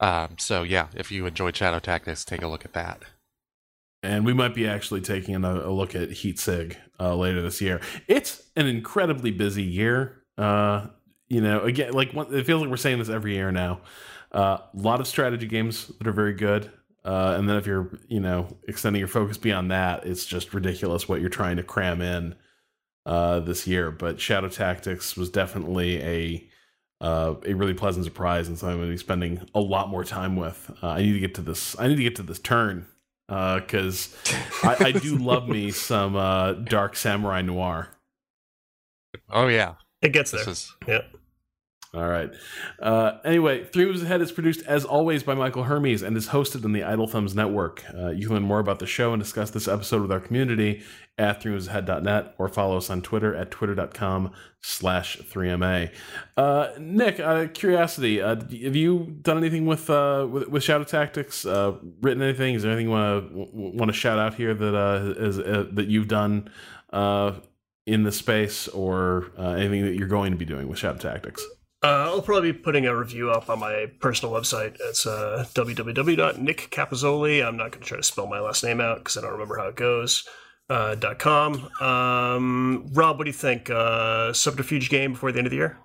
Um, 0.00 0.36
so 0.38 0.62
yeah, 0.62 0.86
if 0.94 1.12
you 1.12 1.26
enjoyed 1.26 1.54
Shadow 1.54 1.80
Tactics, 1.80 2.24
take 2.24 2.42
a 2.42 2.48
look 2.48 2.64
at 2.64 2.72
that. 2.72 3.02
And 4.04 4.26
we 4.26 4.34
might 4.34 4.54
be 4.54 4.68
actually 4.68 5.00
taking 5.00 5.42
a, 5.44 5.66
a 5.66 5.72
look 5.72 5.94
at 5.94 6.10
Heat 6.10 6.38
Sig 6.38 6.76
uh, 7.00 7.16
later 7.16 7.40
this 7.40 7.60
year. 7.62 7.80
It's 8.06 8.42
an 8.54 8.66
incredibly 8.66 9.30
busy 9.30 9.62
year. 9.62 10.22
Uh, 10.36 10.88
you 11.28 11.40
know, 11.40 11.60
again, 11.60 11.92
like 11.92 12.14
it 12.14 12.44
feels 12.44 12.60
like 12.60 12.70
we're 12.70 12.76
saying 12.76 12.98
this 12.98 13.08
every 13.08 13.34
year 13.34 13.50
now. 13.50 13.80
Uh, 14.30 14.58
a 14.58 14.68
lot 14.74 15.00
of 15.00 15.06
strategy 15.06 15.46
games 15.46 15.90
that 15.98 16.06
are 16.06 16.12
very 16.12 16.34
good. 16.34 16.70
Uh, 17.02 17.34
and 17.38 17.48
then 17.48 17.56
if 17.56 17.66
you're, 17.66 17.98
you 18.08 18.20
know, 18.20 18.46
extending 18.68 19.00
your 19.00 19.08
focus 19.08 19.38
beyond 19.38 19.70
that, 19.70 20.06
it's 20.06 20.26
just 20.26 20.52
ridiculous 20.52 21.08
what 21.08 21.20
you're 21.20 21.30
trying 21.30 21.56
to 21.56 21.62
cram 21.62 22.02
in 22.02 22.34
uh, 23.06 23.40
this 23.40 23.66
year. 23.66 23.90
But 23.90 24.20
Shadow 24.20 24.48
Tactics 24.48 25.16
was 25.16 25.30
definitely 25.30 26.02
a 26.02 26.48
uh, 27.00 27.34
a 27.44 27.54
really 27.54 27.74
pleasant 27.74 28.04
surprise, 28.04 28.48
and 28.48 28.58
so 28.58 28.68
I'm 28.68 28.76
going 28.76 28.88
to 28.88 28.92
be 28.92 28.98
spending 28.98 29.46
a 29.54 29.60
lot 29.60 29.88
more 29.88 30.04
time 30.04 30.36
with. 30.36 30.70
Uh, 30.82 30.88
I 30.88 31.02
need 31.02 31.12
to 31.12 31.20
get 31.20 31.34
to 31.34 31.42
this. 31.42 31.78
I 31.78 31.88
need 31.88 31.96
to 31.96 32.02
get 32.02 32.16
to 32.16 32.22
this 32.22 32.38
turn 32.38 32.86
because 33.28 34.14
uh, 34.62 34.76
I, 34.80 34.86
I, 34.86 34.92
do 34.92 35.16
love 35.18 35.48
me 35.48 35.70
some 35.70 36.16
uh, 36.16 36.52
dark 36.52 36.96
samurai 36.96 37.42
noir. 37.42 37.88
Oh 39.30 39.48
yeah, 39.48 39.74
it 40.02 40.12
gets 40.12 40.30
there. 40.30 40.48
Is... 40.48 40.72
Yeah. 40.86 41.02
All 41.94 42.08
right. 42.08 42.30
Uh, 42.82 43.18
anyway, 43.24 43.64
Three 43.64 43.84
Moves 43.84 44.02
Ahead 44.02 44.20
is 44.20 44.32
produced 44.32 44.66
as 44.66 44.84
always 44.84 45.22
by 45.22 45.34
Michael 45.34 45.62
Hermes 45.62 46.02
and 46.02 46.16
is 46.16 46.28
hosted 46.28 46.64
on 46.64 46.72
the 46.72 46.82
Idle 46.82 47.06
Thumbs 47.06 47.36
Network. 47.36 47.84
Uh, 47.96 48.10
you 48.10 48.26
can 48.26 48.34
learn 48.34 48.42
more 48.42 48.58
about 48.58 48.80
the 48.80 48.86
show 48.86 49.12
and 49.12 49.22
discuss 49.22 49.50
this 49.50 49.68
episode 49.68 50.02
with 50.02 50.10
our 50.10 50.18
community 50.18 50.82
at 51.16 51.40
threemovesahead.net 51.40 52.34
or 52.38 52.48
follow 52.48 52.76
us 52.76 52.90
on 52.90 53.00
Twitter 53.00 53.34
at 53.34 53.50
twitter.com 53.50 54.32
slash 54.62 55.18
3MA. 55.18 55.90
Uh, 56.36 56.70
Nick, 56.78 57.20
uh, 57.20 57.46
curiosity, 57.48 58.20
uh, 58.20 58.36
have 58.36 58.76
you 58.76 59.16
done 59.22 59.38
anything 59.38 59.66
with, 59.66 59.88
uh, 59.90 60.26
with, 60.28 60.48
with 60.48 60.62
Shadow 60.62 60.84
Tactics? 60.84 61.46
Uh, 61.46 61.76
written 62.00 62.22
anything? 62.22 62.54
Is 62.54 62.62
there 62.62 62.72
anything 62.72 62.88
you 62.88 62.92
want 62.92 63.78
to 63.78 63.86
to 63.86 63.92
shout 63.92 64.18
out 64.18 64.34
here 64.34 64.54
that 64.54 64.74
uh, 64.74 65.14
is, 65.16 65.36
that 65.36 65.86
you've 65.86 66.08
done 66.08 66.50
in 67.86 68.02
the 68.02 68.12
space 68.12 68.66
or 68.68 69.30
anything 69.38 69.84
that 69.84 69.94
you're 69.94 70.08
going 70.08 70.32
to 70.32 70.38
be 70.38 70.44
doing 70.44 70.68
with 70.68 70.78
Shadow 70.78 70.98
Tactics? 70.98 71.44
Uh, 71.84 72.08
I'll 72.08 72.22
probably 72.22 72.50
be 72.52 72.58
putting 72.58 72.86
a 72.86 72.96
review 72.96 73.30
up 73.30 73.50
on 73.50 73.60
my 73.60 73.86
personal 74.00 74.34
website. 74.34 74.78
It's 74.80 75.06
uh. 75.06 75.44
I'm 77.42 77.58
not 77.58 77.72
going 77.72 77.82
to 77.82 77.86
try 77.86 77.98
to 77.98 78.02
spell 78.02 78.26
my 78.26 78.40
last 78.40 78.64
name 78.64 78.80
out 78.80 78.98
because 78.98 79.18
I 79.18 79.20
don't 79.20 79.32
remember 79.32 79.58
how 79.58 79.68
it 79.68 79.76
goes. 79.76 80.26
Uh, 80.70 80.94
dot 80.94 81.18
com. 81.18 81.68
Um, 81.78 82.86
Rob, 82.94 83.18
what 83.18 83.24
do 83.24 83.28
you 83.28 83.34
think? 83.34 83.68
Uh, 83.68 84.32
subterfuge 84.32 84.88
game 84.88 85.12
before 85.12 85.30
the 85.30 85.36
end 85.36 85.46
of 85.46 85.50
the 85.50 85.58
year? 85.58 85.76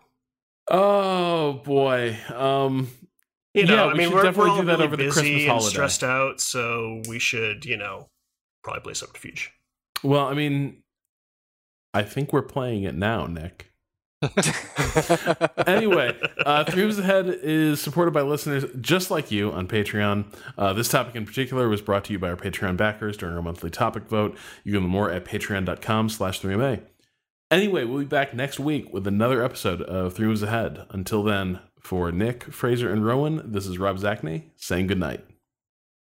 Oh 0.72 1.61
boy. 1.65 2.18
Um, 2.34 2.89
you 3.53 3.65
know, 3.65 3.88
yeah, 3.88 3.91
I 3.91 3.93
mean, 3.93 4.11
we're, 4.11 4.31
we're 4.31 4.47
all 4.47 4.64
really 4.64 4.88
busy 4.95 5.47
and 5.47 5.61
stressed 5.61 6.03
out, 6.03 6.39
so 6.39 7.01
we 7.10 7.19
should, 7.19 7.65
you 7.65 7.76
know, 7.76 8.07
probably 8.64 8.81
play 8.81 8.93
subterfuge. 8.93 9.51
Well, 10.01 10.27
I 10.27 10.34
mean, 10.34 10.84
I 11.93 12.03
think 12.03 12.31
we're 12.31 12.41
playing 12.41 12.84
it 12.84 12.95
now, 12.95 13.26
Nick. 13.26 13.69
anyway, 15.68 16.18
uh, 16.46 16.66
Three 16.66 16.84
Moves 16.84 17.00
Ahead 17.00 17.28
is 17.41 17.82
supported 17.82 18.12
by 18.12 18.22
listeners 18.22 18.66
just 18.82 19.10
like 19.10 19.32
you 19.32 19.52
on 19.52 19.68
Patreon. 19.68 20.26
Uh, 20.58 20.74
this 20.74 20.90
topic 20.90 21.16
in 21.16 21.26
particular 21.26 21.70
was 21.70 21.82
brought 21.82 22.04
to 22.06 22.14
you 22.14 22.20
by 22.20 22.30
our 22.30 22.36
Patreon 22.36 22.76
backers 22.76 23.16
during 23.16 23.36
our 23.36 23.41
monthly 23.41 23.70
topic 23.70 24.04
vote. 24.04 24.38
You 24.64 24.74
can 24.74 24.82
learn 24.82 24.90
more 24.90 25.10
at 25.10 25.24
patreon.com 25.24 26.10
slash 26.10 26.41
3MA. 26.41 26.82
Anyway, 27.50 27.86
we'll 27.86 28.00
be 28.00 28.06
back 28.06 28.34
next 28.34 28.60
week 28.60 28.94
with 28.94 29.08
another 29.08 29.44
episode 29.44 29.82
of 29.82 30.14
Three 30.14 30.28
Moves 30.28 30.44
Ahead. 30.44 30.86
Until 30.90 31.24
then, 31.24 31.60
for 31.80 32.12
Nick, 32.12 32.44
Fraser, 32.44 32.91
and 32.91 33.06
Rowan, 33.06 33.52
this 33.52 33.66
is 33.66 33.78
Rob 33.78 33.98
Zacny 33.98 34.50
saying 34.58 34.88
goodnight. 34.88 35.26